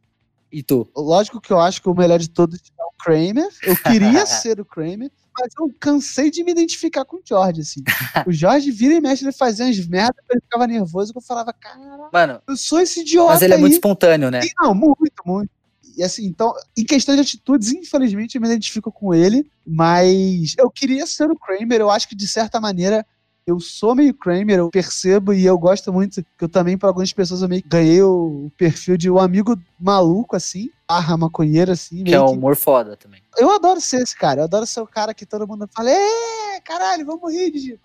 E 0.51 0.63
tu? 0.63 0.89
Lógico 0.97 1.41
que 1.41 1.53
eu 1.53 1.59
acho 1.59 1.83
que 1.83 1.89
o 1.89 1.95
melhor 1.95 2.19
de 2.19 2.31
todos 2.31 2.59
é 2.59 2.83
o 2.83 2.93
Kramer. 3.03 3.49
Eu 3.63 3.77
queria 3.77 4.25
ser 4.27 4.61
o 4.61 4.65
Kramer 4.65 5.11
mas 5.39 5.53
eu 5.59 5.73
cansei 5.79 6.31
de 6.31 6.43
me 6.43 6.51
identificar 6.51 7.05
com 7.05 7.17
o 7.17 7.23
George, 7.25 7.61
assim. 7.61 7.83
o 8.27 8.33
George 8.33 8.71
vira 8.71 8.95
e 8.95 9.01
mexe, 9.01 9.25
ele 9.25 9.33
fazia 9.33 9.67
umas 9.67 9.87
merdas, 9.87 10.25
ele 10.31 10.41
ficava 10.41 10.67
nervoso, 10.67 11.13
eu 11.15 11.21
falava, 11.21 11.53
cara, 11.53 12.09
Mano, 12.13 12.41
eu 12.49 12.57
sou 12.57 12.81
esse 12.81 13.01
idiota 13.01 13.35
Mas 13.35 13.43
ele 13.43 13.55
é 13.55 13.59
muito 13.59 13.75
espontâneo, 13.75 14.31
né? 14.31 14.41
E, 14.43 14.51
não, 14.59 14.75
muito, 14.75 15.23
muito. 15.25 15.51
E 15.97 16.03
assim, 16.03 16.27
então, 16.27 16.53
em 16.77 16.85
questão 16.85 17.15
de 17.15 17.23
atitudes, 17.23 17.73
infelizmente 17.73 18.35
eu 18.35 18.41
me 18.41 18.47
identifico 18.47 18.93
com 18.93 19.15
ele, 19.15 19.51
mas 19.67 20.55
eu 20.59 20.71
queria 20.71 21.07
ser 21.07 21.31
o 21.31 21.39
Kramer, 21.39 21.81
eu 21.81 21.91
acho 21.91 22.09
que 22.09 22.15
de 22.15 22.29
certa 22.29 22.61
maneira 22.61 23.05
eu 23.47 23.61
sou 23.61 23.95
meio 23.95 24.13
Kramer, 24.13 24.59
eu 24.59 24.71
percebo 24.71 25.33
e 25.33 25.47
eu 25.47 25.57
gosto 25.57 25.93
muito, 25.93 26.21
que 26.37 26.45
eu 26.45 26.49
também, 26.49 26.77
para 26.77 26.89
algumas 26.89 27.13
pessoas, 27.13 27.43
eu 27.43 27.49
meio 27.49 27.63
ganhei 27.65 28.03
o 28.03 28.51
perfil 28.59 28.97
de 28.97 29.09
um 29.09 29.19
amigo 29.19 29.57
maluco, 29.79 30.35
assim, 30.35 30.69
barra 30.87 31.17
maconheiro, 31.17 31.71
assim. 31.71 32.03
Que 32.03 32.13
é 32.13 32.21
um 32.21 32.33
humor 32.33 32.57
foda 32.57 32.97
também. 32.97 33.23
Eu 33.39 33.55
adoro 33.55 33.81
ser 33.81 34.03
esse 34.03 34.17
cara, 34.17 34.41
eu 34.41 34.45
adoro 34.45 34.67
ser 34.67 34.81
o 34.81 34.87
cara 34.87 35.15
que 35.15 35.25
todo 35.25 35.47
mundo 35.47 35.69
fala, 35.73 35.91
é, 35.91 36.61
caralho, 36.65 37.07
vamos 37.07 37.33
rir 37.33 37.53
de 37.53 37.79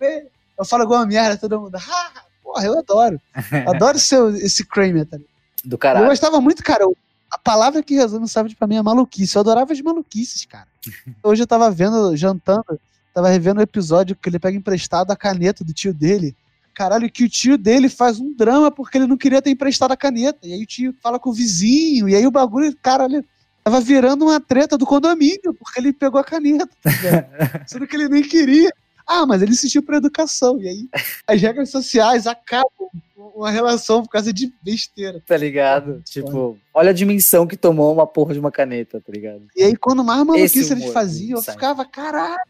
Eu 0.58 0.64
falo 0.64 0.82
igual 0.82 1.00
uma 1.00 1.06
merda, 1.06 1.38
todo 1.38 1.60
mundo, 1.60 1.76
ah, 1.76 2.24
porra, 2.42 2.66
eu 2.66 2.76
adoro. 2.76 3.20
adoro 3.68 4.00
ser 4.00 4.34
esse 4.44 4.66
Kramer, 4.66 5.06
tá 5.06 5.16
Do 5.64 5.78
caralho. 5.78 6.06
Eu 6.06 6.10
gostava 6.10 6.40
muito, 6.40 6.60
cara, 6.64 6.84
a 7.32 7.38
palavra 7.38 7.82
que 7.82 7.94
resume 7.94 8.28
sabe 8.28 8.54
pra 8.54 8.68
mim 8.68 8.76
é 8.76 8.82
maluquice. 8.82 9.34
Eu 9.34 9.40
adorava 9.40 9.72
as 9.72 9.80
maluquices, 9.80 10.44
cara. 10.44 10.68
Hoje 11.24 11.42
eu 11.42 11.46
tava 11.46 11.70
vendo, 11.70 12.16
jantando, 12.16 12.78
Tava 13.12 13.28
revendo 13.28 13.60
o 13.60 13.62
episódio 13.62 14.16
que 14.16 14.28
ele 14.28 14.38
pega 14.38 14.56
emprestado 14.56 15.10
a 15.10 15.16
caneta 15.16 15.62
do 15.62 15.72
tio 15.72 15.92
dele. 15.92 16.34
Caralho, 16.74 17.10
que 17.10 17.24
o 17.24 17.28
tio 17.28 17.58
dele 17.58 17.88
faz 17.88 18.18
um 18.18 18.34
drama 18.34 18.70
porque 18.70 18.96
ele 18.96 19.06
não 19.06 19.18
queria 19.18 19.42
ter 19.42 19.50
emprestado 19.50 19.92
a 19.92 19.96
caneta. 19.96 20.38
E 20.42 20.54
aí 20.54 20.62
o 20.62 20.66
tio 20.66 20.94
fala 21.02 21.18
com 21.18 21.28
o 21.28 21.34
vizinho, 21.34 22.08
e 22.08 22.16
aí 22.16 22.26
o 22.26 22.30
bagulho, 22.30 22.74
caralho, 22.80 23.22
tava 23.62 23.80
virando 23.80 24.24
uma 24.24 24.40
treta 24.40 24.78
do 24.78 24.86
condomínio, 24.86 25.52
porque 25.58 25.78
ele 25.78 25.92
pegou 25.92 26.18
a 26.18 26.24
caneta. 26.24 26.70
Tá 26.82 26.90
Sendo 27.68 27.86
que 27.86 27.96
ele 27.96 28.08
nem 28.08 28.22
queria. 28.22 28.72
Ah, 29.06 29.26
mas 29.26 29.42
ele 29.42 29.52
insistiu 29.52 29.82
pra 29.82 29.96
educação. 29.96 30.60
E 30.60 30.68
aí 30.68 30.88
as 31.26 31.40
regras 31.40 31.70
sociais 31.70 32.26
acabam 32.26 32.88
uma 33.34 33.50
relação 33.50 34.02
por 34.02 34.10
causa 34.10 34.32
de 34.32 34.52
besteira. 34.62 35.22
Tá 35.26 35.36
ligado? 35.36 36.02
Tipo, 36.04 36.58
olha 36.74 36.90
a 36.90 36.94
dimensão 36.94 37.46
que 37.46 37.56
tomou 37.56 37.92
uma 37.92 38.06
porra 38.06 38.34
de 38.34 38.40
uma 38.40 38.50
caneta, 38.50 39.00
tá 39.00 39.12
ligado? 39.12 39.42
E 39.56 39.62
aí, 39.62 39.76
quando 39.76 40.04
mais 40.04 40.24
maluquice 40.24 40.72
eles 40.72 40.92
faziam, 40.92 41.38
eu 41.38 41.42
ficava, 41.42 41.84
caralho, 41.84 42.40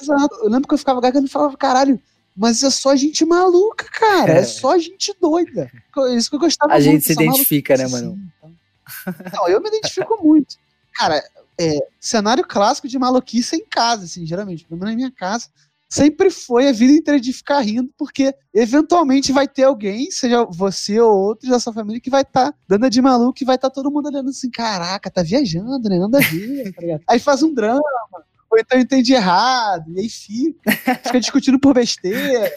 Exato. 0.00 0.34
Eu 0.42 0.48
lembro 0.48 0.68
que 0.68 0.74
eu 0.74 0.78
ficava 0.78 1.00
gagando 1.00 1.26
e 1.26 1.30
falava, 1.30 1.56
caralho, 1.56 2.00
mas 2.36 2.62
é 2.62 2.70
só 2.70 2.94
gente 2.94 3.24
maluca, 3.24 3.86
cara. 3.90 4.32
É, 4.32 4.38
é 4.38 4.44
só 4.44 4.76
gente 4.78 5.14
doida. 5.20 5.70
Isso 6.16 6.28
que 6.28 6.36
eu 6.36 6.40
gostava 6.40 6.72
A 6.72 6.76
muito, 6.76 6.90
gente 6.90 7.04
se 7.04 7.12
identifica, 7.12 7.76
né, 7.76 7.86
mano? 7.88 8.12
Assim, 8.12 8.30
então. 8.38 9.32
Não, 9.32 9.48
eu 9.48 9.60
me 9.60 9.68
identifico 9.68 10.22
muito. 10.22 10.56
Cara, 10.92 11.22
é, 11.58 11.78
cenário 11.98 12.46
clássico 12.46 12.88
de 12.88 12.98
maluquice 12.98 13.56
é 13.56 13.58
em 13.58 13.66
casa, 13.66 14.04
assim, 14.04 14.26
geralmente. 14.26 14.64
Pelo 14.64 14.78
menos 14.78 14.92
na 14.92 14.96
minha 14.96 15.10
casa. 15.10 15.48
Sempre 15.96 16.30
foi 16.30 16.68
a 16.68 16.72
vida 16.72 16.92
inteira 16.92 17.18
de 17.18 17.32
ficar 17.32 17.60
rindo, 17.60 17.90
porque 17.96 18.34
eventualmente 18.52 19.32
vai 19.32 19.48
ter 19.48 19.62
alguém, 19.62 20.10
seja 20.10 20.44
você 20.44 21.00
ou 21.00 21.10
outro 21.10 21.48
da 21.48 21.58
sua 21.58 21.72
família, 21.72 21.98
que 21.98 22.10
vai 22.10 22.20
estar 22.20 22.52
tá 22.52 22.58
dando 22.68 22.90
de 22.90 23.00
maluco 23.00 23.38
e 23.40 23.46
vai 23.46 23.56
estar 23.56 23.70
tá 23.70 23.74
todo 23.74 23.90
mundo 23.90 24.06
olhando 24.06 24.28
assim: 24.28 24.50
caraca, 24.50 25.10
tá 25.10 25.22
viajando, 25.22 25.88
né? 25.88 25.98
Nada 25.98 26.18
a 26.18 26.20
ver, 26.20 26.70
tá 26.74 26.82
Aí 27.08 27.18
faz 27.18 27.42
um 27.42 27.54
drama, 27.54 27.80
ou 28.50 28.58
então 28.58 28.78
entendi 28.78 29.14
errado, 29.14 29.90
e 29.92 30.00
aí 30.00 30.08
fica, 30.10 30.70
fica 31.02 31.18
discutindo 31.18 31.58
por 31.58 31.72
besteira, 31.72 32.52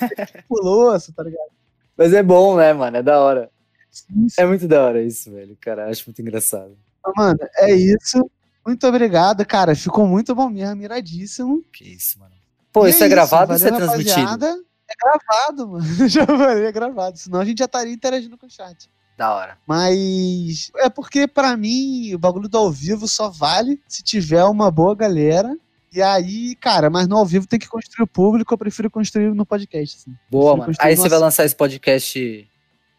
por 0.45 0.61
louça, 0.61 1.13
tá 1.15 1.23
ligado? 1.23 1.49
Mas 1.97 2.11
é 2.11 2.21
bom, 2.21 2.57
né, 2.57 2.73
mano? 2.73 2.97
É 2.97 3.03
da 3.03 3.21
hora. 3.21 3.49
Sim, 3.89 4.27
sim. 4.27 4.41
É 4.41 4.45
muito 4.45 4.67
da 4.67 4.83
hora 4.83 5.01
isso, 5.01 5.31
velho. 5.31 5.57
Cara, 5.61 5.89
acho 5.89 6.03
muito 6.07 6.21
engraçado. 6.21 6.77
Mano, 7.15 7.39
é 7.59 7.73
isso. 7.73 8.29
Muito 8.67 8.85
obrigado, 8.85 9.45
cara. 9.45 9.73
Ficou 9.75 10.05
muito 10.05 10.35
bom 10.35 10.49
mesmo, 10.49 10.75
miradíssimo. 10.75 11.63
Que 11.71 11.85
isso, 11.85 12.19
mano. 12.19 12.38
Pô, 12.79 12.87
isso 12.87 13.03
é, 13.03 13.05
é, 13.05 13.09
gravado 13.09 13.51
ou 13.51 13.55
isso 13.55 13.67
é 13.67 13.71
transmitido? 13.71 14.45
É 14.89 14.93
gravado, 14.99 15.67
mano. 15.67 15.85
Já 16.09 16.25
falei, 16.25 16.65
é 16.65 16.71
gravado. 16.71 17.17
Senão 17.17 17.39
a 17.39 17.45
gente 17.45 17.59
já 17.59 17.65
estaria 17.65 17.93
interagindo 17.93 18.37
com 18.37 18.47
o 18.47 18.49
chat. 18.49 18.89
Da 19.15 19.35
hora. 19.35 19.57
Mas 19.67 20.71
é 20.77 20.89
porque, 20.89 21.27
pra 21.27 21.55
mim, 21.57 22.13
o 22.13 22.17
bagulho 22.17 22.47
do 22.47 22.57
ao 22.57 22.71
vivo 22.71 23.07
só 23.07 23.29
vale 23.29 23.81
se 23.87 24.01
tiver 24.01 24.43
uma 24.45 24.71
boa 24.71 24.95
galera. 24.95 25.55
E 25.93 26.01
aí, 26.01 26.55
cara, 26.55 26.89
mas 26.89 27.07
no 27.07 27.17
ao 27.17 27.25
vivo 27.25 27.45
tem 27.45 27.59
que 27.59 27.67
construir 27.67 28.03
o 28.03 28.07
público, 28.07 28.53
eu 28.53 28.57
prefiro 28.57 28.89
construir 28.89 29.33
no 29.33 29.45
podcast. 29.45 29.97
Assim. 29.97 30.15
Boa, 30.29 30.55
mano. 30.55 30.73
Aí 30.79 30.95
você 30.95 31.09
vai 31.09 31.19
lançar 31.19 31.45
esse 31.45 31.55
podcast. 31.55 32.47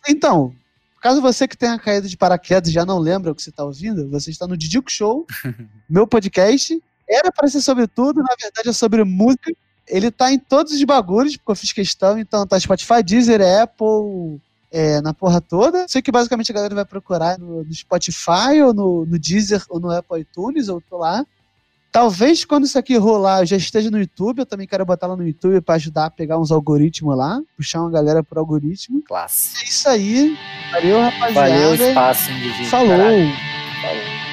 Então, 0.09 0.55
caso 1.01 1.23
você 1.23 1.49
que 1.49 1.57
tenha 1.57 1.79
caído 1.79 2.09
de 2.09 2.17
paraquedas 2.17 2.69
e 2.69 2.73
já 2.73 2.85
não 2.85 2.99
lembra 2.99 3.33
o 3.33 3.35
que 3.35 3.43
você 3.43 3.51
está 3.51 3.65
ouvindo, 3.65 4.11
você 4.11 4.31
está 4.31 4.47
no 4.47 4.57
Didico 4.57 4.91
Show, 4.91 5.27
meu 5.89 6.07
podcast. 6.07 6.81
Era 7.09 7.33
para 7.33 7.49
ser 7.49 7.61
sobre 7.61 7.89
tudo, 7.89 8.23
na 8.23 8.37
verdade 8.41 8.69
é 8.69 8.73
sobre 8.73 9.03
música. 9.05 9.51
Ele 9.91 10.11
tá 10.11 10.33
em 10.33 10.39
todos 10.39 10.73
os 10.73 10.85
bagulhos, 10.85 11.37
porque 11.37 11.51
eu 11.51 11.57
fiz 11.57 11.73
questão, 11.73 12.19
então 12.19 12.47
tá 12.47 12.59
Spotify, 12.59 13.03
Deezer, 13.03 13.41
Apple, 13.63 14.41
é, 14.71 15.01
na 15.01 15.13
porra 15.13 15.41
toda. 15.41 15.87
Sei 15.89 16.01
que 16.01 16.13
basicamente 16.13 16.51
a 16.51 16.55
galera 16.55 16.75
vai 16.75 16.85
procurar 16.85 17.39
no, 17.39 17.65
no 17.65 17.75
Spotify, 17.75 18.63
ou 18.65 18.73
no, 18.73 19.05
no 19.05 19.19
Deezer, 19.19 19.63
ou 19.69 19.81
no 19.81 19.91
Apple 19.91 20.21
iTunes, 20.21 20.69
ou 20.69 20.81
tô 20.81 20.99
lá. 20.99 21.25
Talvez 21.93 22.45
quando 22.45 22.67
isso 22.67 22.79
aqui 22.79 22.97
rolar, 22.97 23.41
eu 23.41 23.47
já 23.47 23.57
esteja 23.57 23.91
no 23.91 23.99
YouTube. 23.99 24.39
Eu 24.39 24.47
também 24.47 24.67
quero 24.67 24.87
botar 24.87 25.09
lá 25.09 25.17
no 25.17 25.27
YouTube 25.27 25.61
para 25.61 25.75
ajudar 25.75 26.07
a 26.07 26.11
pegar 26.11 26.39
uns 26.39 26.53
algoritmos 26.53 27.17
lá, 27.17 27.41
puxar 27.57 27.81
uma 27.81 27.91
galera 27.91 28.23
pro 28.23 28.39
algoritmo. 28.39 29.03
Classe. 29.03 29.57
É 29.61 29.69
isso 29.69 29.89
aí. 29.89 30.39
Valeu, 30.71 31.01
rapaziada. 31.01 31.51
Valeu 31.51 31.75
espaço, 31.75 32.33
Didi. 32.33 32.67
Falou. 32.67 32.97
Caralho. 32.97 34.30